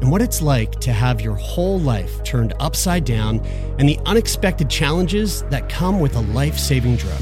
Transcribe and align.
and 0.00 0.10
what 0.10 0.22
it's 0.22 0.40
like 0.40 0.72
to 0.80 0.92
have 0.92 1.20
your 1.20 1.34
whole 1.34 1.80
life 1.80 2.22
turned 2.24 2.52
upside 2.60 3.04
down 3.04 3.40
and 3.78 3.88
the 3.88 3.98
unexpected 4.06 4.70
challenges 4.70 5.42
that 5.44 5.68
come 5.68 6.00
with 6.00 6.14
a 6.16 6.20
life 6.20 6.58
saving 6.58 6.96
drug. 6.96 7.20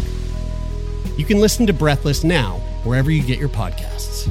You 1.16 1.24
can 1.24 1.40
listen 1.40 1.66
to 1.66 1.72
Breathless 1.72 2.24
now, 2.24 2.58
wherever 2.84 3.10
you 3.10 3.22
get 3.22 3.38
your 3.38 3.48
podcasts. 3.48 4.30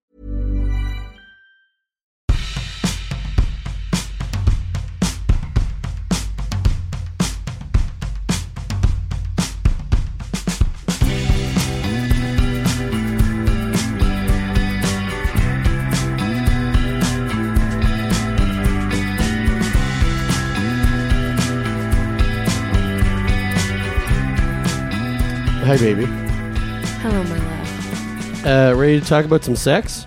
Hi, 25.71 25.77
baby. 25.77 26.03
Hello, 26.99 27.23
my 27.23 27.37
love. 27.37 28.45
Uh, 28.45 28.75
ready 28.75 28.99
to 28.99 29.05
talk 29.05 29.23
about 29.23 29.45
some 29.45 29.55
sex? 29.55 30.05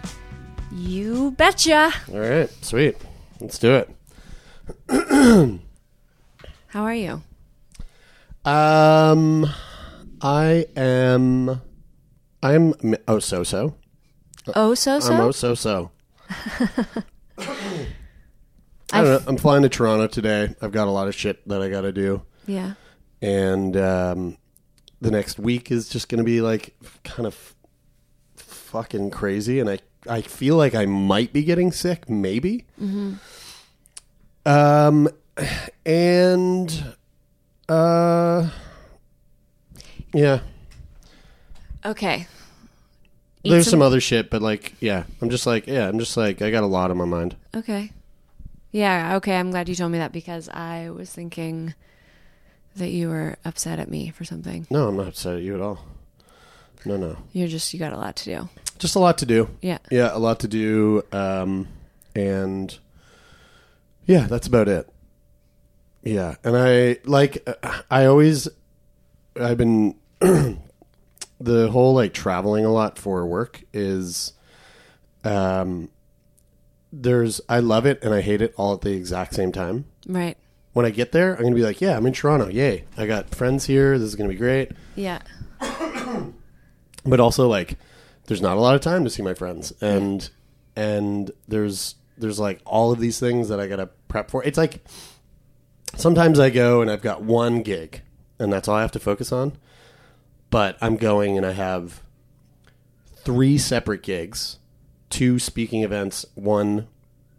You 0.70 1.30
betcha. 1.38 1.90
All 2.12 2.18
right, 2.18 2.50
sweet. 2.62 2.98
Let's 3.40 3.56
do 3.58 3.76
it. 3.76 3.88
How 6.66 6.82
are 6.82 6.94
you? 6.94 7.22
Um, 8.44 9.48
I 10.20 10.66
am. 10.76 11.62
I'm 12.42 12.74
oh 13.08 13.18
so 13.18 13.42
so. 13.42 13.74
Oh, 14.54 14.74
so 14.74 14.96
I'm 14.96 15.00
so. 15.00 15.22
oh 15.22 15.30
so 15.30 15.54
so. 15.54 15.90
I 16.28 17.06
don't 18.92 19.04
know. 19.04 19.20
I'm 19.26 19.38
flying 19.38 19.62
to 19.62 19.70
Toronto 19.70 20.08
today. 20.08 20.54
I've 20.60 20.72
got 20.72 20.88
a 20.88 20.90
lot 20.90 21.08
of 21.08 21.14
shit 21.14 21.48
that 21.48 21.62
I 21.62 21.70
got 21.70 21.80
to 21.80 21.92
do, 21.92 22.20
yeah. 22.46 22.74
and 23.22 23.74
um, 23.78 24.36
the 25.04 25.10
next 25.10 25.38
week 25.38 25.70
is 25.70 25.88
just 25.88 26.08
going 26.08 26.18
to 26.18 26.24
be 26.24 26.40
like 26.40 26.74
kind 27.04 27.26
of 27.26 27.54
fucking 28.36 29.10
crazy. 29.10 29.60
And 29.60 29.68
I 29.68 29.78
I 30.08 30.22
feel 30.22 30.56
like 30.56 30.74
I 30.74 30.86
might 30.86 31.32
be 31.32 31.44
getting 31.44 31.72
sick, 31.72 32.08
maybe. 32.08 32.64
Um, 34.46 35.08
and 35.86 36.94
uh, 37.68 38.48
yeah. 40.12 40.40
Okay. 41.84 42.26
Eat 43.42 43.50
There's 43.50 43.68
some 43.68 43.82
other 43.82 44.00
shit, 44.00 44.30
but 44.30 44.40
like, 44.40 44.74
yeah, 44.80 45.04
I'm 45.20 45.28
just 45.28 45.46
like, 45.46 45.66
yeah, 45.66 45.86
I'm 45.86 45.98
just 45.98 46.16
like, 46.16 46.40
I 46.40 46.50
got 46.50 46.62
a 46.62 46.66
lot 46.66 46.90
on 46.90 46.96
my 46.96 47.04
mind. 47.04 47.36
Okay. 47.54 47.92
Yeah. 48.72 49.16
Okay. 49.16 49.36
I'm 49.36 49.50
glad 49.50 49.68
you 49.68 49.74
told 49.74 49.92
me 49.92 49.98
that 49.98 50.12
because 50.12 50.48
I 50.48 50.88
was 50.90 51.10
thinking 51.10 51.74
that 52.76 52.90
you 52.90 53.08
were 53.08 53.36
upset 53.44 53.78
at 53.78 53.90
me 53.90 54.10
for 54.10 54.24
something. 54.24 54.66
No, 54.70 54.88
I'm 54.88 54.96
not 54.96 55.08
upset 55.08 55.36
at 55.36 55.42
you 55.42 55.54
at 55.54 55.60
all. 55.60 55.80
No, 56.86 56.96
no, 56.98 57.16
You're 57.32 57.48
just 57.48 57.72
you 57.72 57.78
got 57.78 57.92
a 57.94 57.96
lot 57.96 58.14
to 58.16 58.24
do. 58.24 58.48
just 58.78 58.94
a 58.94 58.98
lot 58.98 59.16
to 59.18 59.26
do. 59.26 59.48
Yeah. 59.62 59.78
Yeah, 59.90 60.10
a 60.12 60.18
lot 60.18 60.40
to 60.40 60.48
do, 60.48 61.02
um, 61.12 61.66
and 62.14 62.76
yeah, 64.06 64.26
that's 64.26 64.46
about 64.46 64.68
it. 64.68 64.88
Yeah, 66.02 66.34
and 66.44 66.54
I 66.56 66.98
like, 67.04 67.48
I 67.90 68.04
always, 68.04 68.48
I've 69.40 69.56
been 69.56 69.94
the 70.20 71.70
whole 71.70 71.94
like 71.94 72.12
traveling 72.12 72.66
a 72.66 72.70
lot 72.72 72.98
for 72.98 73.24
work 73.26 73.62
is, 73.72 74.34
um, 75.24 75.88
there's 76.92 77.40
I 77.48 77.60
love 77.60 77.86
it 77.86 78.02
and 78.04 78.12
I 78.12 78.20
hate 78.20 78.42
it 78.42 78.52
all 78.58 78.74
at 78.74 78.82
the 78.82 78.92
exact 78.92 79.34
same 79.34 79.52
time. 79.52 79.86
Right. 80.06 80.36
When 80.74 80.84
I 80.84 80.90
get 80.90 81.12
there, 81.12 81.34
I'm 81.34 81.42
gonna 81.44 81.54
be 81.54 81.62
like, 81.62 81.80
yeah, 81.80 81.96
I'm 81.96 82.04
in 82.04 82.12
Toronto. 82.12 82.48
Yay. 82.48 82.84
I 82.98 83.06
got 83.06 83.34
friends 83.34 83.64
here. 83.64 83.98
This 83.98 84.08
is 84.08 84.16
gonna 84.16 84.28
be 84.28 84.36
great. 84.36 84.72
Yeah. 84.94 85.20
But 87.06 87.20
also 87.20 87.48
like 87.48 87.76
there's 88.28 88.40
not 88.40 88.56
a 88.56 88.60
lot 88.60 88.74
of 88.74 88.80
time 88.80 89.04
to 89.04 89.10
see 89.10 89.20
my 89.20 89.34
friends. 89.34 89.74
And 89.82 90.28
and 90.74 91.30
there's 91.46 91.96
there's 92.16 92.38
like 92.38 92.62
all 92.64 92.92
of 92.92 92.98
these 92.98 93.20
things 93.20 93.50
that 93.50 93.60
I 93.60 93.66
gotta 93.66 93.90
prep 94.08 94.30
for. 94.30 94.42
It's 94.42 94.56
like 94.56 94.82
sometimes 95.96 96.38
I 96.38 96.48
go 96.48 96.80
and 96.80 96.90
I've 96.90 97.02
got 97.02 97.22
one 97.22 97.60
gig 97.60 98.00
and 98.38 98.50
that's 98.50 98.68
all 98.68 98.76
I 98.76 98.80
have 98.80 98.92
to 98.92 98.98
focus 98.98 99.32
on. 99.32 99.58
But 100.48 100.78
I'm 100.80 100.96
going 100.96 101.36
and 101.36 101.44
I 101.44 101.52
have 101.52 102.02
three 103.16 103.58
separate 103.58 104.02
gigs, 104.02 104.58
two 105.10 105.38
speaking 105.38 105.82
events, 105.82 106.24
one 106.34 106.88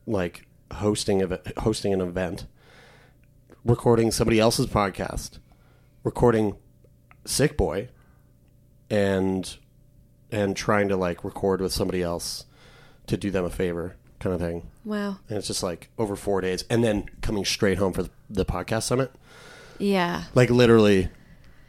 like 0.05 0.45
hosting 0.73 1.23
of 1.23 1.39
hosting 1.57 1.91
an 1.91 2.01
event, 2.01 2.45
recording 3.65 4.11
somebody 4.11 4.39
else's 4.39 4.67
podcast, 4.67 5.39
recording 6.03 6.55
Sick 7.25 7.57
Boy, 7.57 7.89
and 8.89 9.57
and 10.31 10.55
trying 10.55 10.87
to 10.89 10.95
like 10.95 11.23
record 11.23 11.61
with 11.61 11.73
somebody 11.73 12.01
else 12.01 12.45
to 13.07 13.17
do 13.17 13.31
them 13.31 13.45
a 13.45 13.49
favor, 13.49 13.95
kind 14.19 14.33
of 14.33 14.41
thing. 14.41 14.67
Wow. 14.83 15.17
And 15.29 15.37
it's 15.37 15.47
just 15.47 15.63
like 15.63 15.89
over 15.97 16.15
four 16.15 16.41
days, 16.41 16.63
and 16.69 16.83
then 16.83 17.05
coming 17.21 17.45
straight 17.45 17.77
home 17.77 17.93
for 17.93 18.03
the, 18.03 18.09
the 18.29 18.45
podcast 18.45 18.83
summit, 18.83 19.11
Yeah. 19.79 20.23
like 20.33 20.49
literally, 20.49 21.09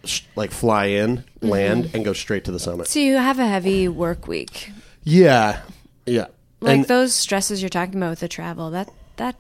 sh- 0.05 0.23
like 0.37 0.51
fly 0.51 0.87
in, 0.87 1.19
mm-hmm. 1.19 1.49
land, 1.49 1.91
and 1.95 2.05
go 2.05 2.13
straight 2.13 2.45
to 2.45 2.53
the 2.53 2.61
summit. 2.61 2.89
So 2.89 2.99
you 2.99 3.17
have 3.17 3.39
a 3.39 3.47
heavy 3.47 3.89
work 3.89 4.27
week. 4.27 4.71
Yeah, 5.03 5.61
yeah. 6.05 6.27
Like 6.61 6.77
and 6.79 6.85
those 6.87 7.15
stresses 7.15 7.63
you're 7.63 7.69
talking 7.69 7.97
about 7.97 8.11
with 8.11 8.21
the 8.21 8.29
travel. 8.29 8.71
That 8.71 8.91
that 9.17 9.39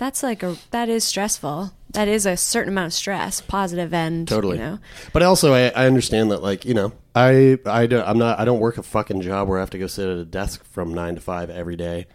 that's 0.00 0.22
like 0.24 0.42
a 0.42 0.56
that 0.72 0.88
is 0.88 1.04
stressful. 1.04 1.72
That 1.90 2.08
is 2.08 2.24
a 2.24 2.36
certain 2.36 2.72
amount 2.72 2.86
of 2.86 2.92
stress, 2.92 3.40
positive 3.40 3.92
and 3.92 4.26
Totally. 4.26 4.56
You 4.58 4.62
know, 4.62 4.78
But 5.12 5.22
also, 5.24 5.52
I, 5.52 5.68
I 5.70 5.86
understand 5.86 6.30
that, 6.30 6.40
like, 6.40 6.64
you 6.64 6.72
know, 6.72 6.92
I, 7.16 7.58
I 7.66 7.86
don't, 7.86 8.06
I'm 8.06 8.16
not, 8.16 8.38
I 8.38 8.44
don't 8.44 8.60
work 8.60 8.78
a 8.78 8.82
fucking 8.84 9.22
job 9.22 9.48
where 9.48 9.58
I 9.58 9.62
have 9.62 9.70
to 9.70 9.78
go 9.78 9.88
sit 9.88 10.08
at 10.08 10.16
a 10.16 10.24
desk 10.24 10.62
from 10.64 10.94
nine 10.94 11.16
to 11.16 11.20
five 11.20 11.50
every 11.50 11.74
day 11.74 12.06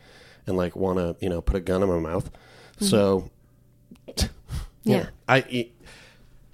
and, 0.47 0.55
like, 0.55 0.77
want 0.77 0.99
to, 0.99 1.17
you 1.19 1.29
know, 1.29 1.41
put 1.41 1.57
a 1.57 1.59
gun 1.59 1.83
in 1.83 1.89
my 1.89 1.99
mouth. 1.99 2.29
So, 2.79 3.29
Mm-hmm. 4.07 4.91
yeah, 4.91 5.07
I, 5.27 5.69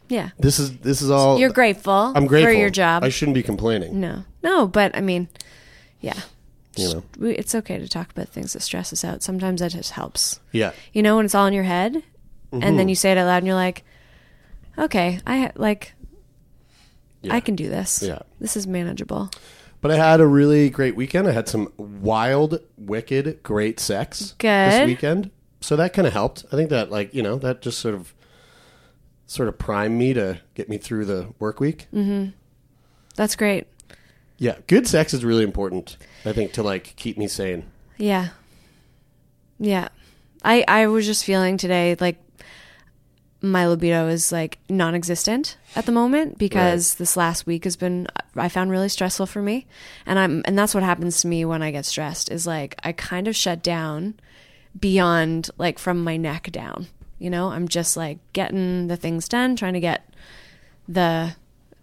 yeah. 0.10 0.30
this 0.40 0.58
is, 0.58 0.78
this 0.78 1.02
is 1.02 1.12
all, 1.12 1.38
You're 1.38 1.52
grateful. 1.52 2.14
I'm 2.16 2.26
grateful 2.26 2.54
for 2.54 2.58
your 2.58 2.70
job. 2.70 3.04
I 3.04 3.10
shouldn't 3.10 3.36
be 3.36 3.44
complaining, 3.44 4.00
no, 4.00 4.24
no, 4.42 4.68
but 4.68 4.96
I 4.96 5.02
mean, 5.02 5.28
yeah, 6.00 6.20
you 6.76 6.94
know? 6.94 7.04
we, 7.18 7.32
it's 7.36 7.54
okay 7.56 7.78
to 7.80 7.88
talk 7.88 8.12
about 8.12 8.30
things 8.30 8.54
that 8.54 8.62
stress 8.62 8.92
us 8.94 9.04
out. 9.04 9.24
Sometimes 9.24 9.62
that 9.62 9.72
just 9.72 9.92
helps. 9.92 10.40
Yeah. 10.52 10.72
You 10.94 11.04
know, 11.04 11.16
when 11.18 11.26
it's 11.26 11.36
all 11.36 11.48
in 11.48 11.54
your 11.54 11.64
head, 11.64 11.96
and 12.52 12.62
Mm-hmm. 12.64 12.78
then 12.78 12.90
you 12.90 12.96
say 12.96 13.12
it 13.12 13.18
out 13.18 13.26
loud, 13.28 13.38
and 13.38 13.48
you're 13.48 13.56
like, 13.56 13.84
okay, 14.78 15.20
I 15.26 15.38
ha- 15.40 15.52
like, 15.56 15.94
Yeah. 17.22 17.36
I 17.36 17.40
can 17.40 17.56
do 17.56 17.70
this. 17.70 18.02
Yeah. 18.04 18.20
this 18.40 18.58
is 18.58 18.68
manageable. 18.68 19.30
But 19.80 19.92
I 19.92 19.96
had 19.96 20.20
a 20.22 20.28
really 20.28 20.70
great 20.70 20.96
weekend. 20.96 21.28
I 21.28 21.32
had 21.32 21.48
some 21.48 21.72
wild, 21.78 22.60
wicked, 22.78 23.42
great 23.42 23.80
sex 23.80 24.36
this 24.38 24.86
weekend. 24.86 25.32
So 25.62 25.76
that 25.76 25.94
kind 25.94 26.08
of 26.08 26.14
helped. 26.14 26.46
I 26.52 26.56
think 26.56 26.70
that, 26.70 26.92
like, 26.92 27.14
you 27.14 27.24
know, 27.24 27.38
that 27.38 27.62
just 27.62 27.80
sort 27.80 27.96
of, 27.96 28.14
sort 29.26 29.48
of 29.50 29.58
primed 29.58 29.98
me 29.98 30.14
to 30.14 30.40
get 30.56 30.70
me 30.70 30.78
through 30.78 31.06
the 31.06 31.34
work 31.40 31.60
week. 31.60 31.88
Mm-hmm. 31.94 32.32
That's 33.16 33.36
great. 33.36 33.68
Yeah, 34.42 34.56
good 34.66 34.88
sex 34.88 35.14
is 35.14 35.24
really 35.24 35.44
important. 35.44 35.98
I 36.26 36.34
think 36.34 36.54
to 36.54 36.64
like 36.64 36.96
keep 36.96 37.16
me 37.16 37.28
sane. 37.28 37.70
Yeah. 37.98 38.30
Yeah. 39.60 39.90
I 40.44 40.66
I 40.68 40.88
was 40.88 41.06
just 41.06 41.26
feeling 41.26 41.58
today 41.58 41.96
like 42.00 42.18
my 43.40 43.68
libido 43.68 44.08
is 44.08 44.32
like 44.32 44.58
non-existent 44.68 45.58
at 45.76 45.86
the 45.86 45.92
moment 45.92 46.40
because 46.40 46.96
this 46.96 47.16
last 47.16 47.46
week 47.46 47.66
has 47.66 47.76
been 47.76 48.08
I 48.36 48.50
found 48.50 48.72
really 48.72 48.90
stressful 48.90 49.28
for 49.28 49.44
me. 49.44 49.68
And 50.08 50.18
I'm 50.18 50.42
and 50.46 50.58
that's 50.58 50.74
what 50.74 50.82
happens 50.84 51.22
to 51.22 51.28
me 51.28 51.46
when 51.46 51.62
I 51.62 51.70
get 51.70 51.86
stressed 51.86 52.32
is 52.32 52.48
like 52.48 52.74
I 52.84 52.94
kind 52.94 53.28
of 53.28 53.36
shut 53.36 53.62
down 53.62 54.16
beyond 54.80 55.52
like 55.60 55.78
from 55.78 56.04
my 56.04 56.18
neck 56.18 56.52
down. 56.52 56.88
You 57.20 57.30
know, 57.30 57.50
I'm 57.50 57.68
just 57.68 57.96
like 57.96 58.18
getting 58.34 58.88
the 58.88 58.98
things 58.98 59.28
done, 59.28 59.56
trying 59.56 59.74
to 59.74 59.80
get 59.80 60.12
the 60.88 61.36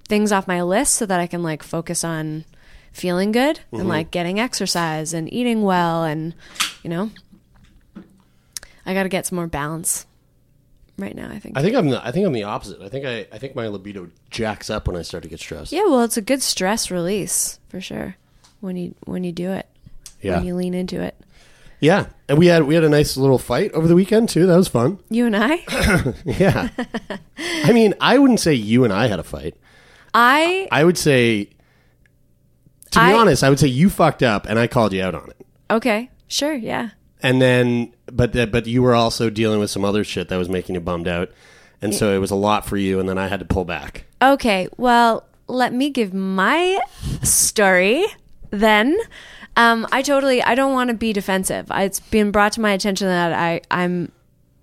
things 0.08 0.32
off 0.32 0.48
my 0.48 0.62
list 0.62 0.94
so 0.94 1.06
that 1.06 1.20
I 1.20 1.26
can 1.26 1.42
like 1.42 1.62
focus 1.62 2.02
on 2.02 2.44
feeling 2.92 3.32
good 3.32 3.60
and 3.70 3.80
mm-hmm. 3.80 3.88
like 3.88 4.10
getting 4.10 4.40
exercise 4.40 5.12
and 5.12 5.32
eating 5.32 5.62
well 5.62 6.04
and 6.04 6.34
you 6.82 6.90
know 6.90 7.10
I 8.84 8.94
got 8.94 9.02
to 9.02 9.08
get 9.08 9.26
some 9.26 9.36
more 9.36 9.46
balance 9.46 10.06
right 10.96 11.14
now 11.14 11.28
I 11.30 11.38
think. 11.38 11.56
I 11.56 11.62
think 11.62 11.76
I'm 11.76 11.90
the, 11.90 12.04
I 12.04 12.10
think 12.10 12.26
I'm 12.26 12.32
the 12.32 12.44
opposite. 12.44 12.80
I 12.80 12.88
think 12.88 13.06
I 13.06 13.26
I 13.30 13.38
think 13.38 13.54
my 13.54 13.68
libido 13.68 14.08
jacks 14.30 14.70
up 14.70 14.88
when 14.88 14.96
I 14.96 15.02
start 15.02 15.22
to 15.22 15.28
get 15.28 15.40
stressed. 15.40 15.72
yeah, 15.72 15.84
well 15.84 16.02
it's 16.02 16.16
a 16.16 16.22
good 16.22 16.42
stress 16.42 16.90
release 16.90 17.60
for 17.68 17.80
sure 17.80 18.16
when 18.60 18.76
you 18.76 18.94
when 19.04 19.24
you 19.24 19.32
do 19.32 19.52
it. 19.52 19.66
Yeah. 20.20 20.38
When 20.38 20.46
you 20.46 20.54
lean 20.56 20.74
into 20.74 21.00
it. 21.00 21.14
Yeah. 21.80 22.06
And 22.28 22.38
we 22.38 22.46
had 22.46 22.64
we 22.64 22.74
had 22.74 22.84
a 22.84 22.88
nice 22.88 23.16
little 23.16 23.38
fight 23.38 23.72
over 23.72 23.86
the 23.86 23.94
weekend 23.94 24.28
too. 24.28 24.46
That 24.46 24.56
was 24.56 24.68
fun. 24.68 24.98
You 25.10 25.26
and 25.26 25.36
I 25.36 25.62
Yeah. 26.24 26.70
I 27.38 27.72
mean, 27.72 27.94
I 28.00 28.18
wouldn't 28.18 28.40
say 28.40 28.54
you 28.54 28.84
and 28.84 28.92
I 28.92 29.06
had 29.06 29.20
a 29.20 29.24
fight. 29.24 29.54
I 30.14 30.68
I 30.70 30.84
would 30.84 30.98
say 30.98 31.44
to 32.90 32.98
be 32.98 33.04
I- 33.04 33.14
honest, 33.14 33.42
I 33.44 33.50
would 33.50 33.58
say 33.60 33.68
you 33.68 33.90
fucked 33.90 34.22
up 34.22 34.46
and 34.46 34.58
I 34.58 34.66
called 34.66 34.92
you 34.92 35.02
out 35.02 35.14
on 35.14 35.28
it. 35.30 35.46
okay, 35.70 36.10
sure, 36.28 36.54
yeah. 36.54 36.90
And 37.22 37.42
then 37.42 37.92
but 38.12 38.32
that 38.34 38.50
but 38.52 38.66
you 38.66 38.82
were 38.82 38.94
also 38.94 39.28
dealing 39.30 39.58
with 39.60 39.70
some 39.70 39.84
other 39.84 40.04
shit 40.04 40.28
that 40.28 40.36
was 40.36 40.48
making 40.48 40.74
you 40.74 40.80
bummed 40.80 41.08
out. 41.08 41.30
And 41.80 41.94
so 41.94 42.12
it 42.14 42.18
was 42.18 42.30
a 42.32 42.36
lot 42.36 42.66
for 42.66 42.76
you 42.76 42.98
and 42.98 43.08
then 43.08 43.18
I 43.18 43.28
had 43.28 43.38
to 43.40 43.46
pull 43.46 43.64
back. 43.64 44.04
Okay, 44.20 44.68
well, 44.76 45.24
let 45.46 45.72
me 45.72 45.90
give 45.90 46.12
my 46.12 46.80
story 47.22 48.04
then. 48.50 48.96
Um, 49.56 49.86
I 49.92 50.02
totally, 50.02 50.42
I 50.42 50.54
don't 50.54 50.72
want 50.72 50.88
to 50.90 50.94
be 50.94 51.12
defensive. 51.12 51.66
It's 51.72 52.00
been 52.00 52.30
brought 52.30 52.52
to 52.52 52.60
my 52.60 52.72
attention 52.72 53.06
that 53.08 53.32
I, 53.32 53.60
I'm 53.70 54.10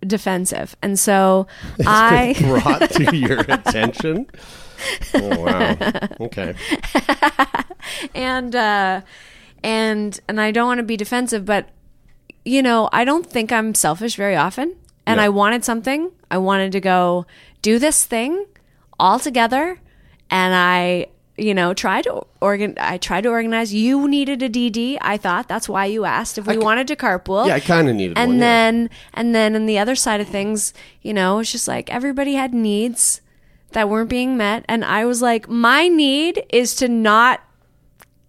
defensive. 0.05 0.75
And 0.81 0.97
so 0.99 1.47
I, 1.85 2.35
brought 2.39 2.89
to 2.91 3.15
your 3.15 3.39
attention. 3.41 4.27
Oh, 5.13 5.39
wow. 5.39 5.77
Okay. 6.21 6.55
and, 8.15 8.55
uh, 8.55 9.01
and, 9.63 10.19
and 10.27 10.41
I 10.41 10.51
don't 10.51 10.67
want 10.67 10.79
to 10.79 10.83
be 10.83 10.97
defensive, 10.97 11.45
but, 11.45 11.69
you 12.43 12.61
know, 12.61 12.89
I 12.91 13.05
don't 13.05 13.25
think 13.25 13.51
I'm 13.51 13.73
selfish 13.73 14.15
very 14.15 14.35
often. 14.35 14.75
And. 15.07 15.21
I 15.21 15.29
wanted 15.29 15.63
something. 15.63 16.11
I 16.31 16.39
wanted 16.39 16.71
to 16.71 16.79
go 16.79 17.25
do 17.61 17.79
this 17.79 18.05
thing 18.05 18.45
all 18.99 19.19
together. 19.19 19.79
And 20.31 20.55
I, 20.55 21.07
you 21.37 21.53
know, 21.53 21.73
tried 21.73 22.03
to 22.03 22.25
organ. 22.41 22.75
I 22.79 22.97
tried 22.97 23.21
to 23.21 23.29
organize. 23.29 23.73
You 23.73 24.07
needed 24.07 24.41
a 24.41 24.49
DD. 24.49 24.97
I 25.01 25.17
thought 25.17 25.47
that's 25.47 25.67
why 25.67 25.85
you 25.85 26.05
asked 26.05 26.37
if 26.37 26.47
we 26.47 26.57
wanted 26.57 26.87
to 26.87 26.95
carpool. 26.95 27.47
Yeah, 27.47 27.55
I 27.55 27.59
kind 27.59 27.89
of 27.89 27.95
needed 27.95 28.17
and 28.17 28.31
one. 28.31 28.35
yeah. 28.37 28.41
then 28.41 28.89
and 29.13 29.35
then 29.35 29.55
on 29.55 29.65
the 29.65 29.77
other 29.77 29.95
side 29.95 30.21
of 30.21 30.27
things, 30.27 30.73
you 31.01 31.13
know, 31.13 31.39
it's 31.39 31.51
just 31.51 31.67
like 31.67 31.91
everybody 31.91 32.35
had 32.35 32.53
needs 32.53 33.21
that 33.75 33.87
weren't 33.87 34.09
being 34.09 34.35
met, 34.35 34.65
and 34.67 34.83
I 34.83 35.05
was 35.05 35.21
like, 35.21 35.47
my 35.47 35.87
need 35.87 36.43
is 36.49 36.73
to 36.77 36.87
not 36.89 37.41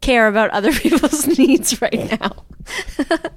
care 0.02 0.28
about 0.28 0.50
other 0.50 0.70
people's 0.82 1.26
needs 1.38 1.81
right 1.82 2.20
now. 2.20 2.44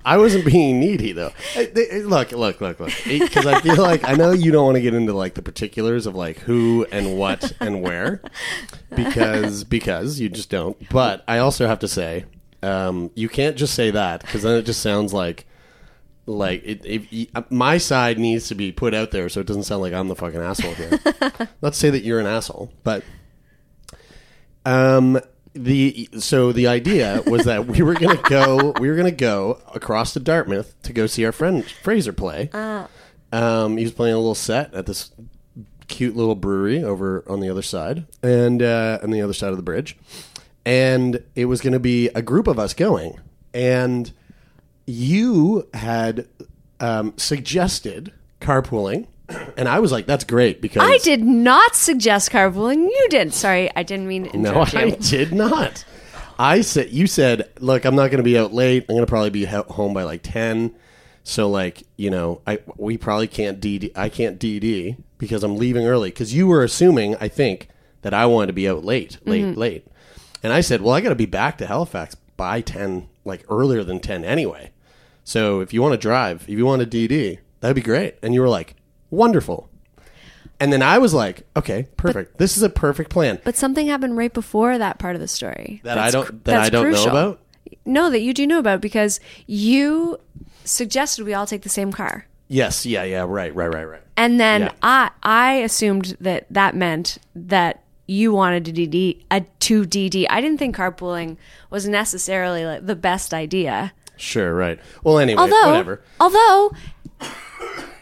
I 0.04 0.18
wasn't 0.18 0.44
being 0.46 0.80
needy 0.80 1.12
though. 1.12 1.32
Hey, 1.54 1.68
they- 1.68 2.02
Look, 2.02 2.32
look, 2.32 2.60
look, 2.62 2.80
look. 2.80 2.92
Because 3.06 3.46
I 3.46 3.62
feel 3.62 3.78
like 3.82 4.04
I 4.08 4.14
know 4.14 4.32
you 4.32 4.52
don't 4.52 4.66
want 4.66 4.76
to 4.78 4.82
get 4.82 4.94
into 4.96 5.14
like 5.14 5.36
the 5.36 5.44
particulars 5.44 6.06
of 6.08 6.16
like 6.16 6.40
who 6.40 6.86
and 6.92 7.18
what 7.18 7.52
and 7.60 7.82
where, 7.84 8.22
because 8.96 9.64
because 9.64 10.20
you 10.20 10.30
just 10.30 10.50
don't. 10.50 10.78
But 10.90 11.24
I 11.28 11.38
also 11.38 11.68
have 11.68 11.80
to 11.80 11.88
say, 11.88 12.26
um, 12.64 13.12
you 13.16 13.30
can't 13.30 13.56
just 13.56 13.74
say 13.76 13.92
that 13.92 14.22
because 14.22 14.42
then 14.44 14.58
it 14.58 14.64
just 14.66 14.82
sounds 14.82 15.14
like 15.14 15.46
like 16.30 16.64
it, 16.64 16.86
if, 16.86 17.52
my 17.52 17.78
side 17.78 18.20
needs 18.20 18.48
to 18.50 18.56
be 18.56 18.72
put 18.72 18.94
out 18.94 19.12
there 19.12 19.30
so 19.30 19.40
it 19.40 19.48
doesn't 19.48 19.64
sound 19.64 19.81
like 19.81 19.94
I'm 19.94 20.08
the 20.08 20.16
fucking 20.16 20.40
asshole 20.40 20.74
here. 20.76 20.90
Not 21.62 21.74
to 21.74 21.80
say 21.80 21.90
that 21.90 22.04
you're 22.04 22.20
an 22.20 22.28
asshole, 22.28 22.72
but 22.84 23.04
um 24.66 25.20
the 25.54 26.08
so 26.20 26.52
the 26.52 26.68
idea 26.68 27.24
was 27.26 27.46
that 27.46 27.66
we 27.66 27.81
were 27.81 27.96
gonna 27.96 28.22
go 28.30 28.74
we 28.80 28.90
were 28.90 28.96
gonna 28.96 29.12
go 29.12 29.60
across 29.74 30.14
to 30.14 30.20
Dartmouth 30.20 30.80
to 30.84 30.94
go 30.94 31.08
see 31.08 31.26
our 31.26 31.31
friend 31.31 31.66
Fraser 31.66 32.14
play. 32.14 32.50
Um, 33.31 33.78
he 33.78 33.83
was 33.83 33.94
playing 33.94 34.16
a 34.16 34.18
little 34.18 34.36
set 34.36 34.74
at 34.74 34.86
this 34.86 35.12
cute 35.88 36.16
little 36.16 36.36
brewery 36.36 36.83
over 36.83 37.24
on 37.28 37.40
the 37.40 37.50
other 37.50 37.62
side 37.62 38.06
and 38.24 38.62
uh, 38.62 39.00
on 39.04 39.12
the 39.12 39.21
other 39.21 39.33
side 39.33 39.52
of 39.52 39.57
the 39.57 39.64
bridge, 39.64 39.98
and 40.66 41.24
it 41.36 41.45
was 41.45 41.62
going 41.62 41.74
to 41.74 41.80
be 41.80 42.09
a 42.09 42.21
group 42.21 42.48
of 42.48 42.57
us 42.57 42.74
going, 42.74 43.19
and 43.54 44.12
you 44.90 45.68
had 45.74 46.28
um, 46.80 47.14
suggested 47.18 48.12
carpooling, 48.42 49.08
and 49.58 49.68
I 49.68 49.80
was 49.80 49.92
like, 49.92 50.06
"That's 50.06 50.24
great," 50.24 50.62
because 50.62 50.81
I 50.84 50.98
did 51.00 51.24
not 51.24 51.76
suggest 51.76 52.31
carpooling. 52.31 52.84
You 52.90 53.08
did. 53.10 53.34
Sorry, 53.34 53.69
I 53.76 53.84
didn't 53.84 54.08
mean 54.08 54.30
to 54.30 54.38
No, 54.38 54.50
interrupt 54.52 54.76
I 54.76 54.90
did 54.92 55.34
not. 55.34 55.86
I 56.38 56.62
said 56.62 56.90
you 56.92 57.06
said, 57.08 57.50
"Look, 57.60 57.86
I'm 57.86 57.96
not 57.96 58.08
going 58.12 58.18
to 58.18 58.24
be 58.24 58.38
out 58.38 58.54
late. 58.54 58.86
I'm 58.88 58.96
going 58.96 59.06
to 59.06 59.10
probably 59.10 59.30
be 59.30 59.46
ho- 59.46 59.64
home 59.64 59.94
by 59.94 60.04
like 60.04 60.22
10." 60.24 60.74
So 61.24 61.50
like, 61.50 61.84
you 61.98 62.10
know, 62.10 62.42
I 62.48 62.60
we 62.78 62.98
probably 62.98 63.28
can't 63.28 63.60
DD 63.60 63.92
I 63.96 64.10
can't 64.10 64.40
DD 64.40 64.98
because 65.18 65.44
I'm 65.44 65.58
leaving 65.58 65.86
early 65.86 66.10
cuz 66.12 66.34
you 66.34 66.48
were 66.48 66.64
assuming, 66.64 67.16
I 67.19 67.28
think, 67.28 67.68
that 68.02 68.14
I 68.14 68.26
wanted 68.26 68.48
to 68.48 68.54
be 68.54 68.68
out 68.69 68.84
late, 68.86 69.18
late, 69.26 69.44
Mm-hmm. 69.46 69.60
late. 69.60 69.86
And 70.42 70.54
I 70.54 70.62
said, 70.62 70.81
"Well, 70.81 70.96
I 70.96 71.02
got 71.02 71.10
to 71.10 71.16
be 71.16 71.26
back 71.26 71.58
to 71.58 71.68
Halifax 71.68 72.16
by 72.38 72.62
10, 72.62 73.08
like 73.26 73.44
earlier 73.50 73.84
than 73.84 74.00
10 74.00 74.24
anyway." 74.24 74.72
So 75.30 75.59
if 75.59 75.76
you 75.76 75.83
want 75.83 75.94
to 75.94 75.98
drive, 76.00 76.42
if 76.48 76.57
you 76.57 76.66
want 76.66 76.81
to 76.81 76.88
DD, 76.88 77.38
that'd 77.59 77.76
be 77.76 77.83
great. 77.83 78.16
And 78.24 78.33
you 78.33 78.42
were 78.42 78.50
like, 78.50 78.74
"Wonderful." 79.12 79.69
And 80.59 80.74
then 80.74 80.81
I 80.81 80.98
was 80.98 81.14
like, 81.14 81.44
"Okay, 81.56 81.86
perfect. 81.98 82.40
this 82.40 82.57
is 82.57 82.64
a 82.64 82.69
perfect 82.69 83.12
plan." 83.12 83.38
But 83.44 83.56
something 83.56 83.86
happened 83.86 84.18
right 84.18 84.33
before 84.33 84.80
that 84.80 84.98
part 84.98 85.14
of 85.14 85.21
the 85.21 85.28
story 85.28 85.81
that 85.83 86.00
I 86.00 86.09
don't 86.09 86.44
that 86.45 86.59
I 86.59 86.69
don't 86.69 86.86
crucial. 86.86 87.06
know 87.06 87.12
about. 87.12 87.40
No, 87.86 88.09
that 88.09 88.21
you 88.21 88.33
do 88.33 88.48
know 88.48 88.57
about 88.57 88.81
because 88.81 89.19
you 89.45 90.18
suggested 90.64 91.24
we 91.26 91.36
all 91.36 91.45
take 91.45 91.62
the 91.62 91.69
same 91.69 91.92
car. 91.92 92.26
Yes, 92.48 92.83
yeah, 92.83 93.04
yeah, 93.04 93.24
right, 93.28 93.54
right, 93.54 93.71
right, 93.71 93.83
right. 93.83 94.02
And 94.18 94.40
then 94.40 94.62
Yeah. 94.62 94.71
I 94.81 95.12
I 95.21 95.54
assumed 95.57 96.18
that 96.21 96.48
that 96.50 96.76
meant 96.76 97.19
that 97.36 97.83
you 98.07 98.33
wanted 98.33 98.66
to 98.66 98.74
DD 98.74 99.21
a 99.30 99.36
uh, 99.36 99.40
two 99.59 99.83
DD. 99.83 100.26
I 100.28 100.42
didn't 100.42 100.57
think 100.57 100.76
carpooling 100.76 101.38
was 101.69 101.88
necessarily 101.88 102.66
like 102.66 102.88
the 102.88 102.95
best 102.95 103.31
idea. 103.31 103.94
Sure, 104.19 104.54
right. 104.54 104.80
Well, 105.04 105.18
anyway, 105.19 105.42
Although 105.42 105.68
whatever. 105.68 106.02
although 106.19 106.71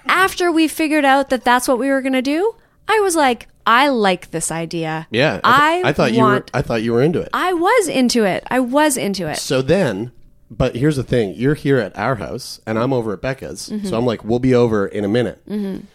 after 0.08 0.52
we 0.52 0.68
figured 0.68 1.06
out 1.06 1.30
that 1.30 1.44
that's 1.44 1.68
what 1.68 1.80
we 1.80 1.90
were 1.90 2.02
going 2.02 2.14
to 2.14 2.22
do, 2.22 2.56
I 2.88 3.00
was 3.00 3.16
like 3.16 3.48
I 3.66 3.90
like 3.90 4.32
this 4.32 4.50
idea. 4.52 5.08
Yeah, 5.12 5.42
I 5.44 5.76
th- 5.76 5.86
I 5.86 5.94
thought 5.94 6.14
you 6.14 6.22
were 6.22 6.28
want 6.28 6.52
I 6.54 6.62
thought 6.62 6.84
you 6.84 6.94
were 6.94 7.02
into 7.02 7.20
it. 7.22 7.30
I 7.34 7.54
was 7.54 7.88
into 7.88 8.24
it. 8.24 8.44
I 8.50 8.60
was 8.60 8.98
into 8.98 9.28
it. 9.28 9.38
so 9.38 9.62
then 9.62 10.12
but 10.50 10.76
here's 10.76 10.96
the 10.96 11.04
thing: 11.04 11.34
you're 11.36 11.56
here 11.56 11.78
at 11.78 11.98
our 11.98 12.16
house, 12.16 12.62
and 12.66 12.80
I'm 12.80 12.94
over 12.94 13.14
at 13.14 13.22
Becca's. 13.22 13.70
Mm-hmm. 13.70 13.86
So 13.86 13.98
I'm 13.98 14.06
like, 14.06 14.24
we'll 14.24 14.40
be 14.40 14.56
over 14.56 14.88
in 14.88 15.04
a 15.04 15.08
minute. 15.10 15.42
In 15.46 15.88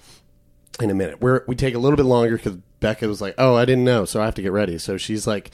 a 0.79 0.95
minute, 0.95 1.21
we're 1.21 1.43
we 1.47 1.55
take 1.55 1.75
a 1.75 1.79
little 1.79 1.97
bit 1.97 2.05
longer 2.07 2.37
because 2.37 2.57
Becca 2.81 3.07
was 3.09 3.21
like, 3.21 3.35
"Oh, 3.39 3.55
I 3.55 3.65
didn't 3.65 3.85
know, 3.85 4.05
so 4.05 4.21
I 4.21 4.25
have 4.25 4.35
to 4.35 4.43
get 4.43 4.53
ready." 4.53 4.79
So 4.79 4.97
she's 4.97 5.27
like 5.27 5.53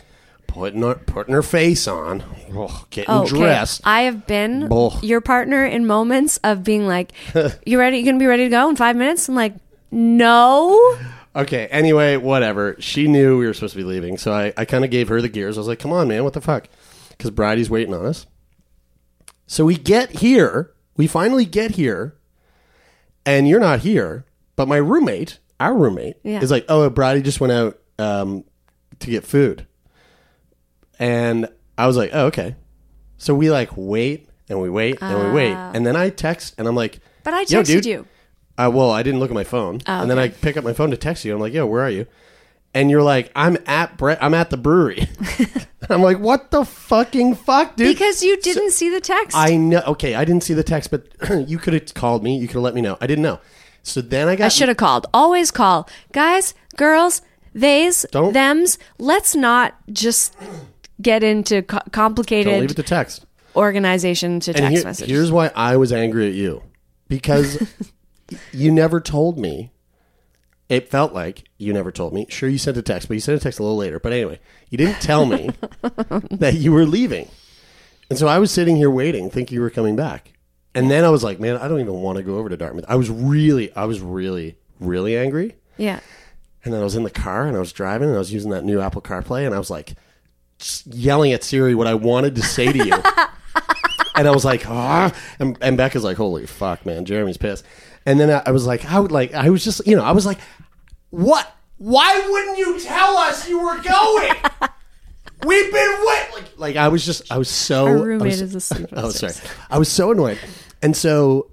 putting 0.49 0.83
her 0.83 0.97
putting 0.97 1.33
her 1.35 1.43
face 1.43 1.87
on, 1.87 2.25
oh, 2.53 2.85
getting 2.91 3.11
Oh, 3.15 3.21
okay. 3.23 3.29
dressed. 3.39 3.83
I 3.85 4.03
have 4.03 4.27
been 4.27 4.69
your 5.03 5.21
partner 5.21 5.65
in 5.65 5.87
moments 5.87 6.39
of 6.43 6.65
being 6.65 6.87
like, 6.89 7.13
"You 7.65 7.79
ready? 7.79 7.99
You 7.99 8.05
gonna 8.05 8.19
be 8.19 8.27
ready 8.27 8.45
to 8.45 8.51
go 8.51 8.69
in 8.69 8.75
five 8.75 8.97
minutes?" 8.97 9.29
I'm 9.29 9.37
like, 9.37 9.55
"No." 9.93 10.99
Okay. 11.37 11.69
Anyway, 11.71 12.17
whatever. 12.17 12.75
She 12.81 13.07
knew 13.07 13.39
we 13.39 13.47
were 13.47 13.55
supposed 13.55 13.75
to 13.75 13.79
be 13.79 13.85
leaving, 13.85 14.19
so 14.19 14.33
I, 14.33 14.53
I 14.57 14.65
kind 14.65 14.85
of 14.85 14.91
gave 14.91 15.09
her 15.09 15.23
the 15.23 15.29
gears. 15.29 15.57
I 15.57 15.61
was 15.61 15.69
like, 15.69 15.79
"Come 15.79 15.93
on, 15.93 16.09
man, 16.09 16.25
what 16.25 16.33
the 16.33 16.41
fuck?" 16.41 16.67
Because 17.11 17.31
Bridie's 17.31 17.71
waiting 17.71 17.95
on 17.95 18.05
us. 18.07 18.27
So 19.47 19.65
we 19.65 19.77
get 19.77 20.11
here. 20.21 20.73
We 20.97 21.07
finally 21.07 21.45
get 21.45 21.73
here, 21.73 22.17
and 23.25 23.49
you're 23.49 23.61
not 23.61 23.81
here. 23.81 24.25
But 24.57 24.67
my 24.67 24.77
roommate, 24.79 25.39
our 25.61 25.75
roommate, 25.75 26.17
Yeah. 26.25 26.41
is 26.41 26.51
like, 26.51 26.65
"Oh, 26.69 26.89
Bridie 26.91 27.23
just 27.23 27.41
went 27.41 27.53
out 27.53 27.79
um, 27.99 28.45
to 28.99 29.11
get 29.11 29.25
food," 29.25 29.67
and 30.99 31.49
I 31.77 31.87
was 31.87 31.97
like, 31.97 32.11
"Oh, 32.13 32.27
okay." 32.27 32.57
So 33.19 33.35
we 33.35 33.51
like 33.51 33.71
wait 33.77 34.29
and 34.49 34.61
we 34.61 34.71
wait 34.71 34.99
and 35.01 35.19
we 35.27 35.31
wait, 35.33 35.53
and 35.55 35.87
then 35.87 35.97
I 35.97 36.11
text 36.11 36.55
and 36.59 36.67
I'm 36.69 36.75
like, 36.77 37.01
But 37.25 37.35
I 37.35 37.41
Yo, 37.43 37.63
texted 37.63 37.67
dude. 37.83 37.87
you. 37.87 38.07
uh, 38.57 38.71
well, 38.73 38.91
I 38.91 39.03
didn't 39.03 39.21
look 39.21 39.31
at 39.31 39.35
my 39.35 39.45
phone, 39.45 39.81
and 39.87 40.11
then 40.11 40.19
I 40.19 40.29
pick 40.29 40.57
up 40.57 40.65
my 40.65 40.73
phone 40.73 40.91
to 40.91 40.97
text 40.97 41.25
you. 41.25 41.35
I'm 41.35 41.41
like, 41.41 41.53
"Yo, 41.53 41.67
where 41.67 41.83
are 41.83 41.91
you?" 41.91 42.07
And 42.75 42.91
you're 42.91 43.03
like, 43.03 43.31
"I'm 43.35 43.57
at 43.67 43.97
Bre- 43.97 44.21
I'm 44.21 44.35
at 44.35 44.51
the 44.51 44.57
brewery." 44.57 45.09
I'm 45.91 46.03
like, 46.03 46.19
"What 46.19 46.51
the 46.51 46.65
fucking 46.65 47.35
fuck, 47.37 47.77
dude?" 47.77 47.89
Because 47.97 48.23
you 48.23 48.37
didn't 48.41 48.73
see 48.73 48.91
the 48.91 49.01
text. 49.01 49.37
I 49.37 49.57
know. 49.57 49.83
Okay, 49.87 50.15
I 50.15 50.25
didn't 50.25 50.43
see 50.45 50.55
the 50.55 50.63
text, 50.65 50.91
but 50.91 51.07
you 51.49 51.59
could 51.59 51.73
have 51.75 51.95
called 51.95 52.23
me. 52.23 52.37
You 52.39 52.47
could 52.47 52.55
have 52.57 52.63
let 52.63 52.75
me 52.75 52.81
know. 52.83 52.97
I 53.01 53.07
didn't 53.07 53.23
know. 53.23 53.41
So 53.83 54.01
then 54.03 54.29
I 54.29 54.37
got. 54.37 54.45
I 54.47 54.49
should 54.49 54.69
have 54.69 54.77
called. 54.77 55.07
Always 55.15 55.51
call. 55.51 55.89
Guys, 56.13 56.53
girls, 56.77 57.23
theys, 57.55 58.05
Don't- 58.11 58.33
thems. 58.35 58.79
Let's 58.99 59.35
not 59.35 59.75
just 59.93 60.37
get 61.01 61.23
into 61.23 61.63
co- 61.63 61.77
Don't 61.79 61.85
leave 61.87 61.93
complicated 61.93 62.71
it 62.71 62.75
to 62.75 62.83
text. 62.83 63.25
organization 63.57 64.41
to 64.41 64.51
And 64.53 64.59
text 64.59 64.73
here- 64.77 64.85
messages. 64.85 65.11
here's 65.15 65.33
why 65.33 65.51
I 65.55 65.77
was 65.77 65.93
angry 65.93 66.29
at 66.29 66.35
you 66.35 66.63
because 67.09 67.67
you 68.53 68.71
never 68.71 69.01
told 69.01 69.39
me. 69.39 69.73
It 70.69 70.91
felt 70.91 71.15
like 71.15 71.45
you 71.57 71.73
never 71.73 71.91
told 71.91 72.13
me. 72.13 72.27
Sure, 72.29 72.47
you 72.47 72.59
sent 72.59 72.77
a 72.77 72.83
text, 72.83 73.09
but 73.09 73.15
you 73.15 73.21
sent 73.21 73.41
a 73.41 73.43
text 73.43 73.59
a 73.59 73.63
little 73.63 73.79
later. 73.79 73.99
But 73.99 74.13
anyway, 74.13 74.39
you 74.69 74.77
didn't 74.77 75.01
tell 75.01 75.25
me 75.25 75.49
that 76.31 76.57
you 76.59 76.73
were 76.73 76.85
leaving. 76.85 77.27
And 78.11 78.19
so 78.19 78.29
I 78.29 78.39
was 78.39 78.51
sitting 78.51 78.77
here 78.77 78.91
waiting, 78.91 79.31
thinking 79.31 79.55
you 79.55 79.63
were 79.63 79.71
coming 79.71 79.97
back. 79.97 80.35
And 80.75 80.91
then 80.91 81.05
I 81.05 81.09
was 81.09 81.25
like, 81.25 81.41
man, 81.41 81.57
I 81.57 81.69
don't 81.69 81.81
even 81.81 81.95
want 81.95 82.19
to 82.19 82.23
go 82.23 82.37
over 82.37 82.51
to 82.51 82.57
Dartmouth. 82.59 82.85
I 82.87 82.97
was 82.97 83.09
really, 83.09 83.75
I 83.75 83.87
was 83.87 84.01
really, 84.03 84.59
really 84.79 85.17
angry. 85.17 85.57
yeah. 85.79 86.01
And 86.65 86.75
then 86.75 86.83
I 86.83 86.85
was 86.85 86.97
in 86.97 87.03
the 87.05 87.11
car 87.11 87.47
and 87.47 87.57
I 87.57 87.61
was 87.61 87.73
driving 87.73 88.09
and 88.09 88.17
I 88.17 88.19
was 88.19 88.31
using 88.33 88.51
that 88.51 88.63
new 88.65 88.79
Apple 88.79 89.01
CarPlay 89.01 89.47
and 89.47 89.55
I 89.55 89.59
was 89.59 89.71
like 89.71 89.95
yelling 90.87 91.33
at 91.33 91.45
Siri 91.45 91.75
what 91.75 91.87
I 91.87 91.95
wanted 91.95 92.35
to 92.37 92.43
say 92.43 92.73
to 92.73 92.79
you. 92.87 92.95
and 94.15 94.27
I 94.29 94.31
was 94.31 94.45
like, 94.45 94.69
ah. 94.69 95.15
And, 95.39 95.57
and 95.61 95.77
Becca's 95.77 96.05
like, 96.05 96.17
holy 96.17 96.47
fuck, 96.47 96.85
man, 96.85 97.05
Jeremie's 97.05 97.37
pissed. 97.37 97.65
And 98.07 98.19
then 98.19 98.31
I, 98.31 98.43
I 98.47 98.51
was 98.51 98.67
like, 98.67 98.85
I 98.91 98.99
would 99.01 99.13
like, 99.13 99.35
I 99.35 99.51
was 99.51 99.63
just, 99.65 99.87
you 99.87 99.97
know, 99.97 100.05
I 100.05 100.13
was 100.13 100.27
like, 100.27 100.39
what? 101.11 101.55
Why 101.79 102.27
wouldn't 102.29 102.59
you 102.59 102.81
tell 102.81 103.17
us 103.17 103.49
you 103.49 103.61
were 103.61 103.81
going? 103.81 104.35
We've 105.47 105.73
been 105.73 105.97
wait. 106.05 106.27
Like, 106.35 106.45
like 106.59 106.77
I 106.77 106.89
was 106.89 107.07
just, 107.07 107.31
I 107.31 107.39
was 107.39 107.49
so. 107.49 107.87
Our 107.87 108.15
I 108.15 108.17
was- 108.17 108.41
is 108.41 108.55
asleep 108.55 108.89
Oh, 108.93 109.11
sorry. 109.11 109.35
I 109.71 109.79
was 109.79 109.89
so 109.89 110.11
annoyed. 110.11 110.39
And 110.83 110.97
so, 110.97 111.53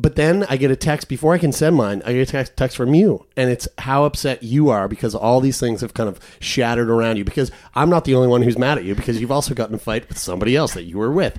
but 0.00 0.14
then 0.14 0.46
I 0.48 0.56
get 0.56 0.70
a 0.70 0.76
text 0.76 1.08
before 1.08 1.34
I 1.34 1.38
can 1.38 1.50
send 1.50 1.74
mine. 1.74 2.02
I 2.06 2.12
get 2.12 2.32
a 2.32 2.46
text, 2.46 2.76
from 2.76 2.94
you, 2.94 3.26
and 3.36 3.50
it's 3.50 3.66
how 3.78 4.04
upset 4.04 4.44
you 4.44 4.68
are 4.68 4.86
because 4.86 5.12
all 5.12 5.40
these 5.40 5.58
things 5.58 5.80
have 5.80 5.92
kind 5.92 6.08
of 6.08 6.20
shattered 6.38 6.88
around 6.88 7.16
you. 7.16 7.24
Because 7.24 7.50
I'm 7.74 7.90
not 7.90 8.04
the 8.04 8.14
only 8.14 8.28
one 8.28 8.42
who's 8.42 8.56
mad 8.56 8.78
at 8.78 8.84
you 8.84 8.94
because 8.94 9.20
you've 9.20 9.32
also 9.32 9.54
gotten 9.54 9.74
a 9.74 9.78
fight 9.78 10.08
with 10.08 10.16
somebody 10.16 10.54
else 10.54 10.74
that 10.74 10.84
you 10.84 10.98
were 10.98 11.10
with. 11.10 11.36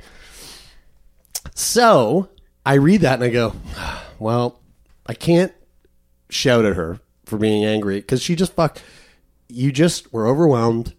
So 1.56 2.30
I 2.66 2.74
read 2.74 3.00
that 3.02 3.16
and 3.16 3.24
I 3.24 3.30
go, 3.30 3.54
well, 4.20 4.60
I 5.06 5.14
can't 5.14 5.54
shout 6.30 6.66
at 6.66 6.76
her 6.76 7.00
for 7.26 7.38
being 7.38 7.64
angry 7.64 8.02
because 8.02 8.22
she 8.22 8.36
just 8.36 8.54
fucked. 8.54 8.84
You 9.48 9.72
just 9.72 10.12
were 10.12 10.28
overwhelmed. 10.28 10.96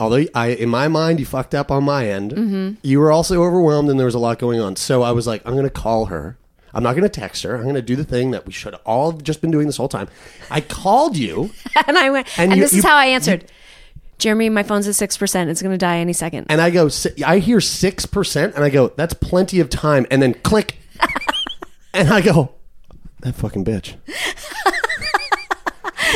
Although 0.00 0.26
I, 0.34 0.48
in 0.48 0.68
my 0.68 0.86
mind, 0.88 1.18
you 1.18 1.26
fucked 1.26 1.54
up 1.54 1.70
on 1.72 1.82
my 1.84 2.08
end. 2.08 2.32
Mm-hmm. 2.32 2.74
You 2.82 3.00
were 3.00 3.10
also 3.10 3.42
overwhelmed, 3.42 3.90
and 3.90 3.98
there 3.98 4.06
was 4.06 4.14
a 4.14 4.18
lot 4.20 4.38
going 4.38 4.60
on. 4.60 4.76
So 4.76 5.02
I 5.02 5.10
was 5.10 5.26
like, 5.26 5.42
I'm 5.44 5.52
going 5.54 5.64
to 5.64 5.70
call 5.70 6.06
her. 6.06 6.38
I'm 6.72 6.82
not 6.84 6.92
going 6.92 7.02
to 7.02 7.08
text 7.08 7.42
her. 7.42 7.56
I'm 7.56 7.62
going 7.64 7.74
to 7.74 7.82
do 7.82 7.96
the 7.96 8.04
thing 8.04 8.30
that 8.30 8.46
we 8.46 8.52
should 8.52 8.74
all 8.86 9.10
have 9.12 9.22
just 9.24 9.40
been 9.40 9.50
doing 9.50 9.66
this 9.66 9.76
whole 9.76 9.88
time. 9.88 10.08
I 10.50 10.60
called 10.60 11.16
you, 11.16 11.50
and 11.86 11.98
I 11.98 12.10
went, 12.10 12.28
And 12.38 12.52
and, 12.52 12.58
you- 12.58 12.64
this 12.64 12.72
is 12.72 12.84
you- 12.84 12.88
how 12.88 12.96
I 12.96 13.06
answered. 13.06 13.50
Jeremie, 14.18 14.48
my 14.50 14.64
phone's 14.64 14.88
at 14.88 14.96
six 14.96 15.16
percent. 15.16 15.48
It's 15.48 15.62
going 15.62 15.70
to 15.72 15.78
die 15.78 15.98
any 15.98 16.12
second. 16.12 16.46
and 16.50 16.60
I 16.60 16.70
go, 16.70 16.88
I 17.24 17.38
hear 17.38 17.60
six 17.60 18.04
percent, 18.04 18.56
and 18.56 18.64
I 18.64 18.70
go, 18.70 18.88
that's 18.88 19.14
plenty 19.14 19.60
of 19.60 19.70
time. 19.70 20.06
And 20.10 20.20
then 20.20 20.34
click, 20.34 20.76
and 21.94 22.08
I 22.12 22.20
go, 22.20 22.52
that 23.20 23.36
fucking 23.36 23.64
bitch. 23.64 23.94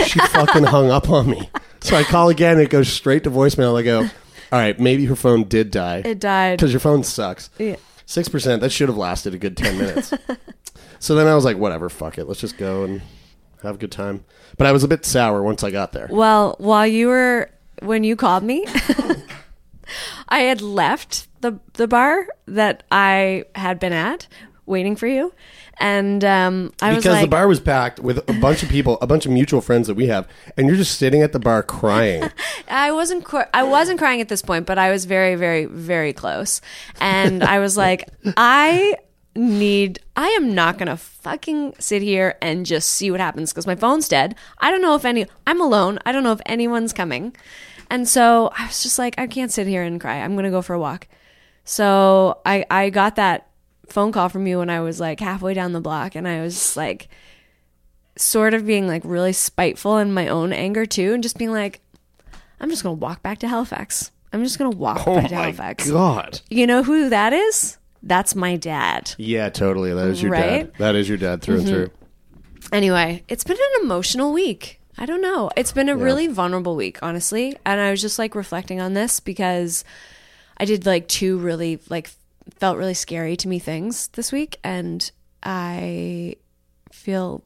she 0.07 0.19
fucking 0.21 0.65
hung 0.65 0.91
up 0.91 1.09
on 1.11 1.31
me. 1.31 1.49
So 1.83 1.97
I 1.97 2.05
call 2.05 2.29
again, 2.29 2.53
and 2.53 2.63
it 2.63 2.71
goes 2.71 2.89
straight 2.89 3.25
to 3.25 3.31
voicemail. 3.31 3.79
I 3.79 3.83
go, 3.83 4.01
all 4.03 4.09
right, 4.53 4.79
maybe 4.79 5.05
her 5.07 5.17
phone 5.17 5.45
did 5.45 5.71
die. 5.71 6.03
It 6.05 6.21
died. 6.21 6.59
because 6.59 6.73
your 6.73 6.81
phone 6.81 7.03
sucks. 7.05 7.51
Yeah. 7.59 7.77
Six 8.07 8.29
percent. 8.29 8.61
That 8.61 8.71
should 8.71 8.89
have 8.89 8.99
lasted 8.99 9.35
a 9.35 9.39
good 9.39 9.57
ten 9.57 9.79
minutes. 9.79 10.13
so 10.99 11.15
then 11.15 11.27
I 11.27 11.35
was 11.35 11.45
like, 11.45 11.57
whatever, 11.57 11.89
fuck 11.89 12.19
it, 12.19 12.27
let's 12.27 12.41
just 12.41 12.59
go 12.59 12.85
and 12.85 13.03
have 13.63 13.77
a 13.77 13.79
good 13.79 13.93
time. 13.93 14.25
But 14.59 14.67
I 14.67 14.73
was 14.73 14.85
a 14.85 14.89
bit 14.89 15.05
sour 15.05 15.43
once 15.43 15.63
I 15.65 15.71
got 15.71 15.93
there. 15.93 16.09
Well, 16.11 16.57
while 16.59 16.87
you 16.87 17.09
were 17.09 17.51
when 17.81 18.05
you 18.05 18.17
called 18.17 18.43
me, 18.43 18.67
I 20.29 20.41
had 20.41 20.61
left 20.61 21.29
the 21.41 21.59
the 21.75 21.89
bar 21.89 22.27
that 22.47 22.83
I 22.93 23.45
had 23.55 23.79
been 23.79 23.93
at 23.93 24.29
waiting 24.67 24.95
for 24.97 25.07
you, 25.07 25.33
and 25.79 26.25
um, 26.25 26.73
I 26.81 26.91
was 26.91 26.99
because 26.99 27.15
like, 27.15 27.25
the 27.25 27.29
bar 27.29 27.49
was 27.49 27.61
packed 27.61 28.01
with 28.01 28.19
a 28.29 28.33
bunch 28.35 28.63
of 28.63 28.69
people, 28.69 28.99
a 29.01 29.07
bunch 29.07 29.27
of 29.27 29.33
mutual 29.33 29.61
friends 29.61 29.87
that 29.89 29.95
we 29.95 30.07
have, 30.07 30.29
and 30.57 30.67
you're 30.67 30.77
just 30.77 30.99
sitting 30.99 31.23
at 31.23 31.33
the 31.33 31.39
bar 31.39 31.63
crying. 31.63 32.31
I 32.69 32.93
wasn't 32.93 33.25
cr- 33.25 33.51
I 33.53 33.63
wasn't 33.63 33.99
crying 33.99 34.21
at 34.21 34.29
this 34.29 34.43
point, 34.43 34.67
but 34.67 34.79
I 34.79 34.91
was 34.91 35.05
very 35.05 35.35
very 35.35 35.65
very 35.65 36.13
close. 36.13 36.61
And 37.01 37.43
I 37.43 37.59
was 37.59 37.77
like, 37.77 38.09
I 38.37 38.97
need 39.35 39.99
I 40.15 40.29
am 40.29 40.55
not 40.55 40.77
going 40.77 40.89
to 40.89 40.97
fucking 40.97 41.75
sit 41.79 42.03
here 42.03 42.37
and 42.43 42.67
just 42.67 42.91
see 42.91 43.11
what 43.11 43.21
happens 43.21 43.53
cuz 43.53 43.67
my 43.67 43.75
phone's 43.75 44.09
dead. 44.09 44.35
I 44.59 44.71
don't 44.71 44.83
know 44.83 44.95
if 44.95 45.05
any 45.05 45.27
I'm 45.47 45.61
alone. 45.61 45.99
I 46.05 46.13
don't 46.13 46.23
know 46.23 46.33
if 46.33 46.41
anyone's 46.47 46.93
coming. 46.93 47.35
And 47.89 48.09
so 48.09 48.51
I 48.59 48.67
was 48.67 48.83
just 48.83 48.99
like 48.99 49.15
I 49.19 49.27
can't 49.27 49.51
sit 49.51 49.67
here 49.67 49.83
and 49.83 50.01
cry. 50.01 50.17
I'm 50.17 50.33
going 50.33 50.45
to 50.45 50.51
go 50.51 50.63
for 50.63 50.75
a 50.75 50.79
walk. 50.79 51.09
So 51.65 52.41
I 52.45 52.65
I 52.71 52.91
got 52.91 53.17
that 53.17 53.49
phone 53.93 54.13
call 54.13 54.29
from 54.29 54.47
you 54.47 54.59
when 54.59 54.71
I 54.71 54.81
was 54.81 54.99
like 55.01 55.21
halfway 55.21 55.55
down 55.55 55.73
the 55.73 55.81
block 55.81 56.15
and 56.15 56.27
I 56.27 56.41
was 56.41 56.77
like 56.77 57.09
sort 58.17 58.55
of 58.55 58.67
being 58.67 58.87
like 58.87 59.03
really 59.05 59.33
spiteful 59.33 59.99
in 59.99 60.13
my 60.13 60.29
own 60.29 60.53
anger 60.53 60.85
too 60.87 61.15
and 61.15 61.23
just 61.23 61.39
being 61.39 61.53
like 61.53 61.81
I'm 62.61 62.71
just 62.71 62.83
going 62.83 62.97
to 62.97 63.01
walk 63.01 63.23
back 63.23 63.39
to 63.41 63.49
Halifax. 63.49 64.11
I'm 64.33 64.45
just 64.45 64.59
going 64.59 64.71
to 64.71 64.77
walk 64.79 65.07
Oh 65.07 65.17
back 65.17 65.29
to 65.29 65.35
my 65.35 65.43
Halifax. 65.43 65.91
god! 65.91 66.41
You 66.49 66.67
know 66.67 66.83
who 66.83 67.09
that 67.09 67.33
is? 67.33 67.77
That's 68.03 68.35
my 68.35 68.57
dad. 68.57 69.15
Yeah, 69.19 69.49
totally. 69.51 69.93
That 69.93 70.09
is 70.09 70.23
your 70.23 70.33
Right? 70.33 70.41
dad. 70.65 70.73
That 70.79 70.95
is 70.95 71.09
your 71.09 71.19
dad 71.19 71.43
through 71.43 71.59
and 71.59 71.67
mm-hmm. 71.67 71.75
through. 71.75 71.91
Anyway, 72.73 73.23
it's 73.29 73.45
been 73.45 73.57
an 73.57 73.85
emotional 73.85 74.33
week. 74.33 74.81
I 74.97 75.07
don't 75.07 75.21
know. 75.23 75.51
It's 75.57 75.73
been 75.73 75.89
a 75.89 75.97
really 75.97 76.27
vulnerable 76.29 76.77
week, 76.77 76.99
honestly. 77.03 77.57
And 77.67 77.81
I 77.81 77.91
was 77.91 78.01
just 78.01 78.19
like 78.19 78.35
reflecting 78.35 78.81
on 78.81 78.95
this 78.95 79.21
because 79.21 79.85
I 80.59 80.65
did 80.65 80.87
like 80.87 81.09
two 81.09 81.39
really 81.39 81.81
like 81.89 82.11
felt 82.59 82.77
really 82.77 82.95
scary 82.95 83.37
to 83.37 83.49
me 83.49 83.59
things 83.59 84.09
this 84.09 84.33
week 84.33 84.59
and 84.65 85.11
I 85.43 86.37
feel 86.93 87.43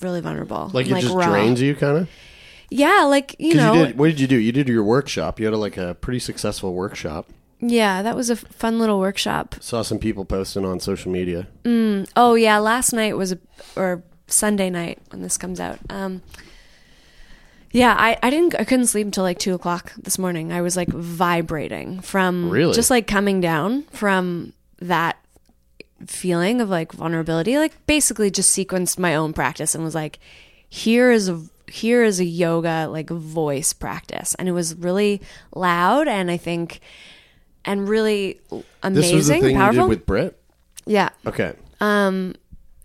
really 0.00 0.20
vulnerable. 0.20 0.70
Like 0.72 0.86
it 0.86 1.00
just 1.00 1.14
raw. 1.14 1.28
drains 1.28 1.60
you, 1.60 1.74
kind 1.74 1.98
of. 1.98 2.10
Yeah, 2.70 3.04
like 3.04 3.34
you 3.38 3.54
know, 3.54 3.74
you 3.74 3.86
did. 3.86 3.98
What 3.98 4.06
did 4.06 4.20
you 4.20 4.26
do? 4.26 4.36
You 4.36 4.52
did 4.52 4.68
your 4.68 4.84
workshop. 4.84 5.40
You 5.40 5.46
had 5.46 5.54
a, 5.54 5.58
like 5.58 5.76
a 5.76 5.94
pretty 5.94 6.20
successful 6.20 6.72
workshop. 6.72 7.28
yeah, 7.58 8.00
that 8.02 8.14
was 8.14 8.30
a 8.30 8.36
fun 8.36 8.78
little 8.78 9.00
workshop. 9.00 9.56
Saw 9.60 9.82
some 9.82 9.98
people 9.98 10.24
posting 10.24 10.64
on 10.64 10.78
social 10.80 11.10
media. 11.10 11.48
Oh 12.16 12.34
yeah, 12.34 12.58
last 12.58 12.92
night 12.92 13.16
was 13.16 13.32
a 13.32 13.38
or 13.76 14.02
Sunday 14.28 14.70
night 14.70 15.00
when 15.10 15.22
this 15.22 15.36
comes 15.36 15.58
out. 15.58 15.78
Um, 15.90 16.22
yeah, 17.72 17.94
I, 17.98 18.18
I 18.22 18.30
didn't 18.30 18.54
I 18.58 18.64
couldn't 18.64 18.86
sleep 18.86 19.06
until 19.06 19.24
like 19.24 19.38
two 19.38 19.54
o'clock 19.54 19.92
this 19.96 20.18
morning. 20.18 20.52
I 20.52 20.60
was 20.62 20.76
like 20.76 20.88
vibrating 20.88 22.00
from 22.00 22.50
Really? 22.50 22.74
just 22.74 22.90
like 22.90 23.06
coming 23.06 23.40
down 23.40 23.84
from 23.92 24.52
that 24.80 25.16
feeling 26.06 26.60
of 26.60 26.68
like 26.68 26.92
vulnerability. 26.92 27.58
Like 27.58 27.74
basically 27.86 28.30
just 28.30 28.56
sequenced 28.56 28.98
my 28.98 29.14
own 29.14 29.32
practice 29.32 29.74
and 29.74 29.84
was 29.84 29.94
like, 29.94 30.18
here 30.68 31.10
is 31.10 31.28
a 31.28 31.40
here 31.70 32.02
is 32.02 32.18
a 32.18 32.24
yoga 32.24 32.88
like 32.90 33.08
voice 33.10 33.72
practice, 33.72 34.34
and 34.36 34.48
it 34.48 34.52
was 34.52 34.74
really 34.74 35.20
loud. 35.54 36.08
And 36.08 36.30
I 36.30 36.36
think 36.36 36.80
and 37.64 37.88
really 37.88 38.40
amazing, 38.82 39.02
This 39.02 39.12
was 39.12 39.28
the 39.28 39.40
thing 39.40 39.56
powerful. 39.56 39.74
you 39.74 39.80
did 39.82 39.88
with 39.90 40.06
Brit. 40.06 40.40
yeah, 40.86 41.10
Okay. 41.26 41.52
Um 41.80 42.34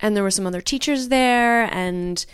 and 0.01 0.15
there 0.15 0.23
were 0.23 0.31
some 0.31 0.45
other 0.45 0.61
teachers 0.61 1.07
there 1.07 1.63
and 1.73 2.25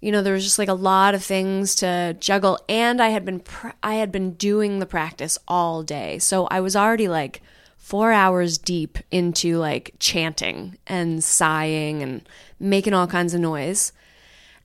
you 0.00 0.12
know 0.12 0.22
there 0.22 0.34
was 0.34 0.44
just 0.44 0.58
like 0.58 0.68
a 0.68 0.74
lot 0.74 1.14
of 1.14 1.24
things 1.24 1.74
to 1.74 2.16
juggle 2.20 2.58
and 2.68 3.00
i 3.02 3.08
had 3.08 3.24
been 3.24 3.40
pr- 3.40 3.70
i 3.82 3.94
had 3.94 4.12
been 4.12 4.32
doing 4.34 4.78
the 4.78 4.86
practice 4.86 5.38
all 5.48 5.82
day. 5.82 6.18
So 6.18 6.46
i 6.46 6.60
was 6.60 6.76
already 6.76 7.08
like 7.08 7.42
4 7.76 8.12
hours 8.12 8.58
deep 8.58 8.98
into 9.10 9.56
like 9.58 9.94
chanting 9.98 10.76
and 10.86 11.22
sighing 11.24 12.02
and 12.02 12.28
making 12.60 12.92
all 12.92 13.06
kinds 13.06 13.34
of 13.34 13.40
noise. 13.40 13.92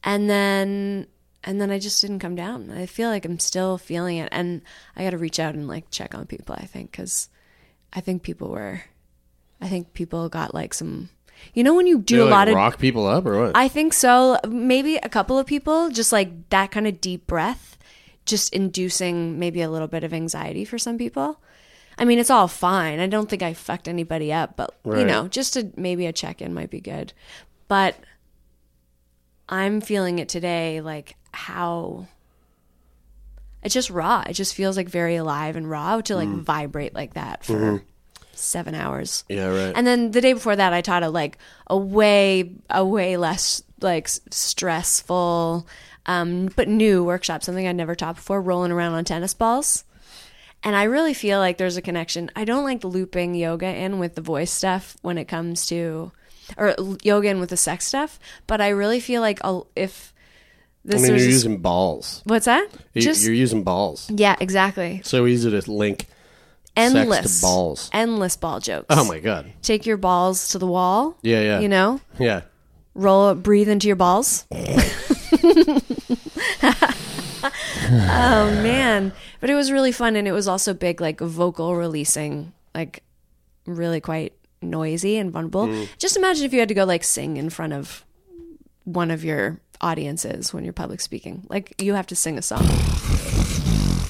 And 0.04 0.30
then 0.30 1.08
and 1.46 1.60
then 1.60 1.72
i 1.72 1.80
just 1.80 2.02
didn't 2.02 2.20
come 2.20 2.36
down. 2.36 2.70
I 2.72 2.86
feel 2.86 3.10
like 3.10 3.25
i'm 3.25 3.40
still 3.40 3.78
feeling 3.78 4.18
it. 4.18 4.30
And 4.32 4.62
i 4.96 5.04
got 5.04 5.12
to 5.12 5.18
reach 5.18 5.40
out 5.40 5.56
and 5.56 5.68
like 5.68 5.90
check 5.90 6.13
on 6.16 6.25
people 6.25 6.56
i 6.58 6.66
think 6.66 6.92
cuz 6.92 7.30
i 7.94 8.02
think 8.02 8.24
people 8.24 8.50
were 8.50 8.84
I 9.63 9.70
think 9.70 9.94
people 9.94 10.28
got 10.28 10.54
like 10.54 10.74
some. 10.74 11.10
You 11.54 11.64
know 11.64 11.74
when 11.74 11.88
you 11.88 12.00
do 12.00 12.16
You 12.16 12.24
a 12.24 12.26
like, 12.26 12.32
lot 12.32 12.48
of. 12.50 12.56
rock 12.56 12.80
people 12.80 13.06
up 13.06 13.26
or 13.26 13.40
what? 13.40 13.52
I 13.56 13.68
think 13.68 13.94
so. 13.94 14.40
Maybe 14.48 14.98
a 14.98 15.10
couple 15.10 15.38
of 15.38 15.46
people 15.46 15.90
just 15.90 16.12
like 16.12 16.50
that 16.50 16.72
kind 16.72 16.88
of 16.88 17.02
deep 17.02 17.28
breath, 17.28 17.78
just 18.26 18.54
inducing 18.54 19.40
maybe 19.40 19.62
a 19.62 19.70
little 19.70 19.88
bit 19.88 20.04
of 20.04 20.14
anxiety 20.14 20.66
for 20.66 20.78
some 20.78 20.98
people. 20.98 21.40
I 21.98 22.06
mean, 22.06 22.18
it's 22.18 22.32
all 22.32 22.48
fine. 22.48 23.00
I 23.00 23.08
don't 23.08 23.30
think 23.30 23.44
I 23.44 23.54
fucked 23.54 23.88
anybody 23.88 24.34
up, 24.34 24.56
but 24.56 24.76
you 24.86 24.94
Right. 24.94 25.08
know, 25.08 25.28
just 25.28 25.56
a, 25.56 25.70
maybe 25.76 26.06
a 26.08 26.14
check 26.14 26.42
in 26.42 26.54
might 26.54 26.72
be 26.72 26.82
good. 26.82 27.14
But 27.68 27.96
I'm 29.48 29.80
feeling 29.82 30.20
it 30.20 30.30
today, 30.30 30.82
like 30.82 31.16
how 31.34 32.08
it's 33.64 33.74
just 33.74 33.90
raw. 33.90 34.24
It 34.28 34.34
just 34.34 34.56
feels 34.56 34.76
like 34.76 34.90
very 34.90 35.16
alive 35.16 35.56
and 35.56 35.70
raw 35.70 36.02
to 36.02 36.16
like 36.16 36.28
mm. 36.28 36.42
vibrate 36.42 36.94
like 36.94 37.14
that 37.14 37.46
for 37.46 37.54
mm-hmm. 37.54 37.86
Seven 38.44 38.76
hours. 38.76 39.24
yeah, 39.30 39.48
right. 39.48 39.74
And 39.76 39.86
then 39.88 40.12
the 40.12 40.22
day 40.22 40.34
before 40.34 40.56
that, 40.56 40.74
I 40.74 40.82
taught 40.82 41.04
a 41.04 41.10
like 41.10 41.38
a 41.68 41.78
way 41.78 42.52
a 42.70 42.86
way 42.86 43.18
less 43.18 43.64
like 43.82 44.08
stressful, 44.68 45.68
um, 46.06 46.50
but 46.56 46.68
new 46.68 47.04
workshop, 47.04 47.44
something 47.44 47.68
I'd 47.68 47.76
never 47.76 47.96
taught 47.96 48.16
before, 48.16 48.42
rolling 48.42 48.72
around 48.72 48.94
on 48.94 49.06
tennis 49.06 49.34
balls. 49.34 49.84
And 50.64 50.76
I 50.76 50.84
really 50.84 51.14
feel 51.14 51.40
like 51.40 51.58
there's 51.58 51.76
a 51.76 51.82
connection. 51.82 52.32
I 52.36 52.46
don't 52.46 52.64
like 52.64 52.84
looping 52.86 53.36
yoga 53.36 53.68
in 53.68 54.00
with 54.00 54.16
the 54.16 54.22
voice 54.22 54.52
stuff 54.52 54.96
when 55.02 55.18
it 55.18 55.26
comes 55.26 55.66
to, 55.68 56.14
or 56.58 56.74
yoga 57.04 57.28
in 57.28 57.42
with 57.42 57.50
the 57.50 57.58
sex 57.58 57.86
stuff. 57.86 58.18
But 58.48 58.62
I 58.62 58.70
really 58.70 59.02
feel 59.02 59.20
like 59.22 59.40
I'll, 59.44 59.68
if 59.76 60.14
I 60.88 60.92
this 60.92 61.02
mean, 61.02 61.10
you're 61.12 61.18
just- 61.18 61.30
using 61.30 61.58
balls. 61.58 62.22
what's 62.26 62.46
that? 62.46 62.70
You- 62.94 63.02
Just 63.02 63.26
you're 63.26 63.34
using 63.34 63.64
balls. 63.64 64.10
yeah, 64.10 64.38
exactly. 64.40 65.02
So 65.04 65.26
easy 65.28 65.52
to 65.52 65.70
link 65.72 66.08
Endless 66.75 67.42
balls. 67.42 67.89
endless 67.94 68.36
ball 68.36 68.60
jokes. 68.60 68.88
Oh 68.89 69.06
my 69.06 69.20
god. 69.20 69.51
Take 69.62 69.86
your 69.86 69.98
balls 69.98 70.50
to 70.50 70.58
the 70.58 70.65
wall. 70.68 71.18
Yeah, 71.22 71.42
yeah. 71.42 71.60
You 71.60 71.70
know, 71.70 72.01
Yeah. 72.18 72.42
roll 72.96 73.34
breathe 73.36 73.70
into 73.70 73.88
your 73.88 73.96
balls 73.96 74.46
oh 74.51 74.60
man 78.63 79.12
but 79.42 79.50
it 79.50 79.56
was 79.56 79.72
really 79.72 79.92
fun 79.92 80.15
and 80.15 80.27
it 80.27 80.32
was 80.32 80.48
also 80.48 80.74
big 80.74 81.01
like 81.01 81.20
vocal 81.20 81.75
releasing 81.75 82.53
like 82.75 83.03
really 83.65 84.00
quite 84.00 84.34
noisy 84.62 85.18
and 85.18 85.32
vulnerable 85.32 85.68
mm. 85.68 85.88
just 85.98 86.15
imagine 86.15 86.46
if 86.46 86.53
you 86.53 86.60
had 86.60 86.70
to 86.70 86.75
go 86.75 86.86
like 86.86 87.03
sing 87.03 87.38
in 87.38 87.50
front 87.50 87.74
of 87.74 88.06
one 88.86 89.12
of 89.12 89.24
your 89.24 89.60
audiences 89.82 90.53
when 90.53 90.63
you're 90.63 90.74
public 90.74 91.01
speaking 91.01 91.46
like 91.50 91.80
you 91.82 91.94
have 91.94 92.08
to 92.08 92.15
sing 92.15 92.38
a 92.38 92.42
song 92.42 92.63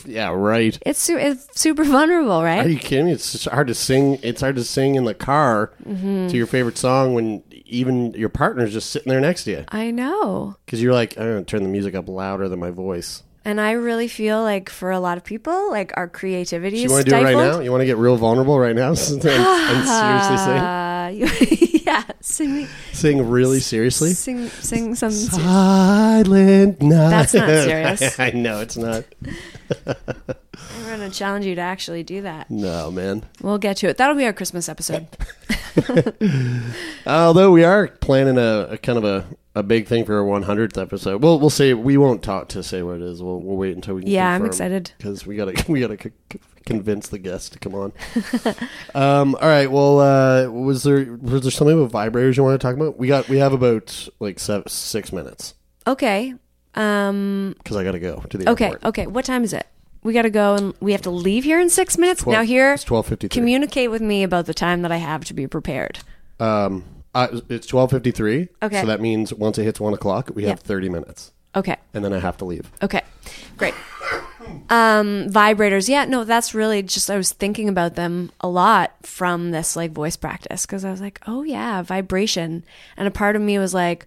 Yeah, 0.08 0.30
right. 0.34 0.78
it's, 0.86 1.00
su- 1.00 1.18
it's 1.18 1.60
super 1.60 1.84
vulnerable 1.84 2.44
right? 2.44 2.66
Are 2.66 2.70
you 2.70 2.78
kidding 2.80 3.06
me? 3.08 3.12
It's 3.14 3.32
just 3.32 3.46
hard 3.48 3.68
to 3.68 3.74
sing. 3.76 4.20
It's 4.24 4.42
hard 4.42 4.56
to 4.58 4.64
sing 4.64 4.96
in 4.96 5.06
the 5.06 5.14
car 5.14 5.72
Mm-hmm. 5.88 6.28
to 6.28 6.38
your 6.38 6.48
favorite 6.48 6.78
song 6.78 7.14
when 7.14 7.44
even 7.66 8.12
your 8.14 8.30
partner's 8.30 8.72
just 8.74 8.92
sitting 8.92 9.10
there 9.10 9.20
next 9.22 9.46
to 9.46 9.52
you. 9.52 9.66
i 9.70 9.90
know 9.92 10.56
Because 10.66 10.82
you're 10.82 10.94
like, 10.94 11.18
I'm 11.18 11.24
going 11.26 11.46
to 11.46 11.50
turn 11.50 11.64
the 11.64 11.70
music 11.70 11.96
up 11.96 12.08
louder 12.08 12.48
than 12.48 12.60
my 12.60 12.70
voice. 12.70 13.24
and 13.46 13.60
i 13.60 13.72
really 13.72 14.08
feel 14.08 14.42
like 14.44 14.70
for 14.70 14.92
a 14.92 15.00
lot 15.00 15.18
of 15.18 15.24
people 15.24 15.72
like 15.72 15.92
our 15.98 16.08
creativity 16.08 16.78
you 16.80 16.90
want 16.90 17.04
to 17.06 17.10
do 17.10 17.16
it 17.18 17.24
right 17.24 17.36
now? 17.36 17.60
You 17.60 17.72
want 17.72 17.82
to 17.82 17.86
get 17.86 17.98
real 17.98 18.16
vulnerable 18.18 18.60
right 18.60 18.76
now 18.76 18.90
and, 18.90 19.00
and 19.00 19.88
seriously 19.98 20.38
sing? 20.38 21.70
Yeah, 21.86 22.04
sing 22.22 22.68
Sing 22.94 23.30
really 23.30 23.60
seriously? 23.60 24.14
sing, 24.14 24.48
sing 24.48 24.96
some. 24.96 25.12
Silent 25.12 26.82
night. 26.82 27.10
That's 27.10 27.34
not 27.34 27.48
serious. 27.50 28.20
I 28.20 28.30
know 28.32 28.62
it's 28.62 28.78
not. 28.78 29.04
I'm 29.86 30.86
gonna 30.86 31.10
challenge 31.10 31.46
you 31.46 31.56
to 31.56 31.62
actually 31.62 32.04
do 32.04 32.22
that. 32.22 32.50
No, 32.50 32.90
man. 32.92 33.24
We'll 33.42 33.58
get 33.58 33.78
to 33.78 33.88
it. 33.90 33.98
That'll 33.98 34.16
be 34.16 34.26
our 34.26 34.34
Christmas 34.34 34.70
episode. 34.70 35.08
Although 37.06 37.52
we 37.52 37.64
are 37.64 37.88
planning 37.88 38.38
a, 38.38 38.68
a 38.72 38.78
kind 38.78 38.98
of 38.98 39.04
a, 39.04 39.26
a 39.56 39.62
big 39.64 39.88
thing 39.88 40.04
for 40.06 40.18
our 40.18 40.24
100th 40.42 40.82
episode. 40.82 41.22
Well, 41.22 41.40
we'll 41.40 41.50
say 41.50 41.74
we 41.74 41.98
won't 41.98 42.24
talk 42.24 42.48
to 42.50 42.64
say 42.64 42.82
what 42.82 42.96
it 42.98 43.02
is. 43.04 43.22
We'll 43.22 43.40
we'll 43.40 43.58
wait 43.58 43.76
until 43.76 43.96
we. 43.96 44.04
Yeah, 44.06 44.30
I'm 44.32 44.46
excited. 44.46 44.92
because 44.98 45.26
we 45.26 45.36
gotta 45.36 45.64
we 45.72 45.82
gotta 45.82 45.98
c- 46.02 46.40
convince 46.66 47.10
the 47.10 47.20
guests 47.20 47.50
to 47.50 47.60
come 47.60 47.76
on. 47.76 47.94
um. 48.96 49.36
All 49.36 49.48
right. 49.48 49.70
Well, 49.72 50.00
uh, 50.00 50.50
was 50.50 50.84
there 50.84 51.18
was 51.22 51.44
there 51.44 51.52
something 51.52 51.82
about 51.84 51.92
vibrators 52.12 52.38
you 52.38 52.44
want 52.44 52.60
to 52.60 52.66
talk 52.68 52.76
about? 52.76 52.98
We 52.98 53.08
got 53.08 53.30
we 53.30 53.38
have 53.38 53.54
about 53.54 54.10
like 54.20 54.40
seven, 54.40 54.68
six 54.68 55.12
minutes 55.12 55.54
Okay. 55.86 56.34
Um. 56.76 57.54
because 57.60 57.78
I 57.78 57.84
gotta 57.84 58.00
go 58.00 58.22
to 58.30 58.38
the 58.38 58.50
Okay. 58.50 58.66
airport. 58.66 58.86
Okay. 58.86 59.08
What 59.08 59.26
time 59.26 59.44
is 59.44 59.54
it? 59.54 59.68
We 60.02 60.12
got 60.12 60.24
to 60.24 60.30
go 60.30 60.56
and 60.56 60.74
we 60.82 60.92
have 60.92 61.04
to 61.04 61.12
leave 61.12 61.46
here 61.46 61.62
in 61.62 61.70
six 61.70 61.98
minutes. 61.98 62.24
12 62.24 62.38
now 62.38 62.44
here, 62.44 62.74
it's 62.74 62.84
twelve 62.84 63.08
fifty. 63.08 63.30
communicate 63.30 63.90
with 63.90 64.02
me 64.02 64.24
about 64.24 64.48
the 64.48 64.54
time 64.54 64.82
that 64.82 64.92
I 64.92 64.98
have 64.98 65.24
to 65.26 65.34
be 65.34 65.48
prepared. 65.48 66.00
Um. 66.40 66.84
Uh, 67.14 67.40
it's 67.50 67.68
twelve 67.68 67.92
fifty 67.92 68.12
three. 68.12 68.50
Okay. 68.62 68.82
So 68.82 68.88
that 68.88 69.02
means 69.02 69.34
once 69.34 69.58
it 69.58 69.64
hits 69.64 69.80
one 69.80 69.94
o'clock, 69.94 70.32
we 70.34 70.44
have 70.46 70.60
thirty 70.60 70.90
minutes, 70.90 71.32
Okay. 71.56 71.78
and 71.94 72.04
then 72.04 72.14
I 72.14 72.20
have 72.20 72.38
to 72.38 72.46
leave. 72.46 72.72
Okay, 72.82 73.02
great. 73.58 73.74
Um, 74.70 75.30
vibrators. 75.30 75.88
Yeah, 75.88 76.06
no, 76.06 76.24
that's 76.26 76.54
really 76.54 76.84
just, 76.84 77.10
I 77.10 77.16
was 77.16 77.32
thinking 77.32 77.70
about 77.70 77.96
them 77.96 78.32
a 78.42 78.48
lot 78.48 78.94
from 79.04 79.52
this 79.52 79.76
like 79.76 79.92
voice 79.92 80.18
practice 80.18 80.66
because 80.66 80.84
I 80.84 80.92
was 80.92 81.00
like, 81.00 81.22
oh 81.28 81.44
yeah, 81.44 81.82
vibration. 81.82 82.66
And 82.98 83.08
a 83.08 83.12
part 83.12 83.36
of 83.36 83.42
me 83.42 83.58
was 83.58 83.74
like, 83.74 84.06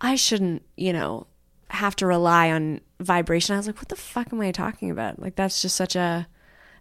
I 0.00 0.14
shouldn't, 0.14 0.62
you 0.76 0.92
know, 0.92 1.26
have 1.70 1.96
to 1.96 2.06
rely 2.06 2.50
on 2.52 2.82
vibration. 3.00 3.54
I 3.54 3.58
was 3.58 3.66
like, 3.66 3.78
what 3.78 3.88
the 3.88 3.96
fuck 3.96 4.32
am 4.32 4.40
I 4.40 4.52
talking 4.52 4.90
about? 4.90 5.18
Like, 5.18 5.34
that's 5.34 5.60
just 5.60 5.76
such 5.76 5.96
a, 5.96 6.28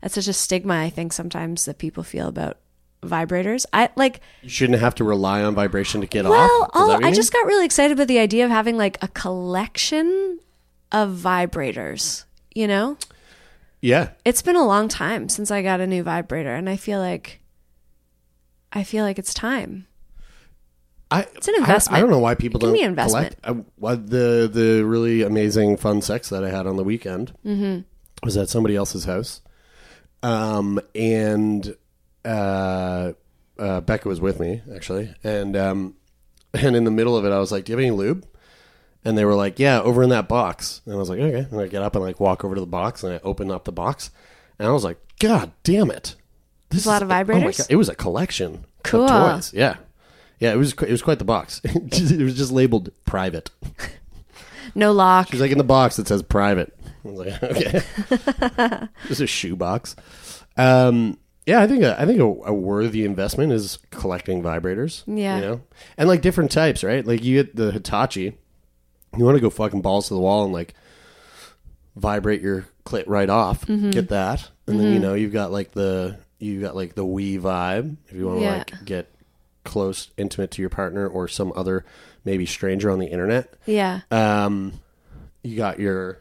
that's 0.02 0.14
such 0.16 0.28
a 0.28 0.34
stigma, 0.34 0.76
I 0.76 0.90
think, 0.90 1.14
sometimes 1.14 1.66
that 1.66 1.80
people 1.80 2.04
feel 2.04 2.28
about 2.28 2.58
vibrators. 3.06 3.66
I 3.74 3.90
like, 3.96 4.22
You 4.42 4.50
shouldn't 4.50 4.80
have 4.80 4.96
to 4.96 5.04
rely 5.04 5.44
on 5.44 5.56
vibration 5.56 6.02
to 6.02 6.08
get 6.08 6.26
off. 6.26 6.32
well, 6.32 6.64
Is 6.64 6.68
that 6.74 6.80
all, 6.80 6.88
what 6.90 7.02
you 7.02 7.08
I 7.08 7.12
just 7.12 7.32
got 7.34 7.46
really 7.46 7.66
excited 7.66 7.94
about 7.94 8.08
the 8.08 8.20
idea 8.20 8.46
of 8.46 8.52
having 8.52 8.78
like 8.78 8.98
a 9.04 9.08
collection 9.08 10.40
of 10.92 11.12
vibrators, 11.12 12.26
you 12.54 12.68
know? 12.68 12.98
yeah. 13.82 14.10
It's 14.26 14.42
been 14.42 14.56
a 14.56 14.66
long 14.66 14.88
time 14.88 15.28
since 15.30 15.52
I 15.52 15.62
got 15.62 15.80
a 15.82 15.88
new 15.88 16.04
vibrator 16.04 16.54
and 16.54 16.70
I 16.70 16.76
feel 16.78 17.00
like 17.00 17.40
I 18.72 18.84
feel 18.84 19.04
like 19.06 19.20
it's 19.20 19.34
time. 19.34 19.88
I, 21.12 21.28
It's 21.36 21.48
an 21.48 21.56
investment. 21.58 21.98
I, 21.98 22.02
don't 22.02 22.10
know 22.10 22.18
why 22.20 22.34
people 22.34 22.60
don't 22.60 22.76
investment. 22.76 23.40
collect. 23.44 23.60
I, 23.60 23.64
well, 23.78 23.98
the 23.98 24.50
the 24.52 24.84
really 24.84 25.22
amazing 25.22 25.78
fun 25.78 26.02
sex 26.02 26.30
that 26.30 26.44
I 26.44 26.50
had 26.50 26.66
on 26.66 26.76
the 26.78 26.84
weekend 26.84 27.34
Mm-hmm. 27.46 27.82
was 28.26 28.36
at 28.38 28.50
somebody 28.50 28.76
else's 28.76 29.04
house, 29.06 29.42
um, 30.24 30.80
and 30.96 31.76
uh, 32.26 33.14
uh, 33.60 33.82
Becca 33.82 34.08
was 34.08 34.22
with 34.22 34.40
me 34.40 34.62
actually, 34.76 35.14
and 35.24 35.56
um, 35.56 35.96
and 36.54 36.76
in 36.76 36.84
the 36.84 36.92
middle 36.92 37.18
of 37.18 37.26
it, 37.26 37.32
I 37.32 37.40
was 37.40 37.52
like, 37.52 37.66
"Do 37.66 37.72
you 37.72 37.78
have 37.78 37.84
any 37.86 37.92
lube?" 37.92 38.26
And 39.06 39.18
they 39.18 39.26
were 39.26 39.36
like, 39.36 39.60
"Yeah, 39.60 39.82
over 39.82 40.04
in 40.04 40.10
that 40.10 40.28
box." 40.30 40.82
And 40.86 40.96
I 40.96 40.98
was 40.98 41.10
like, 41.10 41.20
"Okay." 41.20 41.48
And 41.52 41.60
I 41.60 41.68
get 41.68 41.82
up 41.82 41.96
and 41.96 42.04
like 42.04 42.20
walk 42.20 42.44
over 42.46 42.56
to 42.56 42.62
the 42.62 42.68
box, 42.68 43.04
and 43.04 43.14
I 43.14 43.20
open 43.24 43.52
up 43.52 43.66
the 43.66 43.72
box, 43.72 44.12
and 44.60 44.68
I 44.68 44.72
was 44.72 44.84
like, 44.84 44.98
"God 45.20 45.52
damn 45.64 45.92
it!" 45.92 46.16
This 46.70 46.82
is 46.82 46.86
a 46.86 46.90
lot 46.90 47.02
of 47.04 47.10
oh 47.10 47.12
my 47.12 47.24
vibrators? 47.24 47.58
God, 47.60 47.68
it 47.70 47.76
was 47.76 47.90
a 47.90 47.96
collection 47.96 48.66
Cool. 48.84 49.04
of 49.10 49.36
toys. 49.36 49.54
Yeah, 49.54 49.76
yeah. 50.40 50.54
It 50.54 50.58
was 50.58 50.74
it 50.74 50.90
was 50.92 51.02
quite 51.02 51.20
the 51.20 51.26
box. 51.26 51.62
it 51.64 52.20
was 52.22 52.36
just 52.36 52.52
labeled 52.52 52.92
private. 53.06 53.50
No 54.76 54.92
lock. 54.92 55.30
She's 55.30 55.40
like 55.42 55.52
in 55.52 55.60
the 55.60 55.64
box 55.64 55.98
that 55.98 56.08
says 56.08 56.24
private. 56.24 56.76
I 57.06 57.08
was 57.08 57.20
like, 57.20 57.44
okay, 57.44 58.88
just 59.08 59.22
a 59.22 59.28
shoe 59.28 59.56
box. 59.56 59.96
Um, 60.58 61.20
yeah, 61.46 61.62
I 61.62 61.68
think 61.68 61.84
a, 61.84 62.00
I 62.00 62.06
think 62.06 62.20
a, 62.20 62.24
a 62.24 62.54
worthy 62.54 63.04
investment 63.06 63.52
is 63.52 63.80
collecting 63.92 64.42
vibrators. 64.44 65.04
Yeah. 65.08 65.36
you 65.36 65.42
know, 65.42 65.62
and 65.98 66.08
like 66.08 66.22
different 66.22 66.52
types, 66.52 66.84
right? 66.84 67.06
Like 67.06 67.24
you 67.24 67.42
get 67.44 67.56
the 67.56 67.72
Hitachi. 67.72 68.38
You 69.18 69.26
want 69.26 69.36
to 69.36 69.42
go 69.42 69.50
fucking 69.50 69.82
balls 69.82 70.08
to 70.08 70.14
the 70.16 70.20
wall 70.20 70.44
and 70.46 70.54
like 70.54 70.74
vibrate 71.96 72.42
your 72.42 72.66
clit 72.86 73.04
right 73.08 73.30
off. 73.30 73.66
Mm-hmm. 73.66 73.92
Get 73.92 74.10
that, 74.10 74.50
and 74.68 74.80
then 74.80 74.94
you 74.94 75.00
know 75.00 75.14
you've 75.14 75.34
got 75.34 75.52
like 75.52 75.72
the 75.72 76.18
you've 76.40 76.62
got 76.62 76.76
like 76.76 76.96
the 76.96 77.06
We-Vibe 77.06 77.98
if 78.08 78.16
you 78.16 78.26
want 78.28 78.40
to 78.40 78.44
Yeah. 78.46 78.58
like 78.58 78.86
get 78.86 79.10
close, 79.64 80.10
intimate 80.18 80.52
to 80.52 80.62
your 80.62 80.70
partner 80.70 81.08
or 81.08 81.28
some 81.28 81.54
other 81.56 81.86
maybe 82.26 82.46
stranger 82.46 82.90
on 82.92 83.00
the 83.00 83.06
internet. 83.08 83.54
Yeah. 83.66 84.02
Um, 84.12 84.74
you 85.44 85.56
got 85.58 85.80
your 85.80 86.18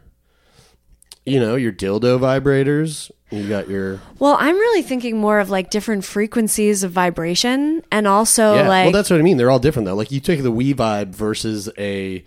you 1.24 1.38
know, 1.40 1.56
your 1.56 1.72
dildo 1.72 2.18
vibrators. 2.18 3.11
You 3.30 3.48
got 3.48 3.68
your 3.68 4.00
Well, 4.18 4.37
I'm 4.38 4.56
really 4.56 4.82
thinking 4.82 5.16
more 5.18 5.38
of 5.40 5.48
like 5.48 5.70
different 5.70 6.04
frequencies 6.04 6.82
of 6.82 6.90
vibration 6.92 7.82
and 7.90 8.06
also 8.06 8.56
yeah. 8.56 8.68
like 8.68 8.85
well, 8.85 8.92
that's 8.92 9.08
what 9.08 9.18
I 9.18 9.22
mean. 9.22 9.38
They're 9.38 9.50
all 9.50 9.58
different 9.58 9.87
though. 9.87 9.94
Like 9.94 10.11
you 10.12 10.20
take 10.20 10.42
the 10.42 10.50
We-Vibe 10.50 11.14
versus 11.14 11.70
a, 11.78 12.22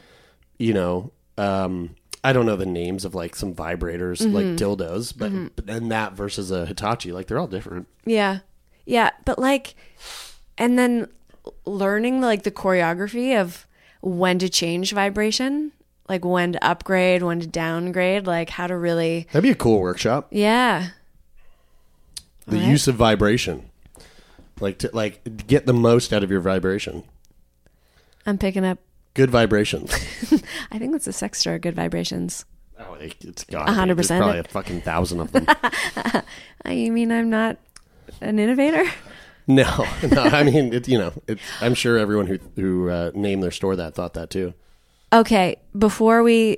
you 0.58 0.74
know, 0.74 1.12
um, 1.38 1.96
I 2.24 2.34
don't 2.34 2.48
know 2.48 2.56
the 2.56 2.66
names 2.66 3.06
of 3.06 3.14
like 3.14 3.36
some 3.36 3.54
vibrators 3.54 4.22
Mm-hmm. 4.22 4.34
like 4.34 4.46
dildos, 4.58 5.14
but, 5.16 5.56
but 5.56 5.68
then 5.68 5.90
that 5.90 6.14
versus 6.14 6.50
a 6.50 6.66
Hitachi, 6.66 7.12
like 7.12 7.28
they're 7.28 7.38
all 7.38 7.46
different. 7.48 7.88
Yeah. 8.06 8.40
Yeah, 8.88 9.12
but 9.26 9.38
like 9.38 9.76
and 10.58 10.80
then 10.80 11.08
learning 11.66 12.22
like 12.22 12.44
the 12.44 12.52
choreography 12.52 13.40
of 13.40 13.68
when 14.02 14.40
to 14.40 14.50
change 14.50 14.92
vibration, 14.92 15.72
like 16.08 16.24
when 16.26 16.54
to 16.54 16.64
upgrade, 16.66 17.24
when 17.24 17.40
to 17.40 17.48
downgrade, 17.48 18.28
like 18.28 18.50
how 18.50 18.68
to 18.68 18.78
really 18.78 19.28
That'd 19.32 19.44
be 19.44 19.52
a 19.52 19.56
cool 19.56 19.80
workshop. 19.82 20.28
Yeah. 20.32 20.90
The 22.48 22.58
Alright. 22.58 22.70
use 22.70 22.88
of 22.88 22.96
vibration, 22.96 23.70
like 24.60 24.78
to 24.80 24.90
like 24.94 25.48
get 25.48 25.66
the 25.66 25.74
most 25.74 26.14
out 26.14 26.24
of 26.24 26.30
your 26.30 26.42
vibration. 26.42 27.04
I'm 28.26 28.38
picking 28.38 28.66
up 28.66 28.80
Good 29.16 29.30
vibrations. 29.32 29.94
I 30.72 30.78
think 30.78 30.92
that's 30.92 31.08
a 31.08 31.14
sex 31.14 31.40
store, 31.40 31.58
good 31.58 31.74
vibrations. 31.76 32.44
oh, 32.78 32.96
it- 32.96 33.16
it's 33.24 33.46
got 33.46 33.70
A 33.70 33.72
hundred 33.72 33.96
percent. 33.98 34.22
Probably 34.22 34.40
a 34.40 34.44
fucking 34.44 34.82
thousand 34.82 35.22
of 35.22 35.32
them. 35.32 35.48
You 36.68 36.92
mean 36.92 37.12
I'm 37.12 37.30
not 37.30 37.58
an 38.22 38.40
innovator? 38.40 38.84
no, 39.48 39.64
no. 40.12 40.22
I 40.24 40.44
mean, 40.44 40.74
it, 40.74 40.88
you 40.88 40.98
know, 40.98 41.14
it's, 41.28 41.42
I'm 41.62 41.76
sure 41.76 41.98
everyone 41.98 42.26
who 42.28 42.40
who 42.56 42.90
uh, 42.90 43.12
named 43.16 43.42
their 43.44 43.52
store 43.52 43.76
that 43.76 43.94
thought 43.96 44.16
that 44.16 44.30
too. 44.32 44.54
Okay, 45.14 45.58
before 45.78 46.24
we 46.24 46.58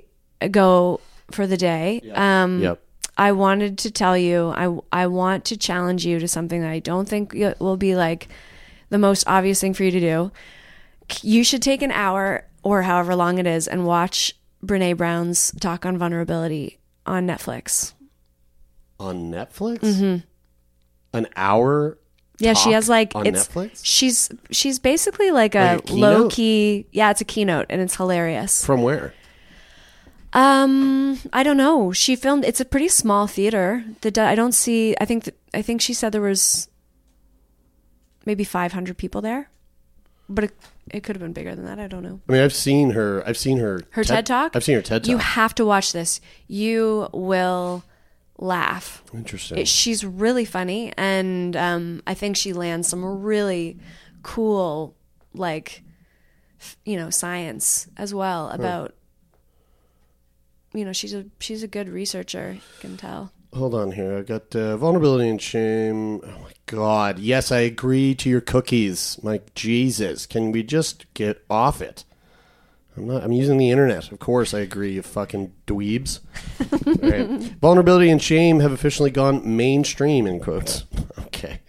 go 0.51 0.99
for 1.31 1.45
the 1.47 1.57
day, 1.57 2.01
um, 2.13 2.61
Yep. 2.61 2.81
I 3.17 3.31
wanted 3.31 3.77
to 3.79 3.91
tell 3.91 4.17
you, 4.17 4.49
I, 4.49 4.77
I 4.91 5.07
want 5.07 5.45
to 5.45 5.57
challenge 5.57 6.05
you 6.05 6.19
to 6.19 6.27
something 6.27 6.61
that 6.61 6.69
I 6.69 6.79
don't 6.79 7.07
think 7.09 7.33
will 7.59 7.77
be 7.77 7.95
like 7.95 8.27
the 8.89 8.97
most 8.99 9.23
obvious 9.27 9.59
thing 9.59 9.73
for 9.73 9.83
you 9.83 9.91
to 9.91 9.99
do. 9.99 10.31
You 11.21 11.43
should 11.43 11.61
take 11.61 11.81
an 11.81 11.91
hour 11.91 12.45
or 12.63 12.83
however 12.83 13.15
long 13.15 13.37
it 13.39 13.47
is 13.47 13.67
and 13.67 13.85
watch 13.85 14.33
Brene 14.63 14.97
Brown's 14.97 15.51
talk 15.59 15.85
on 15.85 15.97
vulnerability 15.97 16.77
on 17.05 17.25
Netflix. 17.27 17.93
on 18.99 19.31
Netflix. 19.31 19.79
Mm-hmm. 19.79 20.17
An 21.17 21.27
hour. 21.35 21.97
Yeah, 22.39 22.53
she 22.53 22.71
has 22.71 22.87
like 22.87 23.15
on 23.15 23.25
it's 23.25 23.47
Netflix 23.47 23.79
she's 23.83 24.29
she's 24.51 24.77
basically 24.77 25.31
like 25.31 25.55
a, 25.55 25.75
Like 25.77 25.89
a 25.89 25.93
low 25.93 26.29
key. 26.29 26.85
Yeah, 26.91 27.09
it's 27.09 27.21
a 27.21 27.25
keynote 27.25 27.65
and 27.69 27.81
it's 27.81 27.95
hilarious. 27.95 28.63
from 28.63 28.83
where? 28.83 29.13
Um, 30.33 31.17
I 31.33 31.41
don't 31.41 31.57
know. 31.57 31.91
She 31.91 32.15
filmed. 32.15 32.45
It's 32.45 32.59
a 32.59 32.65
pretty 32.65 32.89
small 32.89 33.27
theater. 33.27 33.83
The 34.01 34.21
I 34.21 34.35
don't 34.35 34.51
see. 34.51 34.95
I 35.01 35.05
think. 35.05 35.23
th- 35.25 35.37
I 35.53 35.61
think 35.63 35.81
she 35.81 35.93
said 35.93 36.11
there 36.11 36.21
was 36.21 36.69
maybe 38.25 38.43
500 38.43 38.97
people 38.97 39.21
there, 39.21 39.49
but 40.29 40.43
it, 40.43 40.51
it 40.91 41.03
could 41.03 41.15
have 41.15 41.21
been 41.21 41.33
bigger 41.33 41.55
than 41.55 41.65
that. 41.65 41.79
I 41.79 41.87
don't 41.87 42.03
know. 42.03 42.19
I 42.29 42.31
mean, 42.33 42.41
I've 42.43 42.53
seen 42.53 42.91
her. 42.91 43.23
I've 43.25 43.37
seen 43.37 43.57
her. 43.57 43.81
Her 43.91 44.03
TED, 44.03 44.25
talk. 44.27 44.55
I've 44.55 44.63
seen 44.63 44.75
her 44.75 44.81
TED 44.81 45.05
talk. 45.05 45.09
You 45.09 45.17
have 45.17 45.55
to 45.55 45.65
watch 45.65 45.93
this. 45.93 46.21
You 46.47 47.07
will 47.13 47.83
laugh. 48.37 49.03
Interesting. 49.13 49.59
It, 49.59 49.67
she's 49.67 50.05
really 50.05 50.45
funny, 50.45 50.93
and 50.97 51.55
um, 51.55 52.01
I 52.07 52.13
think 52.13 52.37
she 52.37 52.53
lands 52.53 52.87
some 52.87 53.21
really 53.21 53.77
cool, 54.23 54.95
like, 55.33 55.83
f- 56.59 56.77
you 56.85 56.97
know, 56.97 57.09
science 57.09 57.87
as 57.97 58.13
well 58.13 58.49
about. 58.49 58.93
You 60.73 60.85
know, 60.85 60.93
she's 60.93 61.13
a 61.13 61.25
she's 61.39 61.63
a 61.63 61.67
good 61.67 61.89
researcher. 61.89 62.53
You 62.53 62.61
can 62.79 62.97
tell. 62.97 63.31
Hold 63.53 63.73
on 63.73 63.93
here. 63.93 64.17
I 64.17 64.21
got 64.21 64.55
uh, 64.55 64.77
vulnerability 64.77 65.29
and 65.29 65.41
shame. 65.41 66.21
Oh 66.23 66.39
my 66.43 66.51
god. 66.65 67.17
Yes, 67.17 67.51
I 67.51 67.59
agree 67.59 68.13
to 68.15 68.29
your 68.29 68.41
cookies. 68.41 69.17
My 69.23 69.41
Jesus, 69.55 70.25
can 70.25 70.51
we 70.51 70.61
just 70.63 71.11
get 71.13 71.43
off 71.49 71.81
it? 71.81 72.03
I'm 72.97 73.07
not. 73.07 73.23
I'm 73.23 73.31
using 73.31 73.57
the 73.57 73.69
internet. 73.69 74.11
Of 74.11 74.19
course, 74.19 74.53
I 74.53 74.59
agree. 74.59 74.93
You 74.93 75.01
fucking 75.03 75.53
dweebs. 75.67 76.19
All 76.87 77.09
right. 77.09 77.27
Vulnerability 77.61 78.09
and 78.09 78.21
shame 78.21 78.59
have 78.59 78.71
officially 78.71 79.11
gone 79.11 79.55
mainstream. 79.55 80.27
In 80.27 80.39
quotes. 80.39 80.83
Okay. 81.27 81.59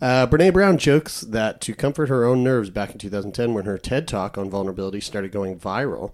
Uh, 0.00 0.26
Brene 0.26 0.52
Brown 0.52 0.78
jokes 0.78 1.20
that 1.22 1.60
to 1.62 1.74
comfort 1.74 2.08
her 2.08 2.24
own 2.24 2.42
nerves 2.42 2.70
back 2.70 2.92
in 2.92 2.98
2010, 2.98 3.52
when 3.52 3.66
her 3.66 3.76
TED 3.76 4.08
talk 4.08 4.38
on 4.38 4.48
vulnerability 4.48 5.00
started 5.00 5.30
going 5.30 5.58
viral, 5.58 6.12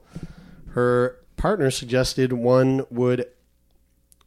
her 0.70 1.18
partner 1.36 1.70
suggested 1.70 2.32
one 2.32 2.84
would 2.90 3.26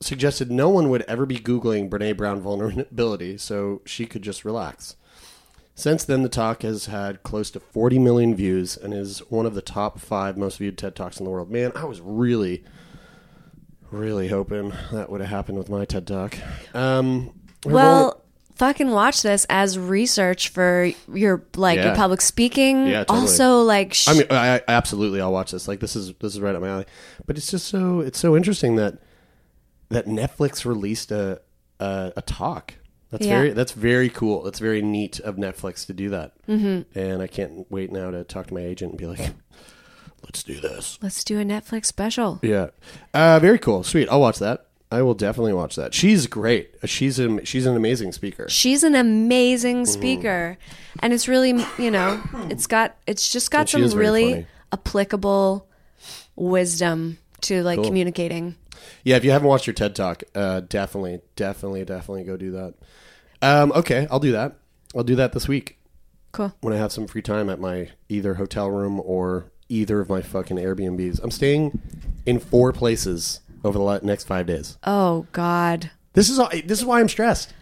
suggested 0.02 0.52
no 0.52 0.70
one 0.70 0.90
would 0.90 1.02
ever 1.04 1.26
be 1.26 1.38
Googling 1.40 1.90
Brene 1.90 2.16
Brown 2.16 2.42
vulnerability, 2.42 3.38
so 3.38 3.82
she 3.86 4.06
could 4.06 4.22
just 4.22 4.46
relax. 4.46 4.96
Since 5.76 6.04
then, 6.06 6.22
the 6.22 6.30
talk 6.30 6.62
has 6.62 6.86
had 6.86 7.24
close 7.24 7.50
to 7.52 7.60
40 7.60 7.98
million 8.00 8.36
views 8.36 8.78
and 8.78 8.94
is 8.94 9.20
one 9.32 9.46
of 9.48 9.56
the 9.56 9.62
top 9.62 10.00
five 10.00 10.38
most 10.38 10.60
viewed 10.60 10.78
TED 10.78 10.96
Talks 10.96 11.18
in 11.20 11.24
the 11.26 11.32
world. 11.32 11.50
Man, 11.50 11.72
I 11.76 11.86
was 11.86 12.00
really, 12.00 12.64
really 13.92 14.28
hoping 14.28 14.74
that 14.92 15.10
would 15.10 15.22
have 15.22 15.30
happened 15.30 15.58
with 15.58 15.70
my 15.70 15.86
TED 15.86 16.06
Talk. 16.08 16.38
Um, 16.76 17.32
Well, 17.66 18.22
fucking 18.56 18.92
watch 18.92 19.24
this 19.24 19.46
as 19.50 19.80
research 19.80 20.50
for 20.50 20.92
your 21.12 21.44
like 21.56 21.80
your 21.80 21.96
public 21.96 22.22
speaking. 22.22 22.86
Yeah, 22.88 23.04
totally. 23.06 23.22
Also, 23.22 23.62
like, 23.62 23.94
sh- 23.96 24.08
I 24.10 24.14
mean, 24.14 24.28
I, 24.30 24.56
I 24.58 24.62
absolutely, 24.68 25.22
I'll 25.22 25.34
watch 25.34 25.52
this. 25.52 25.68
Like, 25.68 25.80
this 25.80 25.96
is 25.96 26.14
this 26.20 26.34
is 26.36 26.40
right 26.42 26.54
up 26.54 26.62
my 26.62 26.70
alley. 26.70 26.86
But 27.26 27.38
it's 27.38 27.50
just 27.50 27.68
so 27.68 28.00
it's 28.00 28.20
so 28.20 28.36
interesting 28.38 28.76
that 28.76 29.00
that 29.90 30.06
Netflix 30.06 30.66
released 30.66 31.12
a 31.12 31.42
a, 31.80 32.14
a 32.16 32.22
talk. 32.22 32.76
That's 33.14 33.26
Yeah. 33.28 33.38
very 33.38 33.52
that's 33.52 33.72
very 33.74 34.10
cool. 34.10 34.42
That's 34.44 34.58
very 34.60 34.82
neat 34.82 35.20
of 35.20 35.36
Netflix 35.36 35.86
to 35.86 35.94
do 35.94 36.10
that. 36.10 36.34
Mm-hmm. 36.50 36.98
And 37.00 37.22
I 37.22 37.28
can't 37.28 37.70
wait 37.72 37.92
now 37.92 38.10
to 38.12 38.24
talk 38.24 38.48
to 38.48 38.54
my 38.56 38.62
agent 38.62 38.92
and 38.94 39.00
be 39.00 39.06
like, 39.06 39.20
let's 40.24 40.42
do 40.44 40.60
this. 40.60 40.98
let's 41.02 41.24
do 41.24 41.40
a 41.40 41.44
Netflix 41.44 41.86
special. 41.86 42.40
Yeah, 42.42 42.68
uh, 43.14 43.40
very 43.40 43.60
cool. 43.60 43.84
Sweet. 43.84 44.10
I'll 44.10 44.20
watch 44.20 44.40
that. 44.40 44.66
I 44.92 45.02
will 45.04 45.14
definitely 45.16 45.54
watch 45.54 45.76
that. 45.76 45.94
She's 45.94 46.28
great. 46.28 46.76
She's 46.86 47.18
a, 47.20 47.44
she's 47.46 47.66
an 47.66 47.76
amazing 47.76 48.12
speaker. 48.14 48.48
She's 48.50 48.84
an 48.84 48.94
amazing 48.96 49.86
speaker, 49.88 50.58
and 51.00 51.14
it's 51.14 51.28
really 51.28 51.64
you 51.80 51.92
know 51.92 52.22
it's 52.50 52.66
got 52.68 52.96
it's 53.08 53.32
just 53.32 53.52
got 53.52 53.74
And 53.74 53.90
some 53.92 54.00
really 54.00 54.32
funny. 54.34 54.48
applicable 54.72 55.68
wisdom 56.36 57.18
to 57.42 57.64
like 57.64 57.82
communicating. 57.84 58.56
Yeah, 59.04 59.16
if 59.16 59.24
you 59.26 59.32
haven't 59.32 59.48
watched 59.48 59.68
your 59.68 59.74
TED 59.74 59.96
Talk, 59.96 60.24
uh, 60.36 60.62
definitely, 60.62 61.22
definitely, 61.36 61.86
definitely 61.86 62.24
go 62.24 62.38
do 62.38 62.52
that. 62.52 62.74
Um, 63.44 63.72
okay, 63.74 64.08
I'll 64.10 64.20
do 64.20 64.32
that. 64.32 64.56
I'll 64.96 65.04
do 65.04 65.16
that 65.16 65.34
this 65.34 65.48
week 65.48 65.78
Cool. 66.32 66.54
when 66.62 66.74
I 66.74 66.78
have 66.78 66.92
some 66.92 67.08
free 67.08 67.22
time 67.22 67.50
at 67.50 67.60
my 67.60 67.90
either 68.10 68.36
hotel 68.36 68.70
room 68.70 69.02
or 69.04 69.52
either 69.70 70.00
of 70.00 70.08
my 70.10 70.22
fucking 70.22 70.58
Airbnbs. 70.58 71.20
I'm 71.22 71.32
staying 71.32 71.82
in 72.26 72.40
four 72.40 72.72
places 72.72 73.42
over 73.64 73.78
the 73.78 74.00
next 74.06 74.26
five 74.26 74.46
days. 74.46 74.78
Oh 74.84 75.28
God. 75.32 75.92
This 76.14 76.30
is 76.30 76.40
all, 76.40 76.50
this 76.64 76.80
is 76.80 76.86
why 76.86 77.00
I'm 77.00 77.10
stressed. 77.10 77.54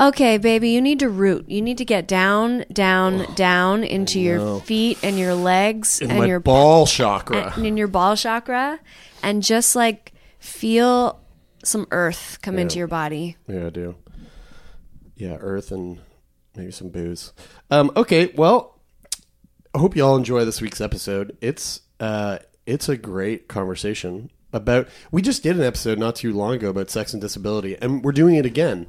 Okay, 0.00 0.38
baby, 0.38 0.70
you 0.70 0.80
need 0.80 1.00
to 1.00 1.08
root. 1.08 1.48
You 1.48 1.60
need 1.60 1.78
to 1.78 1.84
get 1.84 2.06
down, 2.06 2.64
down, 2.72 3.26
down 3.34 3.82
into 3.82 4.20
your 4.20 4.60
feet 4.60 4.98
and 5.02 5.18
your 5.18 5.34
legs 5.34 6.00
In 6.00 6.12
and 6.12 6.28
your 6.28 6.38
ball 6.38 6.86
chakra. 6.86 7.52
and 7.56 7.66
in 7.66 7.76
your 7.76 7.88
ball 7.88 8.14
chakra, 8.14 8.78
and 9.24 9.42
just 9.42 9.74
like 9.74 10.12
feel 10.38 11.18
some 11.64 11.88
earth 11.90 12.38
come 12.42 12.60
into 12.60 12.78
your 12.78 12.86
body. 12.86 13.36
Yeah, 13.48 13.66
I 13.66 13.70
do. 13.70 13.96
Yeah, 15.18 15.36
Earth 15.40 15.72
and 15.72 15.98
maybe 16.56 16.70
some 16.70 16.88
booze. 16.88 17.32
Um, 17.70 17.90
okay, 17.96 18.32
well, 18.36 18.78
I 19.74 19.78
hope 19.78 19.96
you 19.96 20.04
all 20.04 20.16
enjoy 20.16 20.44
this 20.44 20.60
week's 20.60 20.80
episode. 20.80 21.36
It's 21.40 21.80
uh, 22.00 22.38
it's 22.66 22.88
a 22.88 22.96
great 22.96 23.48
conversation 23.48 24.30
about. 24.52 24.88
We 25.10 25.20
just 25.20 25.42
did 25.42 25.56
an 25.56 25.62
episode 25.62 25.98
not 25.98 26.14
too 26.14 26.32
long 26.32 26.54
ago 26.54 26.70
about 26.70 26.88
sex 26.88 27.12
and 27.12 27.20
disability, 27.20 27.76
and 27.82 28.04
we're 28.04 28.12
doing 28.12 28.36
it 28.36 28.46
again. 28.46 28.86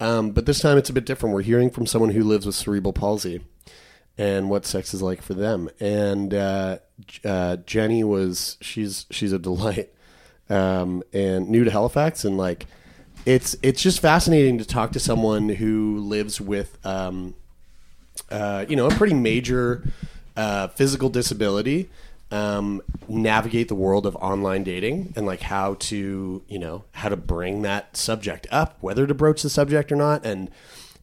Um, 0.00 0.30
but 0.30 0.46
this 0.46 0.60
time 0.60 0.78
it's 0.78 0.90
a 0.90 0.94
bit 0.94 1.04
different. 1.04 1.34
We're 1.34 1.42
hearing 1.42 1.70
from 1.70 1.86
someone 1.86 2.10
who 2.10 2.24
lives 2.24 2.46
with 2.46 2.54
cerebral 2.54 2.92
palsy 2.92 3.42
and 4.16 4.48
what 4.48 4.64
sex 4.64 4.94
is 4.94 5.02
like 5.02 5.20
for 5.20 5.34
them. 5.34 5.68
And 5.80 6.32
uh, 6.32 6.78
uh, 7.24 7.56
Jenny 7.56 8.04
was 8.04 8.56
she's 8.62 9.04
she's 9.10 9.32
a 9.32 9.38
delight 9.38 9.92
um, 10.48 11.02
and 11.12 11.50
new 11.50 11.64
to 11.64 11.70
Halifax, 11.70 12.24
and 12.24 12.38
like 12.38 12.66
it's 13.26 13.56
it's 13.62 13.82
just 13.82 14.00
fascinating 14.00 14.58
to 14.58 14.64
talk 14.64 14.92
to 14.92 15.00
someone 15.00 15.48
who 15.48 15.98
lives 15.98 16.40
with 16.40 16.84
um, 16.86 17.34
uh, 18.30 18.64
you 18.68 18.76
know 18.76 18.86
a 18.86 18.90
pretty 18.90 19.14
major 19.14 19.84
uh, 20.36 20.68
physical 20.68 21.08
disability. 21.08 21.90
Um, 22.30 22.82
navigate 23.08 23.68
the 23.68 23.74
world 23.74 24.04
of 24.04 24.14
online 24.16 24.62
dating 24.62 25.14
and 25.16 25.24
like 25.24 25.40
how 25.40 25.74
to 25.74 26.42
you 26.46 26.58
know 26.58 26.84
how 26.92 27.08
to 27.08 27.16
bring 27.16 27.62
that 27.62 27.96
subject 27.96 28.46
up, 28.50 28.76
whether 28.80 29.06
to 29.06 29.14
broach 29.14 29.42
the 29.42 29.48
subject 29.48 29.90
or 29.90 29.96
not. 29.96 30.26
And 30.26 30.50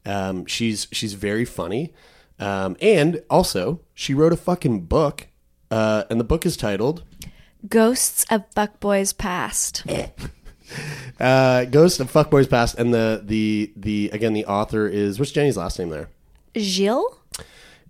um, 0.06 0.46
she's 0.46 0.88
she's 0.92 1.14
very 1.14 1.46
funny, 1.46 1.94
um, 2.40 2.78
and 2.80 3.24
also 3.30 3.82
she 3.96 4.14
wrote 4.14 4.34
a 4.34 4.38
fucking 4.38 4.82
book, 4.82 5.28
uh, 5.72 6.04
and 6.12 6.20
the 6.20 6.24
book 6.24 6.46
is 6.46 6.56
titled 6.56 7.04
Ghosts 7.68 8.26
of 8.30 8.48
Fuckboys 8.52 9.18
Past. 9.18 9.84
uh, 11.20 11.66
Ghost 11.66 12.00
of 12.00 12.12
Fuckboys 12.12 12.50
Past, 12.50 12.76
and 12.78 12.94
the 12.94 13.22
the 13.24 13.72
the 13.76 14.10
again 14.14 14.34
the 14.34 14.46
author 14.46 14.88
is 14.88 15.20
what's 15.20 15.32
Jenny's 15.32 15.58
last 15.58 15.80
name 15.80 15.90
there? 15.90 16.10
Gilles 16.58 17.06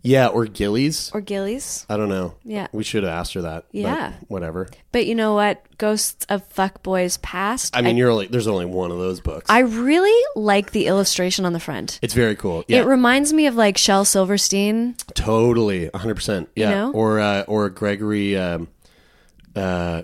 Yeah, 0.02 0.28
or 0.28 0.46
Gillies. 0.46 1.12
or 1.14 1.22
Gillies. 1.22 1.86
I 1.90 1.98
don't 1.98 2.10
know. 2.10 2.36
Yeah. 2.44 2.68
we 2.72 2.84
should 2.84 3.04
have 3.04 3.12
asked 3.12 3.34
her 3.34 3.42
that. 3.44 3.66
but 3.72 3.78
Yeah. 3.80 4.14
whatever. 4.28 4.68
But 4.92 5.06
you 5.08 5.14
know 5.16 5.34
what? 5.36 5.64
Ghosts 5.78 6.26
of 6.30 6.48
Fuckboys 6.50 7.22
Past. 7.22 7.76
I 7.76 7.82
mean, 7.82 7.98
you're 7.98 8.10
only 8.12 8.28
there's 8.28 8.48
only 8.48 8.66
one 8.66 8.92
of 8.92 8.98
those 8.98 9.20
books. 9.20 9.50
I 9.50 9.60
really 9.60 10.20
like 10.36 10.72
the 10.72 10.86
illustration 10.88 11.46
on 11.46 11.54
the 11.54 11.60
front. 11.60 12.00
it's 12.02 12.14
very 12.14 12.36
cool. 12.36 12.64
Yeah, 12.68 12.82
It 12.82 12.86
reminds 12.86 13.34
me 13.34 13.46
of 13.48 13.56
like 13.56 13.78
Shel 13.78 14.06
Silverstein. 14.06 14.96
totally, 15.16 15.90
100. 15.90 16.16
percent 16.16 16.50
Yeah, 16.56 16.70
know? 16.72 16.92
or 16.94 17.20
uh, 17.20 17.42
or 17.48 17.70
Gregory. 17.70 18.38
Um, 18.38 18.68
uh, 19.56 20.04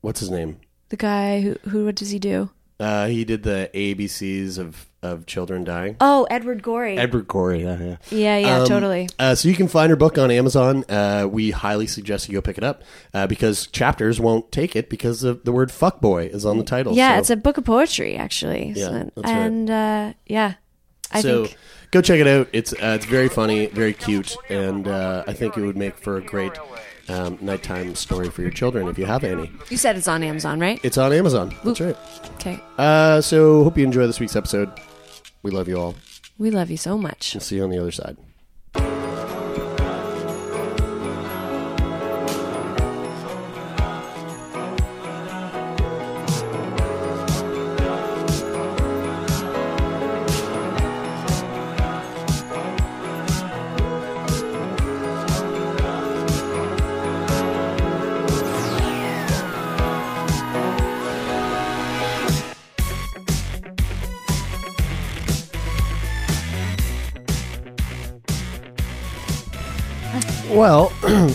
what's 0.00 0.20
his 0.20 0.30
name? 0.30 0.58
The 0.92 0.98
guy 0.98 1.40
who 1.40 1.56
who 1.70 1.86
what 1.86 1.94
does 1.94 2.10
he 2.10 2.18
do? 2.18 2.50
Uh, 2.78 3.06
he 3.06 3.24
did 3.24 3.44
the 3.44 3.70
ABCs 3.72 4.58
of 4.58 4.84
of 5.02 5.24
children 5.24 5.64
dying. 5.64 5.96
Oh, 6.02 6.26
Edward 6.28 6.62
Gorey. 6.62 6.98
Edward 6.98 7.26
Gorey. 7.26 7.62
Yeah, 7.62 7.78
yeah. 7.80 7.96
yeah, 8.10 8.36
yeah, 8.36 8.58
Um, 8.58 8.66
totally. 8.66 9.08
Uh, 9.18 9.34
so 9.34 9.48
you 9.48 9.54
can 9.54 9.68
find 9.68 9.88
her 9.88 9.96
book 9.96 10.18
on 10.18 10.30
Amazon. 10.30 10.84
Uh, 10.90 11.26
we 11.30 11.50
highly 11.50 11.86
suggest 11.86 12.28
you 12.28 12.34
go 12.34 12.42
pick 12.42 12.58
it 12.58 12.62
up 12.62 12.82
uh, 13.14 13.26
because 13.26 13.68
chapters 13.68 14.20
won't 14.20 14.52
take 14.52 14.76
it 14.76 14.90
because 14.90 15.24
of 15.24 15.44
the 15.44 15.50
word 15.52 15.70
"fuckboy" 15.70 16.28
is 16.28 16.44
on 16.44 16.58
the 16.58 16.64
title. 16.64 16.92
Yeah, 16.94 17.14
so, 17.14 17.20
it's 17.20 17.30
a 17.30 17.36
book 17.36 17.56
of 17.56 17.64
poetry 17.64 18.16
actually. 18.16 18.74
Yeah, 18.76 18.84
So- 18.84 18.92
that's 18.92 19.16
right. 19.16 19.28
and 19.38 19.70
uh, 19.70 20.12
yeah, 20.26 20.54
I 21.10 21.22
so 21.22 21.46
think 21.46 21.56
go 21.90 22.02
check 22.02 22.20
it 22.20 22.26
out. 22.26 22.48
It's 22.52 22.74
uh, 22.74 22.98
it's 23.00 23.06
very 23.06 23.30
funny, 23.30 23.68
very 23.68 23.94
cute, 23.94 24.36
and 24.50 24.86
uh, 24.86 25.24
I 25.26 25.32
think 25.32 25.56
it 25.56 25.62
would 25.64 25.78
make 25.78 25.96
for 25.96 26.18
a 26.18 26.22
great 26.22 26.52
um, 27.08 27.38
nighttime 27.40 27.94
story 27.94 28.30
for 28.30 28.42
your 28.42 28.50
children 28.50 28.88
if 28.88 28.98
you 28.98 29.06
have 29.06 29.24
any. 29.24 29.50
you 29.70 29.76
said 29.76 29.96
it's 29.96 30.08
on 30.08 30.22
Amazon, 30.22 30.60
right? 30.60 30.80
It's 30.82 30.98
on 30.98 31.12
Amazon. 31.12 31.54
That's 31.64 31.80
right. 31.80 31.96
Okay. 32.36 32.58
Uh, 32.78 33.20
so 33.20 33.64
hope 33.64 33.76
you 33.78 33.84
enjoy 33.84 34.06
this 34.06 34.20
week's 34.20 34.36
episode. 34.36 34.70
We 35.42 35.50
love 35.50 35.68
you 35.68 35.78
all. 35.78 35.94
We 36.38 36.50
love 36.50 36.70
you 36.70 36.76
so 36.76 36.96
much. 36.98 37.34
We'll 37.34 37.40
see 37.40 37.56
you 37.56 37.64
on 37.64 37.70
the 37.70 37.78
other 37.78 37.92
side. 37.92 38.16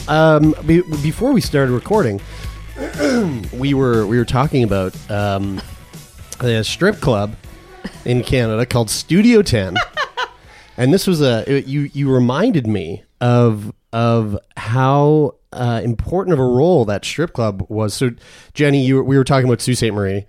Um, 0.08 0.56
be, 0.66 0.82
before 1.02 1.32
we 1.34 1.42
started 1.42 1.72
recording, 1.72 2.22
we 3.54 3.74
were 3.74 4.06
we 4.08 4.18
were 4.18 4.26
talking 4.26 4.64
about 4.64 4.96
um, 5.12 5.62
a 6.40 6.64
strip 6.64 7.00
club 7.02 7.36
in 8.06 8.24
Canada 8.24 8.66
called 8.66 8.90
Studio 8.90 9.42
Ten, 9.42 9.76
and 10.78 10.94
this 10.94 11.08
was 11.08 11.22
a 11.22 11.44
it- 11.52 11.66
you 11.68 11.90
you 11.94 12.12
reminded 12.14 12.68
me 12.68 13.04
of 13.22 13.74
of 13.94 14.38
how 14.58 15.36
uh, 15.54 15.82
important 15.84 16.34
of 16.34 16.40
a 16.40 16.44
role 16.46 16.86
that 16.86 17.04
strip 17.06 17.34
club 17.34 17.66
was. 17.70 17.94
So, 17.94 18.12
Jenny, 18.54 18.86
you 18.86 18.96
were- 18.98 19.04
we 19.04 19.18
were 19.18 19.24
talking 19.24 19.48
about 19.48 19.62
Sault 19.62 19.78
Ste. 19.78 19.92
Marie. 19.94 20.26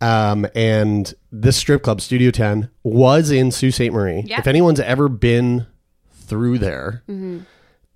Um, 0.00 0.46
and 0.54 1.12
this 1.32 1.56
strip 1.56 1.82
club, 1.82 2.00
Studio 2.00 2.30
10, 2.30 2.70
was 2.84 3.32
in 3.32 3.50
Sault 3.50 3.74
Ste. 3.74 3.90
Marie. 3.90 4.22
Yeah. 4.26 4.38
If 4.38 4.46
anyone's 4.46 4.78
ever 4.78 5.08
been 5.08 5.66
through 6.12 6.58
there, 6.58 7.02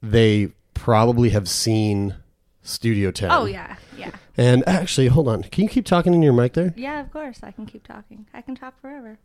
they 0.03 0.49
probably 0.74 1.30
have 1.30 1.48
seen 1.48 2.16
Studio 2.62 3.11
10. 3.11 3.30
Oh 3.30 3.44
yeah, 3.46 3.76
yeah, 3.96 4.11
And 4.37 4.62
actually, 4.68 5.08
hold 5.08 5.28
on. 5.28 5.42
Can 5.44 5.64
you 5.64 5.68
keep 5.70 5.85
talking 5.85 6.14
in 6.14 6.22
your 6.22 6.32
mic 6.32 6.52
there? 6.54 6.72
yeah. 6.76 7.00
Of 7.00 7.11
course, 7.12 7.40
I 7.42 7.50
can 7.50 7.66
keep 7.66 7.87
talking. 7.87 8.26
I 8.35 8.40
can 8.42 8.54
talk 8.54 8.80
forever. 8.80 9.18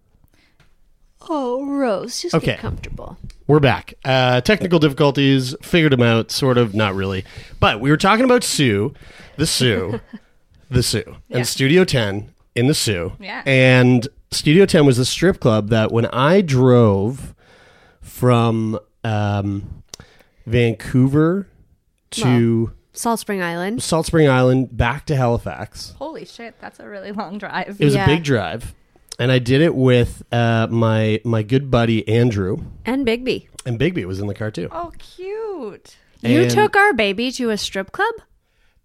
Oh, 1.30 1.66
Rose, 1.66 2.22
just 2.22 2.36
Okay. 2.36 2.46
get 2.48 2.60
comfortable. 2.60 3.18
We're 3.48 3.60
back. 3.60 3.96
Uh, 4.06 4.40
technical 4.42 4.78
difficulties, 4.78 5.56
figured 5.64 5.92
them 5.92 6.04
out, 6.04 6.30
sort 6.32 6.58
of, 6.60 6.76
not 6.76 6.94
really. 6.94 7.26
But 7.60 7.80
we 7.82 7.90
were 7.90 7.98
talking 7.98 8.24
about 8.26 8.44
Soo, 8.44 8.94
the 9.36 9.48
Soo, 9.48 10.00
the 10.70 10.84
Soo, 10.84 11.04
Yeah. 11.28 11.38
and 11.38 11.48
Studio 11.48 11.86
10 11.86 12.30
in 12.56 12.68
the 12.68 12.76
Soo. 12.76 13.14
Yeah. 13.20 13.42
And 13.48 14.08
Studio 14.32 14.66
10 14.68 14.86
was 14.86 15.00
a 15.00 15.06
strip 15.06 15.40
club 15.40 15.70
that 15.70 15.92
when 15.92 16.06
I 16.08 16.42
drove 16.42 17.34
from 18.02 18.78
um, 19.04 19.77
Vancouver 20.48 21.48
to 22.12 22.72
Salt 22.94 23.20
Spring 23.20 23.42
Island. 23.44 23.84
Salt 23.84 24.06
Spring 24.06 24.28
Island 24.30 24.76
back 24.76 25.06
to 25.08 25.16
Halifax, 25.16 25.94
Holy 26.00 26.26
shit, 26.26 26.56
that's 26.60 26.80
a 26.80 26.88
really 26.88 27.12
long 27.12 27.38
drive. 27.38 27.78
it 27.80 27.84
was 27.86 27.94
Yeah. 27.94 28.06
a 28.06 28.08
big 28.08 28.24
drive. 28.24 28.74
And 29.20 29.32
I 29.32 29.40
did 29.40 29.62
it 29.62 29.74
with 29.76 30.24
uh, 30.32 30.68
my 30.70 31.20
my 31.24 31.44
good 31.44 31.70
buddy 31.72 32.08
Andrew, 32.08 32.58
And 32.86 33.06
Bigby. 33.06 33.48
and 33.66 33.80
Bigby 33.80 34.06
was 34.06 34.20
in 34.20 34.28
the 34.28 34.34
car 34.34 34.52
too. 34.52 34.70
oh, 34.72 34.92
cute. 35.00 35.98
You 36.22 36.50
took 36.50 36.76
our 36.76 36.94
baby 36.94 37.32
to 37.34 37.50
a 37.52 37.58
strip 37.58 37.92
club? 37.92 38.14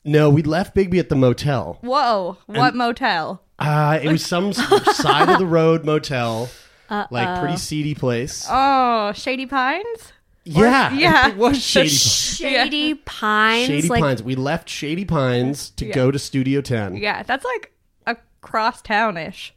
No, 0.04 0.28
we 0.30 0.42
left 0.42 0.74
Bigby 0.74 0.98
at 0.98 1.08
the 1.08 1.14
motel. 1.16 1.78
Whoa, 1.80 2.38
what 2.46 2.74
motel? 2.74 3.42
Uh, 3.58 3.98
it 4.02 4.10
was 4.10 4.24
some 4.26 4.52
side 4.52 5.28
of 5.28 5.38
the 5.38 5.46
road 5.46 5.84
motel, 5.84 6.50
like 7.10 7.38
pretty 7.40 7.56
seedy 7.56 7.94
place. 7.94 8.46
Oh, 8.50 9.12
Shady 9.14 9.46
Pines. 9.46 10.12
Yeah, 10.44 10.92
yeah. 10.94 11.28
it 11.28 11.36
was 11.36 11.62
Shady 11.62 11.94
Pines. 11.94 12.36
Shady 12.36 12.94
Pines. 13.04 13.66
Shady 13.66 13.88
like, 13.88 14.00
Pines. 14.02 14.22
We 14.22 14.34
left 14.34 14.68
Shady 14.68 15.04
Pines 15.04 15.70
to 15.70 15.86
Yeah. 15.86 15.94
go 15.94 16.10
to 16.10 16.18
Studio 16.18 16.60
Ten. 16.60 16.96
Yeah, 16.96 17.22
that's 17.22 17.44
like 17.44 17.72
across 18.06 18.82
townish. 18.82 19.54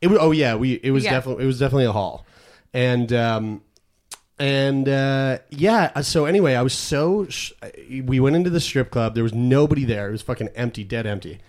It 0.00 0.08
was. 0.08 0.18
Oh 0.20 0.30
yeah, 0.30 0.54
we. 0.54 0.74
It 0.82 0.90
was 0.92 1.04
Yeah. 1.04 1.10
definitely. 1.12 1.44
It 1.44 1.46
was 1.48 1.58
definitely 1.58 1.86
a 1.86 1.92
hall, 1.92 2.24
and 2.72 3.12
um, 3.12 3.62
and 4.38 4.88
uh, 4.88 5.38
yeah. 5.50 5.90
uh, 5.94 6.02
So 6.02 6.24
anyway, 6.24 6.54
I 6.54 6.62
was 6.62 6.72
so. 6.74 7.26
Sh- 7.28 7.52
we 8.04 8.20
went 8.20 8.36
into 8.36 8.50
the 8.50 8.60
strip 8.60 8.90
club. 8.90 9.14
There 9.14 9.24
was 9.24 9.34
nobody 9.34 9.84
there. 9.84 10.08
It 10.08 10.12
was 10.12 10.22
fucking 10.22 10.50
empty, 10.54 10.84
dead 10.84 11.06
empty. 11.06 11.40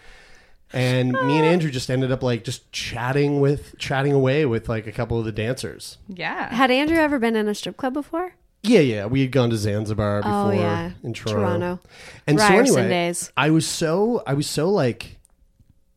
And 0.74 1.12
me 1.28 1.38
and 1.38 1.46
Andrew 1.46 1.70
just 1.70 1.90
ended 1.92 2.12
up 2.12 2.24
like 2.24 2.44
just 2.44 2.72
chatting 2.72 3.40
with 3.40 3.78
chatting 3.78 4.14
away 4.14 4.46
with 4.48 4.68
like 4.68 4.88
a 4.88 4.92
couple 4.92 5.20
of 5.20 5.26
the 5.26 5.32
dancers. 5.32 5.98
Yeah. 6.08 6.54
Had 6.54 6.72
Andrew 6.72 6.98
ever 6.98 7.20
been 7.20 7.36
in 7.36 7.48
a 7.48 7.54
strip 7.56 7.78
club 7.78 7.94
before? 7.94 8.34
Yeah, 8.62 8.82
yeah. 8.82 9.06
We 9.06 9.22
had 9.22 9.32
gone 9.32 9.50
to 9.52 9.58
Zanzibar 9.58 10.22
before 10.22 10.34
Oh, 10.34 10.52
yeah. 10.52 10.92
in 11.04 11.14
Toronto. 11.14 11.40
Toronto. 11.42 11.80
And 12.28 12.40
so 12.40 12.48
Ryerson 12.50 12.78
anyway, 12.78 12.90
days. 12.90 13.32
I 13.38 13.50
was 13.52 13.66
so 13.66 14.22
I 14.28 14.34
was 14.34 14.48
so 14.48 14.70
like 14.70 15.18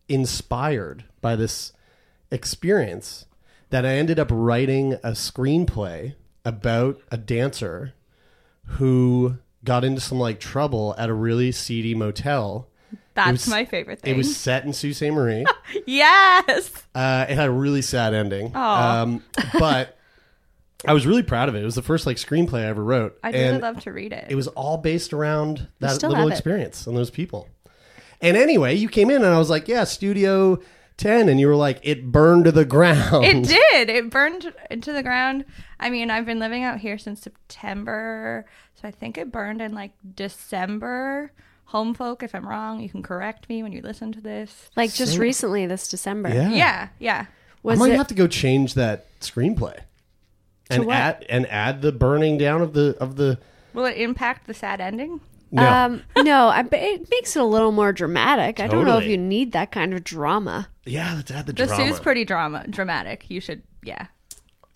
inspired 0.08 1.04
by 1.20 1.36
this 1.36 1.72
experience 2.30 3.26
that 3.70 3.84
I 3.86 3.94
ended 3.94 4.18
up 4.18 4.28
writing 4.30 4.94
a 4.94 5.12
screenplay 5.12 6.14
about 6.44 7.00
a 7.10 7.16
dancer 7.16 7.94
who 8.64 9.38
got 9.64 9.84
into 9.84 10.00
some 10.00 10.18
like 10.18 10.40
trouble 10.40 10.94
at 10.98 11.08
a 11.08 11.14
really 11.14 11.52
seedy 11.52 11.94
motel. 11.94 12.68
That's 13.14 13.46
was- 13.46 13.48
my 13.48 13.64
favorite 13.64 14.00
thing. 14.00 14.14
It 14.14 14.16
was 14.16 14.36
set 14.36 14.64
in 14.64 14.72
Sault 14.72 14.94
Ste. 14.94 15.04
Marie. 15.12 15.44
yes. 15.86 16.70
Uh, 16.94 17.26
it 17.28 17.34
had 17.34 17.48
a 17.48 17.52
really 17.52 17.82
sad 17.82 18.14
ending. 18.14 18.54
Um, 18.56 19.22
but 19.58 19.96
I 20.86 20.92
was 20.92 21.06
really 21.06 21.22
proud 21.22 21.48
of 21.48 21.54
it. 21.54 21.62
It 21.62 21.64
was 21.64 21.74
the 21.74 21.82
first 21.82 22.06
like 22.06 22.16
screenplay 22.16 22.60
I 22.64 22.66
ever 22.66 22.82
wrote. 22.82 23.18
I'd 23.22 23.34
and 23.34 23.56
really 23.56 23.62
love 23.62 23.80
to 23.84 23.92
read 23.92 24.12
it. 24.12 24.26
it 24.28 24.34
was 24.34 24.48
all 24.48 24.78
based 24.78 25.12
around 25.12 25.68
that 25.80 25.92
still 25.92 26.10
little 26.10 26.24
have 26.24 26.32
it. 26.32 26.34
experience 26.34 26.86
and 26.86 26.96
those 26.96 27.10
people. 27.10 27.48
And 28.20 28.36
anyway, 28.36 28.74
you 28.74 28.88
came 28.88 29.10
in 29.10 29.16
and 29.16 29.26
I 29.34 29.38
was 29.38 29.50
like, 29.50 29.68
"Yeah, 29.68 29.84
Studio 29.84 30.60
10." 30.96 31.28
And 31.28 31.40
you 31.40 31.48
were 31.48 31.56
like, 31.56 31.80
"It 31.82 32.10
burned 32.12 32.44
to 32.44 32.52
the 32.52 32.64
ground." 32.64 33.24
It 33.24 33.42
did. 33.44 33.90
It 33.90 34.10
burned 34.10 34.52
into 34.70 34.92
the 34.92 35.02
ground. 35.02 35.44
I 35.80 35.90
mean, 35.90 36.10
I've 36.10 36.26
been 36.26 36.38
living 36.38 36.62
out 36.62 36.78
here 36.78 36.98
since 36.98 37.20
September, 37.20 38.46
so 38.74 38.86
I 38.86 38.90
think 38.90 39.18
it 39.18 39.32
burned 39.32 39.60
in 39.60 39.74
like 39.74 39.92
December. 40.14 41.32
Home 41.66 41.94
folk, 41.94 42.22
if 42.22 42.34
I'm 42.34 42.46
wrong, 42.46 42.80
you 42.80 42.90
can 42.90 43.02
correct 43.02 43.48
me 43.48 43.62
when 43.62 43.72
you 43.72 43.80
listen 43.80 44.12
to 44.12 44.20
this. 44.20 44.70
Like 44.76 44.92
just 44.92 45.16
recently 45.16 45.66
this 45.66 45.88
December. 45.88 46.28
Yeah. 46.28 46.50
Yeah, 46.50 46.88
yeah. 46.98 47.26
Was 47.62 47.78
I 47.78 47.86
might 47.86 47.92
it 47.92 47.96
have 47.96 48.08
to 48.08 48.14
go 48.14 48.26
change 48.26 48.74
that 48.74 49.06
screenplay. 49.20 49.78
And 50.74 50.86
what? 50.86 50.96
add 50.96 51.26
and 51.28 51.46
add 51.48 51.82
the 51.82 51.92
burning 51.92 52.38
down 52.38 52.60
of 52.62 52.72
the 52.72 52.96
of 53.00 53.16
the 53.16 53.38
Will 53.74 53.86
it 53.86 53.96
impact 53.96 54.46
the 54.46 54.54
sad 54.54 54.80
ending? 54.80 55.20
no. 55.50 55.66
Um, 55.68 56.02
no, 56.18 56.48
I, 56.48 56.60
it 56.72 57.08
makes 57.10 57.36
it 57.36 57.42
a 57.42 57.44
little 57.44 57.72
more 57.72 57.92
dramatic. 57.92 58.58
I 58.60 58.66
don't 58.68 58.84
know 58.86 58.98
if 58.98 59.04
you 59.06 59.18
need 59.18 59.52
that 59.52 59.70
kind 59.72 59.92
of 59.94 60.02
drama. 60.04 60.68
yeah, 60.86 61.14
let's 61.14 61.30
add 61.30 61.46
the, 61.46 61.52
drama. 61.52 61.70
The 61.70 61.76
drama. 61.76 61.90
Soo's 61.92 62.00
pretty 62.00 62.24
drama 62.24 62.66
dramatic. 62.68 63.26
You 63.28 63.40
should, 63.40 63.62
yeah. 63.82 64.06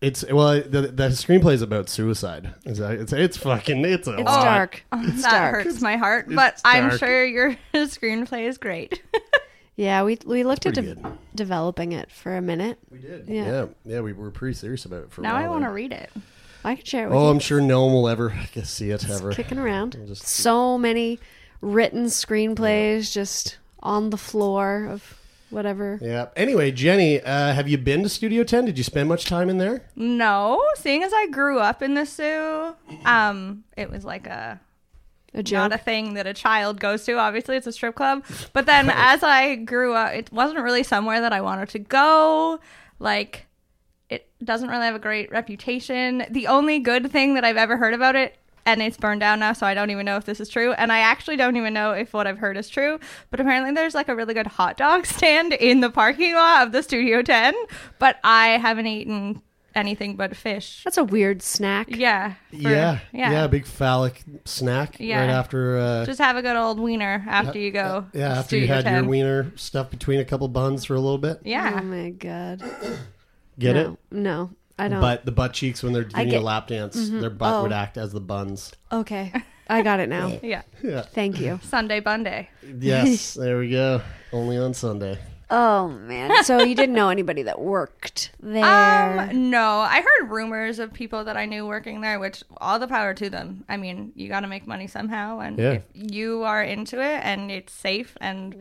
It's 0.02 0.24
well, 0.30 0.60
the, 0.60 0.82
the 0.92 1.08
screenplay 1.08 1.54
is 1.54 1.62
about 1.62 1.88
suicide. 1.88 2.52
It's 2.66 2.78
it's, 2.78 3.12
it's 3.14 3.36
fucking 3.38 3.82
it's 3.86 4.06
a 4.06 4.12
It's 4.12 4.22
lot. 4.24 4.44
dark. 4.44 4.84
It's 4.92 5.22
that 5.22 5.30
dark. 5.30 5.64
hurts 5.64 5.80
my 5.80 5.96
heart, 5.96 6.26
but 6.28 6.60
I'm 6.66 6.88
dark. 6.88 6.98
sure 7.00 7.24
your 7.24 7.56
screenplay 7.74 8.46
is 8.46 8.58
great. 8.58 9.02
Yeah, 9.76 10.02
we 10.04 10.18
we 10.24 10.42
looked 10.42 10.64
at 10.66 10.74
de- 10.74 10.96
developing 11.34 11.92
it 11.92 12.10
for 12.10 12.34
a 12.36 12.40
minute. 12.40 12.78
We 12.90 12.98
did. 12.98 13.28
Yeah. 13.28 13.44
Yeah. 13.44 13.66
Yeah. 13.84 14.00
we 14.00 14.12
were 14.14 14.30
pretty 14.30 14.54
serious 14.54 14.84
about 14.86 15.02
it 15.04 15.10
for 15.12 15.20
a 15.20 15.24
minute. 15.24 15.34
Now. 15.38 15.44
I 15.44 15.48
want 15.48 15.64
to 15.64 15.70
read 15.70 15.92
it. 15.92 16.10
I 16.64 16.74
can 16.76 16.84
share 16.84 17.04
it 17.04 17.10
with 17.10 17.18
Oh, 17.18 17.24
you. 17.24 17.28
I'm 17.30 17.38
sure 17.38 17.60
no 17.60 17.84
one 17.84 17.94
will 17.94 18.08
ever 18.08 18.34
get 18.52 18.66
see 18.66 18.90
it 18.90 19.08
ever. 19.08 19.32
kicking 19.32 19.58
around. 19.58 19.96
Just- 20.06 20.26
so 20.26 20.76
many 20.78 21.20
written 21.60 22.06
screenplays 22.06 23.12
just 23.12 23.58
on 23.82 24.10
the 24.10 24.16
floor 24.16 24.86
of 24.90 25.18
whatever. 25.50 25.98
Yeah. 26.02 26.26
Anyway, 26.36 26.72
Jenny, 26.72 27.20
uh, 27.20 27.52
have 27.52 27.68
you 27.68 27.78
been 27.78 28.02
to 28.02 28.08
Studio 28.08 28.42
10? 28.44 28.64
Did 28.64 28.78
you 28.78 28.84
spend 28.84 29.08
much 29.08 29.26
time 29.26 29.48
in 29.48 29.58
there? 29.58 29.84
No, 29.94 30.60
seeing 30.76 31.02
as 31.04 31.12
I 31.14 31.28
grew 31.28 31.58
up 31.60 31.82
in 31.82 31.94
the 31.94 32.04
Soo, 32.04 32.74
um, 33.04 33.62
it 33.76 33.90
was 33.90 34.04
like 34.04 34.26
a 34.26 34.58
A 35.36 35.42
joke. 35.42 35.70
not 35.70 35.72
a 35.72 35.78
thing 35.78 36.14
that 36.14 36.26
a 36.26 36.34
child 36.34 36.80
goes 36.80 37.04
to. 37.04 37.18
Obviously, 37.18 37.56
it's 37.56 37.66
a 37.66 37.72
strip 37.72 37.94
club. 37.94 38.24
But 38.52 38.66
then 38.66 38.90
as 38.90 39.22
I 39.22 39.56
grew 39.56 39.94
up, 39.94 40.12
it 40.14 40.32
wasn't 40.32 40.60
really 40.60 40.82
somewhere 40.82 41.20
that 41.20 41.32
I 41.32 41.40
wanted 41.42 41.68
to 41.70 41.78
go. 41.78 42.58
Like, 42.98 43.46
it 44.08 44.28
doesn't 44.42 44.68
really 44.68 44.86
have 44.86 44.94
a 44.94 45.00
great 45.00 45.30
reputation. 45.30 46.24
The 46.30 46.46
only 46.46 46.78
good 46.78 47.10
thing 47.12 47.34
that 47.34 47.44
I've 47.44 47.56
ever 47.56 47.76
heard 47.76 47.92
about 47.92 48.16
it, 48.16 48.36
and 48.64 48.82
it's 48.82 48.96
burned 48.96 49.20
down 49.20 49.38
now, 49.38 49.52
so 49.52 49.66
I 49.66 49.74
don't 49.74 49.90
even 49.90 50.06
know 50.06 50.16
if 50.16 50.24
this 50.24 50.40
is 50.40 50.48
true. 50.48 50.72
And 50.72 50.90
I 50.90 51.00
actually 51.00 51.36
don't 51.36 51.56
even 51.56 51.74
know 51.74 51.92
if 51.92 52.12
what 52.12 52.26
I've 52.26 52.38
heard 52.38 52.56
is 52.56 52.68
true. 52.68 52.98
But 53.30 53.38
apparently, 53.38 53.72
there's 53.72 53.94
like 53.94 54.08
a 54.08 54.16
really 54.16 54.34
good 54.34 54.46
hot 54.46 54.76
dog 54.76 55.06
stand 55.06 55.52
in 55.52 55.80
the 55.80 55.90
parking 55.90 56.34
lot 56.34 56.66
of 56.66 56.72
the 56.72 56.82
Studio 56.82 57.22
10. 57.22 57.54
But 57.98 58.18
I 58.24 58.58
haven't 58.58 58.86
eaten 58.86 59.42
anything 59.76 60.16
but 60.16 60.34
fish. 60.34 60.82
That's 60.84 60.98
a 60.98 61.04
weird 61.04 61.42
snack. 61.42 61.88
Yeah. 61.90 62.34
for- 62.50 62.56
yeah. 62.56 62.98
Yeah. 63.12 63.30
Yeah. 63.30 63.46
Big 63.46 63.66
phallic 63.66 64.22
snack 64.44 64.96
Yeah. 64.98 65.20
right 65.20 65.30
after. 65.30 65.78
Uh, 65.78 66.04
Just 66.06 66.18
have 66.20 66.36
a 66.36 66.42
good 66.42 66.56
old 66.56 66.80
wiener 66.80 67.24
after 67.28 67.58
you 67.58 67.70
go. 67.70 68.06
yeah, 68.12 68.38
after 68.38 68.56
you 68.56 68.66
had 68.66 68.84
10. 68.84 68.94
your 68.94 69.10
wiener 69.10 69.52
stuffed 69.56 69.90
between 69.90 70.18
a 70.20 70.24
couple 70.24 70.48
buns 70.48 70.84
for 70.84 70.94
a 70.94 71.00
little 71.00 71.18
bit. 71.18 71.40
Yeah. 71.44 71.78
Oh 71.80 71.84
my 71.84 72.10
god. 72.10 72.62
Get 73.58 73.74
no, 73.76 73.92
it? 73.92 73.98
No, 74.10 74.50
I 74.78 74.88
don't. 74.88 75.00
But 75.00 75.24
the 75.24 75.32
butt 75.32 75.52
cheeks 75.52 75.82
when 75.82 75.92
they're 75.92 76.04
doing 76.04 76.28
get- 76.30 76.40
a 76.40 76.44
lap 76.44 76.66
dance, 76.68 77.08
their 77.10 77.30
butt 77.30 77.54
Oh. 77.54 77.62
would 77.62 77.72
act 77.72 77.96
as 77.96 78.12
the 78.12 78.20
buns. 78.20 78.72
okay, 78.92 79.32
I 79.68 79.82
got 79.82 80.00
it 80.00 80.08
now. 80.08 80.38
Yeah. 80.42 80.62
Yeah. 80.82 81.02
Thank 81.02 81.40
you. 81.40 81.58
Sunday 81.62 82.00
Bunday. 82.00 82.48
Yes, 82.78 83.34
there 83.40 83.58
we 83.58 83.70
go. 83.70 84.02
Only 84.32 84.58
on 84.58 84.74
Sunday. 84.74 85.18
Oh 85.48 85.88
man. 85.88 86.42
So 86.44 86.58
you 86.62 86.74
didn't 86.74 86.94
know 86.94 87.08
anybody 87.08 87.42
that 87.42 87.60
worked 87.60 88.32
there? 88.40 89.20
Um, 89.30 89.50
no, 89.50 89.78
I 89.78 90.00
heard 90.02 90.30
rumors 90.30 90.78
of 90.80 90.92
people 90.92 91.24
that 91.24 91.36
I 91.36 91.44
knew 91.46 91.64
working 91.66 92.00
there, 92.00 92.18
which 92.18 92.42
all 92.56 92.78
the 92.80 92.88
power 92.88 93.14
to 93.14 93.30
them. 93.30 93.64
I 93.68 93.76
mean, 93.76 94.10
you 94.16 94.28
got 94.28 94.40
to 94.40 94.48
make 94.48 94.66
money 94.66 94.86
somehow, 94.88 95.38
and 95.38 95.56
Yeah. 95.58 95.70
if 95.72 95.82
you 95.94 96.42
are 96.42 96.62
into 96.62 97.00
it 97.00 97.20
and 97.22 97.50
it's 97.52 97.72
safe 97.72 98.16
and 98.20 98.56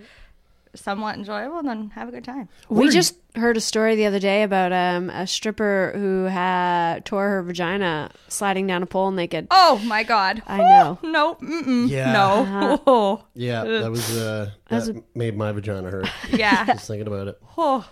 somewhat 0.76 1.16
enjoyable, 1.16 1.62
then 1.64 1.90
have 1.92 2.08
a 2.08 2.12
good 2.12 2.24
time. 2.24 2.50
we 2.70 2.90
just 2.90 3.16
heard 3.36 3.58
a 3.58 3.62
story 3.62 3.96
the 3.96 4.06
other 4.06 4.20
day 4.20 4.44
about 4.44 4.72
um, 4.72 5.10
a 5.10 5.28
stripper 5.28 5.92
who 5.96 6.24
had 6.26 7.04
tore 7.06 7.28
her 7.30 7.44
vagina 7.44 8.10
sliding 8.28 8.66
down 8.68 8.82
a 8.84 8.86
pole 8.86 9.12
naked. 9.12 9.48
Oh 9.52 9.82
my 9.86 10.04
god! 10.04 10.42
I 10.48 10.58
know. 10.58 11.00
no, 11.04 11.36
mm-mm, 11.36 11.90
Yeah. 11.90 12.12
no. 12.14 12.82
Oh, 12.88 13.24
Yeah, 13.34 13.64
that 13.64 13.92
was 13.92 14.16
uh, 14.18 14.52
that 14.70 15.04
made 15.16 15.36
my 15.38 15.52
vagina 15.52 15.90
hurt. 15.90 16.08
yeah. 16.30 16.66
Just 16.66 16.88
thinking 16.88 17.08
about 17.08 17.28
it. 17.28 17.42
Oh. 17.58 17.90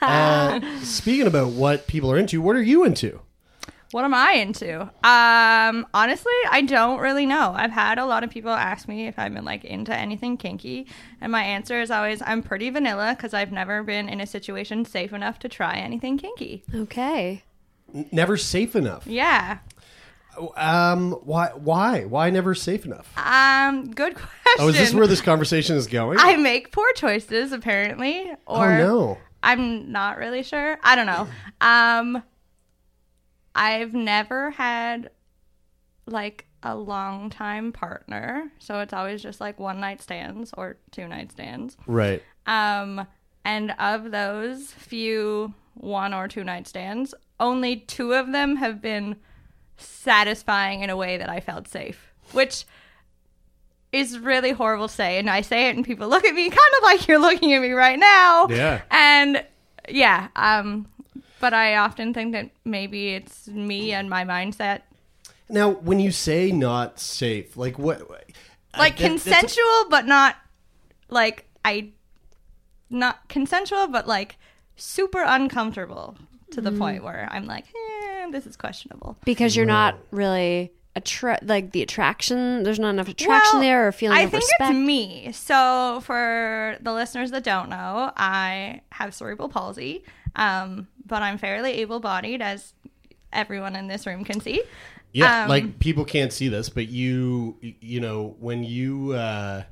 Uh, 0.00 0.60
speaking 0.82 1.26
about 1.26 1.48
what 1.50 1.86
people 1.88 2.10
are 2.12 2.16
into, 2.18 2.40
what 2.40 2.54
are 2.56 2.62
you 2.62 2.84
into? 2.84 3.20
What 3.90 4.04
am 4.04 4.12
I 4.12 4.32
into? 4.32 4.82
Um, 4.82 5.86
honestly, 5.94 6.32
I 6.50 6.62
don't 6.66 7.00
really 7.00 7.24
know. 7.24 7.54
I've 7.56 7.70
had 7.70 7.98
a 7.98 8.04
lot 8.04 8.22
of 8.22 8.28
people 8.28 8.50
ask 8.50 8.86
me 8.86 9.06
if 9.06 9.18
I'm 9.18 9.34
like 9.44 9.64
into 9.64 9.94
anything 9.94 10.36
kinky, 10.36 10.86
and 11.20 11.32
my 11.32 11.42
answer 11.42 11.80
is 11.80 11.90
always 11.90 12.20
I'm 12.20 12.42
pretty 12.42 12.68
vanilla 12.68 13.14
because 13.16 13.32
I've 13.32 13.50
never 13.50 13.82
been 13.82 14.08
in 14.08 14.20
a 14.20 14.26
situation 14.26 14.84
safe 14.84 15.12
enough 15.14 15.38
to 15.40 15.48
try 15.48 15.76
anything 15.76 16.18
kinky. 16.18 16.64
Okay. 16.74 17.42
Never 18.12 18.36
safe 18.36 18.76
enough. 18.76 19.06
Yeah. 19.06 19.58
Um, 20.56 21.12
why? 21.12 21.48
Why? 21.54 22.04
Why 22.04 22.28
never 22.28 22.54
safe 22.54 22.84
enough? 22.84 23.10
Um, 23.16 23.90
good 23.90 24.14
question. 24.14 24.56
Oh, 24.58 24.68
is 24.68 24.76
this 24.76 24.92
where 24.92 25.06
this 25.06 25.22
conversation 25.22 25.76
is 25.76 25.86
going? 25.86 26.18
I 26.20 26.36
make 26.36 26.72
poor 26.72 26.92
choices 26.92 27.52
apparently, 27.52 28.30
oh 28.46 28.60
or 28.60 28.76
no. 28.76 29.18
I'm 29.42 29.90
not 29.90 30.18
really 30.18 30.42
sure. 30.42 30.78
I 30.82 30.94
don't 30.94 31.06
know. 31.06 31.26
Um, 31.60 32.22
I've 33.58 33.92
never 33.92 34.50
had 34.52 35.10
like 36.06 36.46
a 36.62 36.76
long 36.76 37.28
time 37.28 37.72
partner, 37.72 38.52
so 38.60 38.78
it's 38.80 38.92
always 38.92 39.20
just 39.20 39.40
like 39.40 39.58
one 39.58 39.80
night 39.80 40.00
stands 40.00 40.52
or 40.56 40.76
two 40.92 41.08
night 41.08 41.32
stands. 41.32 41.76
Right. 41.86 42.22
Um, 42.46 43.06
and 43.44 43.74
of 43.78 44.12
those 44.12 44.70
few 44.70 45.54
one 45.74 46.14
or 46.14 46.28
two 46.28 46.44
night 46.44 46.68
stands, 46.68 47.14
only 47.40 47.76
two 47.76 48.14
of 48.14 48.30
them 48.30 48.56
have 48.56 48.80
been 48.80 49.16
satisfying 49.76 50.82
in 50.82 50.90
a 50.90 50.96
way 50.96 51.18
that 51.18 51.28
I 51.28 51.40
felt 51.40 51.66
safe, 51.66 52.12
which 52.32 52.64
is 53.90 54.20
really 54.20 54.52
horrible 54.52 54.86
to 54.86 54.94
say. 54.94 55.18
And 55.18 55.28
I 55.28 55.40
say 55.40 55.68
it, 55.68 55.76
and 55.76 55.84
people 55.84 56.08
look 56.08 56.24
at 56.24 56.34
me 56.34 56.48
kind 56.48 56.74
of 56.76 56.82
like 56.84 57.08
you're 57.08 57.18
looking 57.18 57.52
at 57.54 57.60
me 57.60 57.72
right 57.72 57.98
now. 57.98 58.46
Yeah. 58.48 58.82
And 58.90 59.44
yeah, 59.88 60.28
um, 60.36 60.86
but 61.40 61.54
I 61.54 61.76
often 61.76 62.12
think 62.14 62.32
that 62.32 62.50
maybe 62.64 63.10
it's 63.10 63.48
me 63.48 63.92
and 63.92 64.08
my 64.10 64.24
mindset. 64.24 64.82
Now, 65.48 65.70
when 65.70 65.98
you 66.00 66.10
say 66.12 66.52
not 66.52 67.00
safe, 67.00 67.56
like 67.56 67.78
what? 67.78 68.00
Like 68.10 68.28
that- 68.76 68.78
that's- 68.78 68.98
consensual, 68.98 69.86
but 69.88 70.06
not 70.06 70.36
like 71.08 71.46
I, 71.64 71.88
not 72.90 73.28
consensual, 73.28 73.86
but 73.88 74.06
like 74.06 74.36
super 74.76 75.22
uncomfortable 75.26 76.16
to 76.50 76.60
the 76.60 76.72
point 76.72 77.02
where 77.04 77.28
I'm 77.30 77.44
like, 77.46 77.64
eh, 77.66 78.30
this 78.30 78.46
is 78.46 78.56
questionable. 78.56 79.16
Because 79.24 79.54
you're 79.56 79.66
not 79.66 79.98
really 80.10 80.72
attra- 80.96 81.38
like 81.42 81.72
the 81.72 81.82
attraction. 81.82 82.62
There's 82.62 82.78
not 82.78 82.90
enough 82.90 83.08
attraction 83.08 83.58
Well, 83.58 83.60
there 83.62 83.88
or 83.88 83.92
feeling 83.92 84.16
I 84.18 84.22
of 84.22 84.30
think 84.30 84.42
respect. 84.42 84.70
it's 84.70 84.76
me. 84.78 85.32
So 85.32 86.00
for 86.04 86.76
the 86.80 86.92
listeners 86.92 87.30
that 87.32 87.44
don't 87.44 87.68
know, 87.68 88.12
I 88.16 88.80
have 88.92 89.14
cerebral 89.14 89.48
palsy, 89.48 90.04
um, 90.36 90.88
but 91.08 91.22
I'm 91.22 91.38
fairly 91.38 91.72
able-bodied, 91.72 92.42
as 92.42 92.74
everyone 93.32 93.74
in 93.74 93.88
this 93.88 94.06
room 94.06 94.24
can 94.24 94.40
see. 94.40 94.62
Yeah, 95.12 95.44
Um, 95.44 95.48
like 95.48 95.78
people 95.78 96.04
can't 96.04 96.32
see 96.32 96.48
this, 96.48 96.68
but 96.68 96.88
you, 96.88 97.56
you 97.60 98.00
know, 98.00 98.36
when 98.38 98.62
you 98.62 99.12
uh, 99.14 99.62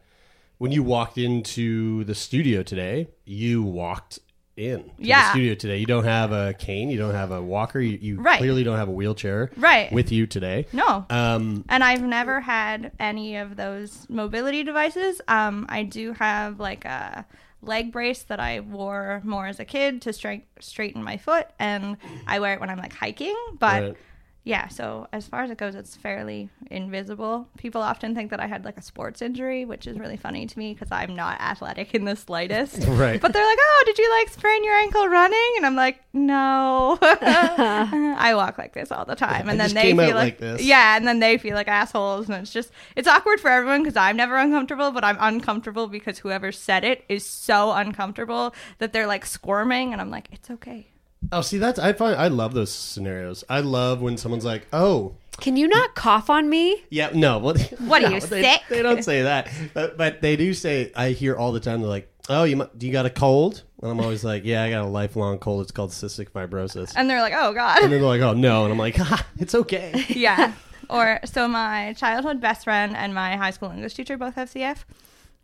when 0.58 0.72
you 0.72 0.82
walked 0.82 1.18
into 1.18 2.04
the 2.04 2.14
studio 2.14 2.62
today, 2.62 3.08
you 3.26 3.62
walked 3.62 4.18
in 4.56 4.84
to 4.84 4.90
the 4.96 5.04
Yeah. 5.04 5.30
studio 5.30 5.54
today. 5.54 5.76
You 5.76 5.84
don't 5.84 6.04
have 6.04 6.32
a 6.32 6.54
cane, 6.54 6.88
you 6.88 6.96
don't 6.96 7.12
have 7.14 7.30
a 7.30 7.42
walker, 7.42 7.78
you, 7.78 7.98
you 8.00 8.16
Right. 8.18 8.38
clearly 8.38 8.64
don't 8.64 8.78
have 8.78 8.88
a 8.88 8.92
wheelchair 8.92 9.50
Right. 9.58 9.92
with 9.92 10.10
you 10.10 10.26
today. 10.26 10.66
No. 10.72 11.04
Um, 11.10 11.66
and 11.68 11.84
I've 11.84 12.00
never 12.02 12.40
had 12.40 12.92
any 12.98 13.36
of 13.36 13.56
those 13.56 14.06
mobility 14.08 14.64
devices. 14.64 15.20
Um, 15.28 15.66
I 15.68 15.82
do 15.82 16.14
have 16.14 16.58
like 16.58 16.86
a 16.86 17.26
leg 17.62 17.92
brace 17.92 18.22
that 18.24 18.40
I 18.40 18.60
wore 18.60 19.20
more 19.24 19.46
as 19.46 19.58
a 19.60 19.64
kid 19.64 20.02
to 20.02 20.12
straight, 20.12 20.46
straighten 20.60 21.02
my 21.02 21.16
foot, 21.16 21.48
and 21.58 21.96
I 22.26 22.40
wear 22.40 22.54
it 22.54 22.60
when 22.60 22.70
I'm 22.70 22.78
like 22.78 22.92
hiking. 22.92 23.36
But 23.58 23.82
Right. 23.82 23.96
Yeah, 24.46 24.68
so 24.68 25.08
as 25.12 25.26
far 25.26 25.42
as 25.42 25.50
it 25.50 25.58
goes, 25.58 25.74
it's 25.74 25.96
fairly 25.96 26.48
invisible. 26.70 27.48
People 27.58 27.82
often 27.82 28.14
think 28.14 28.30
that 28.30 28.38
I 28.38 28.46
had 28.46 28.64
like 28.64 28.78
a 28.78 28.82
sports 28.82 29.20
injury, 29.20 29.64
which 29.64 29.88
is 29.88 29.98
really 29.98 30.16
funny 30.16 30.46
to 30.46 30.56
me 30.56 30.72
because 30.72 30.92
I'm 30.92 31.16
not 31.16 31.40
athletic 31.40 31.96
in 31.96 32.04
the 32.04 32.14
slightest. 32.14 32.86
Right. 32.96 33.20
But 33.20 33.32
they're 33.32 33.44
like, 33.44 33.58
"Oh, 33.60 33.82
did 33.86 33.98
you 33.98 34.08
like 34.18 34.28
sprain 34.28 34.62
your 34.62 34.74
ankle 34.76 35.08
running?" 35.08 35.52
And 35.56 35.66
I'm 35.66 35.74
like, 35.74 36.00
"No, 36.12 36.96
I 37.02 38.32
walk 38.36 38.56
like 38.56 38.72
this 38.72 38.92
all 38.92 39.04
the 39.04 39.16
time." 39.16 39.48
I 39.48 39.50
And 39.50 39.58
then 39.60 39.74
they 39.74 39.90
feel 39.90 39.96
like, 39.96 40.14
like 40.14 40.38
this. 40.38 40.62
yeah, 40.62 40.96
and 40.96 41.08
then 41.08 41.18
they 41.18 41.38
feel 41.38 41.56
like 41.56 41.66
assholes, 41.66 42.28
and 42.28 42.40
it's 42.40 42.52
just 42.52 42.70
it's 42.94 43.08
awkward 43.08 43.40
for 43.40 43.50
everyone 43.50 43.82
because 43.82 43.96
I'm 43.96 44.16
never 44.16 44.36
uncomfortable, 44.36 44.92
but 44.92 45.02
I'm 45.02 45.18
uncomfortable 45.18 45.88
because 45.88 46.20
whoever 46.20 46.52
said 46.52 46.84
it 46.84 47.04
is 47.08 47.26
so 47.26 47.72
uncomfortable 47.72 48.54
that 48.78 48.92
they're 48.92 49.08
like 49.08 49.26
squirming, 49.26 49.92
and 49.92 50.00
I'm 50.00 50.10
like, 50.10 50.28
"It's 50.30 50.50
okay." 50.52 50.92
Oh, 51.32 51.40
see, 51.40 51.58
that's 51.58 51.78
I 51.78 51.92
find 51.92 52.16
I 52.16 52.28
love 52.28 52.54
those 52.54 52.72
scenarios. 52.72 53.44
I 53.48 53.60
love 53.60 54.00
when 54.00 54.16
someone's 54.16 54.44
like, 54.44 54.66
"Oh, 54.72 55.14
Can 55.40 55.56
you 55.56 55.68
not 55.68 55.94
cough 55.94 56.30
on 56.30 56.48
me? 56.48 56.84
Yeah, 56.90 57.10
no. 57.14 57.38
What, 57.38 57.60
What 57.80 58.02
are 58.02 58.08
no, 58.08 58.14
you, 58.14 58.20
they, 58.20 58.42
sick? 58.42 58.62
They 58.68 58.82
don't 58.82 59.04
say 59.04 59.22
that, 59.22 59.50
but, 59.74 59.96
but 59.96 60.22
they 60.22 60.36
do 60.36 60.54
say. 60.54 60.92
I 60.96 61.10
hear 61.10 61.36
all 61.36 61.52
the 61.52 61.60
time. 61.60 61.80
They're 61.80 61.90
like, 61.90 62.10
"Oh, 62.28 62.44
you 62.44 62.68
do 62.76 62.86
you 62.86 62.92
got 62.92 63.06
a 63.06 63.10
cold?" 63.10 63.62
And 63.82 63.90
I'm 63.90 64.00
always 64.00 64.24
like, 64.24 64.44
"Yeah, 64.44 64.62
I 64.62 64.70
got 64.70 64.84
a 64.84 64.88
lifelong 64.88 65.38
cold. 65.38 65.62
It's 65.62 65.72
called 65.72 65.90
cystic 65.90 66.30
fibrosis." 66.30 66.92
And 66.96 67.08
they're 67.10 67.20
like, 67.20 67.34
"Oh 67.34 67.52
God." 67.52 67.76
And 67.78 67.82
God." 67.82 67.82
then 67.82 67.90
they're 67.90 68.00
like, 68.00 68.20
"Oh 68.22 68.32
no," 68.32 68.64
and 68.64 68.72
I'm 68.72 68.78
like, 68.78 68.96
ha, 68.96 69.26
"It's 69.38 69.54
okay." 69.54 70.04
yeah. 70.08 70.52
Or 70.88 71.18
so 71.24 71.48
my 71.48 71.94
childhood 71.94 72.40
best 72.40 72.64
friend 72.64 72.96
and 72.96 73.12
my 73.12 73.36
high 73.36 73.50
school 73.50 73.70
English 73.70 73.94
teacher 73.94 74.16
both 74.16 74.34
have 74.36 74.50
CF. 74.50 74.84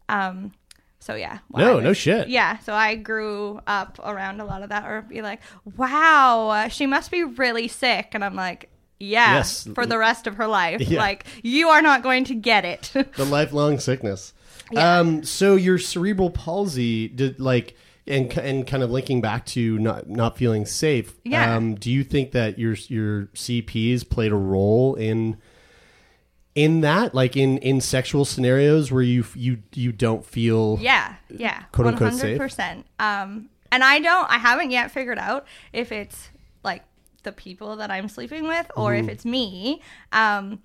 Um. 0.09 0.53
So 1.03 1.17
yeah. 1.17 1.39
when 1.49 1.65
No, 1.65 1.79
I 1.81 1.83
no 1.83 1.93
shit. 1.93 2.29
Yeah. 2.29 2.59
So 2.59 2.73
I 2.75 2.95
grew 2.95 3.61
up 3.67 3.99
around 4.05 4.41
a 4.41 4.45
lot 4.45 4.63
of 4.63 4.69
that, 4.69 4.89
or 4.89 5.03
be 5.03 5.21
like, 5.21 5.41
"Wow, 5.77 6.69
she 6.69 6.87
must 6.87 7.11
be 7.11 7.25
really 7.25 7.67
sick," 7.67 8.11
and 8.13 8.25
I'm 8.25 8.37
like, 8.37 8.71
Yeah, 9.01 9.35
Yes. 9.35 9.67
for 9.75 9.85
the 9.85 9.99
rest 9.99 10.29
of 10.29 10.37
her 10.37 10.47
life. 10.47 10.81
Yeah. 10.81 11.01
Like 11.01 11.25
you 11.43 11.69
are 11.71 11.83
not 11.83 12.05
going 12.05 12.23
to 12.27 12.35
get 12.37 12.65
it. 12.65 12.93
the 13.17 13.25
lifelong 13.25 13.81
sickness. 13.81 14.33
Um, 14.77 15.25
so 15.25 15.57
your 15.57 15.77
cerebral 15.79 16.31
palsy 16.31 17.09
did 17.09 17.41
like 17.41 17.77
and 18.07 18.33
and 18.39 18.65
kind 18.67 18.83
of 18.85 18.91
linking 18.93 19.21
back 19.21 19.45
to 19.47 19.79
not 19.81 20.09
not 20.09 20.37
feeling 20.37 20.65
safe. 20.67 21.15
Yeah. 21.25 21.57
Um, 21.57 21.75
do 21.75 21.91
you 21.91 22.05
think 22.05 22.31
that 22.31 22.61
your 22.61 22.75
your 22.89 23.27
CPs 23.35 24.09
played 24.09 24.31
a 24.31 24.37
role 24.37 24.95
in 24.95 25.37
in 26.55 26.81
that, 26.83 27.15
like 27.15 27.37
in 27.37 27.59
in 27.59 27.81
sexual 27.81 28.25
scenarios 28.25 28.93
where 28.93 29.03
you 29.03 29.25
you 29.35 29.63
you 29.75 29.93
don't 29.93 30.25
feel 30.25 30.79
Yeah, 30.81 31.15
yeah, 31.31 31.63
Quote, 31.73 31.87
one 31.87 31.95
unquote, 31.95 32.13
safe? 32.21 32.39
Um, 32.99 33.49
and 33.71 33.83
I 33.83 34.01
don't, 34.01 34.31
I 34.31 34.37
haven't 34.39 34.71
yet 34.71 34.91
figured 34.91 35.19
out 35.19 35.47
if 35.73 35.91
it's 35.93 36.29
like 36.63 36.85
the 37.23 37.33
people 37.33 37.77
that 37.77 37.91
I'm 37.91 38.09
sleeping 38.09 38.47
with 38.47 38.71
or 38.77 38.93
Mm-hmm. 38.93 39.05
if 39.05 39.09
it's 39.15 39.25
me. 39.25 39.81
Um, 40.13 40.61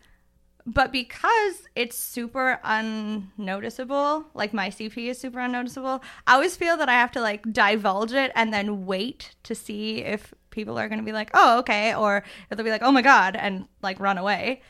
but 0.65 0.91
because 0.91 1.63
it's 1.75 1.97
super 1.97 2.59
unnoticeable, 2.65 4.25
like 4.33 4.53
my 4.53 4.69
CP 4.69 5.07
is 5.09 5.17
super 5.17 5.39
unnoticeable, 5.39 6.03
I 6.25 6.33
always 6.33 6.57
feel 6.57 6.75
that 6.77 6.89
I 6.89 6.93
have 6.93 7.11
to 7.13 7.21
like 7.21 7.51
divulge 7.53 8.11
it 8.11 8.31
and 8.35 8.53
then 8.53 8.85
wait 8.85 9.35
to 9.43 9.55
see 9.55 9.99
if 10.03 10.33
people 10.49 10.77
are 10.77 10.89
going 10.89 10.99
to 10.99 11.05
be 11.05 11.13
like, 11.13 11.29
oh, 11.33 11.59
okay, 11.59 11.95
or 11.95 12.23
if 12.49 12.57
they'll 12.57 12.65
be 12.65 12.71
like, 12.71 12.81
oh 12.83 12.91
my 12.91 13.01
God, 13.01 13.37
and 13.37 13.67
like 13.81 13.99
run 14.01 14.17
away. 14.17 14.61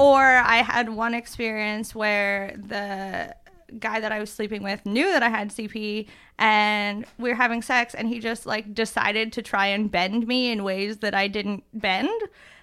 Or 0.00 0.20
I 0.22 0.56
had 0.58 0.90
one 0.90 1.14
experience 1.14 1.94
where 1.94 2.54
the 2.56 3.34
guy 3.78 4.00
that 4.00 4.12
I 4.12 4.20
was 4.20 4.30
sleeping 4.30 4.62
with 4.62 4.84
knew 4.86 5.10
that 5.10 5.22
I 5.22 5.28
had 5.28 5.50
CP 5.50 6.06
and 6.38 7.04
we 7.18 7.30
were 7.30 7.34
having 7.34 7.62
sex 7.62 7.94
and 7.94 8.08
he 8.08 8.18
just 8.18 8.46
like 8.46 8.74
decided 8.74 9.32
to 9.34 9.42
try 9.42 9.66
and 9.66 9.90
bend 9.90 10.26
me 10.26 10.50
in 10.50 10.64
ways 10.64 10.98
that 10.98 11.14
I 11.14 11.28
didn't 11.28 11.64
bend. 11.72 12.10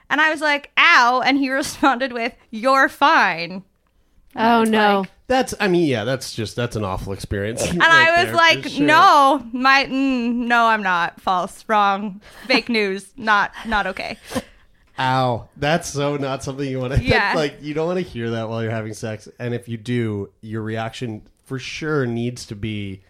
And 0.09 0.19
I 0.19 0.29
was 0.29 0.41
like, 0.41 0.71
ow. 0.77 1.21
And 1.25 1.37
he 1.37 1.49
responded 1.51 2.13
with, 2.13 2.35
you're 2.49 2.89
fine. 2.89 3.63
Oh 4.35 4.63
no. 4.63 5.05
That's 5.27 5.53
I 5.59 5.67
mean 5.67 5.87
yeah 5.87 6.03
that's 6.03 6.33
just 6.33 6.55
that's 6.55 6.75
an 6.75 6.83
awful 6.83 7.13
experience. 7.13 7.65
And 7.69 7.81
I 7.83 8.23
was 8.23 8.33
like, 8.33 8.79
no, 8.79 9.45
my, 9.53 9.85
mm, 9.85 10.33
no, 10.33 10.65
I'm 10.65 10.83
not. 10.83 11.19
False, 11.21 11.65
wrong, 11.67 12.21
fake 12.47 12.69
news, 12.69 13.13
not, 13.17 13.51
not 13.65 13.87
okay. 13.87 14.17
Ow, 15.01 15.47
that's 15.57 15.89
so 15.89 16.17
not 16.17 16.43
something 16.43 16.67
you 16.69 16.79
want 16.79 16.93
to. 16.97 17.03
Yeah. 17.03 17.33
like 17.35 17.57
you 17.61 17.73
don't 17.73 17.87
want 17.87 17.97
to 17.97 18.03
hear 18.05 18.31
that 18.31 18.49
while 18.49 18.61
you're 18.61 18.71
having 18.71 18.93
sex, 18.93 19.27
and 19.39 19.53
if 19.53 19.67
you 19.67 19.77
do, 19.77 20.29
your 20.41 20.61
reaction 20.61 21.23
for 21.45 21.57
sure 21.59 22.05
needs 22.05 22.45
to 22.47 22.55
be, 22.55 23.01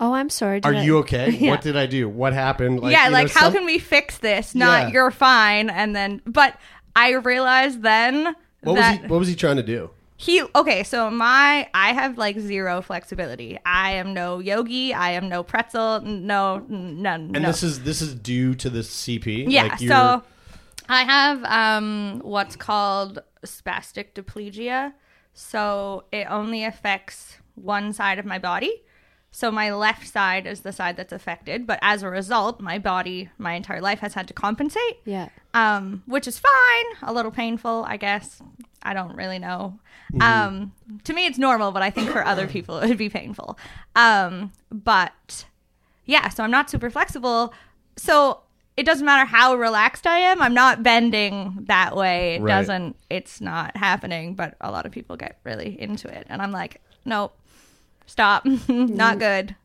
Oh, 0.00 0.12
I'm 0.14 0.30
sorry. 0.30 0.60
"Are 0.64 0.74
I- 0.74 0.82
you 0.82 0.98
okay? 0.98 1.30
Yeah. 1.40 1.50
What 1.50 1.60
did 1.62 1.76
I 1.76 1.86
do? 1.86 2.08
What 2.08 2.32
happened?" 2.32 2.80
Like, 2.80 2.92
yeah, 2.92 3.04
you 3.06 3.10
know, 3.10 3.14
like 3.18 3.30
how 3.32 3.42
some- 3.42 3.52
can 3.52 3.66
we 3.66 3.78
fix 3.78 4.18
this? 4.18 4.54
Not 4.54 4.88
Yeah. 4.88 4.92
you're 4.92 5.10
fine. 5.10 5.70
And 5.70 5.94
then, 5.94 6.22
but 6.24 6.56
I 6.96 7.12
realized 7.14 7.82
then 7.82 8.34
What 8.62 8.76
was 8.76 8.86
he? 8.98 9.06
What 9.06 9.18
was 9.18 9.28
he 9.28 9.34
trying 9.34 9.56
to 9.56 9.62
do? 9.62 9.90
he 10.20 10.42
okay 10.56 10.82
so 10.82 11.08
my 11.12 11.68
i 11.72 11.92
have 11.92 12.18
like 12.18 12.36
zero 12.40 12.82
flexibility 12.82 13.56
i 13.64 13.92
am 13.92 14.12
no 14.12 14.40
yogi 14.40 14.92
i 14.92 15.12
am 15.12 15.28
no 15.28 15.44
pretzel 15.44 16.00
no 16.00 16.58
none 16.68 17.30
And 17.36 17.42
no. 17.44 17.46
this 17.46 17.62
is 17.62 17.84
this 17.84 18.02
is 18.02 18.14
due 18.16 18.56
to 18.56 18.68
the 18.68 18.80
CP. 18.80 19.44
yeah 19.48 19.62
Like, 19.68 19.78
so 19.78 20.24
i 20.88 21.02
have 21.04 21.44
um 21.44 22.20
what's 22.24 22.56
called 22.56 23.20
spastic 23.44 24.12
diplegia 24.14 24.92
so 25.34 26.04
it 26.12 26.26
only 26.30 26.64
affects 26.64 27.38
one 27.54 27.92
side 27.92 28.18
of 28.18 28.24
my 28.24 28.38
body 28.38 28.82
so 29.30 29.50
my 29.50 29.72
left 29.72 30.08
side 30.08 30.46
is 30.46 30.60
the 30.60 30.72
side 30.72 30.96
that's 30.96 31.12
affected 31.12 31.66
but 31.66 31.78
as 31.82 32.02
a 32.02 32.08
result 32.08 32.60
my 32.60 32.78
body 32.78 33.28
my 33.38 33.52
entire 33.54 33.80
life 33.80 33.98
has 34.00 34.14
had 34.14 34.26
to 34.26 34.34
compensate 34.34 34.96
Yeah. 35.04 35.28
um, 35.54 36.02
which 36.06 36.26
is 36.26 36.38
fine. 36.38 36.84
A 37.02 37.12
little 37.12 37.30
painful, 37.30 37.84
I 37.86 37.96
guess. 37.98 38.40
I 38.82 38.94
don't 38.94 39.14
really 39.16 39.38
know. 39.38 39.78
Um, 40.20 40.72
to 41.04 41.12
me, 41.12 41.26
it's 41.26 41.36
normal, 41.36 41.72
but 41.72 41.82
I 41.82 41.90
think 41.90 42.08
for 42.10 42.24
other 42.24 42.46
people, 42.46 42.78
it 42.78 42.88
would 42.88 42.96
be 42.98 43.08
painful. 43.10 43.58
Um, 43.96 44.52
but 44.70 45.44
yeah, 46.06 46.28
so 46.30 46.42
I'm 46.44 46.50
not 46.50 46.70
super 46.70 46.88
flexible. 46.90 47.52
So 47.96 48.40
it 48.78 48.86
doesn't 48.86 49.04
matter 49.04 49.24
how 49.26 49.54
relaxed 49.56 50.06
I 50.06 50.18
am. 50.18 50.40
I'm 50.40 50.54
not 50.54 50.82
bending 50.82 51.64
that 51.66 51.96
way. 51.96 52.36
It 52.36 52.42
Right. 52.42 52.50
doesn't. 52.56 52.96
It's 53.10 53.40
not 53.40 53.76
happening. 53.76 54.34
But 54.34 54.54
a 54.60 54.70
lot 54.70 54.86
of 54.86 54.92
people 54.92 55.16
get 55.16 55.38
really 55.44 55.78
into 55.80 56.08
it, 56.08 56.26
and 56.30 56.40
I'm 56.40 56.52
like, 56.52 56.80
nope, 57.04 57.36
stop, 58.06 58.44
not 58.68 59.18
good. 59.18 59.56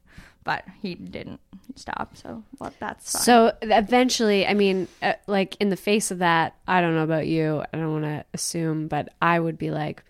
But 0.44 0.66
he 0.82 0.96
didn't 0.96 1.40
stop, 1.76 2.18
so 2.18 2.44
well, 2.60 2.74
that's 2.80 3.14
fine. 3.14 3.22
So 3.22 3.54
eventually, 3.62 4.46
I 4.46 4.54
mean, 4.54 4.90
uh, 5.02 5.14
like 5.28 5.56
in 5.62 5.70
the 5.70 5.78
face 5.78 6.12
of 6.12 6.18
that, 6.20 6.56
I 6.68 6.82
don't 6.82 6.96
know 6.96 7.04
about 7.04 7.28
you. 7.28 7.64
I 7.74 7.78
don't 7.78 7.94
want 7.94 8.04
to 8.04 8.26
assume, 8.34 8.88
but 8.90 9.08
I 9.22 9.40
would 9.40 9.58
be 9.58 9.72
like, 9.72 10.04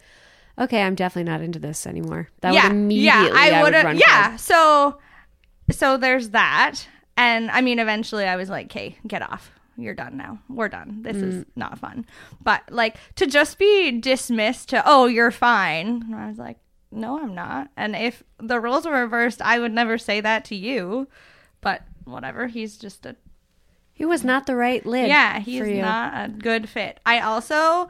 okay, 0.57 0.81
I'm 0.81 0.95
definitely 0.95 1.31
not 1.31 1.41
into 1.41 1.59
this 1.59 1.85
anymore. 1.85 2.29
That 2.41 2.53
would 2.53 2.71
immediately, 2.71 3.05
yeah, 3.05 3.29
I, 3.31 3.61
would 3.61 3.73
would've- 3.75 3.99
Yeah. 3.99 4.31
for- 4.31 4.37
So, 4.39 4.97
so 5.71 5.97
there's 5.97 6.29
that, 6.29 6.87
and 7.17 7.49
I 7.51 7.61
mean, 7.61 7.79
eventually, 7.79 8.25
I 8.25 8.35
was 8.35 8.49
like, 8.49 8.67
"Okay, 8.67 8.97
get 9.07 9.21
off. 9.21 9.51
You're 9.77 9.95
done 9.95 10.17
now. 10.17 10.39
We're 10.49 10.69
done. 10.69 11.01
This 11.01 11.17
Mm. 11.17 11.23
is 11.29 11.45
not 11.55 11.79
fun." 11.79 12.05
But 12.41 12.61
like 12.69 12.97
to 13.15 13.25
just 13.25 13.57
be 13.57 13.91
dismissed 13.99 14.69
to, 14.69 14.81
"Oh, 14.85 15.05
you're 15.05 15.31
fine," 15.31 16.13
I 16.13 16.27
was 16.27 16.37
like, 16.37 16.57
"No, 16.91 17.19
I'm 17.19 17.33
not." 17.35 17.69
And 17.75 17.95
if 17.95 18.23
the 18.39 18.59
roles 18.59 18.85
were 18.85 18.91
reversed, 19.01 19.41
I 19.41 19.59
would 19.59 19.71
never 19.73 19.97
say 19.97 20.21
that 20.21 20.45
to 20.45 20.55
you. 20.55 21.07
But 21.61 21.81
whatever. 22.05 22.47
He's 22.47 22.77
just 22.77 23.05
a 23.05 23.15
He 23.93 24.05
was 24.05 24.23
not 24.23 24.45
the 24.47 24.55
right 24.55 24.85
lid. 24.85 25.07
yeah, 25.07 25.39
he's 25.39 25.67
not 25.79 26.13
a 26.25 26.27
good 26.29 26.67
fit. 26.67 26.99
I 27.05 27.19
also 27.19 27.89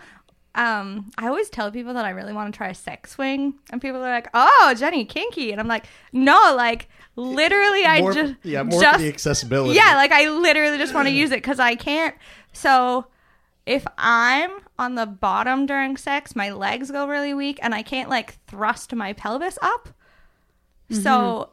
um 0.55 1.09
I 1.17 1.27
always 1.27 1.49
tell 1.49 1.71
people 1.71 1.95
that 1.95 2.05
I 2.05 2.11
really 2.11 2.33
want 2.33 2.53
to 2.53 2.57
try 2.57 2.67
a 2.67 2.75
sex 2.75 3.11
swing 3.11 3.55
and 3.71 3.81
people 3.81 3.97
are 3.97 4.11
like, 4.11 4.27
"Oh, 4.35 4.73
Jenny, 4.77 5.03
kinky." 5.05 5.51
And 5.51 5.59
I'm 5.59 5.67
like, 5.67 5.85
"No, 6.11 6.53
like 6.55 6.87
literally 7.15 7.85
I 7.85 8.01
just 8.13 8.35
yeah, 8.43 8.63
more 8.63 8.81
just 8.81 8.95
for 8.97 9.01
the 9.01 9.09
accessibility. 9.09 9.75
Yeah, 9.75 9.95
like 9.95 10.11
I 10.11 10.29
literally 10.29 10.77
just 10.77 10.93
want 10.93 11.07
to 11.07 11.13
use 11.13 11.31
it 11.31 11.41
cuz 11.43 11.59
I 11.59 11.75
can't. 11.75 12.15
So 12.51 13.07
if 13.65 13.85
I'm 13.97 14.51
on 14.77 14.95
the 14.95 15.05
bottom 15.05 15.65
during 15.65 15.97
sex, 15.97 16.35
my 16.35 16.49
legs 16.51 16.91
go 16.91 17.07
really 17.07 17.33
weak 17.33 17.59
and 17.61 17.73
I 17.73 17.81
can't 17.83 18.09
like 18.09 18.37
thrust 18.47 18.93
my 18.93 19.13
pelvis 19.13 19.57
up. 19.61 19.89
So 20.89 21.49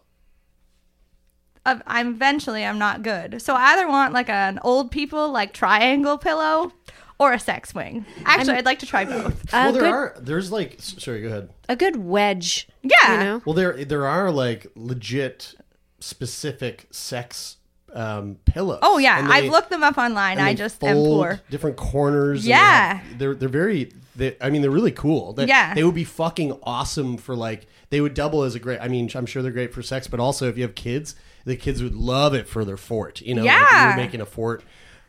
uh, 1.64 1.78
I'm 1.86 2.08
eventually 2.08 2.64
I'm 2.64 2.78
not 2.78 3.02
good. 3.02 3.40
So 3.40 3.54
I 3.54 3.72
either 3.72 3.88
want 3.88 4.12
like 4.12 4.28
an 4.28 4.58
old 4.62 4.90
people 4.90 5.30
like 5.30 5.52
triangle 5.52 6.18
pillow 6.18 6.72
or 7.21 7.33
a 7.33 7.39
sex 7.39 7.68
swing. 7.68 8.05
Actually, 8.25 8.57
I'd 8.57 8.64
like 8.64 8.81
to 8.81 8.87
try 8.87 9.05
both. 9.05 9.45
A 9.55 9.57
well, 9.57 9.73
there 9.73 9.83
good, 9.83 9.93
are. 9.93 10.16
There's 10.21 10.51
like. 10.51 10.77
Sorry, 10.81 11.21
go 11.23 11.29
ahead. 11.29 11.51
a 11.68 11.77
good 11.77 11.95
wedge. 11.97 12.66
Yeah. 12.83 13.12
You 13.18 13.25
know? 13.25 13.43
Well, 13.45 13.55
there 13.55 13.85
there 13.85 14.07
are 14.07 14.33
like 14.33 14.66
legit 14.75 15.55
specific 16.01 16.87
sex 16.91 17.57
um, 17.95 18.37
pillows. 18.45 18.79
Oh 18.83 18.99
yeah, 18.99 19.18
And 19.18 19.29
they- 19.31 19.35
I've 19.35 19.51
looked 19.51 19.71
them 19.71 19.83
up 19.83 19.99
online. 19.99 20.39
and 20.39 20.47
I 20.47 20.53
they 20.53 20.57
just 20.59 20.83
am 20.83 20.95
fold 20.97 21.21
poor. 21.23 21.41
Different 21.51 21.77
corners. 21.77 22.41
and 22.41 22.47
they 22.47 22.51
Yeah. 22.51 22.95
have- 22.95 23.18
they're 23.18 23.35
they're 23.35 23.49
very. 23.49 23.93
They, 24.16 24.37
I 24.41 24.51
mean, 24.51 24.61
they're 24.61 24.71
really 24.71 24.91
cool. 24.93 25.33
They, 25.33 25.47
Yeah. 25.47 25.73
they 25.75 25.85
would 25.85 25.95
be 25.95 26.05
fucking 26.05 26.59
awesome 26.64 27.16
for 27.16 27.37
like. 27.37 27.66
They 27.91 28.01
would 28.01 28.14
double 28.14 28.43
as 28.45 28.55
a 28.55 28.59
great. 28.59 28.81
I 28.81 28.89
mean, 28.89 29.11
I'm 29.14 29.27
sure 29.27 29.43
they're 29.43 29.53
great 29.53 29.73
for 29.75 29.83
sex, 29.83 30.07
but 30.09 30.21
also 30.21 30.49
if 30.49 30.57
you 30.57 30.62
have 30.62 30.75
kids, 30.75 31.16
the 31.45 31.57
kids 31.57 31.83
would 31.83 31.95
love 31.95 32.35
it 32.35 32.49
for 32.49 32.64
their 32.64 32.77
fort. 32.77 33.21
You 33.21 33.35
know, 33.35 33.45
like 33.45 33.55
if 33.62 33.68
Yeah. 33.71 33.89
you're 33.89 33.97
making 33.97 34.21
a 34.21 34.27
fort, 34.27 34.62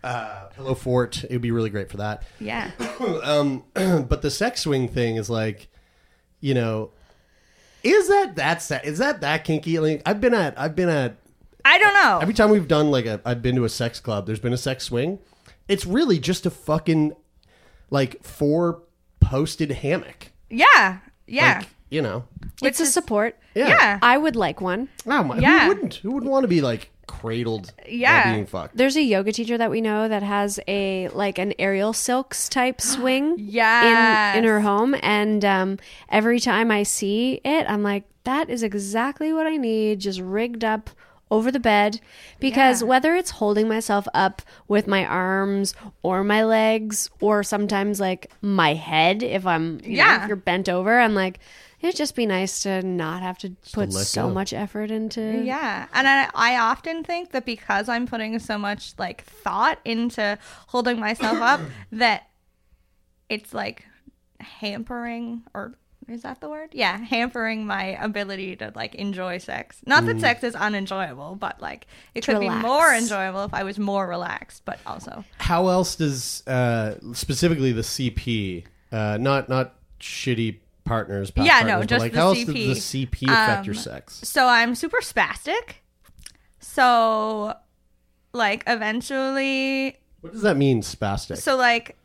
uh, 0.03 0.47
pillow 0.55 0.73
fort. 0.75 1.23
It 1.23 1.31
would 1.31 1.41
be 1.41 1.51
really 1.51 1.69
great 1.69 1.89
for 1.89 1.97
that. 1.97 2.23
Yeah. 2.39 2.71
Um, 3.23 3.63
but 3.73 4.21
the 4.21 4.29
sex 4.29 4.61
swing 4.61 4.87
thing 4.87 5.15
is 5.15 5.29
like, 5.29 5.67
you 6.39 6.53
know, 6.53 6.91
is 7.83 8.07
that 8.09 8.35
that 8.35 8.61
se- 8.61 8.81
is 8.83 8.99
that 8.99 9.21
that 9.21 9.43
kinky? 9.43 9.79
Like, 9.79 10.01
I've 10.05 10.21
been 10.21 10.33
at 10.35 10.57
I've 10.59 10.75
been 10.75 10.89
at 10.89 11.15
I 11.65 11.79
don't 11.79 11.93
know. 11.95 12.19
every 12.21 12.33
time 12.35 12.49
we've 12.51 12.67
done 12.67 12.91
like 12.91 13.05
a 13.07 13.19
I've 13.25 13.41
been 13.41 13.55
to 13.55 13.63
a 13.63 13.69
sex 13.69 13.99
club. 13.99 14.25
There's 14.27 14.39
been 14.39 14.53
a 14.53 14.57
sex 14.57 14.83
swing. 14.85 15.19
It's 15.67 15.85
really 15.85 16.19
just 16.19 16.45
a 16.45 16.51
fucking 16.51 17.13
like 17.89 18.23
four 18.23 18.83
posted 19.19 19.71
hammock. 19.71 20.31
yeah. 20.49 20.99
Yeah. 21.27 21.59
Like, 21.59 21.67
you 21.89 22.01
know. 22.01 22.25
It's 22.61 22.79
a 22.79 22.85
support. 22.85 23.37
Yeah. 23.55 23.69
yeah. 23.69 23.99
I 24.01 24.17
would 24.17 24.35
like 24.35 24.61
one. 24.61 24.89
Oh 25.07 25.23
my, 25.23 25.37
Yeah. 25.39 25.61
Who 25.63 25.67
wouldn't? 25.69 25.93
Who 25.95 26.11
wouldn't 26.11 26.31
want 26.31 26.43
to 26.43 26.47
be 26.47 26.61
like 26.61 26.89
cradled? 27.12 27.74
Yeah. 27.88 28.34
Being 28.34 28.45
fucked. 28.45 28.76
There's 28.78 28.95
a 28.95 29.01
yoga 29.01 29.32
teacher 29.32 29.57
that 29.57 29.70
we 29.70 29.82
know 29.82 30.07
that 30.07 30.24
has 30.24 30.59
a 30.68 31.09
like 31.09 31.38
an 31.38 31.53
aerial 31.59 31.93
silks 31.93 32.47
type 32.49 32.80
swing 32.93 33.36
Yes. 33.38 34.36
in 34.36 34.43
in 34.43 34.49
her 34.49 34.62
home 34.62 34.95
and 35.03 35.43
um 35.45 35.78
every 36.09 36.39
time 36.39 36.72
I 36.72 36.84
see 36.84 37.41
it 37.43 37.66
I'm 37.70 37.84
like 37.84 38.03
that 38.24 38.49
is 38.49 38.64
exactly 38.64 39.34
what 39.34 39.45
I 39.47 39.57
need 39.57 39.99
just 39.99 40.20
rigged 40.22 40.64
up 40.64 40.89
over 41.30 41.49
the 41.51 41.59
bed 41.59 41.99
because 42.39 42.82
Yeah. 42.82 42.88
whether 42.89 43.16
it's 43.16 43.32
holding 43.32 43.68
myself 43.68 44.05
up 44.14 44.41
with 44.68 44.86
my 44.88 45.05
arms 45.05 45.74
or 46.03 46.24
my 46.24 46.43
legs 46.43 47.09
or 47.20 47.41
sometimes 47.43 47.99
like 47.99 48.30
my 48.41 48.74
head 48.74 49.24
if 49.24 49.45
I'm 49.45 49.80
you 49.84 49.97
know, 49.97 50.03
Yeah. 50.03 50.22
if 50.24 50.28
you're 50.28 50.36
bent 50.51 50.68
over 50.70 50.99
I'm 50.99 51.16
like 51.16 51.39
it'd 51.82 51.95
just 51.95 52.15
be 52.15 52.25
nice 52.25 52.61
to 52.63 52.82
not 52.84 53.21
have 53.21 53.38
to 53.39 53.51
put 53.73 53.89
let 53.91 54.05
so 54.05 54.27
go. 54.27 54.34
much 54.34 54.53
effort 54.53 54.91
into 54.91 55.43
Yeah. 55.43 55.88
And 55.93 56.07
I, 56.07 56.29
I 56.34 56.57
often 56.57 57.03
think 57.03 57.32
that 57.32 57.45
because 57.45 57.89
I'm 57.89 58.05
putting 58.07 58.38
so 58.39 58.57
much 58.57 58.93
like 58.97 59.23
thought 59.23 59.79
into 59.86 60.38
holding 60.67 60.99
myself 60.99 61.38
up, 61.39 61.59
that 61.93 62.27
it's 63.29 63.53
like 63.53 63.86
hampering 64.39 65.43
or 65.53 65.73
is 66.07 66.23
that 66.23 66.41
the 66.41 66.49
word? 66.49 66.69
Yeah, 66.73 66.97
hampering 66.97 67.65
my 67.65 67.84
ability 68.03 68.57
to 68.57 68.73
like 68.75 68.95
enjoy 68.95 69.38
sex. 69.38 69.77
Not 69.86 70.05
that 70.07 70.19
sex 70.19 70.43
is 70.43 70.55
unenjoyable, 70.55 71.36
but 71.36 71.61
like 71.61 71.88
it 72.13 72.23
To 72.23 72.34
could 72.34 72.39
relax. 72.39 72.61
be 72.61 72.67
more 72.67 72.93
enjoyable 72.93 73.43
if 73.45 73.53
I 73.53 73.63
was 73.63 73.79
more 73.79 74.07
relaxed, 74.07 74.63
but 74.65 74.79
also 74.86 75.23
How 75.38 75.67
else 75.69 75.95
does 75.95 76.45
uh, 76.47 76.95
specifically 77.13 77.71
the 77.71 77.82
CP, 77.84 78.65
uh, 78.91 79.17
not 79.21 79.47
not 79.47 79.75
shitty 80.01 80.57
partners? 80.91 81.31
past 81.31 81.45
Yeah, 81.47 81.61
no, 81.61 81.79
partners, 81.79 81.79
but, 81.81 81.89
just 81.89 81.99
like 82.01 82.11
the 82.13 82.19
how 82.19 82.33
CP. 82.33 82.45
does 82.67 82.91
the 82.91 83.05
CP 83.05 83.23
affect 83.31 83.65
your 83.65 83.75
Um, 83.75 83.81
sex? 83.81 84.19
so 84.23 84.47
I'm 84.47 84.75
super 84.75 84.99
spastic. 85.01 85.75
So 86.59 87.55
like 88.33 88.63
eventually 88.67 89.97
What 90.21 90.33
does 90.33 90.41
that 90.43 90.57
mean, 90.57 90.81
spastic? 90.81 91.37
so 91.37 91.55
like 91.55 91.97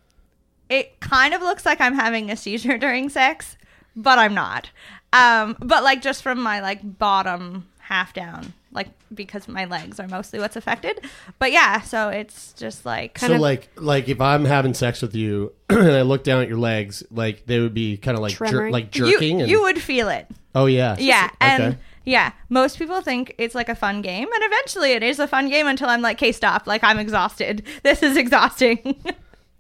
it 0.69 0.99
kind 1.01 1.35
of 1.35 1.43
looks 1.43 1.65
like 1.67 1.81
I'm 1.81 1.95
having 1.95 2.31
a 2.31 2.37
seizure 2.37 2.79
during 2.87 3.09
sex, 3.09 3.57
but 3.95 4.19
I'm 4.19 4.35
not. 4.35 4.71
Um 5.13 5.57
but 5.61 5.83
like 5.85 6.03
just 6.03 6.23
from 6.23 6.41
my 6.43 6.61
like 6.61 6.81
bottom 6.99 7.69
half 7.81 8.13
down, 8.13 8.53
like 8.77 8.89
because 9.13 9.49
my 9.49 9.65
legs 9.65 9.99
are 9.99 10.07
mostly 10.07 10.39
what's 10.39 10.55
affected. 10.55 11.01
But 11.41 11.51
yeah, 11.51 11.81
so 11.81 12.11
it's 12.11 12.53
just 12.53 12.87
like 12.87 13.19
so 13.19 13.35
like 13.37 13.69
like 13.77 14.09
if 14.09 14.21
I'm 14.21 14.45
having 14.45 14.75
sex 14.75 15.03
with 15.03 15.15
you 15.17 15.53
and 15.71 15.91
I 15.91 16.03
look 16.03 16.23
down 16.23 16.43
at 16.43 16.49
your 16.49 16.59
legs, 16.59 17.03
like 17.11 17.47
they 17.47 17.59
would 17.59 17.75
be 17.75 17.97
kind 17.97 18.17
of 18.17 18.23
like 18.23 18.33
jer- 18.33 18.47
Trembling. 18.47 18.73
like 18.73 18.95
you, 18.95 19.11
jerking. 19.11 19.41
and, 19.41 19.51
you 19.51 19.63
would 19.63 19.81
feel 19.83 20.09
it. 20.09 20.29
oh 20.55 20.67
yeah, 20.67 20.95
Yeah, 20.99 21.31
and 21.41 21.63
okay. 21.63 21.79
yeah, 22.05 22.33
most 22.51 22.79
people 22.79 23.01
think 23.01 23.35
it's 23.39 23.55
like 23.55 23.69
a 23.69 23.75
fun 23.75 24.03
game, 24.03 24.29
and 24.33 24.43
eventually 24.45 24.93
it 24.93 25.03
is 25.03 25.19
a 25.19 25.27
fun 25.27 25.49
game 25.49 25.67
until 25.67 25.89
I'm 25.89 26.03
like, 26.03 26.19
"Okay, 26.19 26.31
stop! 26.31 26.67
Like 26.69 26.85
I'm 26.85 26.99
exhausted. 26.99 27.65
This 27.83 28.03
is 28.03 28.17
exhausting." 28.17 29.03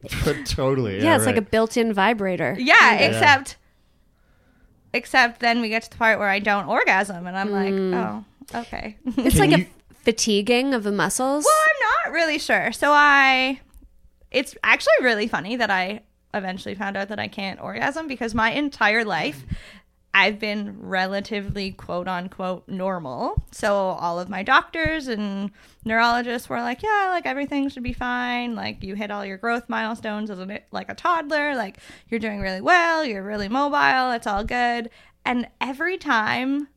totally. 0.45 1.03
Yeah, 1.03 1.17
it's 1.17 1.27
like 1.27 1.37
a 1.39 1.43
built-in 1.43 1.93
vibrator. 1.93 2.55
yeah, 2.59 2.95
except, 2.95 3.57
except 4.93 5.41
then 5.41 5.61
we 5.61 5.69
get 5.69 5.83
to 5.85 5.91
the 5.91 5.97
part 5.97 6.19
where 6.19 6.29
I 6.29 6.39
don't 6.39 6.67
orgasm, 6.69 7.27
and 7.27 7.37
I'm 7.37 7.51
like, 7.51 7.73
mm. 7.75 7.95
"Oh, 7.95 8.25
okay." 8.55 8.97
It's 9.19 9.37
Can 9.37 9.51
like 9.51 9.59
you- 9.59 9.67
a 9.67 9.95
fatiguing 10.05 10.75
of 10.75 10.83
the 10.85 10.93
muscles. 10.93 11.45
Well, 11.45 11.55
I'm 11.55 12.13
not 12.13 12.15
really 12.15 12.39
sure. 12.39 12.73
So 12.73 12.93
I, 12.93 13.61
it's 14.31 14.55
actually 14.63 14.93
really 15.03 15.27
funny 15.29 15.57
that 15.57 15.71
I 15.71 16.03
eventually 16.35 16.75
found 16.75 16.97
out 16.97 17.09
that 17.09 17.19
I 17.19 17.29
can't 17.29 17.61
orgasm 17.61 18.07
because 18.07 18.35
my 18.35 18.51
entire 18.53 19.05
life. 19.05 19.45
I've 20.15 20.39
been 20.39 20.79
relatively 20.81 21.73
quote 21.73 22.09
unquote 22.09 22.67
normal. 22.69 23.45
So 23.53 23.75
all 23.77 24.19
of 24.19 24.31
my 24.31 24.43
doctors 24.43 25.09
and 25.09 25.51
neurologists 25.85 26.49
were 26.49 26.63
like, 26.63 26.83
yeah, 26.83 27.09
like 27.11 27.27
everything 27.27 27.69
should 27.69 27.83
be 27.83 27.93
fine. 27.93 28.55
Like 28.55 28.83
you 28.83 28.95
hit 28.95 29.11
all 29.11 29.27
your 29.27 29.37
growth 29.37 29.69
milestones 29.69 30.31
as 30.31 30.39
a, 30.39 30.61
like 30.71 30.89
a 30.89 30.95
toddler. 30.95 31.55
Like 31.55 31.77
you're 32.09 32.19
doing 32.19 32.41
really 32.41 32.63
well. 32.63 33.05
You're 33.05 33.23
really 33.23 33.51
mobile. 33.51 34.11
It's 34.13 34.27
all 34.27 34.43
good. 34.43 34.89
And 35.27 35.49
every 35.61 35.99
time, 35.99 36.69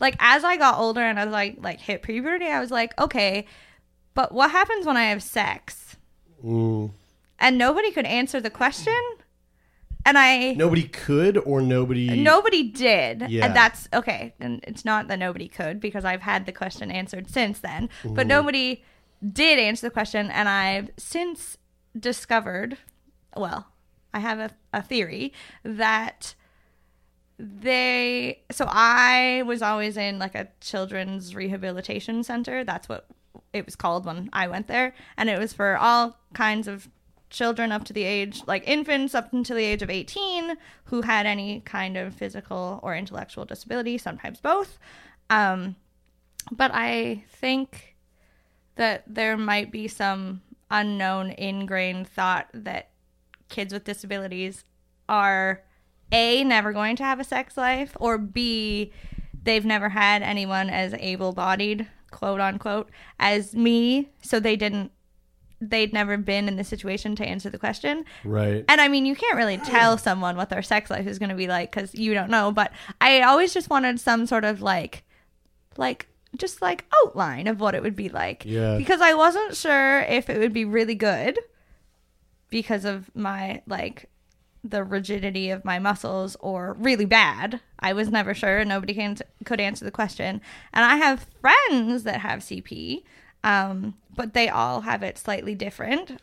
like 0.00 0.16
as 0.18 0.42
I 0.44 0.56
got 0.56 0.78
older 0.78 1.00
and 1.00 1.18
I 1.18 1.24
was 1.24 1.32
like 1.32 1.58
like 1.60 1.80
hit 1.80 2.02
puberty, 2.02 2.46
I 2.46 2.60
was 2.60 2.70
like, 2.70 2.98
okay, 2.98 3.46
but 4.14 4.32
what 4.32 4.50
happens 4.50 4.86
when 4.86 4.96
I 4.96 5.04
have 5.04 5.22
sex? 5.22 5.96
Mm. 6.44 6.90
And 7.38 7.58
nobody 7.58 7.90
could 7.90 8.06
answer 8.06 8.40
the 8.40 8.50
question. 8.50 9.00
And 10.06 10.16
I 10.16 10.54
Nobody 10.54 10.84
could 10.84 11.36
or 11.36 11.60
nobody. 11.60 12.20
Nobody 12.22 12.62
did. 12.64 13.26
Yeah. 13.28 13.44
And 13.44 13.54
that's 13.54 13.88
okay. 13.92 14.34
And 14.40 14.64
it's 14.66 14.84
not 14.84 15.08
that 15.08 15.18
nobody 15.18 15.46
could 15.46 15.78
because 15.78 16.04
I've 16.04 16.22
had 16.22 16.46
the 16.46 16.52
question 16.52 16.90
answered 16.90 17.30
since 17.30 17.60
then. 17.60 17.90
Mm-hmm. 18.02 18.14
But 18.14 18.26
nobody 18.26 18.82
did 19.32 19.58
answer 19.58 19.86
the 19.86 19.90
question. 19.90 20.30
And 20.30 20.48
I've 20.48 20.90
since 20.96 21.58
discovered, 21.98 22.78
well, 23.36 23.68
I 24.14 24.20
have 24.20 24.38
a, 24.38 24.50
a 24.72 24.82
theory 24.82 25.34
that 25.62 26.34
they, 27.40 28.42
so 28.50 28.66
I 28.68 29.42
was 29.46 29.62
always 29.62 29.96
in 29.96 30.18
like 30.18 30.34
a 30.34 30.48
children's 30.60 31.34
rehabilitation 31.34 32.22
center. 32.22 32.64
That's 32.64 32.88
what 32.88 33.06
it 33.52 33.64
was 33.64 33.76
called 33.76 34.04
when 34.04 34.28
I 34.32 34.48
went 34.48 34.66
there. 34.66 34.94
And 35.16 35.30
it 35.30 35.38
was 35.38 35.52
for 35.52 35.76
all 35.76 36.18
kinds 36.34 36.68
of 36.68 36.88
children 37.30 37.70
up 37.72 37.84
to 37.84 37.92
the 37.92 38.02
age 38.02 38.42
like 38.46 38.66
infants 38.66 39.14
up 39.14 39.32
until 39.32 39.56
the 39.56 39.64
age 39.64 39.82
of 39.82 39.88
18 39.88 40.56
who 40.86 41.02
had 41.02 41.26
any 41.26 41.60
kind 41.60 41.96
of 41.96 42.12
physical 42.12 42.80
or 42.82 42.96
intellectual 42.96 43.44
disability 43.44 43.96
sometimes 43.96 44.40
both 44.40 44.80
um, 45.30 45.76
but 46.50 46.72
i 46.74 47.22
think 47.28 47.94
that 48.74 49.04
there 49.06 49.36
might 49.36 49.70
be 49.70 49.86
some 49.86 50.42
unknown 50.72 51.30
ingrained 51.30 52.08
thought 52.08 52.48
that 52.52 52.90
kids 53.48 53.72
with 53.72 53.84
disabilities 53.84 54.64
are 55.08 55.62
a 56.12 56.42
never 56.44 56.72
going 56.72 56.96
to 56.96 57.04
have 57.04 57.20
a 57.20 57.24
sex 57.24 57.56
life 57.56 57.96
or 58.00 58.18
b 58.18 58.92
they've 59.42 59.64
never 59.64 59.88
had 59.90 60.22
anyone 60.22 60.68
as 60.68 60.92
able-bodied 60.94 61.86
quote 62.10 62.40
unquote 62.40 62.90
as 63.18 63.54
me 63.54 64.08
so 64.22 64.38
they 64.40 64.56
didn't 64.56 64.90
they'd 65.62 65.92
never 65.92 66.16
been 66.16 66.48
in 66.48 66.56
the 66.56 66.64
situation 66.64 67.14
to 67.14 67.24
answer 67.24 67.50
the 67.50 67.58
question 67.58 68.04
Right. 68.24 68.64
and 68.66 68.80
I 68.80 68.88
mean, 68.88 69.04
you 69.04 69.14
can't 69.14 69.36
really 69.36 69.58
tell 69.58 69.98
someone 69.98 70.34
what 70.36 70.48
their 70.48 70.62
sex 70.62 70.88
life 70.88 71.06
is 71.06 71.18
going 71.18 71.28
to 71.28 71.34
be 71.34 71.46
like 71.48 71.70
because 71.70 71.94
you 71.94 72.14
don't 72.14 72.30
know. 72.30 72.50
But 72.50 72.72
I 72.98 73.20
always 73.20 73.52
just 73.52 73.68
wanted 73.68 74.00
some 74.00 74.24
sort 74.26 74.44
of 74.46 74.62
like, 74.62 75.04
like, 75.76 76.06
just 76.38 76.62
like 76.62 76.86
outline 77.04 77.46
of 77.46 77.60
what 77.60 77.74
it 77.74 77.82
would 77.82 77.94
be 77.94 78.08
like. 78.08 78.42
Yeah. 78.46 78.78
Because 78.78 79.02
I 79.02 79.12
wasn't 79.12 79.54
sure 79.54 80.00
if 80.00 80.30
it 80.30 80.38
would 80.38 80.54
be 80.54 80.64
really 80.64 80.94
good 80.94 81.38
because 82.48 82.86
of 82.86 83.10
my, 83.14 83.60
like, 83.66 84.08
the 84.62 84.84
rigidity 84.84 85.50
of 85.50 85.64
my 85.64 85.78
muscles 85.78 86.36
or 86.40 86.74
really 86.78 87.04
bad. 87.04 87.60
I 87.78 87.92
was 87.92 88.10
never 88.10 88.34
sure. 88.34 88.64
Nobody 88.64 88.94
can, 88.94 89.16
could 89.44 89.60
answer 89.60 89.84
the 89.84 89.90
question. 89.90 90.40
And 90.72 90.84
I 90.84 90.96
have 90.96 91.26
friends 91.40 92.02
that 92.04 92.20
have 92.20 92.40
CP, 92.40 93.02
um, 93.42 93.94
but 94.14 94.34
they 94.34 94.48
all 94.48 94.82
have 94.82 95.02
it 95.02 95.18
slightly 95.18 95.54
different. 95.54 96.20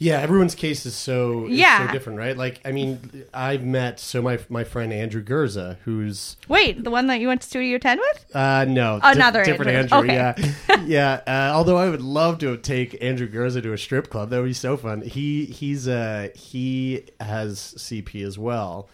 Yeah, 0.00 0.20
everyone's 0.20 0.54
case 0.54 0.86
is 0.86 0.94
so 0.94 1.46
is 1.46 1.58
Yeah. 1.58 1.86
so 1.88 1.92
different, 1.92 2.20
right? 2.20 2.36
Like, 2.36 2.60
I 2.64 2.70
mean, 2.70 3.24
I've 3.34 3.64
met 3.64 3.98
so 3.98 4.22
my 4.22 4.38
my 4.48 4.62
friend 4.62 4.92
Andrew 4.92 5.22
Gerza, 5.24 5.76
who's 5.84 6.36
Wait, 6.46 6.84
the 6.84 6.90
one 6.90 7.08
that 7.08 7.18
you 7.18 7.26
went 7.26 7.40
to 7.42 7.48
Studio 7.48 7.78
10 7.78 7.98
with? 7.98 8.36
uh 8.36 8.64
no 8.68 9.00
Another 9.02 9.44
different 9.44 9.72
Andrew. 9.72 9.98
Andrew. 9.98 10.14
Okay. 10.14 10.54
Yeah, 10.68 10.84
yeah. 10.86 11.20
Uh, 11.26 11.52
although 11.56 11.76
I 11.78 11.90
would 11.90 12.00
love 12.00 12.38
to 12.38 12.56
take 12.58 13.02
Andrew 13.02 13.28
Gerza 13.28 13.60
to 13.60 13.72
a 13.72 13.78
strip 13.78 14.08
club, 14.08 14.30
that 14.30 14.38
would 14.38 14.46
be 14.46 14.52
so 14.52 14.76
fun. 14.76 15.00
He 15.02 15.46
he's 15.46 15.88
uh 15.88 16.28
he 16.34 17.04
has 17.18 17.58
CP 17.76 18.24
as 18.24 18.38
well, 18.38 18.88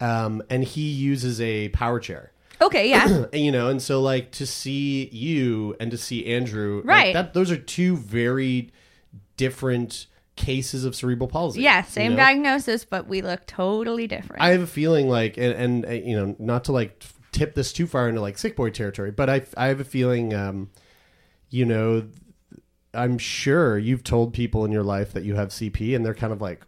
um, 0.00 0.42
and 0.50 0.64
he 0.64 0.82
uses 0.90 1.40
a 1.40 1.70
power 1.70 1.98
chair. 1.98 2.30
Okay, 2.60 2.90
yeah. 2.90 3.24
You 3.32 3.50
know, 3.52 3.68
and 3.70 3.80
so 3.80 4.02
like 4.02 4.32
to 4.32 4.44
see 4.46 5.08
you 5.12 5.76
and 5.80 5.90
to 5.90 5.96
see 5.96 6.26
Andrew, 6.26 6.76
like, 6.84 6.86
Right. 6.86 7.14
that 7.14 7.32
those 7.32 7.50
are 7.50 7.56
two 7.56 7.96
very 7.96 8.70
different 9.38 10.06
cases 10.42 10.84
of 10.84 10.94
cerebral 10.94 11.28
palsy. 11.28 11.62
yeah, 11.62 11.78
you 11.78 11.90
same 11.90 12.12
know? 12.12 12.18
diagnosis, 12.18 12.84
but 12.84 13.06
we 13.06 13.22
look 13.22 13.46
totally 13.46 14.06
different. 14.06 14.42
I 14.42 14.50
have 14.50 14.62
a 14.62 14.66
feeling 14.66 15.08
like, 15.08 15.36
and, 15.36 15.54
and 15.54 15.86
uh, 15.86 15.90
you 15.90 16.16
know, 16.16 16.36
not 16.38 16.64
to 16.64 16.72
like 16.72 17.04
tip 17.30 17.54
this 17.54 17.72
too 17.72 17.86
far 17.86 18.08
into 18.08 18.20
like 18.20 18.38
sick 18.38 18.56
boy 18.56 18.70
territory, 18.70 19.10
but 19.10 19.30
I, 19.30 19.42
I 19.56 19.68
have 19.68 19.80
a 19.80 19.84
feeling, 19.84 20.34
um, 20.34 20.70
you 21.48 21.64
know, 21.64 22.08
I'm 22.92 23.18
sure 23.18 23.78
you've 23.78 24.04
told 24.04 24.34
people 24.34 24.64
in 24.64 24.72
your 24.72 24.82
life 24.82 25.12
that 25.12 25.24
you 25.24 25.36
have 25.36 25.48
CP, 25.48 25.96
and 25.96 26.04
they're 26.04 26.14
kind 26.14 26.32
of 26.32 26.40
like, 26.40 26.66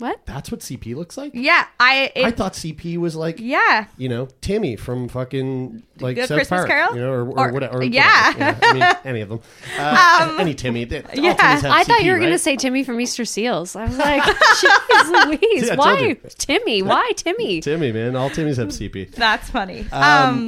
What? 0.00 0.24
"That's 0.26 0.50
what 0.50 0.60
CP 0.60 0.94
looks 0.96 1.16
like." 1.16 1.32
yeah, 1.34 1.66
I. 1.78 2.10
It, 2.14 2.24
I 2.24 2.30
thought 2.30 2.54
CP 2.54 2.96
was 2.98 3.14
like, 3.16 3.36
yeah. 3.38 3.86
you 3.96 4.08
know, 4.08 4.28
Timmy 4.40 4.76
from 4.76 5.08
fucking 5.08 5.82
like 6.00 6.16
Good 6.16 6.28
South 6.28 6.38
Christmas 6.38 6.58
Park, 6.60 6.68
Carol? 6.68 6.94
you 6.94 7.00
know, 7.02 7.12
or, 7.12 7.28
or, 7.30 7.48
Or- 7.48 7.52
whatever. 7.52 7.78
or 7.78 7.82
yeah. 7.82 8.32
whatever. 8.32 8.58
I 8.64 8.72
mean, 8.72 8.82
any 9.04 9.20
of 9.20 9.28
them. 9.28 9.40
Uh, 9.78 10.36
any 10.40 10.54
Timmy. 10.54 10.84
They- 10.84 11.02
all 11.02 11.10
yeah. 11.14 11.34
Timmys 11.34 11.60
have 11.62 11.64
I 11.66 11.84
thought 11.84 12.00
CP, 12.00 12.04
you 12.04 12.12
were 12.12 12.18
going 12.18 12.32
to 12.32 12.38
say 12.38 12.56
Timmy 12.56 12.84
from 12.84 13.00
Easter 13.00 13.24
Seals. 13.24 13.76
I 13.76 13.84
was 13.84 13.98
like, 13.98 14.22
jeez 14.22 15.26
Louise, 15.26 15.66
Yeah, 15.68 15.74
why. 15.76 16.16
Timmy? 16.38 16.82
Why 16.82 17.12
Timmy? 17.16 17.60
Timmy, 17.60 17.92
man. 17.92 18.16
All 18.16 18.30
Timmys 18.30 18.56
have 18.56 18.68
CP. 18.68 19.14
That's 19.14 19.50
funny. 19.50 19.86
Um, 19.92 20.46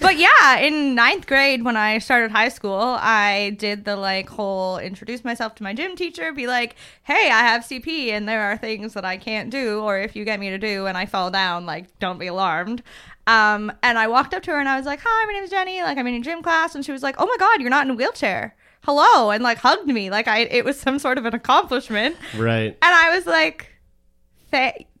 but 0.00 0.16
yeah, 0.18 0.58
in 0.58 0.94
ninth 0.94 1.26
grade 1.26 1.64
when 1.64 1.76
I 1.76 1.98
started 1.98 2.30
high 2.30 2.48
school, 2.48 2.96
I 3.00 3.56
did 3.58 3.84
the 3.84 3.96
like 3.96 4.28
whole 4.28 4.78
introduce 4.78 5.24
myself 5.24 5.54
to 5.56 5.62
my 5.62 5.74
gym 5.74 5.94
teacher, 5.96 6.32
be 6.32 6.46
like, 6.46 6.74
"Hey, 7.04 7.30
I 7.30 7.40
have 7.40 7.62
CP, 7.62 8.08
and 8.10 8.28
there 8.28 8.42
are 8.42 8.56
things 8.56 8.87
that 8.94 9.04
I 9.04 9.16
can't 9.16 9.50
do, 9.50 9.80
or 9.80 9.98
if 9.98 10.16
you 10.16 10.24
get 10.24 10.40
me 10.40 10.50
to 10.50 10.58
do 10.58 10.86
and 10.86 10.96
I 10.96 11.06
fall 11.06 11.30
down, 11.30 11.66
like, 11.66 11.98
don't 11.98 12.18
be 12.18 12.26
alarmed." 12.26 12.82
Um, 13.26 13.72
and 13.82 13.98
I 13.98 14.08
walked 14.08 14.34
up 14.34 14.42
to 14.44 14.52
her 14.52 14.60
and 14.60 14.68
I 14.68 14.76
was 14.76 14.86
like, 14.86 15.00
"Hi, 15.04 15.26
my 15.26 15.32
name 15.32 15.44
is 15.44 15.50
Jenny. 15.50 15.82
Like, 15.82 15.98
I'm 15.98 16.06
in 16.06 16.14
a 16.14 16.20
gym 16.20 16.42
class," 16.42 16.74
and 16.74 16.84
she 16.84 16.92
was 16.92 17.02
like, 17.02 17.16
"Oh 17.18 17.26
my 17.26 17.36
god, 17.38 17.60
you're 17.60 17.70
not 17.70 17.84
in 17.86 17.90
a 17.90 17.94
wheelchair." 17.94 18.54
Hello, 18.84 19.30
and 19.30 19.42
like 19.42 19.58
hugged 19.58 19.88
me 19.88 20.08
like 20.08 20.28
I 20.28 20.38
it 20.38 20.64
was 20.64 20.78
some 20.78 20.98
sort 20.98 21.18
of 21.18 21.26
an 21.26 21.34
accomplishment. 21.34 22.16
Right. 22.36 22.76
And 22.80 22.94
I 22.94 23.14
was 23.14 23.26
like, 23.26 23.74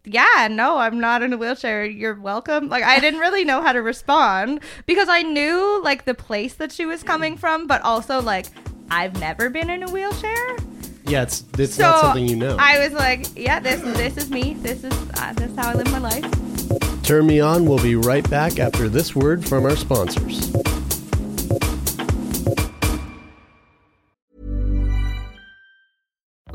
yeah, 0.04 0.48
no, 0.50 0.78
I'm 0.78 1.00
not 1.00 1.22
in 1.22 1.32
a 1.32 1.36
wheelchair. 1.36 1.84
You're 1.84 2.18
welcome. 2.20 2.68
Like, 2.68 2.84
I 2.84 3.00
didn't 3.00 3.20
really 3.20 3.44
know 3.44 3.62
how 3.62 3.72
to 3.72 3.82
respond 3.82 4.60
because 4.86 5.08
I 5.08 5.22
knew, 5.22 5.80
like, 5.82 6.04
the 6.04 6.14
place 6.14 6.54
that 6.54 6.72
she 6.72 6.86
was 6.86 7.02
coming 7.02 7.36
from, 7.36 7.66
but 7.66 7.82
also, 7.82 8.20
like, 8.20 8.46
I've 8.90 9.18
never 9.20 9.50
been 9.50 9.70
in 9.70 9.82
a 9.82 9.90
wheelchair. 9.90 10.56
Yeah, 11.08 11.22
it's 11.22 11.44
it's 11.58 11.74
So 11.74 11.82
not 11.82 12.00
something 12.00 12.28
you 12.28 12.36
know. 12.36 12.56
I 12.58 12.78
was 12.78 12.92
like, 12.92 13.26
yeah, 13.36 13.60
this 13.60 13.80
this 13.80 14.16
is 14.16 14.30
me. 14.30 14.54
This 14.54 14.84
is 14.84 14.92
uh, 15.14 15.32
this 15.34 15.50
is 15.50 15.56
how 15.56 15.70
I 15.70 15.74
live 15.74 15.90
my 15.90 15.98
life. 15.98 17.02
Turn 17.02 17.26
me 17.26 17.40
on. 17.40 17.64
We'll 17.64 17.82
be 17.82 17.96
right 17.96 18.28
back 18.28 18.58
after 18.58 18.88
this 18.88 19.16
word 19.16 19.46
from 19.48 19.64
our 19.64 19.76
sponsors. 19.76 20.52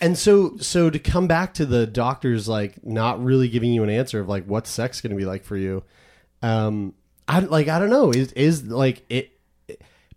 And 0.00 0.16
so, 0.16 0.56
so 0.58 0.88
to 0.88 0.98
come 0.98 1.26
back 1.26 1.54
to 1.54 1.66
the 1.66 1.86
doctors, 1.86 2.48
like 2.48 2.84
not 2.84 3.22
really 3.22 3.48
giving 3.48 3.72
you 3.72 3.82
an 3.82 3.90
answer 3.90 4.20
of 4.20 4.28
like 4.28 4.44
what's 4.44 4.70
sex 4.70 5.00
going 5.00 5.10
to 5.10 5.16
be 5.16 5.24
like 5.26 5.44
for 5.44 5.56
you, 5.56 5.82
um, 6.42 6.94
I 7.28 7.40
like 7.40 7.68
I 7.68 7.78
don't 7.78 7.90
know 7.90 8.10
is 8.10 8.32
is 8.32 8.64
like 8.64 9.04
it 9.08 9.38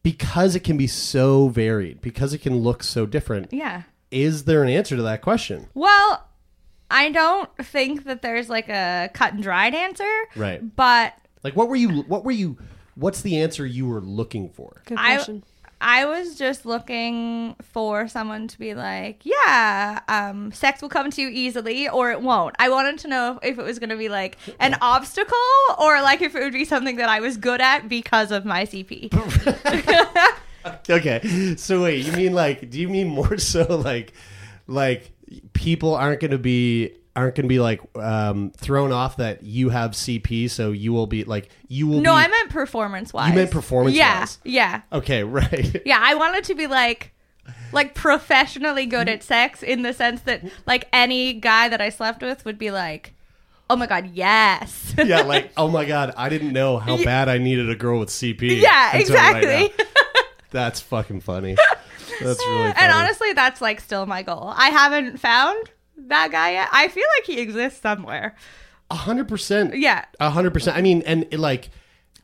because 0.02 0.56
it 0.56 0.62
can 0.62 0.78
be 0.78 0.88
so 0.88 1.48
varied 1.50 2.02
because 2.02 2.34
it 2.34 2.40
can 2.40 2.58
look 2.58 2.84
so 2.84 3.06
different. 3.06 3.52
Yeah. 3.54 3.84
Is 4.12 4.46
there 4.46 4.64
an 4.64 4.70
answer 4.70 4.96
to 4.96 5.02
that 5.04 5.22
question? 5.22 5.68
Well, 5.74 6.28
I 6.92 7.12
don't 7.12 7.50
think 7.58 8.04
that 8.06 8.22
there's 8.22 8.50
like 8.50 8.70
a 8.70 9.10
cut 9.14 9.34
and 9.34 9.42
dried 9.44 9.74
answer. 9.74 10.12
Right. 10.36 10.76
But 10.76 11.14
Like 11.44 11.56
what 11.56 11.68
were 11.70 11.76
you? 11.76 12.04
What 12.04 12.24
were 12.24 12.32
you? 12.32 12.58
What's 12.96 13.22
the 13.22 13.40
answer 13.40 13.66
you 13.66 13.88
were 13.88 14.02
looking 14.02 14.50
for? 14.50 14.82
Good 14.86 14.98
question. 14.98 15.44
I 15.46 15.53
was 16.06 16.36
just 16.36 16.66
looking 16.66 17.56
for 17.62 18.08
someone 18.08 18.48
to 18.48 18.58
be 18.58 18.74
like, 18.74 19.26
yeah, 19.26 20.00
um, 20.08 20.52
sex 20.54 20.82
will 20.82 20.90
come 20.90 21.12
to 21.12 21.22
you 21.22 21.28
easily 21.28 21.90
or 21.90 22.12
it 22.12 22.22
won't. 22.22 22.56
I 22.58 22.70
wanted 22.70 23.00
to 23.00 23.10
know 23.10 23.40
if 23.44 23.60
it 23.60 23.64
was 23.64 23.80
going 23.80 23.90
to 23.90 23.98
be 23.98 24.08
like 24.08 24.38
an 24.60 24.78
obstacle 24.82 25.38
or 25.78 26.02
like 26.02 26.22
if 26.22 26.36
it 26.36 26.40
would 26.40 26.54
be 26.54 26.66
something 26.66 26.96
that 26.96 27.10
I 27.10 27.20
was 27.20 27.36
good 27.36 27.60
at 27.60 27.90
because 27.90 28.32
of 28.32 28.46
my 28.46 28.66
CP. 28.66 29.12
Okay, 30.90 31.56
so 31.58 31.84
wait, 31.84 32.06
you 32.06 32.14
mean 32.14 32.34
like? 32.34 32.70
Do 32.70 32.80
you 32.80 32.88
mean 32.88 33.10
more 33.10 33.38
so 33.38 33.64
like, 33.64 34.14
like 34.66 35.12
people 35.52 35.94
aren't 35.94 36.22
going 36.22 36.32
to 36.32 36.38
be 36.38 36.94
aren't 37.16 37.36
going 37.36 37.43
to 37.43 37.49
be 37.49 37.59
like 37.59 37.80
um, 37.95 38.51
thrown 38.57 38.91
off 38.91 39.18
that 39.18 39.43
you 39.43 39.70
have 39.70 39.91
CP, 39.91 40.49
so 40.49 40.72
you 40.72 40.91
will 40.93 41.07
be 41.07 41.24
like 41.24 41.49
you 41.68 41.88
will. 41.88 42.01
no, 42.01 42.11
be, 42.14 42.18
I 42.18 42.28
meant 42.28 42.49
performance 42.49 43.14
wise. 43.14 43.30
You 43.30 43.36
meant 43.36 43.51
performance 43.51 43.95
Yeah, 43.95 44.20
wise. 44.22 44.39
yeah, 44.43 44.82
Yeah. 44.91 44.97
Okay, 44.97 45.24
right. 45.24 45.82
yeah. 45.86 45.99
I 46.01 46.16
wanted 46.16 46.43
to 46.45 46.55
be 46.55 46.68
like, 46.68 47.11
like 47.72 47.93
professionally 47.93 48.86
good 48.86 49.07
at 49.09 49.22
sex 49.24 49.61
in 49.64 49.82
the 49.84 49.93
sense 49.93 50.22
that 50.22 50.43
like 50.66 50.88
any 50.93 51.34
guy 51.34 51.70
that 51.70 51.82
I 51.82 51.89
slept 51.89 52.22
with 52.22 52.45
would 52.45 52.57
be 52.57 52.72
like, 52.72 53.14
oh 53.70 53.76
my 53.76 53.86
god, 53.88 54.09
yes. 54.14 54.93
yeah, 54.97 55.22
like 55.22 55.51
oh 55.57 55.68
my 55.70 55.86
god, 55.86 56.14
I 56.18 56.30
didn't 56.30 56.53
know 56.53 56.78
how 56.80 57.03
bad 57.03 57.30
I 57.30 57.38
needed 57.38 57.70
a 57.70 57.76
girl 57.76 57.99
with 57.99 58.09
CP. 58.09 58.59
Yeah, 58.61 58.95
until 58.97 59.16
right 59.16 59.43
exactly. 59.43 59.86
That's 60.51 60.80
fucking 60.82 61.22
funny. 61.22 61.55
That's 62.22 62.39
really 62.45 62.72
funny. 62.72 62.74
and 62.78 62.91
honestly, 62.91 63.34
that's 63.34 63.59
like 63.59 63.80
still 63.82 64.05
my 64.05 64.22
goal. 64.22 64.53
I 64.55 64.70
haven't 64.70 65.20
found 65.20 65.72
that 65.98 66.32
guy 66.32 66.52
yet. 66.54 66.70
I 66.72 66.88
feel 66.88 67.06
like 67.18 67.26
he 67.26 67.39
exists 67.39 67.82
somewhere. 67.82 68.36
A 68.89 68.96
hundred 68.96 69.28
percent. 69.28 69.76
Yeah. 69.78 70.06
A 70.20 70.30
hundred 70.30 70.54
percent. 70.54 70.78
I 70.78 70.82
mean, 70.82 71.02
and 71.06 71.26
it, 71.32 71.39
like, 71.39 71.70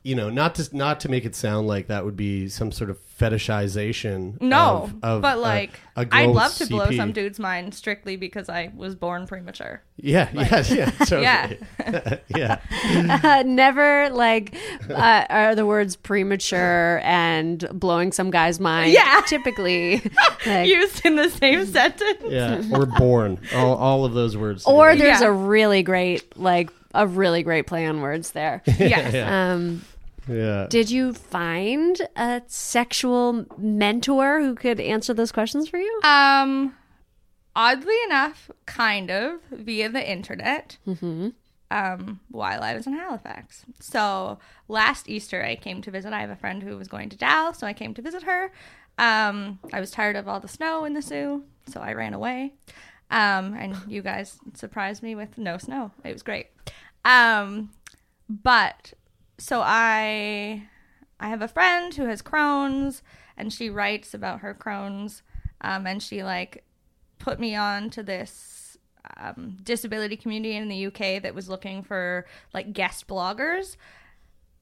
you 0.02 0.14
know, 0.14 0.30
not 0.30 0.54
to 0.56 0.76
not 0.76 1.00
to 1.00 1.08
make 1.08 1.24
it 1.24 1.34
sound 1.34 1.66
like 1.66 1.88
that 1.88 2.04
would 2.04 2.16
be 2.16 2.48
some 2.48 2.72
sort 2.72 2.90
of 2.90 2.98
fetishization. 3.20 4.40
No, 4.40 4.84
of, 4.84 4.94
of 5.04 5.22
but 5.22 5.38
like, 5.38 5.78
a 5.96 6.04
girl 6.04 6.18
I'd 6.20 6.30
love 6.30 6.54
to 6.56 6.66
blow 6.66 6.90
some 6.90 7.12
dude's 7.12 7.38
mind 7.38 7.74
strictly 7.74 8.16
because 8.16 8.48
I 8.48 8.72
was 8.74 8.94
born 8.94 9.26
premature. 9.26 9.82
Yeah, 9.96 10.28
yeah, 10.32 10.64
yeah, 10.68 10.90
totally. 11.04 11.22
Yeah. 11.22 12.16
yeah. 12.34 13.20
Uh, 13.22 13.42
never 13.46 14.08
like 14.10 14.56
uh, 14.88 15.26
are 15.28 15.54
the 15.54 15.66
words 15.66 15.96
premature 15.96 17.00
and 17.04 17.66
blowing 17.72 18.12
some 18.12 18.30
guy's 18.30 18.58
mind. 18.58 18.92
Yeah. 18.92 19.20
typically. 19.26 20.02
like- 20.46 20.68
Used 20.68 21.04
in 21.04 21.16
the 21.16 21.28
same 21.28 21.66
sentence. 21.66 22.22
yeah, 22.28 22.62
or 22.72 22.86
born. 22.86 23.38
All, 23.54 23.76
all 23.76 24.04
of 24.04 24.14
those 24.14 24.36
words. 24.36 24.64
or 24.66 24.96
there's 24.96 25.20
Yeah. 25.20 25.28
a 25.28 25.32
really 25.32 25.82
great 25.82 26.36
like 26.36 26.70
a 26.94 27.06
really 27.06 27.42
great 27.42 27.66
play 27.66 27.86
on 27.86 28.00
words 28.00 28.32
there. 28.32 28.62
Yes. 28.66 29.14
Um, 29.30 29.84
yeah. 30.30 30.66
did 30.68 30.90
you 30.90 31.12
find 31.12 32.00
a 32.16 32.42
sexual 32.46 33.46
mentor 33.58 34.40
who 34.40 34.54
could 34.54 34.80
answer 34.80 35.12
those 35.12 35.32
questions 35.32 35.68
for 35.68 35.78
you? 35.78 36.00
Um, 36.04 36.74
oddly 37.56 37.96
enough, 38.04 38.50
kind 38.66 39.10
of 39.10 39.40
via 39.50 39.88
the 39.88 40.10
internet. 40.10 40.78
Um, 41.72 42.18
while 42.30 42.64
I 42.64 42.74
was 42.74 42.88
in 42.88 42.94
Halifax. 42.94 43.64
So 43.78 44.40
last 44.66 45.08
Easter, 45.08 45.44
I 45.44 45.54
came 45.54 45.82
to 45.82 45.90
visit. 45.92 46.12
I 46.12 46.20
have 46.20 46.30
a 46.30 46.36
friend 46.36 46.62
who 46.64 46.76
was 46.76 46.88
going 46.88 47.08
to 47.10 47.16
Dallas, 47.16 47.58
so 47.58 47.66
I 47.66 47.72
came 47.72 47.94
to 47.94 48.02
visit 48.02 48.24
her. 48.24 48.50
Um, 48.98 49.60
I 49.72 49.78
was 49.78 49.92
tired 49.92 50.16
of 50.16 50.26
all 50.26 50.40
the 50.40 50.48
snow 50.48 50.84
in 50.84 50.94
the 50.94 51.02
Soo, 51.02 51.44
so 51.66 51.80
I 51.80 51.92
ran 51.92 52.12
away. 52.12 52.54
Um, 53.10 53.54
and 53.54 53.76
you 53.86 54.02
guys 54.02 54.38
surprised 54.54 55.02
me 55.02 55.14
with 55.14 55.38
no 55.38 55.58
snow. 55.58 55.92
It 56.04 56.12
was 56.12 56.22
great. 56.22 56.48
Um, 57.04 57.70
but 58.28 58.92
so 59.40 59.62
I 59.64 60.68
I 61.18 61.28
have 61.28 61.42
a 61.42 61.48
friend 61.48 61.94
who 61.94 62.04
has 62.04 62.22
Crohn's 62.22 63.02
and 63.36 63.52
she 63.52 63.70
writes 63.70 64.14
about 64.14 64.40
her 64.40 64.54
Crohn's 64.54 65.22
um, 65.60 65.86
and 65.86 66.02
she 66.02 66.22
like 66.22 66.64
put 67.18 67.40
me 67.40 67.54
on 67.54 67.90
to 67.90 68.02
this 68.02 68.76
um, 69.16 69.56
disability 69.62 70.16
community 70.16 70.56
in 70.56 70.68
the 70.68 70.86
UK 70.86 71.22
that 71.22 71.34
was 71.34 71.48
looking 71.48 71.82
for 71.82 72.26
like 72.52 72.72
guest 72.72 73.06
bloggers. 73.08 73.76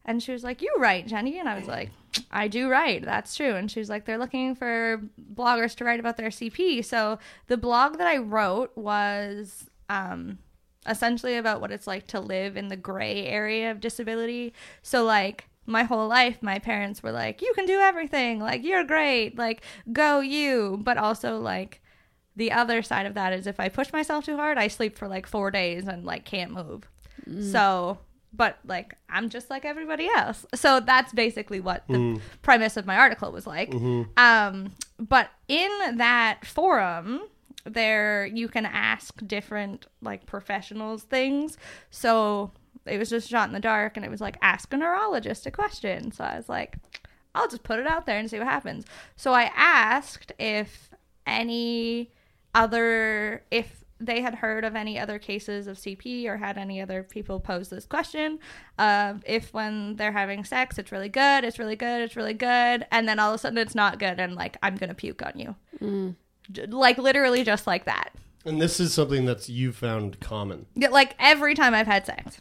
And 0.05 0.23
she 0.23 0.33
was 0.33 0.45
like 0.45 0.63
you 0.63 0.73
write 0.79 1.07
Jenny. 1.07 1.39
And 1.39 1.49
I 1.49 1.59
was 1.59 1.67
like 1.67 1.91
I 2.31 2.49
do 2.49 2.69
write 2.69 3.05
that's 3.05 3.37
true. 3.37 3.55
And 3.55 3.71
she 3.71 3.81
was 3.81 3.89
like 3.91 4.05
they're 4.05 4.19
looking 4.19 4.55
for 4.55 5.03
bloggers 5.35 5.75
to 5.77 5.85
write 5.85 6.01
about 6.01 6.17
their 6.17 6.31
CP 6.31 6.85
so 6.85 7.19
the 7.49 7.57
blog 7.57 7.99
that 7.99 8.07
I 8.07 8.19
wrote 8.19 8.77
was 8.77 9.69
um 9.89 10.39
essentially 10.89 11.37
about 11.37 11.61
what 11.61 11.71
it's 11.71 11.87
like 11.87 12.07
to 12.09 12.21
live 12.21 12.57
in 12.57 12.69
the 12.69 12.77
gray 12.77 13.27
area 13.27 13.71
of 13.71 13.81
disability. 13.81 14.53
So 14.83 15.05
like 15.05 15.49
my 15.67 15.83
whole 15.83 16.09
life 16.09 16.39
my 16.43 16.59
parents 16.59 17.03
were 17.03 17.13
like 17.13 17.43
you 17.43 17.53
can 17.55 17.67
do 17.67 17.79
everything, 17.79 18.41
like 18.41 18.65
you're 18.65 18.85
great, 18.85 19.37
like 19.37 19.63
go 19.93 20.21
you, 20.21 20.81
but 20.83 20.97
also 20.97 21.39
like 21.39 21.83
the 22.37 22.53
other 22.53 22.83
side 22.83 23.07
of 23.07 23.15
that 23.15 23.33
is 23.33 23.47
if 23.47 23.59
I 23.59 23.69
push 23.69 23.93
myself 23.93 24.25
too 24.25 24.37
hard, 24.37 24.59
I 24.59 24.69
sleep 24.69 24.97
for 24.97 25.09
like 25.09 25.27
4 25.27 25.51
days 25.51 25.89
and 25.89 26.05
like 26.05 26.25
can't 26.25 26.53
move. 26.53 26.89
Mm. 27.29 27.53
So 27.53 27.99
but 28.33 28.59
like 28.65 28.95
I'm 29.09 29.29
just 29.29 29.51
like 29.51 29.65
everybody 29.65 30.09
else. 30.17 30.47
So 30.55 30.81
that's 30.81 31.13
basically 31.13 31.61
what 31.61 31.85
the 31.89 31.95
mm. 31.95 32.21
premise 32.43 32.77
of 32.77 32.87
my 32.87 32.97
article 32.97 33.33
was 33.33 33.47
like. 33.47 33.71
Mm-hmm. 33.71 34.03
Um 34.17 34.73
but 34.99 35.31
in 35.49 35.97
that 35.97 36.45
forum 36.45 37.23
there 37.65 38.27
you 38.27 38.49
can 38.49 38.67
ask 38.67 39.15
different 39.27 39.87
like 40.01 40.27
professionals 40.27 41.03
things. 41.03 41.57
So 41.91 42.53
it 42.87 42.99
was 42.99 43.11
just 43.11 43.29
shot 43.29 43.49
in 43.49 43.55
the 43.55 43.61
dark 43.61 43.97
and 43.97 44.05
it 44.05 44.11
was 44.11 44.21
like 44.21 44.37
ask 44.43 44.73
a 44.73 44.77
neurologist 44.77 45.47
a 45.47 45.51
question. 45.51 46.13
So 46.13 46.25
I 46.25 46.37
was 46.37 46.49
like, 46.49 46.79
I'll 47.35 47.49
just 47.49 47.63
put 47.63 47.79
it 47.79 47.87
out 47.87 48.07
there 48.07 48.19
and 48.19 48.29
see 48.29 48.39
what 48.39 48.49
happens. 48.49 48.85
So 49.17 49.33
I 49.33 49.51
asked 49.55 50.33
if 50.39 50.91
any 51.27 52.11
other 52.55 53.45
if 53.51 53.85
they 54.01 54.21
had 54.21 54.37
heard 54.37 54.65
of 54.65 54.77
any 54.77 54.99
other 54.99 55.19
cases 55.19 55.67
of 55.67 55.77
CP 55.77 56.27
or 56.27 56.37
had 56.37 56.57
any 56.57 56.81
other 56.81 57.03
people 57.03 57.41
pose 57.41 57.69
this 57.69 57.85
question 57.85 58.39
of 58.79 59.23
if 59.27 59.53
when 59.53 59.97
they're 59.97 60.13
having 60.13 60.45
sex 60.45 60.79
it's 60.79 60.93
really 60.93 61.09
good, 61.09 61.45
it's 61.45 61.59
really 61.59 61.77
good, 61.77 62.03
it's 62.03 62.17
really 62.17 62.35
good, 62.35 62.87
and 62.93 63.09
then 63.09 63.19
all 63.19 63.31
of 63.31 63.35
a 63.35 63.39
sudden 63.39 63.59
it's 63.59 63.75
not 63.75 63.99
good 63.99 64.21
and 64.21 64.35
like 64.35 64.57
I'm 64.63 64.77
gonna 64.77 64.95
puke 64.95 65.23
on 65.23 65.33
you, 65.37 65.57
mm. 65.81 66.15
Like 66.69 66.99
literally 66.99 67.45
just 67.45 67.67
like 67.67 67.85
that. 67.85 68.13
And 68.45 68.61
this 68.61 68.81
is 68.81 68.95
something 68.95 69.25
that's 69.25 69.49
you 69.49 69.73
found 69.73 70.21
common. 70.21 70.67
Yeah, 70.75 70.89
like 70.89 71.15
every 71.19 71.55
time 71.55 71.75
I've 71.75 71.87
had 71.87 72.07
sex. 72.07 72.41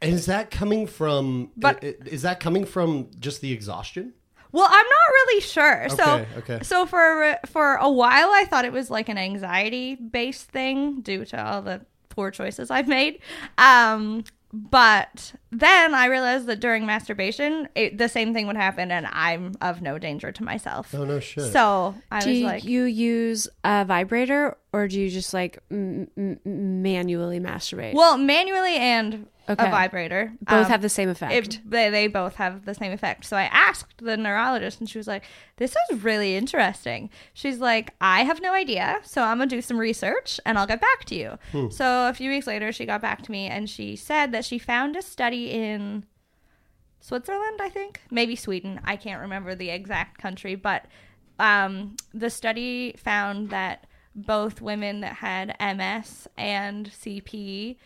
And 0.00 0.14
is 0.14 0.26
that 0.26 0.50
coming 0.50 0.86
from? 0.86 1.50
But 1.56 1.82
is 1.82 2.22
that 2.22 2.40
coming 2.40 2.64
from 2.64 3.10
just 3.18 3.40
the 3.40 3.52
exhaustion? 3.52 4.14
Well, 4.52 4.66
I'm 4.68 4.72
not 4.72 5.08
really 5.12 5.40
sure. 5.40 5.84
Okay, 5.84 5.94
so, 5.94 6.26
okay. 6.38 6.58
so 6.62 6.86
for 6.86 7.38
for 7.46 7.74
a 7.76 7.90
while, 7.90 8.30
I 8.32 8.46
thought 8.46 8.64
it 8.64 8.72
was 8.72 8.90
like 8.90 9.08
an 9.08 9.18
anxiety 9.18 9.94
based 9.94 10.48
thing 10.48 11.02
due 11.02 11.24
to 11.26 11.44
all 11.44 11.62
the 11.62 11.82
poor 12.08 12.30
choices 12.30 12.70
I've 12.70 12.88
made. 12.88 13.20
Um, 13.58 14.24
but 14.52 15.34
then 15.52 15.94
I 15.94 16.06
realized 16.06 16.46
that 16.46 16.60
during 16.60 16.86
masturbation, 16.86 17.68
it, 17.74 17.98
the 17.98 18.08
same 18.08 18.32
thing 18.32 18.46
would 18.46 18.56
happen, 18.56 18.90
and 18.90 19.06
I'm 19.10 19.54
of 19.60 19.82
no 19.82 19.98
danger 19.98 20.30
to 20.30 20.44
myself. 20.44 20.94
Oh 20.94 21.04
no 21.04 21.18
shit! 21.18 21.52
So 21.52 21.94
I 22.10 22.20
do 22.20 22.30
was 22.30 22.40
like, 22.42 22.62
do 22.62 22.70
you 22.70 22.84
use 22.84 23.48
a 23.64 23.84
vibrator, 23.84 24.56
or 24.72 24.86
do 24.86 25.00
you 25.00 25.10
just 25.10 25.34
like 25.34 25.58
m- 25.70 26.08
m- 26.16 26.40
manually 26.44 27.40
masturbate? 27.40 27.94
Well, 27.94 28.16
manually 28.16 28.76
and 28.76 29.26
okay. 29.50 29.66
a 29.66 29.70
vibrator. 29.70 30.32
Both 30.40 30.66
um, 30.66 30.70
have 30.70 30.82
the 30.82 30.88
same 30.88 31.08
effect. 31.08 31.32
It, 31.32 31.60
they, 31.64 31.90
they 31.90 32.06
both 32.06 32.36
have 32.36 32.64
the 32.64 32.74
same 32.74 32.92
effect. 32.92 33.24
So 33.24 33.36
I 33.36 33.44
asked 33.44 33.98
the 33.98 34.16
neurologist, 34.16 34.80
and 34.80 34.88
she 34.88 34.98
was 34.98 35.06
like, 35.06 35.24
This 35.56 35.74
is 35.90 36.02
really 36.02 36.36
interesting. 36.36 37.10
She's 37.32 37.58
like, 37.58 37.94
I 38.00 38.22
have 38.24 38.40
no 38.40 38.52
idea. 38.52 39.00
So 39.04 39.22
I'm 39.22 39.38
going 39.38 39.48
to 39.48 39.56
do 39.56 39.62
some 39.62 39.78
research 39.78 40.40
and 40.46 40.58
I'll 40.58 40.66
get 40.66 40.80
back 40.80 41.04
to 41.06 41.14
you. 41.14 41.38
Hmm. 41.52 41.70
So 41.70 42.08
a 42.08 42.14
few 42.14 42.30
weeks 42.30 42.46
later, 42.46 42.72
she 42.72 42.86
got 42.86 43.02
back 43.02 43.22
to 43.22 43.32
me 43.32 43.46
and 43.46 43.68
she 43.68 43.96
said 43.96 44.32
that 44.32 44.44
she 44.44 44.58
found 44.58 44.96
a 44.96 45.02
study 45.02 45.39
in 45.48 46.04
Switzerland, 47.00 47.60
I 47.60 47.68
think, 47.68 48.00
maybe 48.10 48.36
Sweden. 48.36 48.80
I 48.84 48.96
can't 48.96 49.22
remember 49.22 49.54
the 49.54 49.70
exact 49.70 50.18
country, 50.18 50.54
but 50.54 50.86
um, 51.38 51.96
the 52.12 52.30
study 52.30 52.94
found 52.98 53.50
that 53.50 53.86
both 54.14 54.60
women 54.60 55.00
that 55.00 55.14
had 55.14 55.56
MS 55.60 56.28
and 56.36 56.90
CP 56.90 57.76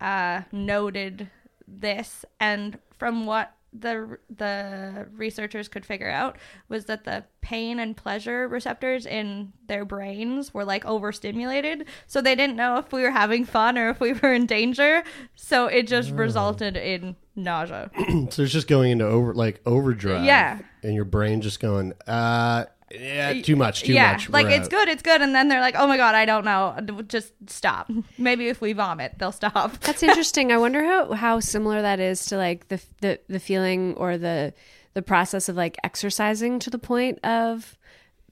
uh, 0.00 0.42
noted 0.50 1.30
this, 1.68 2.24
and 2.40 2.78
from 2.98 3.26
what 3.26 3.54
the 3.72 4.18
the 4.34 5.06
researchers 5.16 5.68
could 5.68 5.86
figure 5.86 6.10
out 6.10 6.36
was 6.68 6.84
that 6.86 7.04
the 7.04 7.24
pain 7.40 7.78
and 7.78 7.96
pleasure 7.96 8.46
receptors 8.46 9.06
in 9.06 9.52
their 9.66 9.84
brains 9.84 10.52
were 10.52 10.64
like 10.64 10.84
overstimulated. 10.84 11.86
So 12.06 12.20
they 12.20 12.34
didn't 12.34 12.56
know 12.56 12.76
if 12.76 12.92
we 12.92 13.02
were 13.02 13.10
having 13.10 13.44
fun 13.44 13.78
or 13.78 13.88
if 13.88 14.00
we 14.00 14.12
were 14.12 14.32
in 14.34 14.46
danger. 14.46 15.02
So 15.34 15.66
it 15.66 15.88
just 15.88 16.12
oh. 16.12 16.16
resulted 16.16 16.76
in 16.76 17.16
nausea. 17.34 17.90
So 18.30 18.42
it's 18.42 18.52
just 18.52 18.68
going 18.68 18.92
into 18.92 19.06
over 19.06 19.34
like 19.34 19.60
overdrive 19.64 20.24
yeah. 20.24 20.58
and 20.82 20.94
your 20.94 21.04
brain 21.04 21.40
just 21.40 21.60
going 21.60 21.92
uh 22.06 22.66
yeah, 22.98 23.40
too 23.42 23.56
much, 23.56 23.82
too 23.82 23.92
yeah, 23.92 24.12
much. 24.12 24.28
Like 24.28 24.46
it's 24.46 24.68
good, 24.68 24.88
it's 24.88 25.02
good, 25.02 25.22
and 25.22 25.34
then 25.34 25.48
they're 25.48 25.60
like, 25.60 25.74
"Oh 25.78 25.86
my 25.86 25.96
god, 25.96 26.14
I 26.14 26.24
don't 26.24 26.44
know. 26.44 27.02
Just 27.06 27.32
stop. 27.46 27.90
Maybe 28.18 28.48
if 28.48 28.60
we 28.60 28.72
vomit, 28.72 29.14
they'll 29.18 29.32
stop." 29.32 29.78
That's 29.80 30.02
interesting. 30.02 30.52
I 30.52 30.58
wonder 30.58 30.84
how 30.84 31.12
how 31.12 31.40
similar 31.40 31.82
that 31.82 32.00
is 32.00 32.26
to 32.26 32.36
like 32.36 32.68
the 32.68 32.80
the 33.00 33.20
the 33.28 33.40
feeling 33.40 33.94
or 33.94 34.18
the 34.18 34.52
the 34.94 35.02
process 35.02 35.48
of 35.48 35.56
like 35.56 35.76
exercising 35.84 36.58
to 36.60 36.70
the 36.70 36.78
point 36.78 37.24
of 37.24 37.78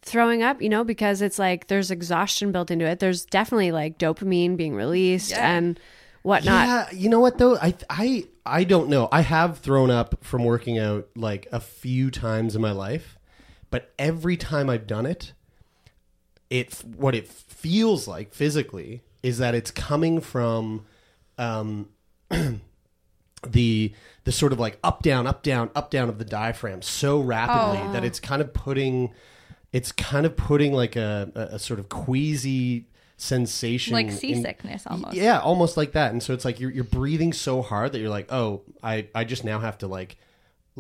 throwing 0.03 0.43
up. 0.43 0.61
You 0.61 0.69
know, 0.69 0.85
because 0.85 1.23
it's 1.23 1.39
like 1.39 1.69
there's 1.69 1.91
exhaustion 1.91 2.53
built 2.53 2.71
into 2.71 2.85
it. 2.85 2.99
There's 2.99 3.25
definitely 3.25 3.73
like 3.73 3.99
dopamine 3.99 4.57
being 4.57 4.75
released 4.75 5.31
yeah. 5.31 5.51
and 5.57 5.81
whatnot. 6.23 6.69
Yeah, 6.69 6.99
you 6.99 7.09
know 7.09 7.21
what 7.21 7.39
though? 7.39 7.57
I 7.57 7.75
I 7.89 8.25
I 8.45 8.65
don't 8.65 8.89
know. 8.89 9.09
I 9.11 9.23
have 9.23 9.59
thrown 9.59 9.91
up 9.91 10.23
from 10.23 10.45
working 10.45 10.79
out 10.79 11.09
like 11.17 11.47
a 11.51 11.61
few 11.61 12.11
times 12.11 12.55
in 12.55 12.61
my 12.61 12.73
life 12.73 13.17
but 13.71 13.93
every 13.99 14.37
time 14.37 14.69
I've 14.69 14.87
done 14.87 15.07
it, 15.07 15.33
it 16.51 16.75
what 16.97 17.15
it 17.15 17.29
feels 17.29 18.09
like 18.09 18.35
physically 18.35 19.03
is 19.23 19.39
that 19.39 19.55
it's 19.55 19.71
coming 19.71 20.21
from 20.21 20.85
um, 21.39 21.89
the 23.47 23.93
the 24.25 24.33
sort 24.33 24.53
of 24.53 24.61
like 24.61 24.79
up 24.85 25.03
down 25.03 25.27
up 25.27 25.43
down 25.43 25.71
up 25.75 25.91
down 25.91 26.09
of 26.09 26.19
the 26.19 26.25
diaphragm 26.25 26.83
so 26.83 27.21
rapidly 27.21 27.81
oh. 27.89 27.93
that 27.93 28.05
it's 28.05 28.21
kind 28.21 28.43
of 28.43 28.53
putting 28.53 29.13
it's 29.73 29.93
kind 29.93 30.27
of 30.27 30.37
putting 30.37 30.73
like 30.73 30.97
a, 30.97 31.31
a, 31.35 31.41
a 31.55 31.59
sort 31.59 31.79
of 31.79 31.89
queasy 31.89 32.87
sensation 33.17 33.93
like 33.93 34.11
seasickness 34.11 34.87
in, 34.87 34.93
almost 34.93 35.15
yeah 35.15 35.39
almost 35.39 35.77
like 35.77 35.93
that 35.93 36.11
and 36.11 36.23
so 36.23 36.33
it's 36.33 36.45
like 36.45 36.59
you're, 36.59 36.71
you're 36.71 36.85
breathing 36.85 37.33
so 37.33 37.61
hard 37.61 37.93
that 37.93 37.99
you're 37.99 38.09
like 38.09 38.31
oh 38.33 38.63
i 38.83 39.07
i 39.15 39.25
just 39.25 39.45
now 39.45 39.59
have 39.59 39.77
to 39.77 39.87
like 39.87 40.17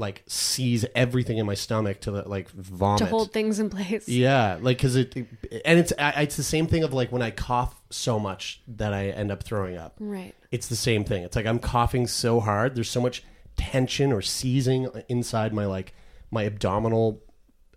like 0.01 0.25
seize 0.27 0.85
everything 0.95 1.39
in 1.39 1.47
my 1.47 1.55
stomach 1.55 2.01
to 2.01 2.11
like 2.11 2.49
vomit 2.51 2.99
to 2.99 3.07
hold 3.07 3.33
things 3.33 3.61
in 3.61 3.71
place. 3.71 4.09
Yeah, 4.09 4.59
like 4.61 4.79
because 4.79 4.97
it, 4.97 5.17
it, 5.17 5.63
and 5.65 5.79
it's 5.79 5.93
it's 5.99 6.37
the 6.37 6.43
same 6.43 6.67
thing 6.67 6.83
of 6.83 6.93
like 6.93 7.13
when 7.13 7.23
I 7.23 7.31
cough 7.31 7.81
so 7.91 8.19
much 8.19 8.63
that 8.67 8.93
I 8.93 9.09
end 9.09 9.31
up 9.31 9.43
throwing 9.43 9.77
up. 9.77 9.97
Right. 10.01 10.35
It's 10.51 10.69
the 10.69 10.77
same 10.77 11.05
thing. 11.05 11.23
It's 11.23 11.37
like 11.37 11.47
I'm 11.47 11.59
coughing 11.59 12.07
so 12.07 12.41
hard. 12.41 12.75
There's 12.75 12.91
so 12.91 13.01
much 13.01 13.23
tension 13.57 14.13
or 14.13 14.23
seizing 14.23 14.89
inside 15.09 15.53
my 15.53 15.67
like 15.67 15.95
my 16.31 16.45
abdominal 16.45 17.23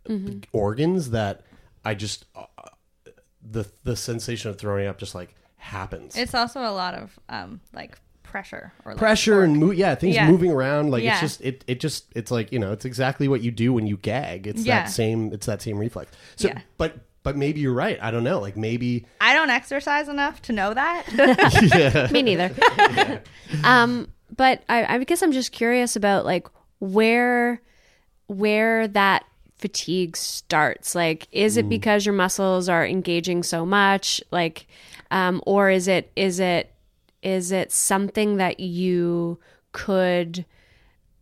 mm-hmm. 0.07 0.39
organs 0.53 1.11
that 1.11 1.41
I 1.83 1.93
just 1.93 2.25
uh, 2.35 2.45
the 3.43 3.69
the 3.83 3.95
sensation 3.95 4.49
of 4.49 4.57
throwing 4.57 4.87
up 4.87 4.97
just 4.97 5.13
like 5.13 5.35
happens. 5.57 6.15
It's 6.15 6.33
also 6.33 6.61
a 6.61 6.71
lot 6.71 6.95
of 6.95 7.19
um 7.27 7.59
like 7.73 7.99
pressure 8.33 8.73
or 8.83 8.93
like 8.93 8.97
pressure 8.97 9.33
torque. 9.33 9.43
and 9.45 9.59
mo- 9.59 9.69
yeah 9.69 9.93
things 9.93 10.15
yeah. 10.15 10.27
moving 10.27 10.49
around 10.49 10.89
like 10.89 11.03
yeah. 11.03 11.11
it's 11.11 11.21
just 11.21 11.41
it 11.41 11.63
it 11.67 11.79
just 11.79 12.05
it's 12.15 12.31
like 12.31 12.51
you 12.51 12.57
know 12.57 12.71
it's 12.71 12.83
exactly 12.83 13.27
what 13.27 13.41
you 13.41 13.51
do 13.51 13.71
when 13.71 13.85
you 13.85 13.95
gag 13.95 14.47
it's 14.47 14.63
yeah. 14.63 14.81
that 14.81 14.89
same 14.89 15.31
it's 15.31 15.45
that 15.45 15.61
same 15.61 15.77
reflex 15.77 16.11
so 16.35 16.51
but 16.79 16.97
but 17.21 17.37
maybe 17.37 17.59
you're 17.59 17.71
right 17.71 17.99
i 18.01 18.09
don't 18.09 18.23
know 18.23 18.39
like 18.39 18.57
maybe 18.57 19.05
i 19.21 19.35
don't 19.35 19.51
exercise 19.51 20.09
enough 20.09 20.41
to 20.41 20.51
know 20.51 20.73
that 20.73 22.09
me 22.11 22.23
neither 22.23 22.51
um 23.63 24.07
but 24.35 24.63
I, 24.67 24.95
I 24.95 25.03
guess 25.03 25.21
i'm 25.21 25.31
just 25.31 25.51
curious 25.51 25.95
about 25.95 26.25
like 26.25 26.47
where 26.79 27.61
where 28.25 28.87
that 28.87 29.25
fatigue 29.59 30.17
starts 30.17 30.95
like 30.95 31.27
is 31.31 31.55
it 31.55 31.67
mm. 31.67 31.69
because 31.69 32.03
your 32.03 32.13
muscles 32.13 32.67
are 32.67 32.83
engaging 32.83 33.43
so 33.43 33.63
much 33.63 34.23
like 34.31 34.65
um 35.11 35.39
or 35.45 35.69
is 35.69 35.87
it 35.87 36.11
is 36.15 36.39
it 36.39 36.72
is 37.23 37.51
it 37.51 37.71
something 37.71 38.37
that 38.37 38.59
you 38.59 39.39
could 39.71 40.45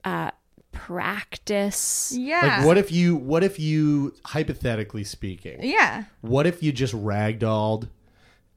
uh, 0.04 0.32
practice? 0.72 2.14
Yeah. 2.16 2.58
Like 2.58 2.66
what 2.66 2.78
if 2.78 2.92
you 2.92 3.16
what 3.16 3.44
if 3.44 3.60
you 3.60 4.14
hypothetically 4.26 5.04
speaking? 5.04 5.60
Yeah. 5.62 6.06
What 6.22 6.48
if 6.48 6.64
you 6.64 6.72
just 6.72 6.94
ragdolled 6.94 7.90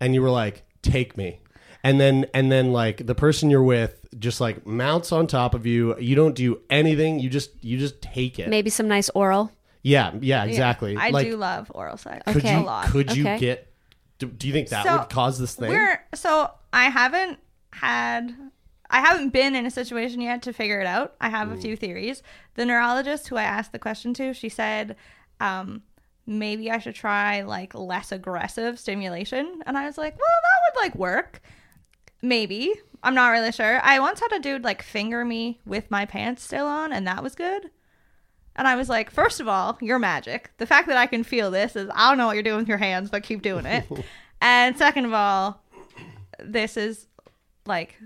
and 0.01 0.15
you 0.15 0.23
were 0.23 0.31
like, 0.31 0.65
"Take 0.83 1.17
me." 1.17 1.41
And 1.83 2.01
then 2.01 2.27
and 2.33 2.51
then 2.51 2.73
like 2.73 3.07
the 3.07 3.15
person 3.15 3.51
you're 3.51 3.63
with 3.63 4.07
just 4.19 4.41
like 4.41 4.67
mounts 4.67 5.13
on 5.13 5.27
top 5.27 5.55
of 5.55 5.67
you. 5.67 5.99
You 5.99 6.15
don't 6.15 6.35
do 6.35 6.61
anything. 6.71 7.21
You 7.21 7.29
just 7.29 7.51
you 7.63 7.79
just 7.79 8.01
take 8.01 8.39
it. 8.39 8.49
Maybe 8.49 8.71
some 8.71 8.89
nice 8.89 9.11
oral. 9.11 9.53
Yeah, 9.83 10.13
yeah, 10.21 10.45
exactly. 10.45 10.95
Yeah, 10.95 11.03
I 11.03 11.11
like, 11.11 11.27
do 11.27 11.37
love 11.37 11.71
oral 11.75 11.99
sex. 11.99 12.23
Could 12.33 12.39
okay. 12.39 12.59
you 12.59 12.91
could 12.91 13.17
you 13.17 13.25
okay. 13.25 13.39
get 13.39 13.71
do, 14.19 14.29
do, 14.29 14.47
you 14.47 14.53
think 14.53 14.69
that 14.69 14.85
so 14.85 14.99
would 14.99 15.09
cause 15.11 15.39
this 15.39 15.55
thing? 15.55 15.71
We're 15.71 16.01
so 16.15 16.51
I 16.75 16.91
haven't 16.91 17.39
had 17.73 18.35
I 18.91 19.01
haven't 19.01 19.31
been 19.31 19.55
in 19.55 19.65
a 19.65 19.71
situation 19.71 20.21
yet 20.21 20.43
to 20.43 20.53
figure 20.53 20.81
it 20.81 20.87
out. 20.87 21.15
I 21.21 21.29
have 21.31 21.51
a 21.51 21.57
few 21.57 21.75
theories. 21.75 22.23
The 22.55 22.67
neurologist 22.67 23.29
who 23.29 23.37
I 23.37 23.43
asked 23.43 23.73
the 23.73 23.79
question 23.79 24.13
to, 24.15 24.35
she 24.35 24.49
said, 24.49 24.97
um, 25.41 25.83
maybe 26.27 26.71
I 26.71 26.79
should 26.79 26.95
try 26.95 27.43
like 27.43 27.75
less 27.75 28.13
aggressive 28.13 28.79
stimulation. 28.79 29.63
And 29.67 29.79
I 29.79 29.87
was 29.87 29.97
like, 29.97 30.15
well, 30.17 30.27
that 30.43 30.75
would 30.75 30.85
like 30.85 30.95
work. 30.97 31.41
Maybe. 32.23 32.75
I'm 33.03 33.15
not 33.15 33.31
really 33.31 33.53
sure. 33.53 33.81
I 33.83 34.01
once 34.01 34.21
had 34.21 34.33
a 34.33 34.41
dude 34.41 34.65
like 34.65 34.83
finger 34.83 35.25
me 35.25 35.61
with 35.65 35.91
my 35.91 36.07
pants 36.07 36.43
still 36.43 36.67
on, 36.67 36.93
and 36.93 37.07
that 37.07 37.23
was 37.23 37.35
good. 37.35 37.71
And 38.57 38.69
I 38.69 38.77
was 38.77 38.89
like, 38.89 39.11
first 39.11 39.41
of 39.41 39.49
all, 39.49 39.79
you're 39.81 39.99
magic. 39.99 40.51
The 40.59 40.67
fact 40.67 40.89
that 40.89 40.97
I 40.97 41.07
can 41.07 41.25
feel 41.25 41.51
this 41.51 41.75
is, 41.75 41.91
I 41.95 42.09
don't 42.09 42.19
know 42.19 42.27
what 42.27 42.37
you're 42.37 42.43
doing 42.43 42.59
with 42.59 42.69
your 42.69 42.79
hands, 42.79 43.11
but 43.11 43.23
keep 43.23 43.43
doing 43.43 43.67
it. 43.67 43.85
and 44.41 44.79
second 44.79 45.07
of 45.07 45.13
all, 45.13 45.64
this 46.53 46.77
is 46.77 47.09
like 47.67 47.97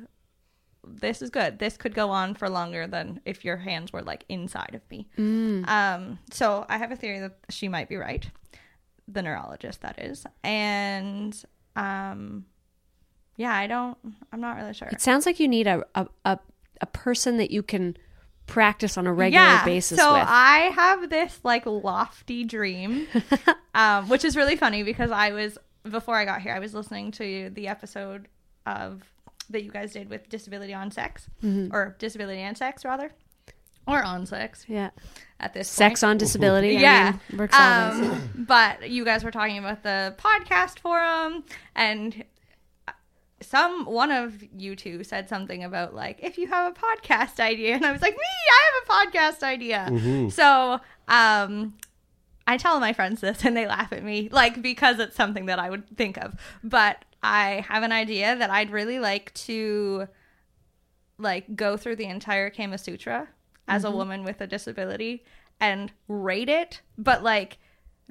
this 0.85 1.23
is 1.23 1.31
good. 1.31 1.59
This 1.59 1.77
could 1.77 1.95
go 1.95 2.11
on 2.11 2.35
for 2.35 2.49
longer 2.49 2.87
than 2.87 3.21
if 3.25 3.45
your 3.45 3.57
hands 3.57 3.93
were 3.93 4.03
like 4.03 4.25
inside 4.29 4.75
of 4.75 4.83
me. 4.91 5.09
Mm. 5.19 5.69
Um, 5.69 6.19
so 6.31 6.65
I 6.69 6.79
have 6.79 6.93
a 6.93 6.97
theory 6.97 7.21
that 7.21 7.37
she 7.51 7.69
might 7.69 7.89
be 7.89 7.97
right, 7.97 8.29
the 9.07 9.23
neurologist 9.23 9.83
that 9.83 9.99
is, 9.99 10.25
and 10.43 11.41
um, 11.77 12.47
yeah, 13.37 13.55
I 13.55 13.67
don't. 13.67 13.97
I'm 14.33 14.41
not 14.41 14.57
really 14.57 14.75
sure. 14.75 14.89
It 14.89 15.01
sounds 15.01 15.27
like 15.27 15.41
you 15.41 15.49
need 15.49 15.67
a 15.67 15.85
a 15.95 16.07
a, 16.25 16.39
a 16.81 16.87
person 16.87 17.37
that 17.39 17.51
you 17.51 17.63
can 17.63 17.97
practice 18.47 18.97
on 18.97 19.07
a 19.07 19.13
regular 19.13 19.61
basis 19.65 19.99
so 19.99 20.15
with. 20.15 20.25
I 20.27 20.71
have 20.75 21.11
this 21.11 21.39
like 21.45 21.67
lofty 21.67 22.45
dream, 22.45 23.07
um, 23.75 24.09
which 24.09 24.25
is 24.25 24.37
really 24.37 24.57
funny 24.57 24.83
because 24.83 25.11
I 25.11 25.33
was 25.33 25.59
before 25.91 26.17
I 26.17 26.25
got 26.25 26.41
here, 26.43 26.53
I 26.55 26.59
was 26.59 26.75
listening 26.75 27.11
to 27.13 27.51
the 27.51 27.69
episode 27.69 28.29
of 28.67 29.03
that 29.51 29.63
you 29.65 29.71
guys 29.71 29.93
did 29.93 30.11
with 30.11 30.29
disability 30.29 30.75
on 30.75 30.91
sex 30.91 31.29
Mm-hmm. 31.43 31.75
or 31.75 31.97
disability 31.99 32.41
and 32.41 32.57
sex 32.57 32.85
rather, 32.85 33.13
or 33.87 34.03
on 34.05 34.27
sex 34.27 34.65
yeah. 34.69 34.91
at 35.41 35.55
this 35.55 35.69
Sex 35.69 36.01
point. 36.03 36.11
on 36.11 36.19
disability. 36.19 36.77
I 36.77 36.81
yeah, 36.81 37.17
mean, 37.31 37.39
works 37.39 37.57
um, 37.59 38.45
but 38.47 38.91
you 38.91 39.05
guys 39.05 39.25
were 39.25 39.31
talking 39.31 39.57
about 39.59 39.83
the 39.83 40.15
podcast 40.19 40.79
forum 40.81 41.45
and 41.75 42.25
some 43.41 43.85
one 43.87 44.11
of 44.11 44.43
you 44.57 44.75
two 44.75 45.05
said 45.05 45.29
something 45.29 45.63
about 45.63 45.95
like 45.95 46.19
if 46.23 46.37
you 46.39 46.49
have 46.49 46.73
a 46.73 46.79
podcast 46.79 47.39
idea 47.39 47.73
and 47.77 47.87
i 47.87 47.93
was 47.93 48.03
like 48.03 48.17
me 48.17 48.25
i 48.51 48.61
have 48.67 49.07
a 49.07 49.17
podcast 49.17 49.43
idea 49.45 50.29
so 50.33 50.81
um 51.07 51.73
i 52.49 52.57
tell 52.57 52.81
my 52.81 52.93
friends 52.93 53.21
this 53.21 53.45
and 53.45 53.57
they 53.57 53.67
laugh 53.67 53.93
at 53.93 54.03
me 54.03 54.29
like 54.33 54.61
because 54.61 54.99
it's 54.99 55.15
something 55.15 55.47
that 55.47 55.61
i 55.61 55.71
would 55.71 55.97
think 55.97 56.17
of. 56.17 56.35
But 56.65 57.05
i 57.23 57.65
have 57.69 57.83
an 57.83 57.93
idea 57.93 58.37
that 58.37 58.51
i'd 58.51 58.71
really 58.71 58.99
like 58.99 59.33
to 59.35 60.09
like 61.19 61.57
go 61.57 61.77
through 61.77 61.97
the 61.97 62.07
entire 62.07 62.51
kama 62.51 62.79
sutra 62.79 63.29
as 63.67 63.85
a 63.85 63.89
mm-hmm. 63.89 63.97
woman 63.97 64.25
with 64.25 64.41
a 64.41 64.47
disability 64.47 65.25
and 65.61 65.93
rate 66.09 66.49
it. 66.49 66.81
But 66.97 67.23
like 67.23 67.59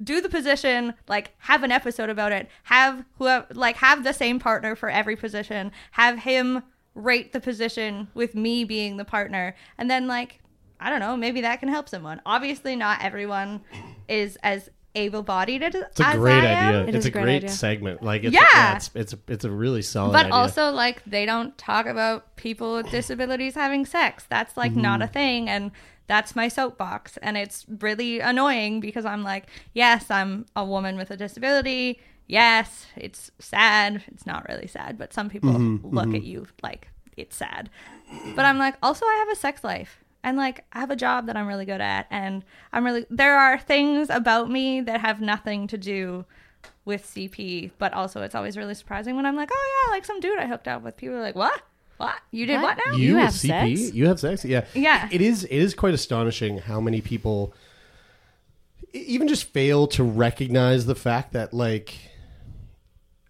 do 0.02 0.22
the 0.22 0.30
position 0.30 0.94
like 1.08 1.32
have 1.40 1.64
an 1.64 1.72
episode 1.72 2.10
about 2.10 2.32
it. 2.32 2.50
Have 2.64 3.04
whoever 3.18 3.48
like 3.54 3.78
have 3.78 4.04
the 4.04 4.14
same 4.14 4.40
partner 4.40 4.76
for 4.76 4.90
every 4.90 5.16
position. 5.16 5.72
Have 5.92 6.20
him 6.20 6.64
rate 6.94 7.34
the 7.34 7.40
position 7.40 8.08
with 8.14 8.36
me 8.36 8.64
being 8.64 8.98
the 8.98 9.06
partner. 9.06 9.56
And 9.78 9.90
then 9.90 10.08
like 10.08 10.42
i 10.80 10.90
don't 10.90 11.00
know 11.00 11.16
maybe 11.18 11.42
that 11.42 11.60
can 11.60 11.70
help 11.70 11.90
someone 11.90 12.22
obviously 12.26 12.76
not 12.76 13.04
everyone 13.04 13.62
is 14.08 14.38
as 14.44 14.70
able-bodied 14.98 15.64
as, 15.64 15.76
It's 15.76 16.00
a 16.00 16.14
great 16.16 16.44
I 16.44 16.48
am, 16.48 16.68
idea. 16.70 16.82
It 16.82 16.96
it's 16.96 16.98
is 16.98 17.06
a 17.06 17.08
a 17.10 17.12
great 17.12 17.24
great 17.24 17.36
idea. 17.36 17.50
segment. 17.50 18.04
Like, 18.04 18.24
it's, 18.24 18.34
Yeah. 18.34 18.76
it's 18.76 18.90
it's 18.96 19.14
a, 19.14 19.20
it's 19.28 19.46
a 19.46 19.52
really 19.52 19.82
solid. 19.82 20.12
but 20.12 20.26
idea. 20.26 20.34
also 20.34 20.72
like 20.72 21.04
they 21.06 21.26
don't 21.26 21.58
talk 21.58 21.86
about 21.86 22.36
people 22.36 22.74
with 22.76 22.90
disabilities 22.90 23.56
having 23.56 23.86
sex 23.86 24.26
that's 24.28 24.58
like 24.58 24.76
not 24.76 25.00
mm-hmm. 25.00 25.04
a 25.04 25.08
thing 25.08 25.50
and 25.50 25.72
that's 26.08 26.36
my 26.36 26.48
soapbox 26.48 27.18
and 27.18 27.38
it's 27.38 27.66
really 27.80 28.20
annoying 28.20 28.80
because 28.80 29.06
i'm 29.06 29.24
like 29.24 29.48
yes 29.74 30.10
i'm 30.10 30.46
a 30.56 30.64
woman 30.64 30.96
with 30.98 31.12
a 31.12 31.18
disability 31.18 32.00
yes 32.28 32.88
it's 32.96 33.30
sad 33.40 34.04
it's 34.08 34.26
not 34.26 34.48
really 34.48 34.68
sad 34.68 34.98
but 34.98 35.14
some 35.14 35.30
people 35.30 35.52
mm-hmm. 35.52 35.96
look 35.96 36.06
mm-hmm. 36.06 36.16
at 36.16 36.24
you 36.24 36.48
like 36.64 36.88
it's 37.18 37.36
sad 37.36 37.70
but 38.36 38.46
i'm 38.46 38.58
like 38.58 38.76
also 38.82 39.06
i 39.06 39.16
have 39.20 39.30
a 39.30 39.40
sex 39.40 39.64
life 39.64 40.04
and 40.28 40.38
like 40.38 40.66
i 40.74 40.80
have 40.80 40.92
a 40.92 40.96
job 40.96 41.26
that 41.28 41.38
i'm 41.38 41.48
really 41.48 41.66
good 41.66 41.82
at 41.82 42.06
and 42.12 42.44
i'm 42.74 42.86
really 42.86 43.06
there 43.10 43.38
are 43.38 43.58
things 43.58 44.10
about 44.10 44.50
me 44.50 44.82
that 44.82 45.00
have 45.02 45.22
nothing 45.22 45.68
to 45.68 45.78
do 45.78 46.26
with 46.86 47.06
CP, 47.06 47.72
but 47.78 47.94
also 47.94 48.22
it's 48.22 48.34
always 48.34 48.58
really 48.58 48.74
surprising 48.74 49.16
when 49.16 49.26
I'm 49.26 49.36
like, 49.36 49.50
oh 49.52 49.86
yeah, 49.88 49.92
like 49.94 50.06
some 50.06 50.20
dude 50.20 50.40
I 50.40 50.48
hooked 50.48 50.68
up 50.68 50.82
with. 50.82 50.98
People 50.98 51.18
are 51.18 51.22
like, 51.22 51.36
what? 51.36 51.62
What? 51.98 52.16
You 52.32 52.46
did 52.46 52.62
what, 52.62 52.78
What? 52.78 52.86
now? 52.86 52.94
You 52.94 53.16
with 53.16 53.24
have 53.24 53.34
sex? 53.34 53.94
You 53.94 54.08
have 54.08 54.20
sex. 54.20 54.46
Yeah. 54.46 54.66
Yeah. 54.74 55.10
It 55.12 55.22
is. 55.22 55.44
It 55.44 55.52
is 55.52 55.74
quite 55.74 55.94
astonishing 55.94 56.60
how 56.60 56.80
many 56.80 57.02
people 57.02 57.54
even 58.94 59.28
just 59.28 59.46
fail 59.46 59.88
to 59.88 60.04
recognize 60.04 60.86
the 60.86 60.96
fact 60.96 61.34
that 61.34 61.54
like 61.54 61.96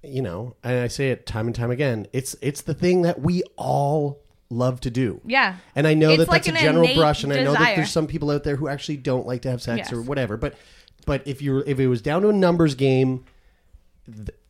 you 0.04 0.22
know, 0.22 0.56
and 0.64 0.80
I 0.80 0.88
say 0.88 1.10
it 1.12 1.26
time 1.26 1.48
and 1.48 1.56
time 1.56 1.72
again. 1.72 2.08
It's 2.14 2.36
it's 2.42 2.62
the 2.62 2.74
thing 2.74 3.02
that 3.02 3.22
we 3.22 3.44
all 3.58 4.22
love 4.50 4.80
to 4.82 4.90
do. 4.90 5.20
Yeah. 5.26 5.56
And 5.76 5.86
I 5.88 5.94
know 5.94 6.10
It's 6.12 6.20
that 6.20 6.30
like 6.30 6.44
that's 6.46 6.58
a 6.58 6.62
general 6.62 6.94
brush, 6.96 7.24
and 7.24 7.34
I 7.34 7.44
know 7.44 7.54
that 7.54 7.76
there's 7.76 7.92
some 7.92 8.08
people 8.08 8.32
out 8.32 8.44
there 8.44 8.56
who 8.56 8.68
actually 8.68 8.98
don't 8.98 9.26
like 9.28 9.42
to 9.44 9.50
have 9.52 9.62
sex 9.62 9.78
Yes. 9.90 9.94
or 9.94 10.02
whatever. 10.02 10.38
But 10.38 10.56
but 11.06 11.22
if 11.28 11.42
you're 11.42 11.64
if 11.66 11.80
it 11.80 11.88
was 11.88 12.02
down 12.02 12.22
to 12.24 12.30
a 12.30 12.34
numbers 12.34 12.76
game, 12.76 13.26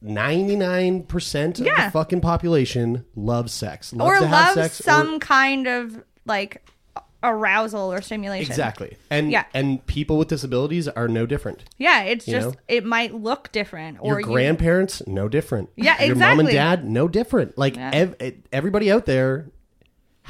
ninety 0.02 0.56
nine 0.56 1.04
percent 1.04 1.60
of 1.60 1.66
Yeah. 1.66 1.86
the 1.86 1.92
fucking 1.92 2.22
population 2.22 3.06
loves 3.16 3.52
sex, 3.54 3.94
loves 3.94 4.10
or 4.18 4.20
to 4.22 4.28
have 4.28 4.56
loves 4.56 4.76
sex, 4.78 4.80
or- 4.82 4.84
some 4.84 5.20
kind 5.20 5.68
of 5.68 6.04
like 6.26 6.64
arousal 7.24 7.92
or 7.92 8.00
stimulation. 8.02 8.52
exactly. 8.52 8.96
And 9.10 9.32
Yeah. 9.32 9.46
and 9.54 9.84
people 9.88 10.18
with 10.20 10.28
disabilities 10.28 10.88
are 10.88 11.08
no 11.08 11.26
different. 11.26 11.64
Yeah, 11.78 12.04
it's 12.04 12.28
You 12.28 12.34
just 12.36 12.48
know? 12.50 12.54
it 12.68 12.86
might 12.86 13.16
look 13.16 13.52
different 13.52 13.98
or 14.02 14.12
Your 14.14 14.20
you- 14.20 14.26
grandparents, 14.28 15.02
no 15.08 15.28
different. 15.28 15.70
Yeah, 15.76 16.02
Your 16.04 16.16
mom 16.16 16.40
and 16.40 16.50
dad, 16.50 16.86
no 16.88 17.08
different. 17.08 17.58
Like 17.58 17.76
Yeah. 17.76 17.90
ev- 17.94 18.16
everybody 18.54 18.92
out 18.92 19.08
there 19.08 19.48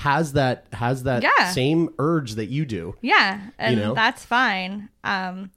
has 0.01 0.33
that 0.33 0.65
has 0.73 1.03
that 1.03 1.23
Yeah. 1.23 1.51
same 1.51 1.89
urge 1.97 2.35
that 2.35 2.47
you 2.47 2.65
do. 2.65 2.95
Yeah, 3.01 3.41
and 3.57 3.77
know? 3.77 3.93
that's 3.95 4.23
fine. 4.23 4.89
Um, 5.03 5.49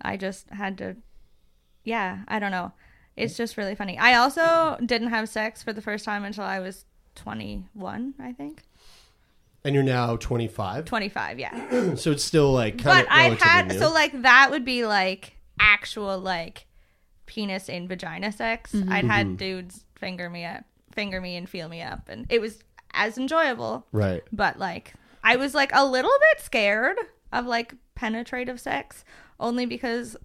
I 0.00 0.16
just 0.16 0.48
had 0.50 0.78
to. 0.78 0.96
Yeah, 1.84 2.18
I 2.28 2.38
don't 2.38 2.52
know. 2.52 2.72
It's 3.16 3.36
just 3.36 3.56
really 3.56 3.74
funny. 3.74 3.98
I 3.98 4.14
also 4.14 4.78
didn't 4.84 5.08
have 5.08 5.28
sex 5.28 5.62
for 5.62 5.72
the 5.72 5.82
first 5.82 6.04
time 6.04 6.24
until 6.24 6.44
I 6.44 6.60
was 6.60 6.84
twenty 7.16 7.66
one. 7.74 8.14
I 8.20 8.32
think 8.32 8.62
And 9.64 9.74
you're 9.74 9.82
now 9.84 10.16
25. 10.16 10.84
twenty 10.84 11.08
five. 11.08 11.38
Yeah. 11.40 11.94
So 11.96 12.12
it's 12.12 12.22
still 12.24 12.52
like 12.52 12.78
kind 12.78 13.04
but 13.06 13.06
of 13.06 13.10
I 13.10 13.44
had 13.44 13.68
new. 13.68 13.78
so 13.78 13.92
like 13.92 14.22
that 14.22 14.50
would 14.52 14.64
be 14.64 14.86
like 14.86 15.36
actual 15.58 16.18
like 16.18 16.66
penis 17.26 17.68
in 17.68 17.88
vagina 17.88 18.30
sex. 18.30 18.72
Mm-hmm. 18.72 18.92
I'd 18.92 19.04
had 19.04 19.36
dudes 19.36 19.84
finger 19.96 20.30
me 20.30 20.44
up, 20.44 20.64
finger 20.92 21.20
me 21.20 21.36
and 21.36 21.48
feel 21.48 21.68
me 21.68 21.82
up, 21.82 22.08
and 22.08 22.26
it 22.30 22.40
was 22.40 22.62
as 22.92 23.18
enjoyable. 23.18 23.86
right. 23.92 24.22
But 24.32 24.58
like 24.58 24.94
I 25.22 25.36
was 25.36 25.54
like 25.54 25.70
a 25.74 25.84
little 25.84 26.10
bit 26.32 26.44
scared 26.44 26.96
of 27.32 27.46
like 27.46 27.74
penetrative 27.94 28.60
sex, 28.60 29.04
only 29.38 29.66
because 29.66 30.16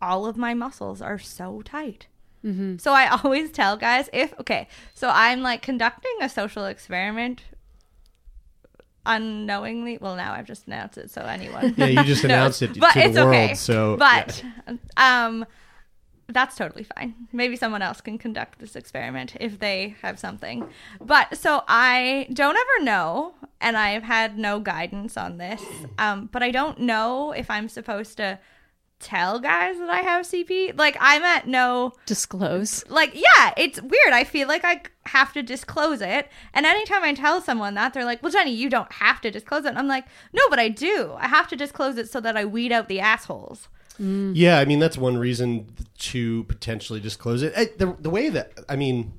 all 0.00 0.26
of 0.26 0.36
my 0.36 0.54
muscles 0.54 1.00
are 1.00 1.18
so 1.18 1.62
tight. 1.62 2.08
Mm-hmm. 2.44 2.78
So 2.78 2.92
I 2.92 3.06
always 3.24 3.50
tell 3.52 3.76
guys 3.76 4.08
if 4.12 4.34
okay, 4.40 4.68
so 4.94 5.10
I'm 5.12 5.42
like 5.42 5.62
conducting 5.62 6.16
a 6.20 6.28
social 6.28 6.64
experiment 6.64 7.42
unknowingly. 9.06 9.98
Well, 10.00 10.16
now 10.16 10.32
I've 10.32 10.46
just 10.46 10.66
announced 10.66 10.98
it, 10.98 11.10
so 11.10 11.22
anyone. 11.22 11.74
Yeah, 11.76 11.86
you 11.86 12.04
just 12.04 12.24
announced 12.24 12.62
it 12.62 12.78
but 12.78 12.92
to 12.92 13.00
it's 13.04 13.14
the 13.14 13.24
world. 13.24 13.34
okay. 13.34 13.54
So 13.54 13.96
but 13.96 14.44
um, 14.96 15.46
that's 16.28 16.56
totally 16.56 16.84
fine. 16.84 17.14
Maybe 17.32 17.56
someone 17.56 17.82
else 17.82 18.00
can 18.00 18.16
conduct 18.18 18.58
this 18.58 18.76
experiment 18.76 19.36
if 19.40 19.58
they 19.58 19.96
have 20.02 20.18
something. 20.18 20.68
But 21.00 21.36
so 21.36 21.62
I 21.68 22.28
don't 22.32 22.56
ever 22.56 22.84
know, 22.84 23.34
and 23.60 23.76
I've 23.76 24.02
had 24.04 24.38
no 24.38 24.60
guidance 24.60 25.16
on 25.16 25.36
this. 25.38 25.62
Um, 25.98 26.28
but 26.32 26.42
I 26.42 26.50
don't 26.50 26.78
know 26.80 27.32
if 27.32 27.50
I'm 27.50 27.68
supposed 27.68 28.16
to 28.16 28.38
tell 28.98 29.40
guys 29.40 29.78
that 29.78 29.90
I 29.90 30.00
have 30.02 30.24
CP. 30.24 30.78
Like 30.78 30.96
I'm 31.00 31.22
at 31.24 31.48
no 31.48 31.92
Disclose. 32.06 32.84
like 32.88 33.10
yeah 33.14 33.52
it's 33.56 33.82
weird 33.82 34.12
i 34.12 34.22
feel 34.22 34.46
like 34.46 34.64
i 34.64 34.80
have 35.06 35.32
to 35.32 35.42
disclose 35.42 36.00
it 36.00 36.28
and 36.54 36.64
anytime 36.64 37.02
i 37.02 37.12
tell 37.12 37.40
someone 37.40 37.74
that 37.74 37.92
they're 37.92 38.04
like 38.04 38.22
well 38.22 38.30
jenny 38.30 38.52
you 38.52 38.70
don't 38.70 38.92
have 38.92 39.20
to 39.20 39.28
disclose 39.32 39.64
it 39.64 39.70
and 39.70 39.78
i'm 39.78 39.88
like 39.88 40.04
no 40.32 40.42
but 40.48 40.60
i 40.60 40.68
do 40.68 41.14
i 41.18 41.26
have 41.26 41.48
to 41.48 41.56
disclose 41.56 41.96
it 41.96 42.08
so 42.08 42.20
that 42.20 42.36
i 42.36 42.44
weed 42.44 42.70
out 42.70 42.86
the 42.88 43.00
assholes 43.00 43.66
Mm. 44.02 44.32
Yeah, 44.34 44.58
I 44.58 44.64
mean 44.64 44.80
that's 44.80 44.98
one 44.98 45.16
reason 45.16 45.68
to 45.98 46.42
potentially 46.44 46.98
disclose 46.98 47.42
it. 47.42 47.78
The, 47.78 47.96
the 48.00 48.10
way 48.10 48.28
that 48.30 48.52
I 48.68 48.74
mean, 48.76 49.12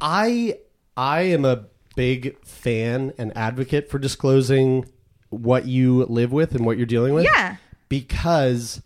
I 0.00 0.58
I 0.96 1.22
am 1.22 1.44
a 1.44 1.66
big 1.94 2.42
fan 2.44 3.12
and 3.18 3.36
advocate 3.36 3.90
for 3.90 3.98
disclosing 3.98 4.86
what 5.28 5.66
you 5.66 6.04
live 6.06 6.32
with 6.32 6.54
and 6.54 6.64
what 6.64 6.76
you're 6.78 6.86
dealing 6.86 7.12
with. 7.14 7.24
Yeah. 7.24 7.56
because 7.88 8.80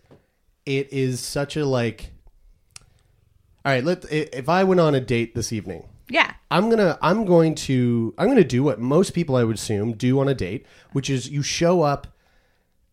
it 0.65 0.93
is 0.93 1.21
such 1.21 1.57
a 1.57 1.65
like. 1.65 2.11
All 3.65 3.73
right, 3.73 3.85
let 3.85 4.05
if 4.13 4.49
I 4.49 4.65
went 4.65 4.81
on 4.81 4.95
a 4.95 5.01
date 5.01 5.35
this 5.35 5.53
evening, 5.53 5.89
yeah 6.09 6.35
I'm 6.51 6.71
gonna 6.71 6.99
I'm 7.03 7.25
going 7.25 7.55
to 7.57 8.15
I'm 8.17 8.29
gonna 8.29 8.45
do 8.45 8.63
what 8.63 8.79
most 8.81 9.13
people 9.13 9.35
I 9.37 9.43
would 9.45 9.57
assume 9.57 9.93
do 9.95 10.21
on 10.21 10.29
a 10.29 10.35
date, 10.35 10.67
which 10.93 11.11
is 11.11 11.29
you 11.29 11.43
show 11.43 11.83
up 11.83 12.07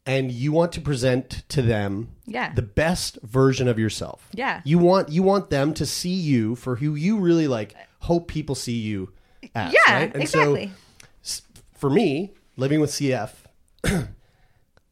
and 0.06 0.32
you 0.32 0.52
want 0.52 0.72
to 0.74 0.82
present 0.82 1.44
to 1.50 1.62
them 1.62 2.10
Yeah. 2.26 2.54
the 2.54 2.62
best 2.62 3.18
version 3.24 3.68
of 3.68 3.80
yourself. 3.80 4.28
Yeah. 4.34 4.62
You 4.66 4.78
want 4.80 5.10
you 5.10 5.24
want 5.24 5.50
them 5.50 5.74
to 5.76 5.86
see 5.86 6.14
you 6.14 6.56
for 6.56 6.76
who 6.76 6.96
you 6.96 7.18
really 7.20 7.48
like 7.48 7.76
hope 8.00 8.28
people 8.28 8.56
see 8.56 8.78
you 8.80 9.12
as. 9.56 9.74
yeah 9.74 9.94
right? 9.94 10.14
And 10.14 10.22
exactly 10.24 10.72
so 11.22 11.42
for 11.74 11.90
me, 11.90 12.34
living 12.58 12.80
with 12.82 12.90
CF, 12.92 13.32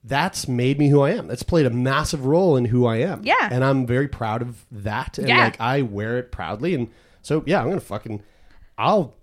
that's 0.04 0.48
made 0.48 0.80
me 0.80 0.90
who 0.90 1.02
I 1.02 1.12
am. 1.12 1.28
That's 1.28 1.44
played 1.44 1.66
a 1.66 1.70
massive 1.70 2.26
role 2.26 2.58
in 2.58 2.66
who 2.66 2.86
I 2.86 2.98
am. 2.98 3.22
Yeah. 3.24 3.50
And 3.52 3.64
I'm 3.64 3.86
very 3.86 4.08
proud 4.08 4.42
of 4.42 4.66
that. 4.72 5.18
And 5.18 5.28
Yeah. 5.28 5.38
like 5.46 5.60
I 5.62 5.82
wear 5.84 6.18
it 6.18 6.32
proudly. 6.32 6.74
And 6.74 6.90
so 7.22 7.44
yeah, 7.46 7.62
I'm 7.62 7.70
gonna 7.70 7.80
fucking 7.82 8.24
I'll 8.78 9.14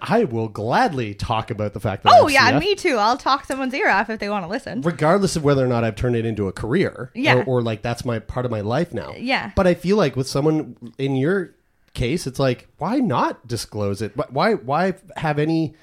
I 0.00 0.24
will 0.24 0.48
gladly 0.48 1.14
talk 1.14 1.50
about 1.50 1.74
the 1.74 1.80
fact 1.80 2.04
that 2.04 2.12
oh 2.14 2.28
yeah 2.28 2.52
CF, 2.52 2.60
me 2.60 2.74
too 2.76 2.96
i'll 2.96 3.16
talk 3.16 3.44
someone's 3.44 3.74
ear 3.74 3.90
off 3.90 4.08
if 4.10 4.20
they 4.20 4.28
want 4.28 4.44
to 4.44 4.48
listen 4.48 4.80
regardless 4.82 5.34
of 5.34 5.42
whether 5.42 5.64
or 5.64 5.68
not 5.68 5.84
I've 5.84 5.96
turned 5.96 6.16
it 6.16 6.24
into 6.24 6.48
a 6.48 6.52
career. 6.52 7.10
Yeah. 7.14 7.36
Or, 7.38 7.44
or 7.44 7.62
like 7.62 7.82
that's 7.82 8.04
my 8.04 8.18
part 8.18 8.46
of 8.46 8.50
my 8.50 8.60
life 8.60 8.92
now. 8.92 9.14
Yeah. 9.16 9.52
But 9.54 9.66
I 9.66 9.74
feel 9.74 9.96
like 9.96 10.16
with 10.16 10.26
someone 10.28 10.76
in 10.98 11.16
your 11.16 11.54
case, 11.94 12.26
it's 12.26 12.38
like, 12.38 12.68
why 12.78 12.98
not 12.98 13.46
disclose 13.46 14.02
it? 14.02 14.12
Why 14.30 14.54
why 14.54 14.94
have 15.16 15.38
any 15.38 15.74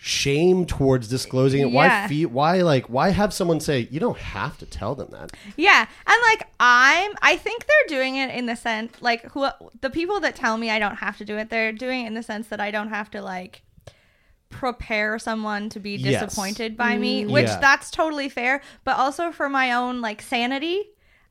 shame 0.00 0.64
towards 0.64 1.08
disclosing 1.08 1.60
it. 1.60 1.70
Why 1.72 1.86
Yeah. 1.86 2.06
feel? 2.06 2.28
Why 2.28 2.62
like? 2.62 2.86
Why 2.86 3.10
have 3.10 3.34
someone 3.34 3.58
say 3.60 3.88
you 3.90 3.98
don't 4.00 4.16
have 4.18 4.56
to 4.58 4.66
tell 4.66 4.94
them 4.94 5.08
that? 5.10 5.32
Yeah, 5.56 5.80
and 6.06 6.16
like 6.30 6.46
I'm, 6.60 7.12
I 7.20 7.36
think 7.36 7.66
they're 7.66 7.98
doing 7.98 8.16
it 8.16 8.30
in 8.30 8.46
the 8.46 8.54
sense 8.56 8.92
like 9.00 9.22
who 9.32 9.48
the 9.80 9.90
people 9.90 10.20
that 10.20 10.36
tell 10.36 10.56
me 10.56 10.70
I 10.70 10.78
don't 10.78 10.96
have 10.96 11.18
to 11.18 11.24
do 11.24 11.36
it, 11.36 11.50
they're 11.50 11.72
doing 11.72 12.04
it 12.04 12.06
in 12.06 12.14
the 12.14 12.22
sense 12.22 12.46
that 12.48 12.60
I 12.60 12.70
don't 12.70 12.90
have 12.90 13.10
to 13.10 13.22
like 13.22 13.62
prepare 14.50 15.18
someone 15.18 15.68
to 15.70 15.80
be 15.80 15.96
Yes. 15.96 16.22
disappointed 16.22 16.76
by 16.76 16.96
me, 16.96 17.22
mm-hmm. 17.22 17.32
which 17.32 17.46
Yeah. 17.46 17.58
that's 17.60 17.90
totally 17.90 18.28
fair, 18.28 18.62
but 18.84 18.96
also 18.96 19.30
for 19.30 19.48
my 19.48 19.72
own 19.72 20.00
like 20.00 20.22
sanity. 20.22 20.90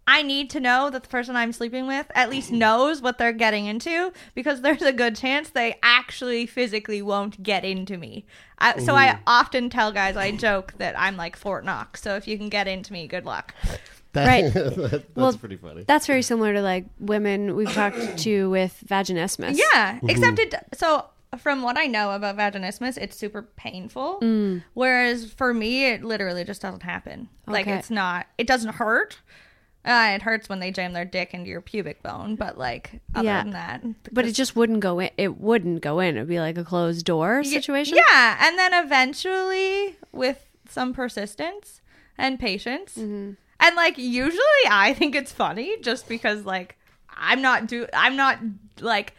I 0.09 0.21
need 0.21 0.49
to 0.51 0.59
know 0.61 0.89
that 0.89 1.03
the 1.03 1.09
person 1.09 1.35
I'm 1.35 1.51
sleeping 1.51 1.85
with 1.85 2.09
at 2.15 2.29
least 2.29 2.51
knows 2.51 3.01
what 3.01 3.17
they're 3.17 3.33
getting 3.33 3.65
into 3.65 4.13
because 4.35 4.61
there's 4.61 4.81
a 4.81 4.93
good 4.93 5.15
chance 5.17 5.49
they 5.49 5.75
actually 5.83 6.45
physically 6.45 7.01
won't 7.01 7.43
get 7.43 7.65
into 7.65 7.97
me. 7.97 8.25
I, 8.57 8.79
so 8.79 8.95
I 8.95 9.19
often 9.27 9.69
tell 9.69 9.91
guys, 9.91 10.15
I 10.15 10.31
joke 10.31 10.73
that 10.77 10.97
I'm 10.97 11.17
like 11.17 11.35
Fort 11.35 11.65
Knox. 11.65 12.01
So 12.01 12.15
if 12.15 12.27
you 12.27 12.37
can 12.37 12.47
get 12.49 12.67
into 12.67 12.93
me, 12.93 13.05
good 13.07 13.25
luck. 13.25 13.53
That, 14.13 14.25
Right. 14.27 14.53
that- 14.53 14.75
that's 14.91 15.15
Well, 15.15 15.33
pretty 15.33 15.57
funny. 15.57 15.83
That's 15.83 16.07
very 16.07 16.21
similar 16.21 16.53
to 16.53 16.61
like 16.61 16.85
women 16.99 17.55
we've 17.55 17.71
talked 17.73 18.17
to 18.19 18.49
with 18.49 18.81
vaginismus. 18.87 19.59
Yeah, 19.73 19.99
except 20.07 20.39
it. 20.39 20.55
So 20.73 21.05
from 21.37 21.61
what 21.61 21.77
I 21.77 21.85
know 21.87 22.11
about 22.11 22.37
vaginismus, 22.37 22.97
it's 22.97 23.17
super 23.17 23.41
painful. 23.57 24.19
Mm. 24.21 24.63
Whereas 24.73 25.31
for 25.33 25.53
me, 25.53 25.85
it 25.91 26.03
literally 26.03 26.45
just 26.45 26.61
doesn't 26.61 26.83
happen. 26.83 27.27
Like 27.45 27.67
Okay. 27.67 27.77
it's 27.77 27.89
not. 27.91 28.27
It 28.37 28.47
doesn't 28.47 28.75
hurt. 28.75 29.17
Uh, 29.87 30.15
it 30.15 30.21
hurts 30.21 30.49
when 30.49 30.59
they 30.59 30.69
jam 30.69 30.91
their 30.91 31.05
dick 31.05 31.33
into 31.33 31.49
your 31.49 31.61
pubic 31.61 32.03
bone, 32.03 32.35
but 32.35 32.57
like 32.57 32.99
other 33.15 33.25
Yeah. 33.25 33.43
than 33.43 33.51
that, 33.53 33.81
But 34.11 34.25
it 34.25 34.33
just 34.33 34.53
wouldn't 34.55 34.81
go 34.81 34.99
in. 34.99 35.09
It 35.17 35.39
wouldn't 35.39 35.81
go 35.81 35.99
in. 36.01 36.17
It'd 36.17 36.27
be 36.27 36.41
like 36.41 36.57
a 36.57 36.63
closed 36.65 37.05
door 37.05 37.43
situation. 37.43 37.95
Yeah, 37.97 38.37
and 38.45 38.59
then 38.59 38.73
eventually, 38.73 39.95
with 40.11 40.45
some 40.69 40.93
persistence 40.93 41.81
and 42.17 42.37
patience, 42.39 42.95
Mm-hmm. 42.97 43.31
and 43.61 43.75
like 43.75 43.97
usually, 43.97 44.65
I 44.69 44.93
think 44.93 45.15
it's 45.15 45.31
funny 45.31 45.77
just 45.81 46.07
because 46.09 46.43
like 46.45 46.77
I'm 47.15 47.41
not 47.41 47.67
do 47.67 47.87
I'm 47.93 48.15
not 48.15 48.39
like 48.81 49.13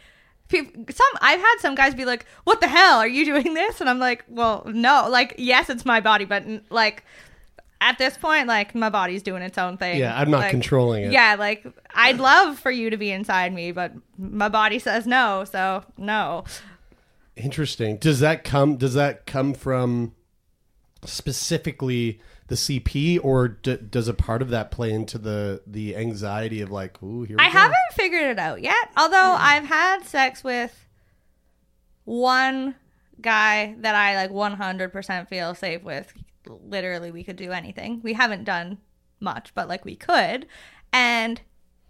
people. 0.47 0.85
Some 0.93 1.07
I've 1.21 1.39
had 1.41 1.55
some 1.59 1.75
guys 1.75 1.95
be 1.95 2.05
like, 2.05 2.25
"What 2.43 2.61
the 2.61 2.67
hell 2.67 2.99
are 2.99 3.07
you 3.07 3.25
doing 3.25 3.53
this?" 3.55 3.81
And 3.81 3.89
I'm 3.89 3.99
like, 3.99 4.23
"Well, 4.27 4.63
no, 4.67 5.07
like 5.09 5.35
yes, 5.37 5.69
it's 5.69 5.85
my 5.85 5.99
body, 5.99 6.25
but 6.25 6.43
like." 6.69 7.03
At 7.81 7.97
this 7.97 8.17
point, 8.17 8.47
like 8.47 8.75
my 8.75 8.89
body's 8.89 9.23
doing 9.23 9.41
its 9.41 9.57
own 9.57 9.77
thing. 9.77 9.99
Yeah, 9.99 10.17
I'm 10.19 10.29
not 10.29 10.39
Like, 10.39 10.51
controlling 10.51 11.05
it. 11.05 11.11
Yeah, 11.13 11.35
like 11.39 11.65
I'd 11.95 12.19
love 12.19 12.59
for 12.59 12.71
you 12.71 12.89
to 12.89 12.97
be 12.97 13.11
inside 13.11 13.53
me, 13.53 13.71
but 13.71 13.93
my 14.17 14.49
body 14.49 14.79
says 14.79 15.07
no, 15.07 15.45
so 15.45 15.85
no. 15.97 16.43
Interesting. 17.37 17.97
Does 17.97 18.19
that 18.19 18.43
come? 18.43 18.75
Does 18.75 18.95
that 18.95 19.25
come 19.25 19.53
from 19.53 20.13
specifically 21.05 22.19
the 22.47 22.55
CP, 22.55 23.19
or 23.23 23.47
d- 23.47 23.77
does 23.77 24.07
a 24.07 24.13
part 24.13 24.41
of 24.41 24.49
that 24.49 24.71
play 24.71 24.91
into 24.91 25.17
the 25.17 25.61
the 25.65 25.95
anxiety 25.95 26.61
of 26.61 26.71
like, 26.71 27.01
ooh, 27.01 27.23
here 27.23 27.37
we 27.37 27.43
I 27.43 27.47
go? 27.47 27.59
haven't 27.59 27.77
figured 27.93 28.23
it 28.23 28.39
out 28.39 28.61
yet. 28.61 28.89
Although 28.97 29.35
hmm. 29.35 29.41
I've 29.41 29.65
had 29.65 30.03
sex 30.03 30.43
with 30.43 30.87
one 32.05 32.75
guy 33.21 33.75
that 33.79 33.95
I 33.95 34.15
like 34.15 34.31
100% 34.31 35.27
feel 35.27 35.53
safe 35.53 35.83
with. 35.83 36.11
Literally, 36.49 37.11
we 37.11 37.23
could 37.23 37.35
do 37.35 37.51
anything. 37.51 38.01
We 38.03 38.13
haven't 38.13 38.43
done 38.43 38.79
much, 39.19 39.53
but 39.53 39.67
like 39.67 39.85
we 39.85 39.95
could. 39.95 40.47
And 40.91 41.41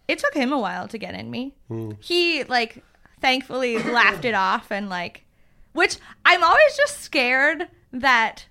it 0.07 0.19
took 0.19 0.33
him 0.33 0.51
a 0.51 0.59
while 0.59 0.87
to 0.87 0.97
get 0.97 1.13
in 1.13 1.29
me. 1.31 1.55
Hmm. 1.67 1.91
He 1.99 2.43
like 2.43 2.83
thankfully 3.21 3.77
laughed 3.83 4.25
it 4.25 4.33
off 4.33 4.71
and 4.71 4.89
like 4.89 5.25
which 5.73 5.97
I'm 6.25 6.43
always 6.43 6.75
just 6.77 7.01
scared 7.01 7.67
that 7.93 8.47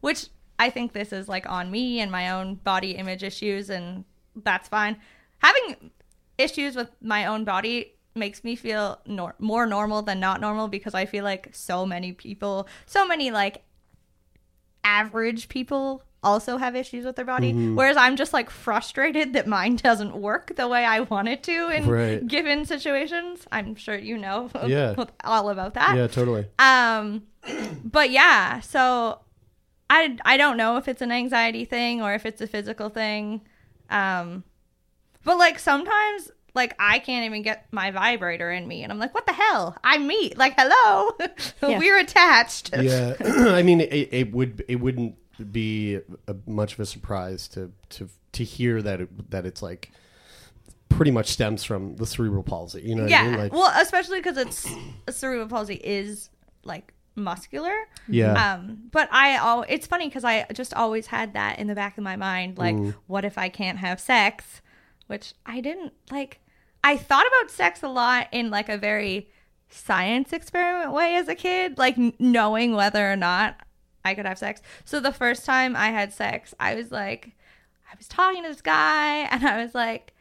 which 0.00 0.26
I 0.58 0.70
think 0.70 0.92
this 0.92 1.12
is 1.12 1.28
like 1.28 1.48
on 1.48 1.70
me 1.70 2.00
and 2.00 2.12
my 2.12 2.30
own 2.30 2.56
body 2.56 2.92
image 2.92 3.22
issues 3.22 3.70
and 3.70 4.04
that's 4.36 4.68
fine. 4.68 4.96
Having 5.38 5.90
issues 6.38 6.76
with 6.76 6.90
my 7.00 7.26
own 7.26 7.44
body 7.44 7.94
makes 8.14 8.44
me 8.44 8.56
feel 8.56 9.00
nor- 9.06 9.36
more 9.38 9.66
normal 9.66 10.02
than 10.02 10.20
not 10.20 10.40
normal 10.40 10.68
because 10.68 10.94
I 10.94 11.06
feel 11.06 11.24
like 11.24 11.48
so 11.52 11.86
many 11.86 12.12
people, 12.12 12.68
so 12.86 13.06
many 13.06 13.30
like 13.30 13.62
average 14.84 15.48
people 15.48 16.02
also 16.22 16.58
have 16.58 16.76
issues 16.76 17.04
with 17.06 17.16
their 17.16 17.24
body 17.24 17.52
whereas 17.74 17.96
I'm 17.96 18.14
just 18.16 18.34
like 18.34 18.50
frustrated 18.50 19.32
that 19.32 19.46
mine 19.46 19.76
doesn't 19.76 20.14
work 20.14 20.54
the 20.56 20.68
way 20.68 20.84
I 20.84 21.00
want 21.00 21.28
it 21.28 21.42
to 21.44 21.68
in 21.70 21.88
Right. 21.88 22.26
given 22.26 22.66
situations. 22.66 23.46
I'm 23.50 23.74
sure 23.74 23.96
you 23.96 24.18
know 24.18 24.50
Yeah. 24.66 24.94
all 25.24 25.48
about 25.48 25.74
that. 25.74 25.96
Yeah, 25.96 26.06
totally. 26.08 26.46
Um, 26.58 27.22
but 27.84 28.10
yeah, 28.10 28.60
so 28.60 29.20
I 29.88 30.18
I 30.26 30.36
don't 30.36 30.58
know 30.58 30.76
if 30.76 30.88
it's 30.88 31.00
an 31.02 31.10
anxiety 31.10 31.64
thing 31.64 32.02
or 32.02 32.12
if 32.12 32.26
it's 32.26 32.40
a 32.42 32.46
physical 32.46 32.90
thing. 32.90 33.40
Um, 33.88 34.44
but 35.24 35.38
like 35.38 35.58
sometimes 35.58 36.30
like 36.54 36.74
I 36.78 36.98
can't 36.98 37.26
even 37.26 37.42
get 37.42 37.66
my 37.72 37.90
vibrator 37.90 38.50
in 38.50 38.66
me, 38.66 38.82
and 38.82 38.92
I'm 38.92 38.98
like, 38.98 39.14
what 39.14 39.26
the 39.26 39.32
hell? 39.32 39.76
I'm 39.84 40.06
me. 40.06 40.32
Like, 40.36 40.54
hello, 40.58 41.10
we're 41.78 41.98
attached. 41.98 42.70
Yeah, 42.76 43.14
I 43.24 43.62
mean, 43.62 43.80
it, 43.80 44.08
it 44.12 44.32
would 44.32 44.64
it 44.68 44.76
wouldn't 44.76 45.16
be 45.52 46.00
a, 46.26 46.36
much 46.46 46.74
of 46.74 46.80
a 46.80 46.86
surprise 46.86 47.48
to 47.48 47.72
to 47.90 48.08
to 48.32 48.44
hear 48.44 48.82
that 48.82 49.00
it, 49.00 49.30
that 49.30 49.46
it's 49.46 49.62
like 49.62 49.90
pretty 50.88 51.10
much 51.10 51.28
stems 51.28 51.64
from 51.64 51.96
the 51.96 52.06
cerebral 52.06 52.42
palsy. 52.42 52.82
You 52.82 52.94
know 52.94 53.04
what 53.04 53.12
I 53.12 53.22
Yeah, 53.22 53.30
mean? 53.30 53.38
Like, 53.38 53.52
well, 53.52 53.72
especially 53.80 54.18
because 54.18 54.36
it's 54.36 54.68
cerebral 55.08 55.48
palsy 55.48 55.76
is 55.76 56.30
like 56.64 56.92
muscular. 57.16 57.74
yeah, 58.08 58.54
Um, 58.54 58.88
but 58.90 59.08
I 59.12 59.36
all 59.38 59.64
it's 59.68 59.86
funny 59.86 60.08
because 60.08 60.24
I 60.24 60.46
just 60.52 60.74
always 60.74 61.06
had 61.06 61.34
that 61.34 61.58
in 61.58 61.66
the 61.68 61.74
back 61.74 61.96
of 61.96 62.04
my 62.04 62.16
mind, 62.16 62.58
like, 62.58 62.76
what 63.06 63.24
if 63.24 63.38
I 63.38 63.48
can't 63.48 63.78
have 63.78 64.00
sex? 64.00 64.60
Which 65.10 65.34
I 65.44 65.60
didn't 65.60 65.92
like. 66.12 66.38
I 66.84 66.96
thought 66.96 67.26
about 67.26 67.50
sex 67.50 67.82
a 67.82 67.88
lot 67.88 68.28
in 68.30 68.48
like 68.48 68.68
a 68.68 68.78
very 68.78 69.28
science 69.68 70.32
experiment 70.32 70.92
way 70.92 71.16
as 71.16 71.26
a 71.26 71.34
kid, 71.34 71.78
like 71.78 71.96
knowing 72.20 72.76
whether 72.76 73.10
or 73.10 73.16
not 73.16 73.56
I 74.04 74.14
could 74.14 74.24
have 74.24 74.38
sex. 74.38 74.62
So 74.84 75.00
the 75.00 75.10
first 75.10 75.44
time 75.44 75.74
I 75.74 75.88
had 75.88 76.12
sex, 76.12 76.54
I 76.60 76.76
was 76.76 76.92
like, 76.92 77.32
I 77.90 77.96
was 77.98 78.06
talking 78.06 78.44
to 78.44 78.50
this 78.50 78.62
guy, 78.62 79.24
and 79.32 79.44
I 79.44 79.60
was 79.60 79.74
like, 79.74 80.14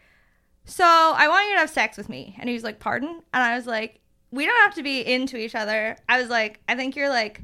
so 0.66 0.84
I 0.84 1.28
want 1.28 1.48
you 1.48 1.54
to 1.54 1.60
have 1.60 1.70
sex 1.70 1.96
with 1.96 2.10
me. 2.10 2.36
And 2.40 2.50
he 2.50 2.56
was 2.56 2.64
like, 2.64 2.80
pardon? 2.80 3.22
And 3.32 3.44
I 3.44 3.56
was 3.56 3.68
like, 3.68 4.02
we 4.32 4.48
don't 4.48 4.60
have 4.62 4.74
to 4.74 4.84
be 4.84 5.02
into 5.02 5.38
each 5.38 5.54
other. 5.54 5.98
I 6.10 6.20
was 6.20 6.30
like, 6.30 6.62
I 6.68 6.76
think 6.76 6.96
you're 6.96 7.10
like 7.10 7.42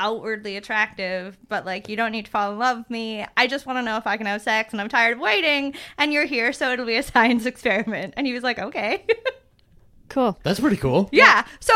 outwardly 0.00 0.56
attractive, 0.56 1.36
but 1.48 1.66
like 1.66 1.88
you 1.88 1.94
don't 1.96 2.10
need 2.12 2.24
to 2.24 2.30
fall 2.30 2.52
in 2.52 2.58
love 2.58 2.78
with 2.78 2.90
me. 2.90 3.26
I 3.36 3.46
just 3.46 3.66
want 3.66 3.76
to 3.78 3.82
know 3.82 3.96
if 3.98 4.06
I 4.06 4.16
can 4.16 4.26
have 4.26 4.40
sex 4.42 4.72
and 4.72 4.80
I'm 4.80 4.88
tired 4.88 5.14
of 5.18 5.20
waiting 5.20 5.74
and 5.98 6.12
you're 6.12 6.24
here 6.24 6.52
so 6.52 6.72
it'll 6.72 6.86
be 6.86 6.96
a 6.96 7.02
science 7.14 7.44
experiment. 7.46 8.14
And 8.16 8.26
he 8.26 8.32
was 8.32 8.42
like, 8.42 8.58
okay. 8.58 9.06
Cool. 10.08 10.36
that's 10.42 10.58
pretty 10.58 10.76
cool. 10.76 11.08
yeah. 11.12 11.44
So 11.60 11.72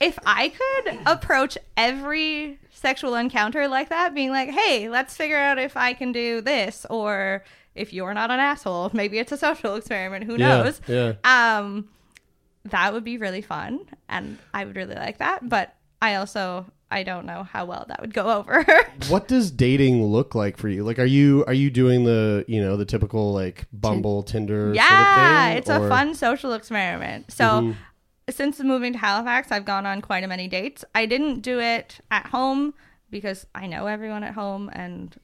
if 0.00 0.18
I 0.26 0.48
could 0.48 0.98
approach 1.06 1.56
every 1.76 2.58
sexual 2.72 3.14
encounter 3.14 3.68
like 3.68 3.90
that, 3.90 4.12
being 4.14 4.30
like, 4.30 4.48
hey, 4.50 4.88
let's 4.88 5.16
figure 5.16 5.36
out 5.36 5.58
if 5.58 5.76
I 5.76 5.94
can 5.94 6.10
do 6.12 6.40
this 6.40 6.84
or 6.90 7.44
if 7.76 7.92
you're 7.92 8.12
not 8.12 8.30
an 8.32 8.40
asshole, 8.40 8.90
maybe 8.92 9.18
it's 9.20 9.30
a 9.32 9.36
social 9.36 9.76
experiment, 9.76 10.24
who 10.24 10.36
Yeah, 10.36 10.62
knows? 10.64 10.80
yeah. 10.88 11.12
Um, 11.24 11.88
that 12.64 12.92
would 12.92 13.04
be 13.04 13.18
really 13.18 13.42
fun, 13.42 13.86
and 14.08 14.36
I 14.52 14.64
would 14.64 14.74
really 14.74 14.96
like 14.96 15.18
that. 15.18 15.48
But 15.48 15.72
I 16.02 16.16
also 16.16 16.66
I 16.90 17.02
don't 17.02 17.26
know 17.26 17.42
how 17.42 17.64
well 17.64 17.84
that 17.88 18.00
would 18.00 18.14
go 18.14 18.30
over. 18.38 18.64
What 19.08 19.28
does 19.28 19.50
dating 19.50 20.04
look 20.04 20.34
like 20.34 20.56
for 20.56 20.68
you? 20.68 20.82
Like, 20.84 20.98
are 20.98 21.04
you 21.04 21.44
are 21.46 21.52
you 21.52 21.70
doing 21.70 22.04
the 22.04 22.44
you 22.48 22.60
know 22.60 22.76
the 22.76 22.84
typical 22.84 23.32
like 23.32 23.66
Bumble, 23.72 24.22
Tinder? 24.22 24.72
yeah, 24.74 24.88
sort 24.88 25.00
of 25.00 25.48
thing, 25.48 25.58
it's 25.58 25.70
or- 25.70 25.72
Mm-hmm. 25.74 25.84
a 25.84 25.88
fun 25.88 26.14
social 26.14 26.52
experiment. 26.54 27.30
So. 27.32 27.74
Since 28.28 28.58
moving 28.58 28.92
to 28.92 28.98
Halifax, 28.98 29.52
I've 29.52 29.64
gone 29.64 29.86
on 29.86 30.00
quite 30.02 30.24
a 30.24 30.26
many 30.26 30.48
dates. 30.48 30.84
I 30.96 31.06
didn't 31.06 31.42
do 31.42 31.60
it 31.60 32.00
at 32.10 32.26
home 32.26 32.74
because 33.08 33.46
I 33.54 33.68
know 33.68 33.86
everyone 33.86 34.24
at 34.24 34.34
home 34.34 34.68
and 34.72 35.14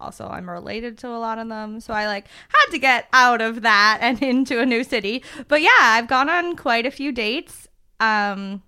also 0.00 0.26
I'm 0.26 0.50
related 0.50 0.98
to 0.98 1.08
a 1.10 1.18
lot 1.18 1.38
of 1.38 1.48
them. 1.48 1.78
So 1.78 1.94
I 1.94 2.08
like 2.08 2.26
had 2.48 2.72
to 2.72 2.78
get 2.80 3.06
out 3.12 3.40
of 3.40 3.62
that 3.62 3.98
and 4.00 4.20
into 4.32 4.58
a 4.60 4.66
new 4.66 4.82
city. 4.82 5.22
But 5.46 5.62
yeah, 5.62 5.70
I've 5.80 6.08
gone 6.08 6.28
on 6.28 6.56
quite 6.56 6.86
a 6.86 6.90
few 6.90 7.12
dates. 7.12 7.68
Um 8.00 8.62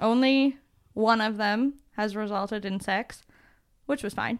only 0.00 0.58
one 0.96 1.20
of 1.20 1.36
them 1.36 1.74
has 1.92 2.16
resulted 2.16 2.64
in 2.64 2.80
sex, 2.80 3.22
which 3.84 4.02
was 4.02 4.14
fine. 4.14 4.38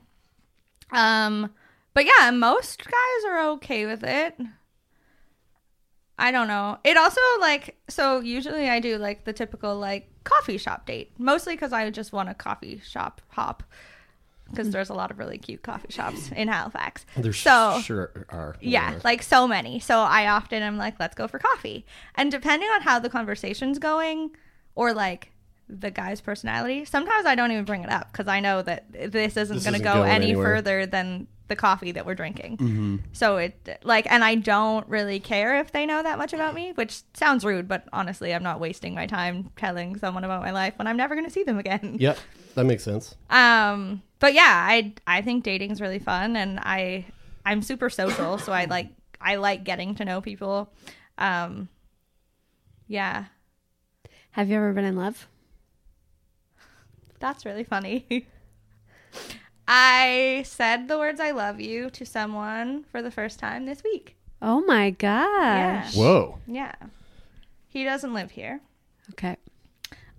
Um 0.90 1.52
but 1.92 2.06
yeah, 2.06 2.30
most 2.30 2.84
guys 2.84 3.24
are 3.28 3.48
okay 3.50 3.86
with 3.86 4.02
it. 4.02 4.38
I 6.18 6.32
don't 6.32 6.48
know. 6.48 6.78
It 6.82 6.96
also 6.96 7.20
like 7.40 7.76
so 7.88 8.20
usually 8.20 8.70
I 8.70 8.80
do 8.80 8.96
like 8.96 9.24
the 9.24 9.34
typical 9.34 9.76
like 9.76 10.08
coffee 10.24 10.56
shop 10.56 10.86
date, 10.86 11.12
mostly 11.18 11.54
because 11.54 11.74
I 11.74 11.90
just 11.90 12.12
want 12.12 12.30
a 12.30 12.34
coffee 12.34 12.80
shop 12.82 13.20
hop 13.28 13.62
because 14.50 14.70
there's 14.70 14.90
a 14.90 14.94
lot 14.94 15.10
of 15.10 15.18
really 15.18 15.38
cute 15.38 15.62
coffee 15.62 15.90
shops 15.90 16.30
in 16.32 16.48
Halifax. 16.48 17.04
There 17.18 17.32
so 17.34 17.80
sure 17.82 18.26
are. 18.30 18.56
yeah, 18.60 18.94
are. 18.94 19.00
like 19.04 19.22
so 19.22 19.46
many. 19.46 19.78
So 19.80 19.98
I 19.98 20.28
often 20.28 20.62
am 20.62 20.78
like, 20.78 20.98
let's 20.98 21.14
go 21.14 21.28
for 21.28 21.38
coffee. 21.38 21.84
And 22.14 22.30
depending 22.30 22.68
on 22.70 22.80
how 22.80 22.98
the 22.98 23.10
conversation's 23.10 23.78
going, 23.78 24.30
or 24.74 24.94
like 24.94 25.32
the 25.68 25.90
guy's 25.90 26.20
personality. 26.20 26.84
Sometimes 26.84 27.26
I 27.26 27.34
don't 27.34 27.50
even 27.52 27.64
bring 27.64 27.82
it 27.82 27.90
up 27.90 28.12
because 28.12 28.28
I 28.28 28.40
know 28.40 28.62
that 28.62 28.84
this 28.92 29.36
isn't 29.36 29.64
going 29.64 29.80
to 29.80 29.80
isn't 29.80 29.82
go 29.82 30.02
any 30.02 30.26
anywhere. 30.26 30.56
further 30.56 30.86
than 30.86 31.26
the 31.48 31.56
coffee 31.56 31.92
that 31.92 32.04
we're 32.04 32.14
drinking. 32.14 32.56
Mm-hmm. 32.56 32.96
So 33.12 33.36
it 33.36 33.78
like, 33.84 34.06
and 34.10 34.24
I 34.24 34.34
don't 34.34 34.86
really 34.88 35.20
care 35.20 35.58
if 35.60 35.70
they 35.72 35.86
know 35.86 36.02
that 36.02 36.18
much 36.18 36.32
about 36.32 36.54
me, 36.54 36.72
which 36.72 37.02
sounds 37.14 37.44
rude, 37.44 37.68
but 37.68 37.84
honestly, 37.92 38.34
I'm 38.34 38.42
not 38.42 38.58
wasting 38.58 38.94
my 38.94 39.06
time 39.06 39.50
telling 39.56 39.96
someone 39.96 40.24
about 40.24 40.42
my 40.42 40.50
life 40.50 40.74
when 40.76 40.86
I'm 40.88 40.96
never 40.96 41.14
going 41.14 41.26
to 41.26 41.30
see 41.32 41.44
them 41.44 41.58
again. 41.58 41.96
Yep, 42.00 42.18
that 42.56 42.64
makes 42.64 42.82
sense. 42.82 43.14
Um, 43.30 44.02
but 44.18 44.34
yeah, 44.34 44.42
I 44.68 44.94
I 45.06 45.22
think 45.22 45.44
dating's 45.44 45.80
really 45.80 46.00
fun, 46.00 46.36
and 46.36 46.58
I 46.60 47.06
I'm 47.44 47.62
super 47.62 47.90
social, 47.90 48.38
so 48.38 48.52
I 48.52 48.64
like 48.64 48.88
I 49.20 49.36
like 49.36 49.62
getting 49.64 49.94
to 49.96 50.04
know 50.04 50.20
people. 50.20 50.72
Um, 51.18 51.68
yeah, 52.88 53.26
Have 54.32 54.48
you 54.48 54.56
ever 54.56 54.72
been 54.72 54.84
in 54.84 54.96
love? 54.96 55.26
That's 57.18 57.44
really 57.44 57.64
funny. 57.64 58.26
I 59.68 60.44
said 60.46 60.88
the 60.88 60.98
words 60.98 61.20
"I 61.20 61.32
love 61.32 61.60
you" 61.60 61.90
to 61.90 62.04
someone 62.06 62.84
for 62.84 63.02
the 63.02 63.10
first 63.10 63.38
time 63.38 63.66
this 63.66 63.82
week. 63.82 64.16
Oh 64.40 64.60
my 64.60 64.94
Yeah, 65.00 65.82
gosh. 65.82 65.96
Whoa. 65.96 66.38
yeah. 66.46 66.74
He 67.68 67.84
doesn't 67.84 68.14
live 68.14 68.30
here. 68.30 68.60
Okay. 69.10 69.36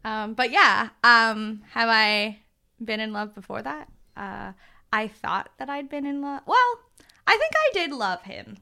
Um, 0.04 0.34
but 0.34 0.52
yeah, 0.52 0.89
um, 1.04 1.62
have 1.72 1.89
I 1.89 2.39
been 2.84 3.00
in 3.00 3.14
love 3.14 3.34
before 3.36 3.62
that? 3.62 3.89
Uh, 4.16 4.52
I 4.91 5.08
thought 5.08 5.50
that 5.58 5.70
I'd 5.70 5.89
been 5.89 6.06
in 6.06 6.22
love. 6.22 6.41
Well, 6.45 6.80
I 7.26 7.38
think 7.38 7.52
I 7.56 7.70
did 7.74 7.91
love 7.91 8.24
him. 8.24 8.58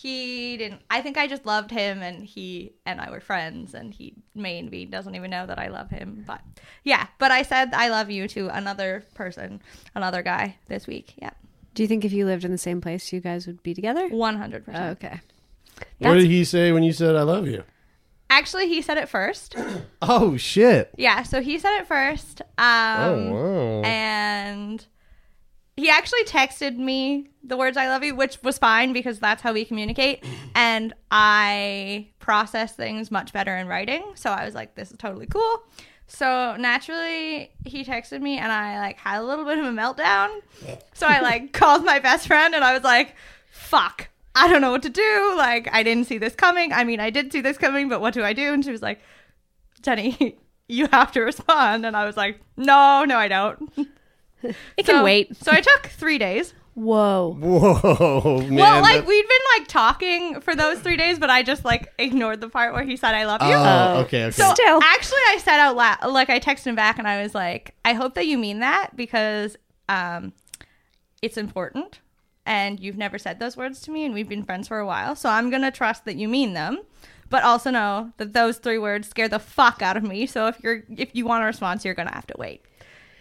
He 0.00 0.56
didn't. 0.56 0.82
I 0.88 1.02
think 1.02 1.18
I 1.18 1.26
just 1.26 1.44
loved 1.44 1.72
him, 1.72 2.02
and 2.02 2.24
he 2.24 2.72
and 2.86 3.00
I 3.00 3.10
were 3.10 3.18
friends, 3.18 3.74
and 3.74 3.92
he 3.92 4.14
maybe 4.32 4.84
doesn't 4.84 5.16
even 5.16 5.28
know 5.28 5.44
that 5.44 5.58
I 5.58 5.68
love 5.68 5.90
him. 5.90 6.22
But 6.24 6.40
yeah, 6.84 7.08
but 7.18 7.32
I 7.32 7.42
said 7.42 7.74
I 7.74 7.88
love 7.88 8.08
you 8.08 8.28
to 8.28 8.46
another 8.56 9.04
person, 9.14 9.60
another 9.96 10.22
guy 10.22 10.56
this 10.68 10.86
week. 10.86 11.14
Yeah, 11.20 11.32
Do 11.74 11.82
you 11.82 11.88
think 11.88 12.04
if 12.04 12.12
you 12.12 12.26
lived 12.26 12.44
in 12.44 12.52
the 12.52 12.58
same 12.58 12.80
place, 12.80 13.12
you 13.12 13.18
guys 13.20 13.48
would 13.48 13.60
be 13.64 13.74
together? 13.74 14.08
100% 14.08 14.90
okay. 14.92 15.20
What 15.98 16.14
did 16.14 16.26
he 16.26 16.44
say 16.44 16.70
when 16.70 16.84
you 16.84 16.92
said 16.92 17.16
"I 17.16 17.22
love 17.22 17.48
you"? 17.48 17.64
Actually, 18.30 18.68
he 18.68 18.80
said 18.82 18.98
it 18.98 19.08
first. 19.08 19.56
Oh 20.00 20.36
shit! 20.36 20.92
Yeah, 20.96 21.24
so 21.24 21.40
he 21.42 21.58
said 21.58 21.76
it 21.80 21.88
first. 21.88 22.40
Um, 22.56 23.02
oh 23.02 23.80
wow. 23.80 23.82
and 23.82 24.86
he 25.78 25.88
actually 25.90 26.24
texted 26.24 26.76
me 26.76 27.28
the 27.44 27.56
words 27.56 27.76
I 27.76 27.88
love 27.88 28.02
you, 28.02 28.14
which 28.14 28.42
was 28.42 28.58
fine 28.58 28.92
because 28.92 29.20
that's 29.20 29.42
how 29.42 29.52
we 29.52 29.64
communicate. 29.64 30.24
And 30.54 30.92
I 31.12 32.08
process 32.18 32.74
things 32.74 33.12
much 33.12 33.32
better 33.32 33.56
in 33.56 33.68
writing. 33.68 34.02
So 34.16 34.30
I 34.30 34.44
was 34.44 34.56
like, 34.56 34.74
this 34.74 34.90
is 34.90 34.96
totally 34.98 35.26
cool. 35.26 35.62
So 36.08 36.56
naturally, 36.58 37.52
he 37.64 37.84
texted 37.84 38.20
me 38.22 38.38
and 38.38 38.50
I 38.50 38.80
like 38.80 38.98
had 38.98 39.20
a 39.20 39.22
little 39.22 39.44
bit 39.44 39.58
of 39.58 39.66
a 39.66 39.70
meltdown. 39.70 40.40
So 40.94 41.06
I 41.06 41.20
like 41.20 41.52
called 41.60 41.84
my 41.84 42.00
best 42.00 42.26
friend 42.26 42.56
and 42.56 42.64
I 42.64 42.74
was 42.74 42.82
like, 42.82 43.14
fuck, 43.52 44.08
I 44.34 44.48
don't 44.48 44.60
know 44.60 44.72
what 44.72 44.82
to 44.82 44.88
do. 44.88 45.34
Like, 45.36 45.68
I 45.72 45.84
didn't 45.84 46.08
see 46.08 46.18
this 46.18 46.34
coming. 46.34 46.72
I 46.72 46.82
mean, 46.82 46.98
I 46.98 47.10
did 47.10 47.30
see 47.30 47.40
this 47.40 47.56
coming, 47.56 47.88
but 47.88 48.00
what 48.00 48.14
do 48.14 48.24
I 48.24 48.32
do? 48.32 48.52
And 48.52 48.64
she 48.64 48.72
was 48.72 48.82
like, 48.82 49.00
Jenny, 49.82 50.38
you 50.68 50.88
have 50.88 51.12
to 51.12 51.20
respond. 51.20 51.86
And 51.86 51.96
I 51.96 52.04
was 52.04 52.16
like, 52.16 52.40
no, 52.56 53.04
no, 53.04 53.16
I 53.16 53.28
don't. 53.28 53.70
It 54.42 54.86
can 54.86 54.96
So- 54.96 55.04
wait. 55.04 55.36
So 55.36 55.50
I 55.52 55.60
took 55.60 55.86
three 55.86 56.18
days. 56.18 56.54
Whoa. 56.74 57.36
Whoa, 57.40 58.38
man. 58.42 58.54
well, 58.54 58.80
like 58.82 59.00
that- 59.00 59.06
we'd 59.06 59.26
been 59.28 59.58
like 59.58 59.66
talking 59.68 60.40
for 60.40 60.54
those 60.54 60.78
three 60.78 60.96
days, 60.96 61.18
but 61.18 61.28
I 61.28 61.42
just 61.42 61.64
like 61.64 61.92
ignored 61.98 62.40
the 62.40 62.48
part 62.48 62.72
where 62.72 62.84
he 62.84 62.96
said 62.96 63.14
I 63.16 63.24
love 63.26 63.42
you. 63.42 63.48
Oh, 63.54 64.02
okay, 64.04 64.26
okay. 64.26 64.30
so 64.30 64.52
Still. 64.54 64.80
actually, 64.82 65.18
I 65.26 65.38
said 65.42 65.58
out 65.58 65.74
loud, 65.74 66.06
like 66.08 66.30
I 66.30 66.38
texted 66.38 66.66
him 66.68 66.76
back, 66.76 66.98
and 67.00 67.08
I 67.08 67.20
was 67.20 67.34
like, 67.34 67.74
I 67.84 67.94
hope 67.94 68.14
that 68.14 68.26
you 68.26 68.38
mean 68.38 68.60
that 68.60 68.90
because 68.94 69.56
um, 69.88 70.32
it's 71.20 71.36
important, 71.36 71.98
and 72.46 72.78
you've 72.78 72.96
never 72.96 73.18
said 73.18 73.40
those 73.40 73.56
words 73.56 73.80
to 73.82 73.90
me, 73.90 74.04
and 74.04 74.14
we've 74.14 74.28
been 74.28 74.44
friends 74.44 74.68
for 74.68 74.78
a 74.78 74.86
while, 74.86 75.16
so 75.16 75.28
I'm 75.28 75.50
gonna 75.50 75.72
trust 75.72 76.04
that 76.04 76.14
you 76.14 76.28
mean 76.28 76.52
them. 76.54 76.78
But 77.30 77.42
also 77.42 77.70
know 77.70 78.12
that 78.18 78.32
those 78.32 78.56
three 78.58 78.78
words 78.78 79.08
scare 79.08 79.28
the 79.28 79.38
fuck 79.40 79.82
out 79.82 79.96
of 79.98 80.02
me. 80.04 80.26
So 80.26 80.46
if 80.46 80.62
you're 80.62 80.84
if 80.96 81.10
you 81.14 81.26
want 81.26 81.42
a 81.42 81.46
response, 81.46 81.84
you're 81.84 81.92
gonna 81.94 82.14
have 82.14 82.26
to 82.28 82.34
wait. 82.38 82.64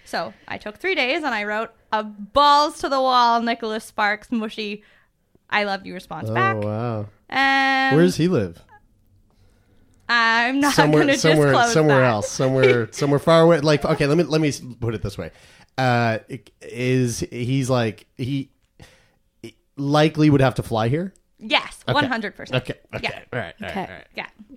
So 0.08 0.34
I 0.48 0.58
took 0.58 0.78
three 0.78 0.96
days 0.96 1.18
and 1.24 1.34
I 1.36 1.44
wrote 1.44 1.72
a 1.92 2.04
balls 2.04 2.80
to 2.80 2.90
the 2.90 3.00
wall 3.02 3.42
Nicholas 3.42 3.84
Sparks 3.84 4.32
mushy 4.32 4.84
I 5.50 5.64
love 5.66 5.86
you 5.86 5.94
response 5.94 6.30
oh 6.30 6.34
back. 6.34 6.58
wow. 6.58 7.08
And 7.30 7.96
Where 7.96 8.06
does 8.06 8.16
he 8.18 8.28
live? 8.28 8.62
I'm 10.10 10.62
not 10.62 10.74
somewhere 10.74 11.04
going 11.04 11.14
to 11.14 11.20
somewhere 11.20 11.48
disclose 11.52 11.74
somewhere 11.74 12.00
that. 12.00 12.06
else 12.10 12.30
somewhere 12.32 12.90
somewhere 12.94 13.20
far 13.20 13.42
away 13.42 13.60
like 13.60 13.84
okay 13.84 14.08
let 14.08 14.18
me 14.18 14.24
let 14.24 14.40
me 14.40 14.54
put 14.80 14.96
it 14.96 15.02
this 15.02 15.18
way 15.18 15.32
uh 15.78 16.20
is 16.62 17.20
he's 17.32 17.70
like 17.70 18.08
he 18.16 18.50
likely 19.76 20.30
would 20.30 20.42
have 20.42 20.56
to 20.56 20.64
fly 20.64 20.88
here 20.88 21.14
Yes, 21.40 21.82
one 21.86 22.06
hundred 22.06 22.36
percent. 22.36 22.64
okay 22.64 22.80
okay 22.96 23.04
Yeah. 23.12 23.20
all 23.32 23.40
right 23.40 23.54
all 23.62 23.68
right, 23.68 23.72
Okay. 23.72 23.82
all 23.82 23.88
right. 23.98 24.08
Yeah, 24.16 24.26
Dude, 24.50 24.57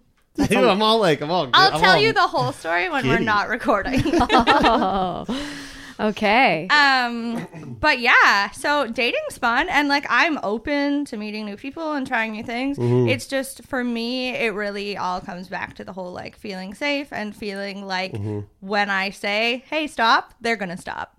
i'm 0.50 0.82
all 0.82 0.98
like 0.98 1.20
i'm 1.20 1.30
all 1.30 1.46
good. 1.46 1.54
I'll 1.54 1.74
I'm 1.74 1.80
tell 1.80 1.90
all- 1.96 2.00
you 2.00 2.12
the 2.12 2.26
whole 2.26 2.52
story 2.52 2.88
when 2.88 3.06
we're 3.06 3.18
not 3.18 3.48
recording. 3.48 4.02
Oh. 4.30 5.24
Okay. 6.00 6.66
um, 6.70 7.76
but 7.78 7.98
yeah, 8.00 8.50
so 8.52 8.86
dating's 8.86 9.36
fun, 9.36 9.68
and 9.68 9.86
like 9.86 10.06
I'm 10.08 10.38
open 10.42 11.04
to 11.04 11.18
meeting 11.18 11.44
new 11.44 11.58
people 11.58 11.92
and 11.92 12.06
trying 12.06 12.32
new 12.32 12.42
things. 12.42 12.78
Mm-hmm. 12.78 13.10
It's 13.10 13.26
just 13.26 13.62
for 13.66 13.84
me, 13.84 14.30
it 14.30 14.54
really 14.54 14.96
all 14.96 15.20
comes 15.20 15.48
back 15.48 15.74
to 15.74 15.84
the 15.84 15.92
whole 15.92 16.10
like 16.10 16.36
feeling 16.36 16.72
safe 16.72 17.08
and 17.12 17.36
feeling 17.36 17.86
like 17.86 18.12
Mm-hmm. 18.12 18.40
when 18.60 18.88
I 18.88 19.10
say, 19.10 19.62
"Hey, 19.68 19.86
stop," 19.86 20.32
they're 20.40 20.56
gonna 20.56 20.78
stop. 20.78 21.16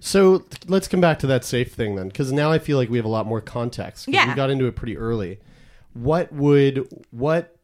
so 0.00 0.44
let's 0.66 0.88
come 0.88 1.02
back 1.02 1.18
to 1.18 1.26
that 1.26 1.44
safe 1.44 1.74
thing 1.74 1.94
then 1.96 2.08
because 2.08 2.32
now 2.32 2.50
i 2.50 2.58
feel 2.58 2.76
like 2.78 2.88
we 2.88 2.96
have 2.96 3.04
a 3.04 3.08
lot 3.08 3.26
more 3.26 3.42
context. 3.42 4.08
Yeah. 4.08 4.28
we 4.30 4.34
got 4.34 4.48
into 4.48 4.64
it 4.64 4.74
pretty 4.76 4.96
early 4.96 5.40
what 5.92 6.32
would 6.32 6.88
what 7.10 7.55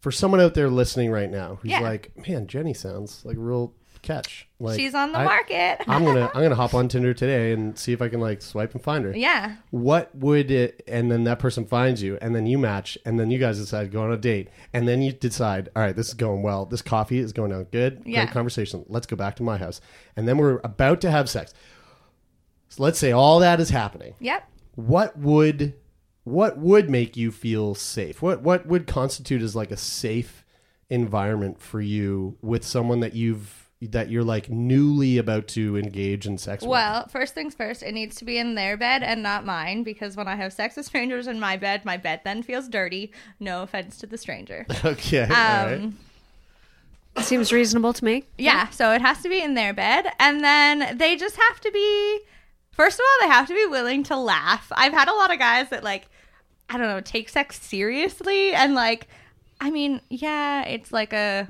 for 0.00 0.10
someone 0.10 0.40
out 0.40 0.54
there 0.54 0.68
listening 0.70 1.10
right 1.10 1.30
now 1.30 1.58
who's 1.62 1.70
Yeah. 1.72 1.80
like 1.80 2.12
man 2.28 2.46
jenny 2.46 2.74
sounds 2.74 3.24
like 3.24 3.36
a 3.36 3.40
real 3.40 3.74
catch 4.02 4.48
like 4.58 4.78
She's 4.80 4.94
on 4.94 5.12
the 5.12 5.18
I- 5.18 5.24
market. 5.24 5.78
I'm 5.86 6.04
gonna 6.06 6.30
I'm 6.34 6.42
gonna 6.42 6.54
hop 6.54 6.72
on 6.72 6.88
Tinder 6.88 7.12
today 7.12 7.52
and 7.52 7.78
see 7.78 7.92
if 7.92 8.00
I 8.00 8.08
can 8.08 8.18
like 8.18 8.40
swipe 8.40 8.72
and 8.74 8.82
find 8.82 9.04
her. 9.04 9.14
yeah. 9.14 9.56
What 9.70 10.14
would 10.14 10.50
it? 10.50 10.82
And 10.88 11.10
then 11.10 11.24
that 11.24 11.38
person 11.38 11.66
finds 11.66 12.02
you, 12.02 12.16
and 12.22 12.34
then 12.34 12.46
you 12.46 12.56
match, 12.56 12.96
and 13.04 13.20
then 13.20 13.30
you 13.30 13.38
guys 13.38 13.58
decide 13.58 13.82
to 13.84 13.88
go 13.90 14.02
on 14.02 14.10
a 14.10 14.16
date, 14.16 14.48
and 14.72 14.88
then 14.88 15.02
you 15.02 15.12
decide, 15.12 15.68
all 15.76 15.82
right, 15.82 15.94
this 15.94 16.08
is 16.08 16.14
going 16.14 16.42
well. 16.42 16.64
This 16.64 16.80
coffee 16.80 17.18
is 17.18 17.34
going 17.34 17.52
out 17.52 17.70
good. 17.72 18.02
Yeah. 18.06 18.24
Great 18.24 18.32
conversation. 18.32 18.86
Let's 18.88 19.06
go 19.06 19.16
back 19.16 19.36
to 19.36 19.42
my 19.42 19.58
house, 19.58 19.82
and 20.16 20.26
then 20.26 20.38
we're 20.38 20.60
about 20.64 21.02
to 21.02 21.10
have 21.10 21.28
sex. 21.28 21.52
So 22.70 22.82
let's 22.82 22.98
say 22.98 23.12
all 23.12 23.40
that 23.40 23.60
is 23.60 23.68
happening. 23.70 24.14
Yep. 24.20 24.48
What 24.76 25.18
would 25.18 25.74
what 26.24 26.58
would 26.58 26.88
make 26.90 27.16
you 27.16 27.30
feel 27.30 27.74
safe? 27.74 28.20
What 28.22 28.42
what 28.42 28.66
would 28.66 28.86
constitute 28.86 29.42
as 29.42 29.56
like 29.56 29.70
a 29.70 29.76
safe 29.76 30.44
environment 30.88 31.60
for 31.60 31.80
you 31.80 32.36
with 32.42 32.64
someone 32.64 33.00
that 33.00 33.14
you've 33.14 33.68
that 33.82 34.10
you're 34.10 34.24
like 34.24 34.50
newly 34.50 35.16
about 35.16 35.48
to 35.48 35.78
engage 35.78 36.26
in 36.26 36.36
sex 36.36 36.62
with? 36.62 36.70
Well, 36.70 37.08
first 37.08 37.32
things 37.32 37.54
first, 37.54 37.82
it 37.82 37.92
needs 37.92 38.16
to 38.16 38.26
be 38.26 38.36
in 38.36 38.54
their 38.54 38.76
bed 38.76 39.02
and 39.02 39.22
not 39.22 39.46
mine 39.46 39.82
because 39.84 40.16
when 40.16 40.28
I 40.28 40.36
have 40.36 40.52
sex 40.52 40.76
with 40.76 40.84
strangers 40.84 41.26
in 41.26 41.40
my 41.40 41.56
bed, 41.56 41.84
my 41.86 41.96
bed 41.96 42.20
then 42.22 42.42
feels 42.42 42.68
dirty. 42.68 43.10
No 43.38 43.62
offense 43.62 43.96
to 43.98 44.06
the 44.06 44.18
stranger. 44.18 44.66
Okay. 44.84 45.22
all 45.22 45.28
right. 45.28 45.74
Um, 45.74 45.96
Seems 47.22 47.52
reasonable 47.52 47.92
to 47.94 48.04
me. 48.04 48.24
yeah, 48.38 48.68
so 48.68 48.92
it 48.92 49.00
has 49.00 49.20
to 49.22 49.28
be 49.28 49.42
in 49.42 49.54
their 49.54 49.72
bed. 49.74 50.06
And 50.18 50.42
then 50.44 50.96
they 50.96 51.16
just 51.16 51.36
have 51.36 51.60
to 51.60 51.70
be, 51.72 52.20
first 52.80 52.98
of 52.98 53.04
all, 53.04 53.28
they 53.28 53.34
have 53.34 53.46
to 53.46 53.52
be 53.52 53.66
willing 53.66 54.02
to 54.04 54.16
laugh. 54.16 54.72
I've 54.72 54.94
had 54.94 55.06
a 55.06 55.12
lot 55.12 55.30
of 55.30 55.38
guys 55.38 55.68
that, 55.68 55.84
like, 55.84 56.08
I 56.70 56.78
don't 56.78 56.88
know, 56.88 57.02
take 57.02 57.28
sex 57.28 57.60
seriously. 57.60 58.54
And, 58.54 58.74
like, 58.74 59.06
I 59.60 59.70
mean, 59.70 60.00
yeah, 60.08 60.62
it's 60.64 60.90
like 60.90 61.12
a, 61.12 61.46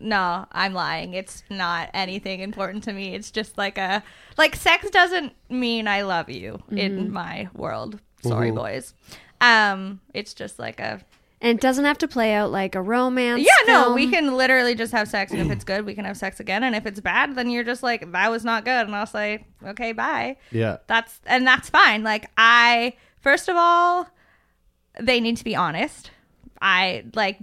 no, 0.00 0.46
I'm 0.52 0.72
lying. 0.72 1.14
It's 1.14 1.42
not 1.50 1.90
anything 1.92 2.38
important 2.38 2.84
to 2.84 2.92
me. 2.92 3.16
It's 3.16 3.32
just 3.32 3.58
like 3.58 3.78
a, 3.78 4.04
like, 4.38 4.54
sex 4.54 4.90
doesn't 4.90 5.32
mean 5.48 5.88
I 5.88 6.02
love 6.02 6.30
you 6.30 6.62
in 6.70 7.10
my 7.12 7.48
world. 7.52 7.98
Sorry, 8.22 8.52
boys. 8.52 8.94
Um, 9.40 10.00
it's 10.14 10.34
just 10.34 10.60
like 10.60 10.78
a 10.78 11.00
And 11.44 11.58
it 11.58 11.60
doesn't 11.60 11.84
have 11.84 11.98
to 11.98 12.08
play 12.08 12.32
out 12.32 12.50
like 12.50 12.74
a 12.74 12.80
romance. 12.80 13.42
yeah, 13.42 13.66
no, 13.66 13.92
we 13.92 14.10
can 14.10 14.34
literally 14.34 14.74
just 14.74 14.92
have 14.92 15.08
sex, 15.08 15.30
and 15.30 15.42
if 15.42 15.50
it's 15.50 15.62
good, 15.62 15.84
we 15.84 15.94
can 15.94 16.06
have 16.06 16.16
sex 16.16 16.40
again. 16.40 16.62
And 16.62 16.74
if 16.74 16.86
it's 16.86 17.00
bad, 17.00 17.34
then 17.34 17.50
you're 17.50 17.64
just 17.64 17.82
like, 17.82 18.10
that 18.12 18.30
was 18.30 18.46
not 18.46 18.64
good, 18.64 18.86
and 18.86 18.96
I'll 18.96 19.04
say, 19.04 19.44
okay, 19.62 19.92
bye. 19.92 20.38
Yeah. 20.50 20.78
That's 20.86 21.20
and 21.26 21.46
that's 21.46 21.68
fine. 21.68 22.02
Like 22.02 22.30
I, 22.38 22.94
first 23.20 23.50
of 23.50 23.56
all, 23.58 24.08
they 24.98 25.20
need 25.20 25.36
to 25.36 25.44
be 25.44 25.54
honest. 25.54 26.10
I 26.62 27.04
like 27.14 27.36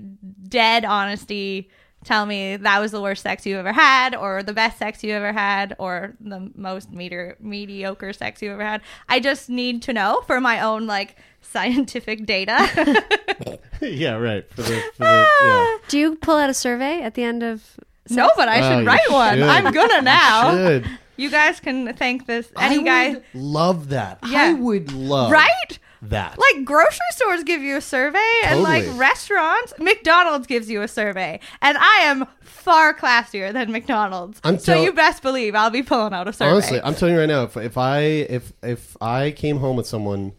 dead 0.48 0.84
honesty. 0.84 1.70
Tell 2.04 2.26
me 2.26 2.56
that 2.56 2.80
was 2.80 2.90
the 2.90 3.02
worst 3.02 3.22
sex 3.22 3.46
you 3.46 3.56
ever 3.60 3.72
had, 3.72 4.16
or 4.16 4.42
the 4.42 4.54
best 4.54 4.80
sex 4.80 5.04
you 5.04 5.14
ever 5.14 5.32
had, 5.32 5.76
or 5.78 6.16
the 6.20 6.52
most 6.56 6.92
meter, 6.92 7.38
mediocre 7.40 8.14
sex 8.14 8.42
you 8.42 8.52
ever 8.52 8.64
had. 8.64 8.82
I 9.08 9.20
just 9.20 9.48
need 9.48 9.84
to 9.84 9.94
know 9.94 10.24
for 10.26 10.42
my 10.42 10.60
own 10.62 10.88
like 10.88 11.18
scientific 11.42 12.26
data. 12.26 13.60
yeah, 13.90 14.16
right. 14.16 14.48
For 14.52 14.62
the, 14.62 14.82
for 14.96 15.04
the 15.04 15.28
ah. 15.30 15.72
yeah. 15.82 15.88
Do 15.88 15.98
you 16.00 16.16
pull 16.16 16.38
out 16.38 16.50
a 16.50 16.54
survey 16.54 17.02
at 17.02 17.16
the 17.16 17.24
end 17.24 17.44
of? 17.44 17.64
no, 18.10 18.30
but 18.36 18.48
I 18.50 18.60
Oh, 18.60 18.70
should 18.70 18.80
you 18.82 18.88
write 18.88 19.10
one. 19.12 19.38
should. 19.38 19.48
I'm 19.48 19.72
gonna 19.74 20.02
now. 20.02 20.52
Should. 20.52 20.90
You 21.18 21.30
guys 21.30 21.60
can 21.60 21.94
thank 21.96 22.26
this. 22.26 22.52
Any 22.58 22.80
I 22.80 22.84
guy, 22.84 23.10
would 23.14 23.24
love 23.34 23.90
that. 23.90 24.20
I 24.24 24.30
Yeah. 24.50 24.54
would 24.54 24.92
love 24.92 25.32
right? 25.32 25.80
that. 26.04 26.36
Like 26.40 26.66
grocery 26.66 26.98
stores 27.12 27.44
give 27.44 27.62
you 27.62 27.78
a 27.78 27.82
survey, 27.82 28.18
and 28.46 28.64
like 28.64 28.82
Totally. 28.86 29.00
restaurants, 29.00 29.74
McDonald's 29.78 30.48
gives 30.48 30.68
you 30.68 30.82
a 30.82 30.88
survey, 30.88 31.40
and 31.62 31.78
I 31.78 31.98
am 32.06 32.26
far 32.42 32.96
classier 32.96 33.54
than 33.54 33.72
McDonald's. 33.72 34.42
I'm 34.44 34.58
so 34.58 34.74
tell- 34.74 34.84
you 34.84 34.94
best 34.94 35.22
believe 35.22 35.54
I'll 35.54 35.70
be 35.70 35.84
pulling 35.84 36.14
out 36.14 36.28
a 36.28 36.34
survey. 36.34 36.50
Honestly, 36.52 36.82
I'm 36.84 36.96
telling 36.96 37.14
you 37.14 37.20
right 37.20 37.30
now, 37.30 37.44
if, 37.44 37.56
if 37.56 37.78
I 37.78 38.00
if 38.00 38.52
if 38.64 38.98
I 39.00 39.30
came 39.30 39.58
home 39.58 39.76
with 39.76 39.86
someone 39.86 40.32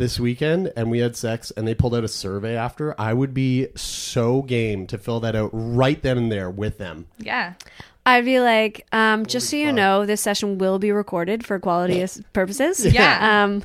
this 0.00 0.18
weekend 0.18 0.72
and 0.76 0.90
we 0.90 0.98
had 0.98 1.14
sex 1.14 1.50
and 1.52 1.68
they 1.68 1.74
pulled 1.74 1.94
out 1.94 2.02
a 2.02 2.08
survey 2.08 2.56
after, 2.56 2.98
I 3.00 3.12
would 3.12 3.34
be 3.34 3.68
so 3.76 4.42
game 4.42 4.86
to 4.88 4.96
fill 4.98 5.20
that 5.20 5.36
out 5.36 5.50
right 5.52 6.00
then 6.02 6.16
and 6.18 6.32
there 6.32 6.50
with 6.50 6.78
them. 6.78 7.06
yeah. 7.18 7.52
I'd 8.06 8.24
be 8.24 8.40
like, 8.40 8.86
um, 8.92 9.26
just 9.26 9.50
so 9.50 9.56
you 9.56 9.70
know, 9.72 10.06
this 10.06 10.22
session 10.22 10.56
will 10.56 10.78
be 10.78 10.90
recorded 10.90 11.44
for 11.44 11.58
quality 11.60 12.04
purposes. 12.32 12.84
Yeah. 12.92 13.44
Um, 13.44 13.62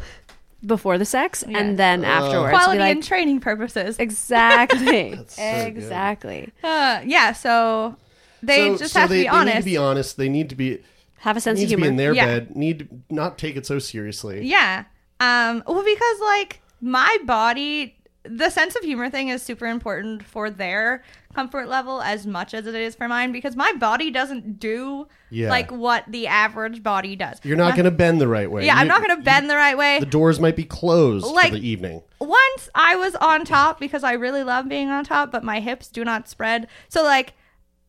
before 0.66 0.98
the 0.98 1.06
sex 1.06 1.44
Yeah. 1.48 1.58
and 1.60 1.80
then 1.80 2.04
afterwards. 2.04 2.52
Quality 2.52 2.80
like, 2.80 2.92
and 2.96 3.04
training 3.04 3.40
purposes. 3.40 3.98
exactly. 3.98 5.12
so 5.28 5.42
good. 5.42 5.68
exactly. 5.68 6.52
Uh, 6.64 7.02
yeah. 7.06 7.32
So 7.32 7.96
they 8.44 8.72
so, 8.74 8.78
just 8.78 8.94
so 8.94 9.00
have 9.02 9.10
they, 9.10 9.24
to 9.24 9.24
be 9.24 9.24
they 9.24 9.30
honest. 9.30 9.56
need 9.56 9.62
to 9.62 9.66
be 9.66 9.78
honest. 9.78 10.18
They 10.18 10.30
need 10.30 10.50
to 10.50 10.56
be 10.56 10.80
Have 11.20 11.38
a 11.38 11.40
sense 11.40 11.60
need 11.60 11.66
of 11.66 11.70
to 11.72 11.76
be 11.78 11.82
humor. 11.84 11.92
in 11.92 11.96
their 11.98 12.14
Yeah. 12.14 12.26
bed. 12.26 12.56
Need 12.58 12.80
to 12.80 12.88
not 13.16 13.38
take 13.38 13.56
it 13.56 13.66
so 13.66 13.80
seriously. 13.80 14.46
Yeah. 14.46 14.84
Um 15.26 15.64
well 15.68 15.84
because 15.84 16.20
like 16.22 16.62
my 16.82 17.18
body 17.26 17.98
the 18.28 18.50
sense 18.50 18.76
of 18.76 18.82
humor 18.84 19.10
thing 19.10 19.30
is 19.30 19.44
super 19.44 19.68
important 19.68 20.24
for 20.24 20.50
their 20.50 21.04
comfort 21.36 21.68
level 21.68 22.02
as 22.02 22.26
much 22.26 22.54
as 22.56 22.66
it 22.66 22.74
is 22.74 22.96
for 22.96 23.08
mine 23.08 23.32
because 23.32 23.56
my 23.56 23.72
body 23.74 24.10
doesn't 24.10 24.60
do 24.60 25.08
Yeah. 25.30 25.50
like 25.50 25.70
what 25.72 26.06
the 26.08 26.26
average 26.26 26.82
body 26.82 27.16
does. 27.16 27.40
You're 27.44 27.58
not 27.58 27.74
going 27.76 27.86
to 27.86 27.92
bend 27.92 28.20
the 28.22 28.28
right 28.28 28.50
way. 28.50 28.66
Yeah, 28.66 28.78
I'm 28.78 28.88
not 28.88 29.02
going 29.04 29.16
to 29.16 29.22
bend 29.22 29.48
the 29.50 29.56
right 29.56 29.78
way. 29.78 30.00
The 30.00 30.06
doors 30.08 30.40
might 30.40 30.56
be 30.56 30.64
closed 30.64 31.28
Like- 31.28 31.50
for 31.54 31.60
the 31.60 31.68
evening. 31.68 32.02
Once 32.20 32.70
I 32.74 32.96
was 32.96 33.14
on 33.16 33.46
top 33.46 33.80
because 33.80 34.04
I 34.04 34.14
really 34.14 34.44
love 34.44 34.68
being 34.70 34.90
on 34.90 35.04
top, 35.04 35.32
but 35.32 35.44
my 35.44 35.60
hips 35.60 35.88
do 35.90 36.04
not 36.04 36.28
spread. 36.28 36.68
So 36.90 37.04
like 37.04 37.34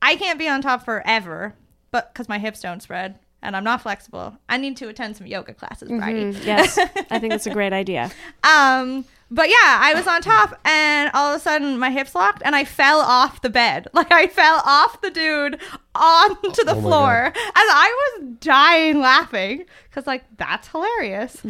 I 0.02 0.16
can't 0.16 0.38
be 0.38 0.48
on 0.48 0.60
top 0.60 0.84
forever, 0.84 1.54
but 1.90 2.10
cuz 2.14 2.28
my 2.28 2.38
hips 2.38 2.60
don't 2.60 2.82
spread 2.82 3.18
and 3.46 3.56
I'm 3.56 3.64
not 3.64 3.80
flexible. 3.80 4.36
I 4.48 4.56
need 4.56 4.76
to 4.78 4.88
attend 4.88 5.16
some 5.16 5.26
yoga 5.26 5.54
classes, 5.54 5.88
Bridie. 5.88 6.32
Mm, 6.32 6.44
yes, 6.44 6.78
I 7.10 7.18
think 7.18 7.30
that's 7.32 7.46
a 7.46 7.50
great 7.50 7.72
idea. 7.72 8.10
Um, 8.44 9.04
but 9.30 9.48
yeah, 9.48 9.80
I 9.80 9.92
was 9.94 10.06
on 10.06 10.20
top, 10.20 10.58
and 10.64 11.10
all 11.14 11.32
of 11.32 11.36
a 11.40 11.42
sudden 11.42 11.78
my 11.78 11.90
hips 11.90 12.14
locked, 12.14 12.42
and 12.44 12.54
I 12.56 12.64
fell 12.64 13.00
off 13.00 13.40
the 13.42 13.50
bed. 13.50 13.86
Like 13.94 14.12
I 14.12 14.26
fell 14.26 14.60
off 14.64 15.00
the 15.00 15.10
dude 15.10 15.58
onto 15.94 16.64
the 16.64 16.74
Oh 16.74 16.80
floor, 16.80 17.24
and 17.24 17.34
I 17.56 18.12
was 18.18 18.28
dying 18.40 19.00
laughing 19.00 19.64
because 19.88 20.06
like 20.06 20.24
that's 20.36 20.68
hilarious. 20.68 21.40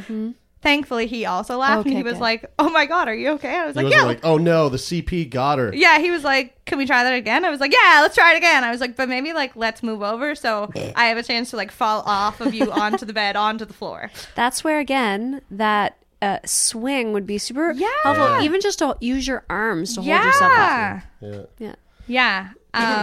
Thankfully, 0.66 1.06
he 1.06 1.24
also 1.26 1.58
laughed, 1.58 1.86
and 1.86 1.96
he 1.96 2.02
was 2.02 2.14
good. 2.14 2.20
like, 2.22 2.52
"Oh 2.58 2.68
my 2.70 2.86
god, 2.86 3.06
are 3.06 3.14
you 3.14 3.30
okay?" 3.34 3.56
I 3.56 3.66
was 3.66 3.76
He 3.76 3.82
like, 3.82 3.92
"Yeah." 3.92 4.02
like, 4.02 4.24
oh 4.24 4.36
no, 4.36 4.68
the 4.68 4.78
CP 4.78 5.30
got 5.30 5.58
her. 5.58 5.72
yeah, 5.72 5.98
he 6.00 6.10
was 6.10 6.24
like, 6.24 6.64
"Can 6.64 6.76
we 6.78 6.86
try 6.86 7.04
that 7.04 7.14
again?" 7.14 7.44
I 7.44 7.50
was 7.50 7.60
like, 7.60 7.72
"Yeah, 7.72 8.00
let's 8.02 8.16
try 8.16 8.34
it 8.34 8.36
again." 8.38 8.64
I 8.64 8.72
was 8.72 8.80
like, 8.80 8.96
"But 8.96 9.08
maybe 9.08 9.32
like 9.32 9.54
let's 9.54 9.82
move 9.84 10.02
over 10.02 10.34
so 10.34 10.70
I 10.96 11.06
have 11.06 11.18
a 11.18 11.22
chance 11.22 11.50
to 11.50 11.56
like 11.56 11.70
fall 11.70 12.02
off 12.04 12.40
of 12.40 12.52
you 12.52 12.72
onto 12.72 13.06
the 13.06 13.12
bed 13.12 13.36
onto 13.36 13.64
the 13.64 13.72
floor." 13.74 14.10
That's 14.34 14.64
where 14.64 14.80
again 14.80 15.40
that 15.52 15.98
uh, 16.20 16.38
swing 16.44 17.12
would 17.12 17.26
be 17.26 17.38
super 17.38 17.70
Yeah. 17.72 17.86
helpful. 18.02 18.42
Even 18.42 18.60
just 18.60 18.80
to 18.80 18.96
use 19.00 19.28
your 19.28 19.44
arms 19.48 19.94
to 19.94 20.02
hold 20.02 20.24
yourself 20.24 20.50
up. 20.52 20.58
Yeah. 20.58 21.00
Yeah. 21.20 21.42
Yeah. 21.58 21.74
Yeah. 22.08 22.48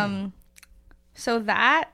Um 0.03 0.33
so 1.13 1.39
that 1.39 1.91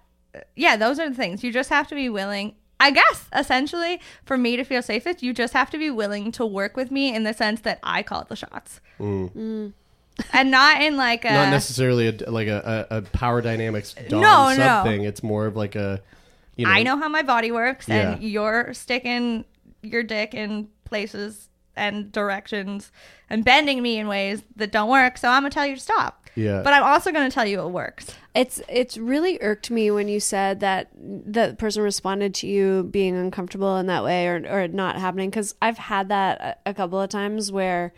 yeah, 0.55 0.77
those 0.77 0.99
are 0.99 1.09
the 1.09 1.15
things. 1.15 1.43
You 1.43 1.51
just 1.51 1.69
have 1.69 1.87
to 1.89 1.95
be 1.95 2.09
willing. 2.09 2.55
I 2.79 2.91
guess 2.91 3.27
essentially 3.35 3.99
for 4.25 4.37
me 4.37 4.55
to 4.55 4.63
feel 4.63 4.81
safest, 4.81 5.21
you 5.21 5.33
just 5.33 5.53
have 5.53 5.69
to 5.71 5.77
be 5.77 5.89
willing 5.89 6.31
to 6.33 6.45
work 6.45 6.77
with 6.77 6.91
me 6.91 7.13
in 7.13 7.23
the 7.23 7.33
sense 7.33 7.61
that 7.61 7.79
I 7.83 8.03
call 8.03 8.25
the 8.27 8.35
shots. 8.35 8.79
Mm. 8.99 9.31
Mm. 9.33 9.73
And 10.33 10.51
not 10.51 10.81
in 10.81 10.97
like 10.97 11.23
a 11.25 11.31
Not 11.31 11.49
necessarily 11.49 12.07
a, 12.07 12.29
like 12.29 12.47
a, 12.47 12.87
a, 12.89 13.01
power 13.01 13.41
dynamics 13.41 13.95
dom 14.09 14.21
No, 14.21 14.53
sub 14.55 14.85
no. 14.85 14.91
thing. 14.91 15.03
It's 15.03 15.23
more 15.23 15.45
of 15.45 15.55
like 15.55 15.75
a, 15.75 16.01
you 16.57 16.65
know, 16.65 16.71
I 16.71 16.83
know 16.83 16.97
how 16.97 17.07
my 17.07 17.21
body 17.21 17.51
works 17.51 17.87
and 17.89 18.21
Yeah. 18.21 18.27
you're 18.27 18.73
sticking 18.73 19.45
your 19.81 20.03
dick 20.03 20.33
in 20.33 20.67
places 20.83 21.47
and 21.75 22.11
directions 22.11 22.91
and 23.29 23.45
bending 23.45 23.81
me 23.81 23.97
in 23.97 24.07
ways 24.09 24.43
that 24.57 24.71
don't 24.71 24.89
work, 24.89 25.17
so 25.17 25.29
I'm 25.29 25.43
gonna 25.43 25.51
tell 25.51 25.65
you 25.65 25.75
to 25.75 25.81
stop. 25.81 26.18
Yeah. 26.35 26.61
But 26.63 26.73
I'm 26.73 26.83
also 26.83 27.11
gonna 27.11 27.31
tell 27.31 27.45
you 27.45 27.59
it 27.61 27.69
works. 27.69 28.07
It's 28.35 28.61
it's 28.69 28.97
really 28.97 29.37
irked 29.41 29.69
me 29.71 29.91
when 29.91 30.07
you 30.07 30.19
said 30.19 30.59
that 30.61 30.89
the 30.95 31.55
person 31.57 31.81
responded 31.83 32.33
to 32.35 32.47
you 32.47 32.83
being 32.83 33.15
uncomfortable 33.17 33.77
in 33.77 33.87
that 33.87 34.03
way 34.03 34.27
or 34.27 34.45
or 34.49 34.67
not 34.67 34.95
happening 34.97 35.29
because 35.29 35.55
I've 35.61 35.77
had 35.77 36.09
that 36.09 36.59
a, 36.65 36.69
a 36.69 36.73
couple 36.73 37.01
of 37.01 37.09
times 37.09 37.51
where 37.51 37.93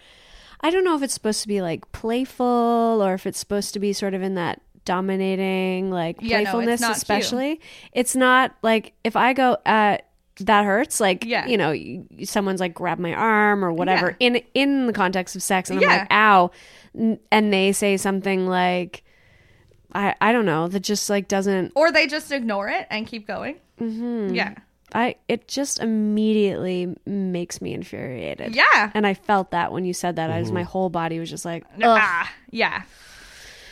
I 0.62 0.70
don't 0.72 0.84
know 0.84 0.96
if 0.96 1.04
it's 1.04 1.14
supposed 1.14 1.42
to 1.42 1.48
be 1.48 1.62
like 1.62 1.92
playful 1.92 3.02
or 3.04 3.14
if 3.14 3.26
it's 3.26 3.40
supposed 3.40 3.74
to 3.74 3.80
be 3.80 3.94
sort 3.94 4.14
of 4.14 4.22
in 4.22 4.36
that 4.36 4.62
dominating 4.86 5.92
like 5.92 6.18
Yeah, 6.22 6.38
no, 6.38 6.42
it's 6.42 6.50
playfulness 6.52 6.82
not 6.82 6.88
cute. 6.90 6.98
especially. 6.98 7.62
It's 7.94 8.16
not 8.16 8.56
like 8.62 8.94
if 9.04 9.16
I 9.16 9.34
go 9.34 9.58
uh 9.66 9.98
that 10.40 10.66
hurts 10.66 11.00
like 11.00 11.26
Yeah. 11.26 11.46
you 11.46 11.58
know 11.58 12.26
someone's 12.26 12.60
like 12.62 12.74
grab 12.74 12.98
my 13.00 13.14
arm 13.14 13.64
or 13.66 13.72
whatever 13.72 14.16
in 14.20 14.42
in 14.54 14.88
the 14.88 14.94
context 14.94 15.36
of 15.36 15.44
sex 15.44 15.70
and 15.70 15.80
I'm 15.80 15.86
like 15.86 16.08
ow 16.12 16.46
N- 16.46 16.50
and 16.94 17.54
they 17.54 17.72
say 17.72 17.98
something 17.98 18.48
like 18.48 19.04
I 19.94 20.16
I 20.22 20.32
don't 20.32 20.46
know 20.46 20.68
that 20.68 20.82
just 20.82 21.10
like 21.10 21.28
doesn't 21.28 21.72
Or 21.76 21.92
they 21.92 22.08
just 22.08 22.32
ignore 22.32 22.68
it 22.70 22.88
and 22.90 23.08
keep 23.08 23.28
going. 23.28 23.58
Mm-hmm. 23.80 24.34
Yeah. 24.36 24.56
I 24.94 25.16
it 25.28 25.48
just 25.48 25.80
immediately 25.80 26.94
makes 27.06 27.62
me 27.62 27.74
infuriated. 27.74 28.56
Yeah. 28.56 28.92
And 28.94 29.08
I 29.08 29.14
felt 29.14 29.52
that 29.52 29.72
when 29.72 29.86
you 29.86 29.94
said 29.94 30.18
that. 30.18 30.30
I 30.30 30.40
was 30.40 30.52
my 30.52 30.64
whole 30.64 30.90
body 30.90 31.18
was 31.20 31.30
just 31.30 31.46
like 31.46 31.64
Ugh. 31.76 31.82
Ah, 31.84 32.32
yeah. 32.50 32.84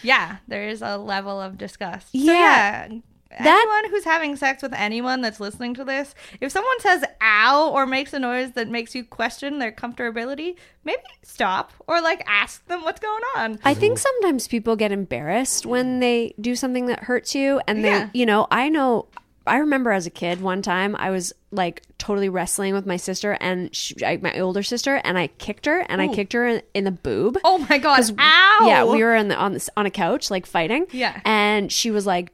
Yeah, 0.02 0.38
there 0.48 0.70
is 0.70 0.82
a 0.82 0.98
level 0.98 1.42
of 1.42 1.58
disgust. 1.58 2.14
So, 2.14 2.18
Yeah. 2.20 2.88
yeah. 2.90 3.00
That- 3.32 3.46
anyone 3.48 3.92
who's 3.92 4.04
having 4.06 4.36
sex 4.36 4.64
with 4.64 4.74
anyone 4.74 5.22
that's 5.22 5.40
listening 5.40 5.76
to 5.76 5.84
this, 5.84 6.16
if 6.42 6.52
someone 6.52 6.80
says 6.80 7.04
ow 7.22 7.70
or 7.72 7.86
makes 7.86 8.12
a 8.14 8.20
noise 8.20 8.52
that 8.54 8.68
makes 8.70 8.96
you 8.96 9.04
question 9.04 9.60
their 9.60 9.72
comfortability, 9.72 10.56
maybe 10.84 11.02
stop 11.24 11.72
or 11.88 12.02
like 12.02 12.24
ask 12.26 12.66
them 12.68 12.84
what's 12.84 13.00
going 13.00 13.22
on. 13.38 13.60
I 13.64 13.74
think 13.76 14.00
sometimes 14.00 14.48
people 14.48 14.76
get 14.76 14.92
embarrassed 14.92 15.66
when 15.66 16.00
they 16.00 16.34
do 16.42 16.56
something 16.56 16.88
that 16.88 17.02
hurts 17.04 17.36
you 17.36 17.62
and 17.68 17.84
they 17.86 17.90
Yeah. 17.92 18.10
you 18.14 18.26
know, 18.26 18.48
I 18.50 18.68
know 18.70 19.08
I 19.48 19.58
remember 19.58 19.92
as 19.92 20.06
a 20.06 20.12
kid 20.12 20.42
one 20.42 20.62
time 20.62 20.96
I 20.98 21.10
was 21.12 21.32
like 21.52 21.84
totally 21.98 22.30
wrestling 22.30 22.74
with 22.74 22.86
my 22.86 22.98
sister 22.98 23.38
and 23.40 23.76
she, 23.76 23.96
I, 24.06 24.18
my 24.18 24.40
older 24.40 24.62
sister 24.64 24.96
and 25.04 25.18
I 25.18 25.28
kicked 25.28 25.66
her 25.66 25.80
and 25.90 26.02
I 26.02 26.08
kicked 26.08 26.34
her 26.34 26.48
in, 26.48 26.62
in 26.74 26.84
the 26.84 26.92
boob. 26.92 27.38
Oh 27.44 27.58
my 27.70 27.78
god. 27.78 28.04
Ow. 28.20 28.66
Yeah, 28.68 28.84
we 28.86 29.04
were 29.04 29.16
in 29.16 29.28
the, 29.30 29.36
on 29.36 29.54
this 29.54 29.70
on 29.78 29.86
a 29.86 29.92
couch 29.92 30.30
like 30.32 30.46
fighting. 30.46 30.88
Yeah. 30.92 31.20
and 31.26 31.72
she 31.72 31.90
was 31.92 32.06
like, 32.08 32.32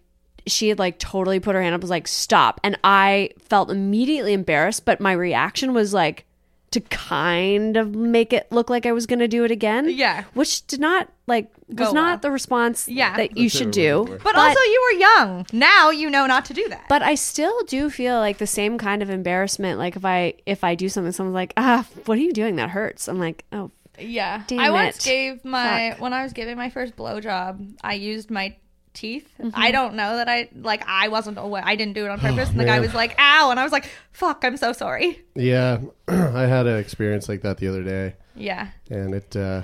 she 0.47 0.69
had 0.69 0.80
like 0.80 0.99
totally 0.99 1.39
put 1.39 1.55
her 1.55 1.61
hand 1.61 1.76
up, 1.76 1.81
was 1.81 1.89
like, 1.89 2.07
stop, 2.07 2.59
and 2.63 2.77
I 2.84 3.31
felt 3.39 3.69
immediately 3.72 4.34
embarrassed, 4.34 4.85
but 4.85 4.99
my 4.99 5.11
reaction 5.13 5.73
was 5.73 5.93
like 5.93 6.26
to 6.72 6.81
kind 6.81 7.77
of 7.77 7.95
make 7.95 8.34
it 8.34 8.51
look 8.51 8.69
like 8.69 8.85
I 8.85 8.91
was 8.91 9.05
going 9.05 9.19
to 9.19 9.27
do 9.30 9.45
it 9.45 9.51
again. 9.51 9.88
Yeah. 9.89 10.26
which 10.34 10.67
did 10.67 10.80
not 10.81 11.07
like 11.26 11.49
was 11.69 11.77
Go 11.89 11.91
not 11.93 12.05
well. 12.05 12.17
the 12.17 12.31
response 12.31 12.88
Yeah. 12.89 13.15
that 13.15 13.38
you 13.38 13.45
That's 13.45 13.57
should 13.57 13.72
do. 13.72 13.99
looking 13.99 14.17
for. 14.17 14.23
But, 14.26 14.35
also 14.35 14.59
you 14.59 14.89
were 14.91 14.99
young. 14.99 15.45
Now 15.53 15.89
you 15.91 16.09
know 16.09 16.26
not 16.26 16.43
to 16.45 16.53
do 16.53 16.67
that. 16.69 16.85
But 16.89 17.01
I 17.01 17.15
still 17.15 17.63
do 17.63 17.89
feel 17.89 18.17
like 18.17 18.39
the 18.39 18.47
same 18.47 18.77
kind 18.77 19.01
of 19.01 19.09
embarrassment. 19.09 19.80
Like 19.80 19.95
if 19.95 20.03
I 20.03 20.34
if 20.45 20.63
I 20.65 20.76
do 20.76 20.89
something, 20.89 21.13
someone's 21.13 21.35
like, 21.35 21.53
"Ah, 21.55 21.85
what 22.05 22.17
are 22.17 22.22
you 22.22 22.34
doing? 22.34 22.57
That 22.57 22.72
hurts." 22.72 23.07
I'm 23.07 23.19
like, 23.19 23.45
"Oh, 23.53 23.72
Yeah. 23.97 24.43
Damn 24.47 24.59
I 24.59 24.69
once 24.72 24.97
it. 24.97 25.09
gave 25.09 25.45
my 25.45 25.91
Fuck. 25.91 26.01
when 26.01 26.13
I 26.13 26.23
was 26.23 26.34
giving 26.34 26.57
my 26.57 26.69
first 26.69 26.95
blowjob, 26.97 27.77
I 27.81 27.93
used 27.93 28.30
my 28.30 28.55
teeth. 28.95 29.30
Mm-hmm. 29.39 29.49
I 29.53 29.72
don't 29.72 29.93
know 29.95 30.17
that 30.17 30.27
I 30.27 30.49
like 30.55 30.84
I 30.88 31.09
wasn't 31.09 31.38
aware. 31.38 31.61
I 31.65 31.76
didn't 31.76 31.93
do 31.93 32.05
it 32.05 32.09
on 32.09 32.19
purpose. 32.19 32.49
and 32.49 32.59
the 32.59 32.65
guy 32.65 32.80
was 32.80 32.93
like, 32.93 33.15
"Ow," 33.19 33.51
and 33.51 33.59
I 33.59 33.63
was 33.63 33.72
like, 33.72 33.88
"Fuck, 34.11 34.43
I'm 34.43 34.57
so 34.57 34.73
sorry." 34.73 35.22
Yeah, 35.35 35.80
I 36.07 36.41
had 36.47 36.65
an 36.67 36.77
experience 36.80 37.30
like 37.30 37.41
that 37.43 37.57
the 37.57 37.67
other 37.67 37.84
day, 37.84 38.15
Yeah. 38.35 38.69
and 38.89 39.13
it. 39.13 39.35
uh 39.35 39.61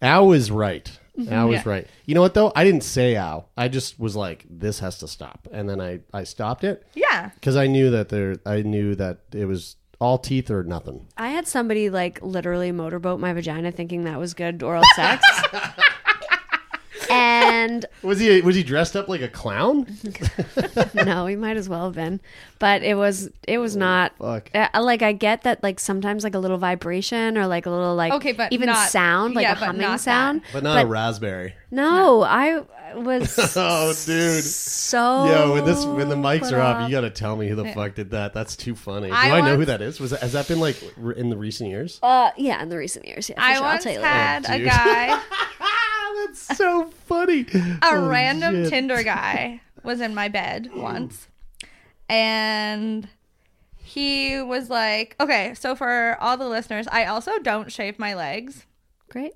Al 0.00 0.32
is 0.32 0.50
right. 0.50 0.90
Al 1.30 1.48
was 1.48 1.56
Yeah. 1.64 1.68
right. 1.68 1.86
You 2.06 2.14
know 2.14 2.22
what 2.22 2.34
though? 2.34 2.52
I 2.56 2.64
didn't 2.64 2.82
say 2.84 3.16
ow. 3.16 3.44
I 3.56 3.68
just 3.68 4.00
was 4.00 4.16
like, 4.16 4.44
"This 4.50 4.80
has 4.80 4.98
to 4.98 5.08
stop," 5.08 5.46
and 5.52 5.68
then 5.68 5.80
I 5.80 6.00
I 6.12 6.24
stopped 6.24 6.64
it 6.64 6.84
Yeah. 6.94 7.30
because 7.34 7.56
I 7.56 7.66
knew 7.66 7.90
that 7.90 8.08
there. 8.08 8.36
I 8.46 8.62
knew 8.62 8.94
that 8.96 9.18
it 9.32 9.44
was 9.44 9.76
all 10.00 10.18
teeth 10.18 10.50
or 10.50 10.64
nothing. 10.64 11.06
I 11.16 11.28
had 11.28 11.46
somebody 11.46 11.88
like 11.88 12.20
literally 12.22 12.72
motorboat 12.72 13.20
my 13.20 13.32
vagina 13.32 13.70
thinking 13.70 14.02
that 14.04 14.18
was 14.18 14.34
good 14.34 14.60
oral 14.64 14.82
sex. 14.96 15.22
and 17.12 17.62
and 17.62 17.86
Was 18.02 18.18
he 18.18 18.40
was 18.40 18.56
he 18.56 18.62
dressed 18.62 18.96
up 18.96 19.08
like 19.08 19.20
a 19.20 19.28
clown? 19.28 19.86
no, 20.94 21.26
he 21.26 21.36
might 21.36 21.56
as 21.56 21.68
well 21.68 21.84
have 21.86 21.94
been. 21.94 22.20
But 22.58 22.82
it 22.82 22.94
was 22.94 23.30
it 23.46 23.58
was 23.58 23.76
not 23.76 24.12
fuck. 24.18 24.50
uh, 24.54 24.68
like 24.80 25.02
I 25.02 25.12
get 25.12 25.42
that 25.42 25.62
like 25.62 25.78
sometimes 25.78 26.24
like 26.24 26.34
a 26.34 26.38
little 26.38 26.58
vibration 26.58 27.38
or 27.38 27.46
like 27.46 27.66
a 27.66 27.70
little 27.70 27.94
like 27.94 28.12
Okay, 28.14 28.32
but 28.32 28.52
even 28.52 28.66
not- 28.66 28.88
sound 28.90 29.34
like 29.34 29.44
yeah, 29.44 29.52
a 29.52 29.54
but 29.60 29.66
humming 29.66 29.82
not 29.82 30.00
sound. 30.00 30.42
But 30.52 30.62
not 30.62 30.82
a 30.84 30.86
raspberry. 30.86 31.54
No, 31.70 32.22
I 32.22 32.62
was 32.98 33.38
Oh, 33.56 33.92
dude. 34.06 34.44
so 34.44 35.26
Yo, 35.26 35.52
when 35.54 35.64
this 35.64 35.84
when 35.84 36.08
the 36.08 36.16
mics 36.16 36.52
are 36.52 36.60
off, 36.60 36.76
off. 36.76 36.88
you 36.90 36.96
gotta 36.96 37.10
tell 37.10 37.36
me 37.36 37.48
who 37.48 37.54
the 37.54 37.72
fuck 37.72 37.94
did 37.94 38.10
that. 38.10 38.32
That's 38.34 38.56
too 38.56 38.74
funny. 38.74 39.08
Do 39.08 39.14
I 39.14 39.38
I, 39.38 39.40
know 39.40 39.56
who 39.56 39.64
that 39.66 39.80
is? 39.82 40.00
Was 40.00 40.10
that, 40.10 40.20
has 40.20 40.32
that 40.32 40.48
been 40.48 40.60
like 40.60 40.76
in 41.16 41.30
the 41.30 41.36
recent 41.36 41.70
years? 41.70 41.98
Uh, 42.02 42.30
yeah, 42.36 42.62
in 42.62 42.68
the 42.68 42.76
recent 42.76 43.06
years, 43.06 43.28
yeah. 43.28 43.36
I 43.38 43.54
sure. 43.54 43.62
once 43.62 43.86
I'll 43.86 43.92
tell 43.92 43.92
you 43.92 43.98
later. 44.00 44.08
had 44.14 44.44
a 44.50 44.64
guy, 44.64 45.22
That's 46.26 46.56
so 46.56 46.86
funny. 47.06 47.46
a 47.52 47.86
Holy 47.86 48.08
random 48.08 48.54
shit. 48.64 48.70
Tinder 48.70 49.02
guy, 49.02 49.60
was 49.82 50.00
in 50.00 50.14
my 50.14 50.28
bed 50.28 50.70
once, 50.74 51.28
and 52.08 53.08
he 53.76 54.40
was 54.40 54.70
like, 54.70 55.16
"Okay, 55.20 55.54
so 55.54 55.74
for 55.74 56.16
all 56.20 56.36
the 56.36 56.48
listeners, 56.48 56.86
I 56.90 57.06
also 57.06 57.38
don't 57.38 57.70
shave 57.72 57.98
my 57.98 58.14
legs." 58.14 58.66
Great. 59.08 59.32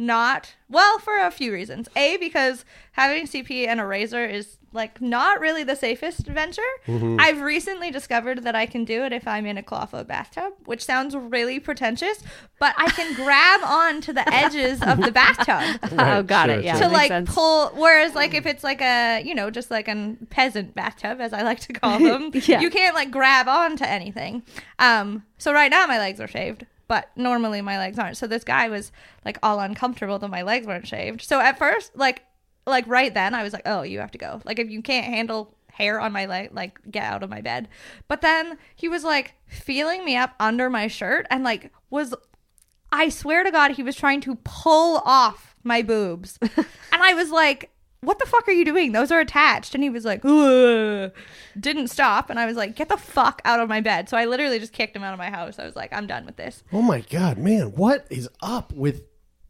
Not 0.00 0.54
well 0.70 0.98
for 0.98 1.18
a 1.18 1.30
few 1.30 1.52
reasons. 1.52 1.88
A 1.94 2.16
because 2.16 2.64
having 2.92 3.24
cp 3.26 3.66
and 3.68 3.80
a 3.80 3.86
razor 3.86 4.24
is 4.24 4.56
like 4.72 5.00
not 5.00 5.40
really 5.40 5.62
the 5.64 5.74
safest 5.76 6.26
venture. 6.26 6.62
I've 6.88 7.40
recently 7.40 7.90
discovered 7.90 8.42
that 8.44 8.54
i 8.54 8.64
can 8.66 8.84
do 8.84 9.04
it 9.04 9.12
if 9.12 9.26
i'm 9.28 9.44
in 9.46 9.58
a 9.58 9.62
clawfoot 9.62 10.06
bathtub 10.06 10.52
which 10.64 10.84
sounds 10.84 11.14
really 11.14 11.58
pretentious 11.60 12.22
but 12.58 12.74
i 12.78 12.88
can 12.90 13.14
grab 13.22 13.60
on 13.64 14.00
to 14.00 14.12
the 14.12 14.26
edges 14.32 14.80
of 14.82 15.00
the 15.00 15.12
bathtub. 15.12 15.80
Oh, 15.98 16.22
got 16.22 16.46
sure, 16.48 16.58
it. 16.58 16.64
Yeah, 16.64 16.78
to 16.78 16.88
like 16.88 17.08
sense. 17.08 17.34
pull 17.34 17.68
whereas 17.70 18.14
like 18.14 18.32
if 18.34 18.46
it's 18.46 18.64
like 18.64 18.80
a 18.80 19.22
you 19.24 19.34
know 19.34 19.50
just 19.50 19.70
like 19.70 19.86
a 19.88 20.16
peasant 20.30 20.74
bathtub 20.74 21.20
as 21.20 21.32
i 21.34 21.42
like 21.42 21.60
to 21.60 21.72
call 21.74 21.98
them 22.08 22.30
Yeah. 22.32 22.60
you 22.60 22.70
can't 22.70 22.94
like 22.94 23.10
grab 23.10 23.48
on 23.48 23.76
to 23.76 23.88
anything. 23.88 24.42
Um 24.78 25.24
so 25.36 25.52
right 25.52 25.70
now 25.70 25.86
my 25.86 25.98
legs 25.98 26.20
are 26.20 26.28
shaved 26.28 26.64
but 26.90 27.08
normally 27.14 27.60
my 27.60 27.78
legs 27.78 28.00
aren't. 28.00 28.16
So 28.16 28.26
this 28.26 28.42
guy 28.42 28.68
was 28.68 28.90
like 29.24 29.38
all 29.44 29.60
uncomfortable 29.60 30.18
that 30.18 30.28
my 30.28 30.42
legs 30.42 30.66
weren't 30.66 30.88
shaved. 30.88 31.22
So 31.22 31.38
at 31.38 31.56
first 31.56 31.96
like 31.96 32.24
like 32.66 32.84
right 32.88 33.14
then 33.14 33.32
i 33.32 33.42
was 33.42 33.52
like 33.52 33.62
oh 33.64 33.82
you 33.82 34.00
have 34.00 34.10
to 34.10 34.18
go. 34.18 34.42
Like 34.44 34.58
if 34.58 34.68
you 34.68 34.82
can't 34.82 35.06
handle 35.06 35.54
hair 35.68 36.00
on 36.00 36.10
my 36.10 36.26
leg 36.26 36.50
like 36.52 36.80
get 36.90 37.04
out 37.04 37.22
of 37.22 37.30
my 37.30 37.42
bed. 37.42 37.68
But 38.08 38.22
then 38.22 38.58
he 38.74 38.88
was 38.88 39.04
like 39.04 39.34
feeling 39.46 40.04
me 40.04 40.16
up 40.16 40.34
under 40.40 40.68
my 40.68 40.88
shirt 40.88 41.28
and 41.30 41.44
like 41.44 41.72
was 41.90 42.12
I 42.90 43.08
swear 43.08 43.44
to 43.44 43.52
God, 43.52 43.70
he 43.70 43.84
was 43.84 43.94
trying 43.94 44.20
to 44.22 44.34
pull 44.42 45.00
off 45.04 45.54
my 45.62 45.82
boobs. 45.82 46.38
and 46.42 46.66
I 46.90 47.14
was 47.14 47.30
like, 47.30 47.70
what 48.02 48.18
the 48.18 48.26
fuck 48.26 48.48
are 48.48 48.52
you 48.52 48.64
doing? 48.64 48.92
Those 48.92 49.10
are 49.10 49.20
attached. 49.20 49.74
And 49.74 49.84
he 49.84 49.90
was 49.90 50.04
like, 50.04 50.24
Ugh. 50.24 51.12
didn't 51.58 51.88
stop. 51.88 52.30
And 52.30 52.38
I 52.40 52.46
was 52.46 52.56
like, 52.56 52.74
get 52.74 52.88
the 52.88 52.96
fuck 52.96 53.42
out 53.44 53.60
of 53.60 53.68
my 53.68 53.80
bed. 53.80 54.08
So 54.08 54.16
I 54.16 54.24
literally 54.24 54.58
just 54.58 54.72
kicked 54.72 54.96
him 54.96 55.02
out 55.04 55.12
of 55.12 55.18
my 55.18 55.30
house. 55.30 55.58
I 55.58 55.64
was 55.66 55.76
like, 55.76 55.92
I'm 55.92 56.06
done 56.06 56.24
with 56.24 56.36
this. 56.36 56.62
Oh 56.72 56.82
my 56.82 57.00
god, 57.00 57.36
man, 57.38 57.72
what 57.72 58.06
is 58.10 58.28
up 58.40 58.72
with 58.72 59.02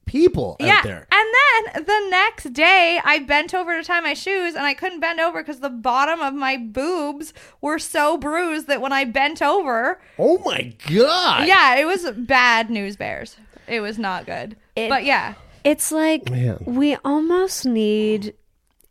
people 0.05 0.57
yeah. 0.59 0.79
out 0.79 0.85
there? 0.85 1.07
And 1.13 1.29
then 1.75 1.85
the 1.85 2.09
next 2.11 2.53
day, 2.53 3.01
I 3.05 3.21
bent 3.21 3.55
over 3.55 3.77
to 3.79 3.85
tie 3.87 4.01
my 4.01 4.15
shoes 4.15 4.57
and 4.57 4.65
I 4.67 4.75
couldn't 4.75 4.99
bend 5.01 5.21
over 5.21 5.41
because 5.43 5.61
the 5.61 5.71
bottom 5.71 6.21
of 6.21 6.35
my 6.35 6.57
boobs 6.57 7.33
were 7.61 7.79
so 7.79 8.17
bruised 8.17 8.67
that 8.67 8.81
when 8.81 8.93
I 8.93 9.05
bent 9.05 9.41
over, 9.43 10.01
Oh 10.19 10.39
my 10.45 10.75
god. 10.89 11.47
yeah, 11.47 11.77
it 11.77 11.85
was 11.85 12.11
bad 12.17 12.69
news 12.69 12.97
bears. 12.97 13.37
It 13.69 13.81
was 13.81 13.97
not 13.97 14.27
good. 14.27 14.57
It- 14.75 14.89
but 14.89 15.05
yeah. 15.05 15.35
It's 15.63 15.93
like 15.93 16.31
Man. 16.31 16.57
we 16.65 16.97
almost 17.05 17.67
need 17.67 18.35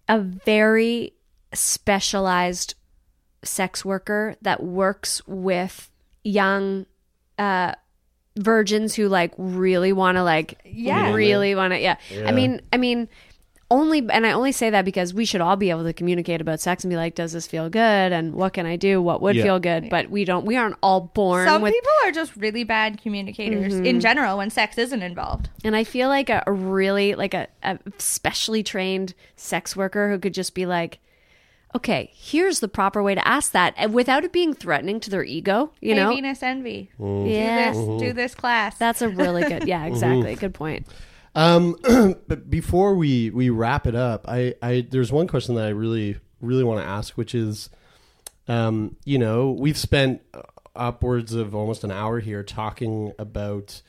a 0.09 0.19
very 0.19 1.13
specialized 1.53 2.73
sex 3.43 3.85
worker 3.85 4.35
that 4.41 4.61
works 4.61 5.21
with 5.27 5.89
young 6.25 6.85
uh 7.37 7.73
virgins 8.37 8.95
who 8.95 9.07
like 9.07 9.33
really 9.37 9.93
want 9.93 10.17
to 10.17 10.23
like 10.23 10.59
Yeah. 10.65 11.13
really 11.13 11.55
want 11.55 11.71
to 11.73 11.79
yeah. 11.79 11.95
Yeah. 12.11 12.27
I 12.27 12.31
mean 12.31 12.61
I 12.73 12.77
mean 12.77 13.07
only 13.71 14.05
and 14.09 14.25
I 14.25 14.31
only 14.31 14.51
say 14.51 14.69
that 14.71 14.83
because 14.83 15.13
we 15.13 15.25
should 15.25 15.41
all 15.41 15.55
be 15.55 15.69
able 15.69 15.83
to 15.83 15.93
communicate 15.93 16.41
about 16.41 16.59
sex 16.59 16.83
and 16.83 16.89
be 16.89 16.95
like 16.95 17.15
does 17.15 17.33
this 17.33 17.45
feel 17.45 17.69
good 17.69 17.79
and 17.79 18.33
what 18.33 18.53
can 18.53 18.65
I 18.65 18.75
do 18.75 19.01
what 19.01 19.21
would 19.21 19.35
Yeah. 19.35 19.43
feel 19.43 19.59
good 19.59 19.89
but 19.89 20.09
we 20.09 20.25
don't 20.25 20.45
we 20.45 20.57
aren't 20.57 20.75
all 20.81 21.01
born 21.01 21.47
Some 21.47 21.61
with 21.61 21.73
people 21.73 21.91
are 22.03 22.11
just 22.11 22.35
really 22.35 22.63
bad 22.63 23.01
communicators 23.01 23.75
in 23.75 23.83
mm-hmm. 23.83 23.99
general 23.99 24.37
when 24.37 24.49
sex 24.49 24.77
isn't 24.77 25.01
involved. 25.03 25.49
And 25.63 25.75
I 25.75 25.83
feel 25.83 26.09
like 26.09 26.29
a, 26.29 26.43
a 26.47 26.51
really 26.51 27.13
like 27.15 27.33
a, 27.33 27.47
a 27.61 27.77
specially 27.97 28.63
trained 28.63 29.13
sex 29.35 29.75
worker 29.75 30.09
who 30.09 30.17
could 30.17 30.33
just 30.33 30.55
be 30.55 30.65
like, 30.65 30.99
okay, 31.75 32.11
here's 32.15 32.61
the 32.61 32.67
proper 32.67 33.03
way 33.03 33.13
to 33.13 33.27
ask 33.27 33.51
that, 33.51 33.75
and 33.77 33.93
without 33.93 34.23
it 34.23 34.31
being 34.31 34.53
threatening 34.55 34.99
to 35.01 35.09
their 35.11 35.23
ego. 35.23 35.71
You 35.81 35.93
hey, 35.93 35.99
know, 35.99 36.09
Venus 36.09 36.41
envy. 36.41 36.89
yeah, 36.97 37.03
Do 37.03 37.05
mm-hmm. 37.05 37.91
this, 37.91 38.01
do 38.01 38.13
this 38.13 38.35
class. 38.35 38.77
that's 38.79 39.03
a 39.03 39.09
really 39.09 39.43
good. 39.43 39.67
Yeah, 39.67 39.83
mm-hmm. 39.83 39.93
exactly. 39.93 40.35
Good 40.35 40.55
point. 40.55 40.87
Um, 41.35 41.75
but 42.27 42.49
before 42.49 42.95
we 42.95 43.29
we 43.29 43.49
wrap 43.49 43.87
it 43.87 43.95
up, 43.95 44.25
I 44.27 44.55
I 44.61 44.87
there's 44.89 45.11
one 45.11 45.27
question 45.27 45.55
that 45.55 45.65
I 45.65 45.69
really 45.69 46.17
really 46.41 46.63
want 46.63 46.79
to 46.79 46.85
ask, 46.85 47.17
which 47.17 47.35
is, 47.35 47.69
um, 48.47 48.95
you 49.05 49.17
know, 49.17 49.51
we've 49.51 49.77
spent 49.77 50.21
upwards 50.75 51.33
of 51.33 51.53
almost 51.53 51.83
an 51.83 51.91
hour 51.91 52.19
here 52.19 52.43
talking 52.43 53.11
about 53.19 53.81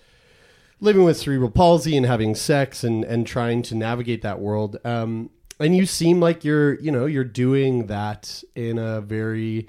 living 0.80 1.04
with 1.04 1.16
cerebral 1.16 1.50
palsy 1.50 1.96
and 1.96 2.06
having 2.06 2.34
sex 2.34 2.82
and 2.84 3.04
and 3.04 3.26
trying 3.26 3.62
to 3.62 3.74
navigate 3.74 4.22
that 4.22 4.40
world. 4.40 4.76
Um, 4.84 5.30
and 5.58 5.76
you 5.76 5.86
seem 5.86 6.20
like 6.20 6.44
you're 6.44 6.80
you 6.80 6.90
know 6.90 7.06
you're 7.06 7.24
doing 7.24 7.86
that 7.86 8.42
in 8.54 8.78
a 8.78 9.00
very 9.00 9.68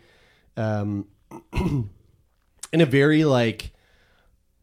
um 0.58 1.08
in 1.54 2.82
a 2.82 2.86
very 2.86 3.26
like 3.26 3.71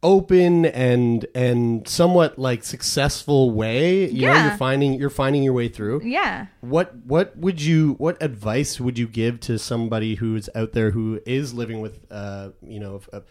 open 0.01 0.65
and 0.65 1.25
and 1.35 1.85
somewhat 1.87 2.39
like 2.39 2.63
successful 2.63 3.51
way 3.51 4.09
you 4.09 4.25
know 4.25 4.33
you're 4.45 4.57
finding 4.57 4.93
you're 4.93 5.09
finding 5.09 5.43
your 5.43 5.51
way 5.51 5.67
through 5.67 6.01
yeah. 6.03 6.45
what 6.61 6.95
what 7.05 7.35
would 7.37 7.61
you 7.61 7.95
what 7.97 8.21
advice 8.23 8.79
would 8.79 8.97
you 8.97 9.05
give 9.05 9.41
to 9.41 9.59
somebody 9.59 10.15
who's 10.15 10.49
out 10.55 10.71
there 10.71 10.91
who 10.91 11.19
is 11.25 11.53
living 11.53 11.81
with 11.81 11.99
uh 12.11 12.49
you 12.65 12.79
know 12.79 13.01
a, 13.11 13.21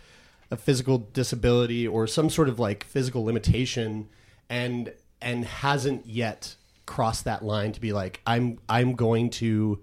a 0.51 0.57
physical 0.57 0.99
disability 0.99 1.89
or 1.89 2.07
some 2.07 2.29
sort 2.29 2.51
of 2.51 2.59
like 2.59 2.85
physical 2.85 3.25
limitation 3.25 4.07
and 4.51 4.93
and 5.23 5.47
hasn't 5.47 6.05
yet 6.07 6.55
crossed 6.85 7.25
that 7.25 7.43
line 7.43 7.73
to 7.73 7.81
be 7.81 7.95
like 7.95 8.21
i'm 8.27 8.59
i'm 8.69 8.95
going 8.95 9.31
to 9.31 9.81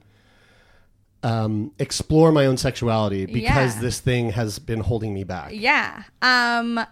um 1.25 1.71
explore 1.79 2.31
my 2.31 2.45
own 2.45 2.55
sexuality 2.57 3.25
because 3.25 3.75
Yeah. 3.75 3.81
this 3.81 3.99
thing 3.99 4.31
has 4.31 4.59
been 4.59 4.79
holding 4.81 5.13
me 5.13 5.23
back 5.23 5.51
Yeah. 5.53 6.03
Um 6.21 6.85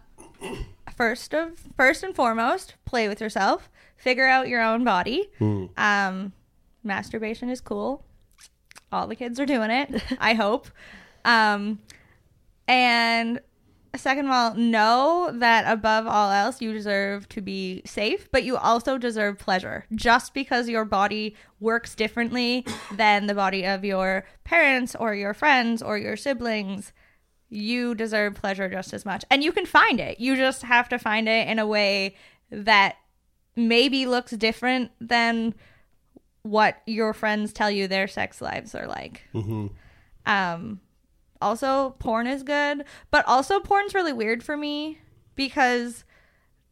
first 0.97 1.34
of 1.34 1.60
first 1.77 2.03
and 2.03 2.15
foremost, 2.15 2.76
play 2.85 3.07
with 3.07 3.22
yourself. 3.22 3.69
Figure 3.97 4.27
out 4.27 4.47
your 4.47 4.61
own 4.61 4.84
body. 4.84 5.30
Um 5.77 6.34
masturbation 6.84 7.49
is 7.49 7.61
cool. 7.61 8.03
All 8.91 9.07
the 9.07 9.15
kids 9.15 9.39
are 9.39 9.45
doing 9.45 9.72
it, 9.72 10.03
I 10.19 10.34
hope. 10.34 10.68
Um 11.26 11.80
and 12.68 13.39
second 13.95 14.26
of 14.26 14.32
all, 14.32 14.56
know 14.56 15.32
that 15.34 15.72
above 15.72 16.07
all 16.07 16.32
else 16.32 16.61
you 16.61 16.74
deserve 16.74 17.30
to 17.30 17.41
be 17.41 17.82
safe, 17.86 18.30
but 18.32 18.44
you 18.44 18.57
also 18.57 18.98
deserve 18.98 19.38
pleasure. 19.38 19.86
Just 19.94 20.34
because 20.34 20.68
your 20.68 20.86
body 20.86 21.36
works 21.60 21.94
differently 21.95 22.65
than 22.91 23.28
the 23.28 23.36
body 23.36 23.65
of 23.65 23.86
your 23.86 24.26
parents 24.44 24.95
or 24.95 25.14
your 25.14 25.34
friends 25.34 25.82
or 25.82 25.98
your 25.98 26.15
siblings, 26.15 26.91
you 27.49 27.94
deserve 27.94 28.34
pleasure 28.36 28.68
just 28.68 28.94
as 28.94 29.06
much. 29.06 29.24
And 29.30 29.44
you 29.44 29.52
can 29.52 29.65
find 29.65 29.99
it. 29.99 30.20
You 30.20 30.36
just 30.36 30.64
have 30.64 30.90
to 30.90 30.98
find 30.98 31.30
it 31.30 31.48
in 31.48 31.60
a 31.60 31.68
way 31.68 32.15
that 32.49 32.95
maybe 33.56 34.06
looks 34.07 34.32
different 34.32 34.91
than 34.99 35.53
what 36.41 36.82
your 36.88 37.14
friends 37.14 37.53
tell 37.53 37.70
you 37.70 37.88
their 37.88 38.07
sex 38.07 38.41
lives 38.41 38.74
are 38.74 38.88
like. 38.88 39.22
Um, 40.26 40.82
also, 41.44 41.91
porn 41.99 42.26
is 42.26 42.41
good, 42.41 42.86
but 43.11 43.28
also 43.28 43.60
porn's 43.60 43.94
really 43.94 44.14
weird 44.14 44.41
for 44.41 44.57
me 44.57 44.99
because 45.36 46.03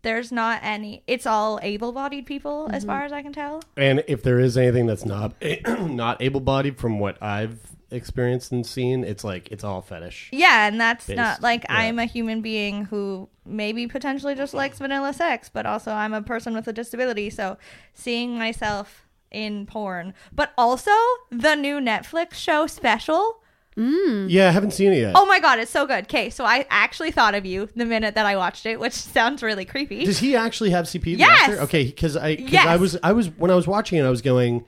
there's 0.01 0.31
not 0.31 0.61
any. 0.63 1.03
It's 1.07 1.25
all 1.25 1.59
able-bodied 1.61 2.25
people, 2.25 2.69
as 2.71 2.83
mm-hmm. 2.83 2.91
far 2.91 3.03
as 3.03 3.11
I 3.11 3.21
can 3.21 3.33
tell. 3.33 3.61
And 3.77 4.03
if 4.07 4.23
there 4.23 4.39
is 4.39 4.57
anything 4.57 4.87
that's 4.87 5.05
not 5.05 5.35
not 5.79 6.21
able 6.21 6.39
bodied 6.39 6.77
from 6.77 6.99
what 6.99 7.21
I've 7.21 7.59
experienced 7.91 8.51
and 8.51 8.65
seen, 8.65 9.03
it's 9.03 9.23
like 9.23 9.51
it's 9.51 9.63
all 9.63 9.81
fetish. 9.81 10.29
Yeah, 10.31 10.67
and 10.67 10.79
that's 10.79 11.05
Based, 11.05 11.17
not 11.17 11.41
like 11.41 11.63
yeah. 11.63 11.75
I'm 11.77 11.99
a 11.99 12.05
human 12.05 12.41
being 12.41 12.85
who 12.85 13.29
maybe 13.45 13.87
potentially 13.87 14.35
just 14.35 14.53
likes 14.53 14.79
vanilla 14.79 15.13
sex, 15.13 15.49
but 15.49 15.65
also 15.65 15.91
I'm 15.91 16.13
a 16.13 16.21
person 16.21 16.53
with 16.53 16.67
a 16.67 16.73
disability, 16.73 17.29
so 17.29 17.57
seeing 17.93 18.37
myself 18.37 19.07
in 19.29 19.65
porn, 19.65 20.13
but 20.31 20.51
also 20.57 20.91
the 21.29 21.55
new 21.55 21.79
Netflix 21.79 22.33
show 22.33 22.67
special 22.67 23.40
Mm. 23.77 24.27
Yeah, 24.29 24.49
I 24.49 24.51
haven't 24.51 24.71
seen 24.71 24.91
it 24.91 24.97
yet. 24.99 25.13
Oh 25.15 25.25
my 25.25 25.39
god, 25.39 25.59
it's 25.59 25.71
so 25.71 25.85
good. 25.87 26.03
Okay, 26.03 26.29
so 26.29 26.43
I 26.43 26.65
actually 26.69 27.11
thought 27.11 27.35
of 27.35 27.45
you 27.45 27.69
the 27.75 27.85
minute 27.85 28.15
that 28.15 28.25
I 28.25 28.35
watched 28.35 28.65
it, 28.65 28.79
which 28.79 28.93
sounds 29.17 29.41
really 29.41 29.65
creepy. 29.65 30.05
Does 30.05 30.19
he 30.19 30.35
actually 30.35 30.71
have 30.71 30.85
CP? 30.85 31.17
Yes! 31.17 31.49
actor? 31.49 31.61
Okay, 31.61 31.85
because 31.85 32.17
I 32.17 32.35
cause 32.35 32.51
Yes. 32.51 32.67
I 32.67 32.75
was 32.75 32.97
I 33.01 33.11
was 33.13 33.29
when 33.37 33.49
I 33.49 33.55
was 33.55 33.67
watching 33.67 33.97
it, 33.97 34.03
I 34.03 34.09
was 34.09 34.21
going, 34.21 34.65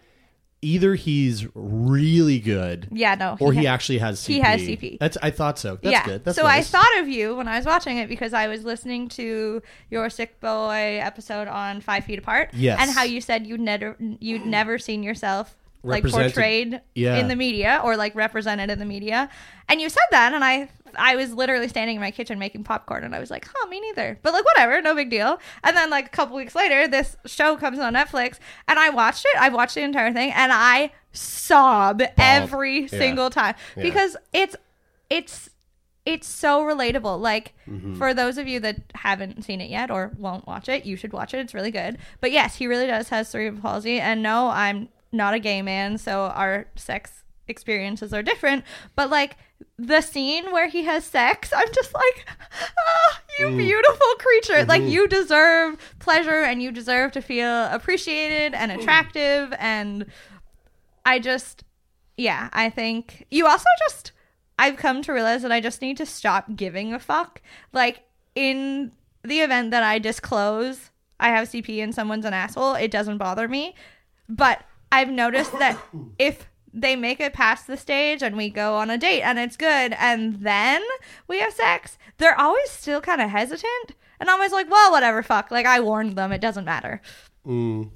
either 0.62 0.96
he's 0.96 1.46
really 1.54 2.40
good, 2.40 2.88
yeah, 2.92 3.16
no. 3.16 3.36
or 3.42 3.52
he 3.52 3.66
ha- 3.66 3.74
actually 3.74 3.98
has 3.98 4.22
CP. 4.22 4.28
he 4.28 4.40
has 4.40 4.62
CP. 4.62 5.00
That's 5.00 5.18
I 5.22 5.32
thought 5.32 5.60
so. 5.60 5.76
That's 5.82 5.92
yeah. 5.92 6.06
good. 6.06 6.24
That's 6.24 6.38
so 6.38 6.44
nice. 6.44 6.74
I 6.74 6.78
thought 6.80 7.02
of 7.02 7.10
you 7.10 7.36
when 7.36 7.50
I 7.50 7.58
was 7.58 7.66
watching 7.66 7.98
it 7.98 8.08
because 8.08 8.34
I 8.34 8.48
was 8.48 8.64
listening 8.64 9.10
to 9.10 9.62
your 9.90 10.10
sick 10.10 10.40
boy 10.40 11.00
episode 11.04 11.50
on 11.50 11.82
Five 11.82 12.06
Feet 12.06 12.20
Apart. 12.20 12.52
Yes. 12.54 12.80
And 12.82 12.90
how 12.90 13.04
you 13.04 13.20
said 13.20 13.46
you'd 13.46 13.60
never 13.60 13.98
you'd 14.00 14.46
never 14.46 14.80
seen 14.80 15.04
yourself 15.04 15.58
like 15.84 16.06
portrayed 16.06 16.82
Yeah. 16.96 17.18
in 17.18 17.28
the 17.28 17.36
media 17.36 17.82
or 17.84 17.98
like 17.98 18.16
represented 18.16 18.70
in 18.70 18.80
the 18.80 18.86
media. 18.86 19.30
And 19.68 19.82
you 19.82 19.90
said 19.90 20.04
that 20.12 20.34
and 20.34 20.44
I 20.44 20.70
I 20.96 21.16
was 21.16 21.34
literally 21.34 21.68
standing 21.68 21.96
in 21.96 22.02
my 22.02 22.12
kitchen 22.12 22.38
making 22.40 22.64
popcorn 22.64 23.04
and 23.04 23.16
I 23.16 23.20
was 23.20 23.32
like, 23.32 23.48
huh, 23.52 23.68
me 23.68 23.80
neither. 23.82 24.20
But 24.22 24.32
like 24.34 24.46
whatever, 24.46 24.80
no 24.82 24.94
big 24.96 25.10
deal. 25.10 25.40
And 25.64 25.76
then 25.76 25.90
like 25.90 26.06
a 26.06 26.10
couple 26.10 26.36
weeks 26.38 26.54
later, 26.56 26.88
this 26.88 27.18
show 27.26 27.58
comes 27.58 27.80
on 27.80 27.94
Netflix 27.96 28.38
and 28.68 28.78
I 28.80 28.90
watched 28.92 29.26
it. 29.26 29.36
I 29.42 29.50
watched 29.50 29.76
the 29.76 29.82
entire 29.82 30.14
thing 30.14 30.32
and 30.32 30.52
I 30.54 30.92
sob 31.12 32.02
every 32.18 32.82
Yeah. 32.82 32.88
single 32.88 33.30
time. 33.30 33.56
Yeah. 33.76 33.84
Because 33.84 34.18
it's 34.32 34.56
it's 35.10 35.50
it's 36.06 36.28
so 36.28 36.64
relatable. 36.64 37.20
Like 37.20 37.54
Mm-hmm. 37.70 37.96
for 37.96 38.14
those 38.14 38.38
of 38.38 38.46
you 38.48 38.60
that 38.60 38.78
haven't 38.94 39.44
seen 39.46 39.62
it 39.62 39.70
yet 39.70 39.90
or 39.90 40.12
won't 40.18 40.46
watch 40.46 40.68
it, 40.70 40.86
you 40.86 40.96
should 40.98 41.14
watch 41.14 41.34
it. 41.34 41.38
It's 41.40 41.54
really 41.54 41.72
good. 41.72 41.98
But 42.20 42.32
yes, 42.34 42.56
he 42.56 42.68
really 42.68 42.88
does 42.88 43.08
has 43.10 43.30
cerebral 43.30 43.62
palsy. 43.62 44.00
And 44.02 44.22
no, 44.22 44.50
I'm 44.50 44.90
not 45.14 45.34
a 45.34 45.40
gay 45.40 45.62
man, 45.62 45.98
so 45.98 46.24
our 46.36 46.66
sex 46.76 47.24
experiences 47.48 48.14
are 48.14 48.24
different. 48.24 48.64
But 48.96 49.10
like 49.10 49.38
the 49.78 50.02
scene 50.02 50.52
where 50.52 50.68
he 50.68 50.84
has 50.84 51.04
sex, 51.06 51.52
I'm 51.56 51.72
just 51.74 51.94
like, 51.94 52.26
ah, 52.62 53.22
you 53.40 53.48
Mm. 53.48 53.58
beautiful 53.58 54.08
creature. 54.20 54.54
Mm-hmm. 54.54 54.70
Like 54.70 54.82
you 54.84 55.08
deserve 55.08 55.78
pleasure 56.00 56.42
and 56.44 56.62
you 56.62 56.72
deserve 56.72 57.12
to 57.14 57.22
feel 57.22 57.66
appreciated 57.66 58.54
and 58.54 58.72
attractive. 58.72 59.54
And 59.60 60.06
I 61.06 61.20
just, 61.20 61.64
yeah, 62.18 62.50
I 62.54 62.70
think 62.70 63.26
you 63.32 63.46
also 63.48 63.66
just, 63.88 64.12
I've 64.60 64.78
come 64.78 65.02
to 65.04 65.12
realize 65.14 65.42
that 65.42 65.52
I 65.52 65.60
just 65.60 65.82
need 65.82 65.98
to 65.98 66.06
stop 66.06 66.56
giving 66.56 66.94
a 66.94 67.00
fuck. 67.00 67.42
Like, 67.74 68.04
in 68.36 68.92
the 69.24 69.40
event 69.42 69.72
that 69.72 69.84
I 69.84 70.00
disclose 70.00 70.90
I 71.20 71.30
have 71.30 71.48
CP 71.48 71.82
and 71.82 71.94
someone's 71.96 72.26
an 72.26 72.34
asshole, 72.34 72.74
it 72.76 72.92
doesn't 72.92 73.18
bother 73.18 73.48
me. 73.48 73.76
But 74.28 74.62
I've 74.94 75.10
noticed 75.10 75.52
that 75.60 75.78
if 76.20 76.48
they 76.72 76.96
make 76.96 77.20
it 77.20 77.34
past 77.34 77.68
the 77.68 77.78
stage 77.78 78.22
and 78.22 78.38
we 78.38 78.50
go 78.50 78.76
on 78.76 78.90
a 78.90 78.98
date 78.98 79.22
and 79.22 79.38
it's 79.40 79.58
good 79.58 79.94
and 79.94 80.36
then 80.42 80.82
we 81.28 81.40
have 81.40 81.54
sex, 81.54 81.98
they're 82.18 82.40
always 82.40 82.70
still 82.70 83.02
kind 83.02 83.22
of 83.22 83.30
hesitant. 83.30 83.96
And 84.20 84.30
always 84.30 84.52
like, 84.54 84.70
well, 84.70 84.92
whatever, 84.92 85.22
fuck. 85.22 85.52
Like, 85.52 85.66
I 85.66 85.82
warned 85.82 86.16
them, 86.16 86.32
it 86.32 86.40
doesn't 86.40 86.64
matter. 86.64 87.02
Mm. 87.46 87.90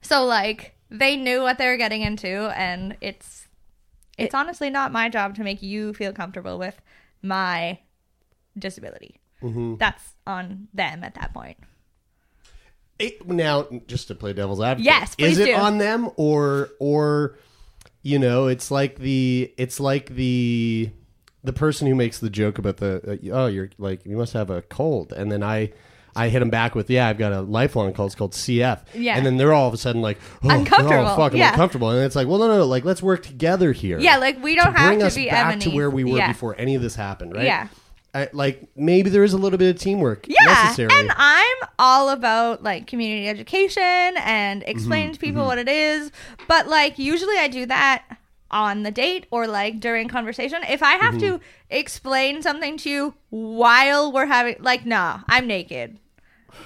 So 0.00 0.24
like 0.24 0.76
they 0.88 1.16
knew 1.16 1.42
what 1.42 1.58
they 1.58 1.66
were 1.66 1.76
getting 1.76 2.02
into, 2.02 2.52
and 2.56 2.96
it's 3.00 3.48
it's 4.16 4.34
honestly 4.34 4.70
not 4.70 4.92
my 4.92 5.08
job 5.08 5.34
to 5.34 5.44
make 5.44 5.62
you 5.62 5.92
feel 5.92 6.12
comfortable 6.12 6.58
with 6.58 6.80
my 7.22 7.80
disability. 8.56 9.20
Mm-hmm. 9.42 9.76
That's 9.76 10.14
on 10.26 10.68
them 10.72 11.04
at 11.04 11.14
that 11.14 11.34
point. 11.34 11.58
It- 12.98 13.26
now, 13.28 13.66
just 13.86 14.08
to 14.08 14.14
play 14.14 14.32
devil's 14.32 14.60
advocate, 14.60 14.84
Yes, 14.86 15.14
is 15.18 15.38
it 15.38 15.46
do. 15.46 15.54
on 15.54 15.78
them 15.78 16.10
or 16.16 16.70
or 16.80 17.38
you 18.02 18.18
know, 18.18 18.46
it's 18.46 18.70
like 18.70 18.98
the 18.98 19.52
it's 19.58 19.80
like 19.80 20.10
the 20.14 20.90
the 21.44 21.52
person 21.52 21.86
who 21.86 21.94
makes 21.94 22.18
the 22.18 22.30
joke 22.30 22.58
about 22.58 22.78
the 22.78 23.20
uh, 23.32 23.36
oh 23.36 23.46
you're 23.46 23.70
like 23.78 24.04
you 24.06 24.16
must 24.16 24.32
have 24.32 24.50
a 24.50 24.62
cold, 24.62 25.12
and 25.12 25.30
then 25.30 25.42
I. 25.42 25.72
I 26.18 26.30
hit 26.30 26.40
him 26.40 26.48
back 26.48 26.74
with, 26.74 26.88
yeah, 26.88 27.08
I've 27.08 27.18
got 27.18 27.34
a 27.34 27.42
lifelong 27.42 27.92
cold. 27.92 28.06
It's 28.06 28.14
called 28.14 28.32
CF. 28.32 28.80
Yeah. 28.94 29.18
And 29.18 29.26
then 29.26 29.36
they're 29.36 29.52
all 29.52 29.68
of 29.68 29.74
a 29.74 29.76
sudden 29.76 30.00
like, 30.00 30.16
oh, 30.42 30.48
Uncomfortable, 30.48 31.08
Oh, 31.08 31.14
fuck, 31.14 31.32
I'm 31.32 31.36
yeah. 31.38 31.50
uncomfortable. 31.50 31.90
And 31.90 32.02
it's 32.06 32.16
like, 32.16 32.26
well, 32.26 32.38
no, 32.38 32.48
no, 32.48 32.56
no. 32.56 32.64
Like, 32.64 32.86
let's 32.86 33.02
work 33.02 33.22
together 33.22 33.72
here. 33.72 33.98
Yeah, 33.98 34.16
like, 34.16 34.42
we 34.42 34.54
don't 34.54 34.72
to 34.72 34.78
have 34.78 34.98
to 35.10 35.14
be 35.14 35.28
back 35.28 35.60
to 35.60 35.68
where 35.72 35.90
we 35.90 36.04
were 36.04 36.16
Yeah. 36.16 36.28
before 36.28 36.54
any 36.58 36.74
of 36.74 36.80
this 36.80 36.94
happened, 36.94 37.34
right? 37.34 37.44
Yeah. 37.44 37.68
I, 38.16 38.28
like, 38.32 38.66
maybe 38.76 39.10
there 39.10 39.24
is 39.24 39.34
a 39.34 39.36
little 39.36 39.58
bit 39.58 39.74
of 39.74 39.80
teamwork 39.80 40.26
Yeah, 40.26 40.44
necessary. 40.46 40.88
and 40.90 41.10
I'm 41.14 41.56
all 41.78 42.08
about 42.08 42.62
like 42.62 42.86
community 42.86 43.28
education 43.28 43.82
and 43.82 44.62
mm-hmm, 44.62 44.70
explaining 44.70 45.12
to 45.12 45.20
people 45.20 45.40
mm-hmm. 45.40 45.48
what 45.48 45.58
it 45.58 45.68
is. 45.68 46.10
But 46.48 46.66
like 46.66 46.98
usually 46.98 47.36
I 47.36 47.48
do 47.48 47.66
that 47.66 48.04
on 48.50 48.84
the 48.84 48.90
date 48.90 49.26
or 49.30 49.46
like 49.46 49.80
during 49.80 50.08
conversation. 50.08 50.62
If 50.68 50.82
I 50.82 50.92
have 50.92 51.18
to 51.18 51.32
mm-hmm. 51.32 51.44
explain 51.68 52.40
something 52.40 52.78
to 52.78 52.90
you 52.90 53.14
while 53.28 54.12
we're 54.12 54.26
having 54.26 54.56
like 54.60 54.86
nah, 54.86 55.20
I'm 55.28 55.46
naked. 55.46 55.98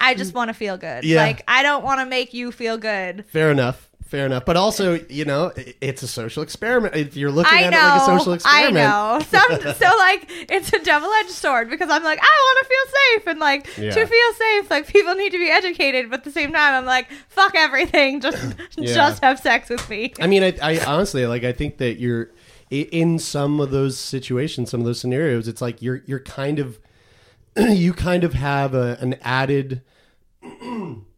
I 0.00 0.14
just 0.14 0.32
mm. 0.32 0.36
want 0.36 0.48
to 0.50 0.54
feel 0.54 0.76
good. 0.76 1.02
Yeah. 1.02 1.22
Like 1.22 1.42
I 1.48 1.64
don't 1.64 1.82
want 1.82 1.98
to 1.98 2.06
make 2.06 2.32
you 2.32 2.52
feel 2.52 2.78
good. 2.78 3.24
Fair 3.26 3.50
enough. 3.50 3.89
Fair 4.10 4.26
enough. 4.26 4.44
But 4.44 4.56
also, 4.56 4.98
you 5.08 5.24
know, 5.24 5.52
it's 5.80 6.02
a 6.02 6.08
social 6.08 6.42
experiment. 6.42 6.96
If 6.96 7.16
you're 7.16 7.30
looking 7.30 7.56
I 7.56 7.62
at 7.62 7.70
know. 7.70 7.78
it 7.78 7.82
like 7.90 8.02
a 8.02 8.18
social 8.18 8.32
experiment. 8.32 8.76
I 8.76 8.80
know. 8.80 9.20
Some, 9.30 9.60
so 9.74 9.86
like 9.98 10.26
it's 10.50 10.72
a 10.72 10.82
double 10.82 11.08
edged 11.20 11.30
sword 11.30 11.70
because 11.70 11.88
I'm 11.88 12.02
like 12.02 12.18
I 12.20 12.22
want 12.24 12.58
to 12.58 12.68
feel 12.68 12.92
safe 13.20 13.26
and 13.28 13.38
like 13.38 13.78
Yeah. 13.78 13.90
to 13.92 14.06
feel 14.08 14.32
safe 14.34 14.68
like 14.68 14.88
people 14.88 15.14
need 15.14 15.30
to 15.30 15.38
be 15.38 15.48
educated, 15.48 16.10
but 16.10 16.18
at 16.18 16.24
the 16.24 16.32
same 16.32 16.52
time 16.52 16.74
I'm 16.74 16.86
like 16.86 17.08
fuck 17.28 17.54
everything, 17.54 18.20
just 18.26 18.56
Yeah. 18.76 18.94
just 18.94 19.22
have 19.22 19.38
sex 19.38 19.70
with 19.70 19.88
me. 19.88 20.12
I 20.20 20.26
mean, 20.26 20.42
I, 20.42 20.58
I 20.60 20.84
honestly 20.84 21.24
like. 21.28 21.44
I 21.44 21.52
think 21.52 21.78
that 21.78 22.00
you're 22.00 22.32
in 22.68 23.20
some 23.20 23.60
of 23.60 23.70
those 23.70 23.96
situations, 23.96 24.70
some 24.70 24.80
of 24.80 24.86
those 24.86 24.98
scenarios. 24.98 25.46
It's 25.46 25.62
like 25.62 25.80
you're 25.82 26.02
you're 26.06 26.18
kind 26.18 26.58
of 26.58 26.80
you 27.56 27.92
kind 27.92 28.24
of 28.24 28.34
have 28.34 28.74
a, 28.74 28.98
an 29.00 29.14
added. 29.22 29.82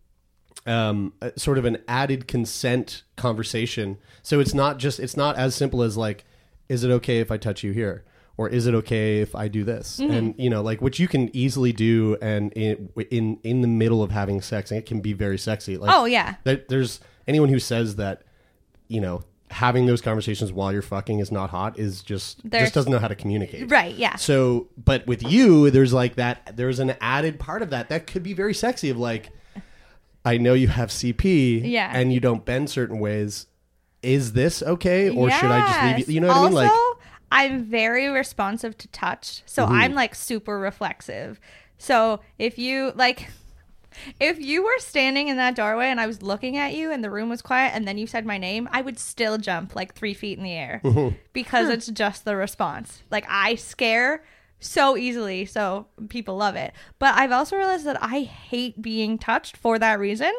Um, 0.64 1.12
a- 1.20 1.38
sort 1.38 1.58
of 1.58 1.64
an 1.64 1.78
added 1.88 2.28
consent 2.28 3.02
conversation. 3.16 3.98
So 4.22 4.38
it's 4.38 4.54
not 4.54 4.78
just 4.78 5.00
it's 5.00 5.16
not 5.16 5.36
as 5.36 5.54
simple 5.56 5.82
as 5.82 5.96
like, 5.96 6.24
is 6.68 6.84
it 6.84 6.90
okay 6.92 7.18
if 7.18 7.32
I 7.32 7.36
touch 7.36 7.64
you 7.64 7.72
here, 7.72 8.04
or 8.36 8.48
is 8.48 8.66
it 8.68 8.74
okay 8.74 9.20
if 9.20 9.34
I 9.34 9.48
do 9.48 9.64
this? 9.64 9.98
Mm-hmm. 9.98 10.12
And 10.12 10.34
you 10.38 10.48
know, 10.50 10.62
like 10.62 10.80
which 10.80 11.00
you 11.00 11.08
can 11.08 11.34
easily 11.36 11.72
do, 11.72 12.16
and 12.22 12.52
in 12.52 12.90
in 13.10 13.38
in 13.42 13.60
the 13.62 13.66
middle 13.68 14.04
of 14.04 14.12
having 14.12 14.40
sex, 14.40 14.70
and 14.70 14.78
it 14.78 14.86
can 14.86 15.00
be 15.00 15.12
very 15.12 15.36
sexy. 15.36 15.76
Like, 15.76 15.90
Oh, 15.92 16.04
yeah. 16.04 16.36
there, 16.44 16.62
there's 16.68 17.00
anyone 17.26 17.48
who 17.48 17.58
says 17.58 17.96
that 17.96 18.22
you 18.86 19.00
know 19.00 19.22
having 19.50 19.86
those 19.86 20.00
conversations 20.00 20.50
while 20.52 20.72
you're 20.72 20.80
fucking 20.80 21.18
is 21.18 21.30
not 21.32 21.50
hot 21.50 21.78
is 21.78 22.02
just 22.02 22.40
There's- 22.48 22.66
just 22.68 22.74
doesn't 22.74 22.90
know 22.90 22.98
how 22.98 23.08
to 23.08 23.14
communicate 23.14 23.70
Right, 23.70 23.94
yeah. 23.94 24.16
so 24.16 24.68
but 24.82 25.06
with 25.06 25.22
you 25.22 25.68
there's 25.70 25.92
like 25.92 26.14
that 26.16 26.56
there's 26.56 26.78
an 26.78 26.94
added 27.02 27.38
part 27.38 27.60
of 27.60 27.68
that 27.68 27.90
that 27.90 28.06
could 28.06 28.22
be 28.22 28.32
very 28.32 28.54
sexy 28.54 28.88
of 28.88 28.96
like 28.96 29.28
i 30.24 30.36
know 30.38 30.54
you 30.54 30.68
have 30.68 30.88
cp 30.90 31.60
Yeah. 31.64 31.90
and 31.94 32.12
you 32.12 32.20
don't 32.20 32.44
bend 32.44 32.70
certain 32.70 32.98
ways 32.98 33.46
is 34.02 34.32
this 34.32 34.62
okay 34.62 35.08
or 35.10 35.30
should 35.30 35.50
i 35.50 35.60
just 35.60 35.82
leave 35.98 36.08
you 36.08 36.14
you 36.14 36.20
know 36.20 36.28
what 36.28 36.36
also, 36.36 36.46
i 36.46 36.48
mean 36.48 36.54
like 36.54 36.70
Mm-hmm. 36.70 36.98
I'm 37.34 37.64
very 37.64 38.08
responsive 38.08 38.76
to 38.76 38.88
touch, 38.88 39.42
so 39.46 39.64
I'm 39.64 39.94
like 39.94 40.14
super 40.14 40.58
reflexive. 40.58 41.40
So 41.78 42.20
if 42.38 42.58
you 42.58 42.92
like, 42.94 43.30
if 44.20 44.38
you 44.38 44.62
were 44.62 44.78
standing 44.80 45.28
in 45.28 45.38
that 45.38 45.54
doorway 45.54 45.86
and 45.86 45.98
I 45.98 46.06
was 46.06 46.20
looking 46.20 46.58
at 46.58 46.74
you 46.74 46.92
and 46.92 47.02
the 47.02 47.08
room 47.10 47.30
was 47.30 47.40
quiet 47.40 47.72
and 47.74 47.88
then 47.88 47.96
you 47.96 48.06
said 48.06 48.26
my 48.26 48.36
name, 48.36 48.68
I 48.70 48.82
would 48.82 48.98
still 48.98 49.38
jump 49.38 49.74
like 49.74 49.94
three 49.94 50.12
feet 50.12 50.36
in 50.36 50.44
the 50.44 50.52
air 50.52 50.82
Mm-hmm. 50.84 51.16
because 51.32 51.70
it's 51.70 51.86
just 51.86 52.26
the 52.26 52.36
response. 52.36 53.02
Like 53.10 53.24
I 53.30 53.54
scare 53.54 54.22
so 54.62 54.96
easily, 54.96 55.44
so 55.44 55.86
people 56.08 56.36
love 56.36 56.56
it. 56.56 56.72
But 56.98 57.14
I've 57.16 57.32
also 57.32 57.56
realized 57.56 57.84
that 57.86 58.02
I 58.02 58.20
hate 58.22 58.80
being 58.80 59.18
touched 59.18 59.56
for 59.56 59.78
that 59.78 59.98
reason 59.98 60.32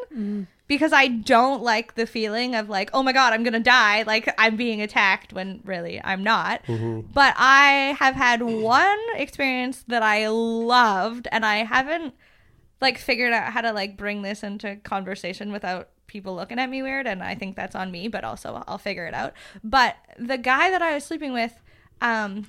because 0.67 0.93
I 0.93 1.07
don't 1.07 1.61
like 1.61 1.95
the 1.95 2.05
feeling 2.05 2.55
of 2.55 2.69
like, 2.69 2.89
oh 2.93 3.03
my 3.03 3.11
god, 3.13 3.33
I'm 3.33 3.43
gonna 3.43 3.59
die, 3.59 4.03
like 4.03 4.33
I'm 4.37 4.55
being 4.55 4.81
attacked 4.81 5.33
when 5.33 5.59
really 5.65 6.01
I'm 6.03 6.23
not. 6.23 6.61
But 7.13 7.35
I 7.37 7.95
have 7.99 8.15
had 8.15 8.41
one 8.41 8.99
experience 9.15 9.83
that 9.87 10.03
I 10.03 10.27
loved, 10.29 11.27
and 11.31 11.45
I 11.45 11.57
haven't 11.57 12.13
like 12.81 12.97
figured 12.97 13.33
out 13.33 13.51
how 13.53 13.61
to 13.61 13.71
like 13.71 13.97
bring 13.97 14.21
this 14.21 14.43
into 14.43 14.77
conversation 14.77 15.51
without 15.51 15.89
people 16.07 16.35
looking 16.35 16.59
at 16.59 16.69
me 16.69 16.81
weird, 16.83 17.07
and 17.07 17.23
I 17.23 17.35
think 17.35 17.55
that's 17.55 17.75
on 17.75 17.91
me, 17.91 18.07
but 18.07 18.23
also 18.23 18.63
I'll 18.67 18.77
figure 18.77 19.05
it 19.05 19.13
out. 19.13 19.33
But 19.63 19.95
the 20.17 20.37
guy 20.37 20.69
that 20.69 20.81
I 20.81 20.93
was 20.93 21.03
sleeping 21.03 21.33
with, 21.33 21.53
um, 22.01 22.47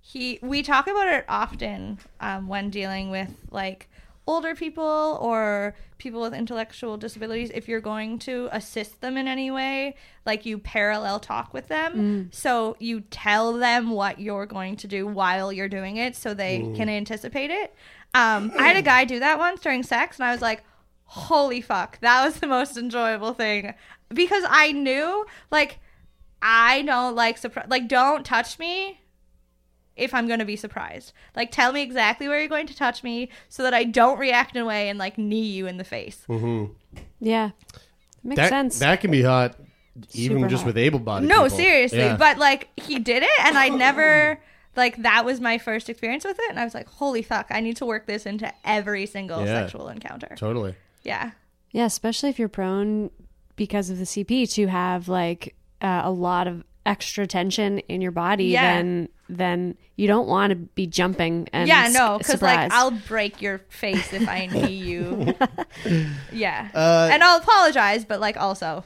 he 0.00 0.38
we 0.42 0.62
talk 0.62 0.86
about 0.86 1.06
it 1.06 1.24
often 1.28 1.98
um, 2.20 2.48
when 2.48 2.70
dealing 2.70 3.10
with 3.10 3.30
like 3.50 3.88
older 4.26 4.54
people 4.54 5.18
or 5.20 5.74
people 5.98 6.20
with 6.20 6.32
intellectual 6.32 6.96
disabilities 6.96 7.50
if 7.52 7.68
you're 7.68 7.80
going 7.80 8.18
to 8.18 8.48
assist 8.52 9.00
them 9.00 9.16
in 9.16 9.26
any 9.26 9.50
way 9.50 9.94
like 10.24 10.46
you 10.46 10.56
parallel 10.58 11.18
talk 11.18 11.52
with 11.52 11.68
them. 11.68 12.28
So 12.32 12.76
you 12.78 13.00
tell 13.00 13.54
them 13.54 13.90
what 13.90 14.20
you're 14.20 14.46
going 14.46 14.76
to 14.76 14.86
do 14.86 15.06
while 15.06 15.52
you're 15.52 15.68
doing 15.68 15.96
it 15.96 16.14
so 16.14 16.32
they 16.32 16.60
can 16.76 16.88
anticipate 16.88 17.50
it. 17.50 17.74
Um, 18.14 18.52
i 18.58 18.66
had 18.66 18.76
a 18.76 18.82
guy 18.82 19.04
do 19.04 19.20
that 19.20 19.38
once 19.38 19.60
during 19.60 19.84
sex 19.84 20.18
and 20.18 20.26
i 20.26 20.32
was 20.32 20.42
like 20.42 20.64
holy 21.04 21.60
fuck 21.60 22.00
that 22.00 22.24
was 22.24 22.40
the 22.40 22.46
most 22.46 22.76
enjoyable 22.76 23.34
thing. 23.34 23.74
Because 24.08 24.44
i 24.48 24.72
knew 24.72 25.26
like 25.50 25.78
I 26.42 26.82
don't 26.82 27.14
like 27.14 27.38
surprise. 27.38 27.66
Like, 27.68 27.88
don't 27.88 28.24
touch 28.24 28.58
me 28.58 28.99
if 30.00 30.12
I'm 30.14 30.26
going 30.26 30.38
to 30.40 30.44
be 30.44 30.56
surprised. 30.56 31.12
Like, 31.36 31.50
tell 31.52 31.72
me 31.72 31.82
exactly 31.82 32.26
where 32.28 32.38
you're 32.40 32.48
going 32.48 32.66
to 32.68 32.74
touch 32.76 33.02
me 33.02 33.28
so 33.48 33.62
that 33.62 33.74
I 33.74 33.84
don't 33.84 34.18
react 34.18 34.56
in 34.56 34.62
a 34.62 34.66
way 34.66 34.88
and 34.88 34.98
like 34.98 35.18
knee 35.18 35.46
you 35.46 35.66
in 35.66 35.76
the 35.76 35.84
face. 35.84 36.24
Yeah. 37.20 37.50
Makes 38.22 38.36
that 38.36 38.48
sense. 38.50 38.78
that 38.80 39.00
can 39.00 39.10
be 39.10 39.22
hot, 39.22 39.56
even 40.12 40.38
Super 40.38 40.48
just 40.48 40.62
hot. 40.62 40.66
with 40.68 40.78
able-bodied. 40.78 41.28
No, 41.28 41.44
people. 41.44 41.56
seriously. 41.56 41.98
Yeah. 41.98 42.16
But 42.16 42.38
like, 42.38 42.68
he 42.76 42.98
did 42.98 43.22
it, 43.22 43.30
and 43.44 43.56
I 43.56 43.68
never. 43.68 44.40
Like 44.76 45.02
that 45.02 45.24
was 45.24 45.40
my 45.40 45.58
first 45.58 45.88
experience 45.90 46.24
with 46.24 46.38
it, 46.38 46.48
and 46.48 46.58
I 46.58 46.64
was 46.64 46.74
like, 46.74 46.86
"Holy 46.88 47.22
fuck! 47.22 47.46
I 47.50 47.58
need 47.60 47.76
to 47.78 47.84
work 47.86 48.06
this 48.06 48.24
into 48.24 48.52
every 48.64 49.04
single 49.06 49.40
Yeah. 49.40 49.62
sexual 49.62 49.88
encounter." 49.88 50.32
totally. 50.36 50.76
Yeah, 51.02 51.32
Yeah, 51.72 51.86
especially 51.86 52.28
if 52.30 52.38
you're 52.38 52.48
prone 52.48 53.10
because 53.56 53.90
of 53.90 53.98
the 53.98 54.04
CP 54.04 54.46
to 54.54 54.68
have 54.68 55.08
like 55.08 55.56
uh, 55.82 56.02
a 56.04 56.10
lot 56.12 56.46
of 56.46 56.62
extra 56.86 57.26
tension 57.26 57.78
in 57.80 58.00
your 58.00 58.12
body, 58.12 58.46
Yeah. 58.46 58.76
then 58.76 59.08
then 59.28 59.76
you 59.96 60.08
don't 60.08 60.26
want 60.26 60.50
to 60.50 60.56
be 60.56 60.86
jumping 60.88 61.48
and 61.52 61.68
yeah, 61.68 61.88
no, 61.92 62.18
because 62.18 62.42
like. 62.42 62.72
I'll 62.72 62.90
break 62.90 63.40
your 63.40 63.58
face 63.68 64.12
if 64.12 64.26
I 64.28 64.46
knee 64.46 64.72
you. 64.74 65.34
yeah, 66.32 66.68
Uh, 66.74 67.08
and 67.12 67.22
I'll 67.22 67.38
apologize, 67.38 68.04
but 68.04 68.20
like 68.20 68.36
also 68.36 68.84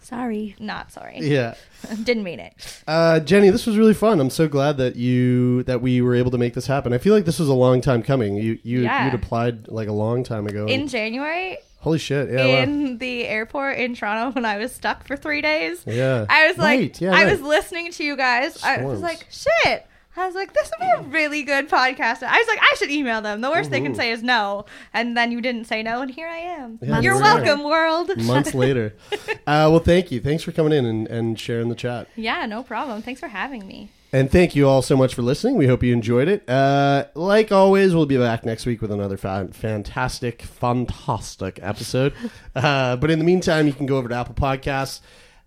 sorry. 0.00 0.54
not 0.60 0.92
sorry. 0.92 1.18
Yeah. 1.20 1.54
Didn't 2.04 2.22
mean 2.24 2.40
it. 2.40 2.82
Uh, 2.86 3.20
Jenny, 3.20 3.50
this 3.50 3.66
was 3.66 3.76
really 3.76 3.94
fun. 3.94 4.20
I'm 4.20 4.30
so 4.30 4.46
glad 4.48 4.76
that 4.76 4.96
you 4.96 5.62
that 5.64 5.80
we 5.80 6.00
were 6.00 6.14
able 6.14 6.30
to 6.30 6.38
make 6.38 6.54
this 6.54 6.66
happen. 6.66 6.92
I 6.92 6.98
feel 6.98 7.14
like 7.14 7.24
this 7.24 7.38
was 7.38 7.48
a 7.48 7.54
long 7.54 7.80
time 7.80 8.02
coming. 8.02 8.36
You 8.36 8.58
you 8.62 8.82
Yeah. 8.82 9.06
you'd 9.06 9.14
applied 9.14 9.68
like 9.68 9.88
a 9.88 9.92
long 9.92 10.22
time 10.24 10.46
ago. 10.46 10.66
In 10.66 10.86
January, 10.88 11.58
holy 11.84 11.98
shit! 11.98 12.30
Yeah, 12.30 12.46
wow. 12.46 12.62
in 12.62 12.98
the 12.98 13.26
airport 13.26 13.78
in 13.78 13.94
Toronto 13.94 14.32
when 14.34 14.44
I 14.44 14.56
was 14.58 14.72
stuck 14.74 15.06
for 15.06 15.16
three 15.16 15.40
days. 15.40 15.84
Yeah. 15.86 16.26
I 16.28 16.48
was 16.48 16.58
like, 16.58 16.80
Right, 16.80 17.00
yeah, 17.00 17.10
I 17.12 17.24
right. 17.24 17.30
was 17.30 17.40
listening 17.40 17.92
to 17.92 18.02
you 18.04 18.16
guys. 18.16 18.62
I 18.64 18.82
was 18.84 19.00
like, 19.00 19.26
shit. 19.30 19.86
I 20.16 20.26
was 20.26 20.36
like, 20.36 20.54
this 20.54 20.70
would 20.70 20.84
be 20.86 20.90
a 20.92 21.02
really 21.10 21.42
good 21.42 21.68
podcast. 21.68 22.22
I 22.22 22.38
was 22.38 22.46
like, 22.46 22.60
I 22.60 22.74
should 22.78 22.88
email 22.90 23.20
them. 23.20 23.40
The 23.40 23.50
worst 23.50 23.72
they 23.72 23.80
can 23.80 23.96
say 23.96 24.12
is 24.12 24.22
no. 24.22 24.64
And 24.92 25.16
then 25.16 25.32
you 25.32 25.40
didn't 25.40 25.64
say 25.64 25.82
no, 25.82 26.02
and 26.02 26.10
here 26.10 26.28
I 26.28 26.36
am. 26.36 26.78
Yeah, 26.80 27.00
You're 27.00 27.18
welcome, 27.20 27.64
world. 27.64 28.16
months 28.18 28.54
later. 28.64 28.94
Uh, 29.12 29.66
well, 29.70 29.80
thank 29.80 30.12
you. 30.12 30.20
Thanks 30.20 30.44
for 30.44 30.52
coming 30.52 30.72
in 30.72 30.84
and, 30.86 31.08
and 31.08 31.38
sharing 31.40 31.68
the 31.68 31.74
chat. 31.74 32.06
yeah, 32.14 32.46
no 32.46 32.62
problem. 32.62 33.02
Thanks 33.02 33.18
for 33.20 33.26
having 33.28 33.66
me. 33.66 33.90
And 34.14 34.30
thank 34.30 34.54
you 34.54 34.68
all 34.68 34.80
so 34.80 34.96
much 34.96 35.12
for 35.12 35.22
listening. 35.22 35.56
We 35.56 35.66
hope 35.66 35.82
you 35.82 35.92
enjoyed 35.92 36.28
it. 36.28 36.48
Uh, 36.48 37.06
like 37.16 37.50
always, 37.50 37.96
we'll 37.96 38.06
be 38.06 38.16
back 38.16 38.44
next 38.46 38.64
week 38.64 38.80
with 38.80 38.92
another 38.92 39.16
fa- 39.16 39.48
fantastic, 39.50 40.42
fantastic 40.42 41.58
episode. 41.62 42.12
Uh, 42.56 42.94
but 42.94 43.10
in 43.10 43.18
the 43.18 43.24
meantime, 43.24 43.66
you 43.66 43.72
can 43.72 43.84
go 43.84 43.96
over 43.96 44.08
to 44.08 44.14
Apple 44.14 44.36
Podcasts, 44.36 45.00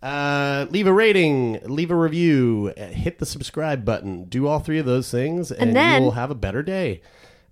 uh, 0.03 0.65
leave 0.71 0.85
a 0.87 0.91
rating, 0.91 1.57
leave 1.63 1.89
a 1.89 1.95
review, 1.95 2.73
uh, 2.77 2.87
hit 2.87 3.19
the 3.19 3.25
subscribe 3.25 3.85
button. 3.85 4.25
Do 4.25 4.45
all 4.45 4.59
three 4.59 4.77
of 4.77 4.85
those 4.85 5.09
things, 5.09 5.49
and, 5.49 5.73
then- 5.73 6.01
you 6.01 6.05
will 6.07 6.11
have 6.11 6.29
a 6.31 6.35
better 6.35 6.61
day. 6.61 6.99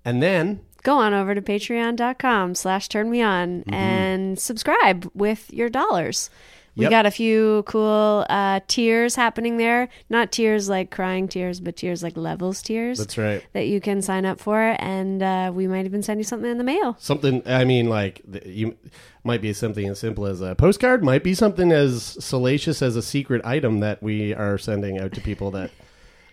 And 0.04 0.22
then 0.22 0.60
Go 0.84 0.98
on 0.98 1.14
over 1.14 1.34
to 1.34 1.42
patreon.com 1.42 2.54
slash 2.56 2.90
turn 2.90 3.10
me 3.10 3.22
on 3.22 3.62
Mm-hmm. 3.62 3.74
and 3.74 4.38
subscribe 4.40 5.10
with 5.16 5.52
your 5.54 5.70
dollars. 5.70 6.30
We 6.76 6.84
Yep. 6.84 6.90
got 6.92 7.06
a 7.06 7.12
few 7.12 7.64
cool 7.66 8.26
uh, 8.30 8.60
tiers 8.68 9.16
happening 9.16 9.58
there. 9.58 9.88
Not 10.10 10.32
tears 10.34 10.68
like 10.68 10.92
crying 10.92 11.28
tears, 11.30 11.60
but 11.62 11.78
tears 11.78 12.04
like 12.04 12.18
levels 12.18 12.62
tears. 12.62 12.98
that's 12.98 13.18
right. 13.18 13.42
that 13.54 13.68
you 13.68 13.80
can 13.80 14.02
sign 14.02 14.26
up 14.26 14.40
for, 14.42 14.76
and 14.80 15.24
uh, 15.24 15.52
we 15.56 15.68
might 15.68 15.86
even 15.86 16.04
send 16.04 16.20
you 16.20 16.26
something 16.26 16.52
in 16.52 16.58
the 16.58 16.64
mail. 16.66 16.98
Something. 17.00 17.42
I 17.46 17.64
mean, 17.64 17.88
like 17.88 18.22
you 18.46 18.76
might 19.24 19.42
be 19.42 19.54
something 19.54 19.88
as 19.88 20.00
simple 20.00 20.26
as 20.26 20.42
a 20.42 20.54
postcard. 20.56 21.04
Might 21.04 21.24
be 21.24 21.34
something 21.34 21.72
as 21.72 22.04
salacious 22.20 22.82
as 22.82 22.96
a 22.98 23.02
secret 23.02 23.42
item 23.46 23.80
that 23.80 24.04
we 24.04 24.34
are 24.34 24.58
sending 24.58 25.00
out 25.00 25.14
to 25.14 25.22
people 25.22 25.52
that. 25.52 25.72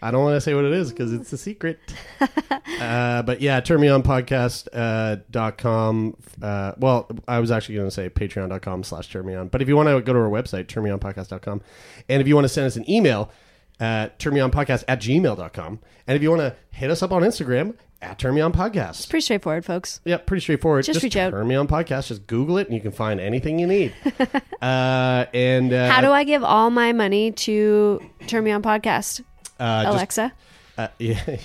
I 0.02 0.10
don't 0.10 0.22
want 0.24 0.34
to 0.34 0.40
say 0.40 0.54
what 0.54 0.64
it 0.64 0.72
is 0.72 0.90
because 0.90 1.12
it's 1.12 1.32
a 1.32 1.38
secret. 1.38 1.78
uh, 2.80 3.22
but 3.22 3.40
yeah, 3.40 3.60
turn 3.60 3.80
me 3.80 3.88
on 3.88 4.02
podcast 4.02 4.68
uh, 4.72 5.22
dot 5.30 5.58
com. 5.58 6.16
Uh, 6.42 6.72
well, 6.76 7.08
I 7.28 7.38
was 7.38 7.50
actually 7.50 7.76
going 7.76 7.86
to 7.86 7.92
say 7.92 8.10
patreon.com 8.10 8.82
slash 8.82 9.08
turn 9.10 9.24
me 9.24 9.34
on. 9.34 9.48
But 9.48 9.62
if 9.62 9.68
you 9.68 9.76
want 9.76 9.88
to 9.88 10.00
go 10.00 10.12
to 10.12 10.18
our 10.18 10.28
website, 10.28 10.66
turnmeonpodcast.com. 10.66 11.62
And 12.08 12.20
if 12.20 12.26
you 12.26 12.34
want 12.34 12.44
to 12.46 12.48
send 12.48 12.66
us 12.66 12.76
an 12.76 12.88
email, 12.90 13.30
uh, 13.78 14.08
turnmeonpodcast 14.18 14.84
at 14.88 15.00
gmail.com. 15.00 15.80
And 16.06 16.16
if 16.16 16.22
you 16.22 16.30
want 16.30 16.40
to 16.40 16.56
hit 16.70 16.90
us 16.90 17.02
up 17.02 17.12
on 17.12 17.22
Instagram, 17.22 17.76
at 18.02 18.18
turn 18.18 18.34
me 18.34 18.40
on 18.40 18.52
podcast. 18.52 18.90
It's 18.90 19.06
Pretty 19.06 19.22
straightforward, 19.22 19.64
folks. 19.64 20.00
Yeah, 20.04 20.16
pretty 20.16 20.40
straightforward. 20.40 20.84
Just 20.84 21.02
reach 21.02 21.16
out. 21.16 21.30
Turn 21.30 21.46
me 21.46 21.54
on 21.54 21.68
podcast. 21.68 22.08
Just 22.08 22.26
Google 22.26 22.58
it, 22.58 22.66
and 22.66 22.74
you 22.74 22.80
can 22.80 22.90
find 22.90 23.20
anything 23.20 23.60
you 23.60 23.66
need. 23.68 23.94
uh, 24.62 25.26
and 25.32 25.72
uh, 25.72 25.88
How 25.88 26.00
do 26.00 26.10
I 26.10 26.24
give 26.24 26.42
all 26.42 26.70
my 26.70 26.92
money 26.92 27.30
to 27.30 28.00
Turn 28.26 28.42
Me 28.42 28.50
On 28.50 28.62
Podcast? 28.62 29.22
Uh, 29.62 29.82
just- 29.84 29.94
Alexa? 29.94 30.32
uh, 30.78 30.88
yeah, 30.98 31.38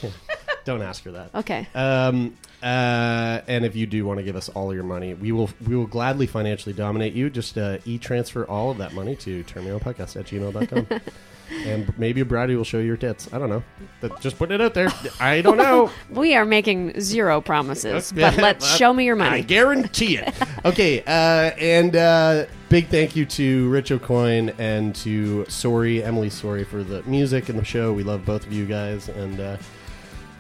don't 0.65 0.81
ask 0.81 1.03
her 1.03 1.11
that. 1.11 1.35
Okay. 1.35 1.67
Um, 1.75 2.35
uh, 2.63 3.41
and 3.47 3.65
if 3.65 3.75
you 3.75 3.85
do 3.85 4.05
want 4.05 4.17
to 4.19 4.23
give 4.23 4.35
us 4.35 4.49
all 4.49 4.73
your 4.73 4.83
money, 4.83 5.13
we 5.13 5.31
will 5.31 5.49
we 5.67 5.75
will 5.75 5.85
gladly 5.85 6.25
financially 6.25 6.73
dominate 6.73 7.13
you. 7.13 7.29
Just 7.29 7.57
uh, 7.57 7.77
e 7.85 7.97
transfer 7.97 8.45
all 8.45 8.71
of 8.71 8.77
that 8.79 8.93
money 8.93 9.15
to 9.17 9.43
turnmeonpodcast 9.43 10.19
at 10.19 10.25
gmail.com. 10.25 11.01
and 11.51 11.97
maybe 11.97 12.23
Bridie 12.23 12.55
will 12.55 12.63
show 12.63 12.79
you 12.79 12.85
your 12.85 12.97
tits. 12.97 13.31
I 13.33 13.39
don't 13.39 13.49
know. 13.49 13.63
But 14.01 14.19
just 14.21 14.37
putting 14.37 14.55
it 14.55 14.61
out 14.61 14.73
there. 14.73 14.89
I 15.19 15.41
don't 15.41 15.57
know. 15.57 15.91
We 16.09 16.35
are 16.35 16.45
making 16.45 16.99
zero 16.99 17.41
promises, 17.41 18.11
but 18.11 18.37
let's 18.37 18.75
show 18.77 18.93
me 18.93 19.05
your 19.05 19.15
money. 19.15 19.37
I 19.37 19.41
guarantee 19.41 20.17
it. 20.17 20.33
okay, 20.65 21.01
uh, 21.01 21.55
and 21.59 21.95
uh, 21.95 22.45
big 22.69 22.87
thank 22.87 23.15
you 23.15 23.25
to 23.25 23.69
Rich 23.69 23.89
Aucoin 23.91 24.53
and 24.57 24.95
to 24.97 25.45
Sorry, 25.45 26.03
Emily 26.03 26.29
Sorry 26.29 26.63
for 26.63 26.83
the 26.83 27.03
music 27.03 27.49
and 27.49 27.59
the 27.59 27.65
show. 27.65 27.93
We 27.93 28.03
love 28.03 28.25
both 28.25 28.45
of 28.45 28.53
you 28.53 28.65
guys. 28.65 29.09
And 29.09 29.39
uh, 29.39 29.57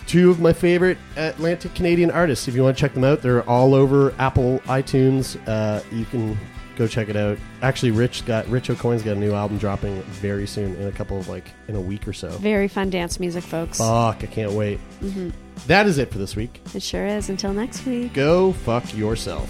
two 0.07 0.31
of 0.31 0.39
my 0.39 0.53
favorite 0.53 0.97
Atlantic 1.15 1.75
Canadian 1.75 2.09
artists. 2.11 2.47
If 2.47 2.55
you 2.55 2.63
want 2.63 2.77
to 2.77 2.81
check 2.81 2.93
them 2.93 3.03
out, 3.03 3.21
they're 3.21 3.47
all 3.47 3.75
over 3.75 4.13
Apple 4.17 4.59
iTunes. 4.65 5.37
Uh, 5.47 5.83
you 5.91 6.05
can 6.05 6.37
go 6.77 6.87
check 6.87 7.09
it 7.09 7.15
out. 7.15 7.37
Actually, 7.61 7.91
Rich 7.91 8.25
got 8.25 8.47
Rich 8.47 8.69
Aucoin's 8.69 9.03
got 9.03 9.17
a 9.17 9.19
new 9.19 9.33
album 9.33 9.57
dropping 9.57 10.01
very 10.03 10.47
soon 10.47 10.75
in 10.75 10.87
a 10.87 10.91
couple 10.91 11.17
of 11.17 11.27
like 11.27 11.45
in 11.67 11.75
a 11.75 11.81
week 11.81 12.07
or 12.07 12.13
so. 12.13 12.29
Very 12.29 12.67
fun 12.67 12.89
dance 12.89 13.19
music, 13.19 13.43
folks. 13.43 13.79
Fuck, 13.79 14.23
I 14.23 14.27
can't 14.27 14.53
wait. 14.53 14.79
Mm-hmm. 15.01 15.29
That 15.67 15.87
is 15.87 15.97
it 15.97 16.11
for 16.11 16.19
this 16.19 16.35
week. 16.35 16.61
It 16.73 16.83
sure 16.83 17.05
is. 17.05 17.29
Until 17.29 17.53
next 17.53 17.85
week. 17.85 18.13
Go 18.13 18.53
fuck 18.53 18.95
yourself. 18.95 19.49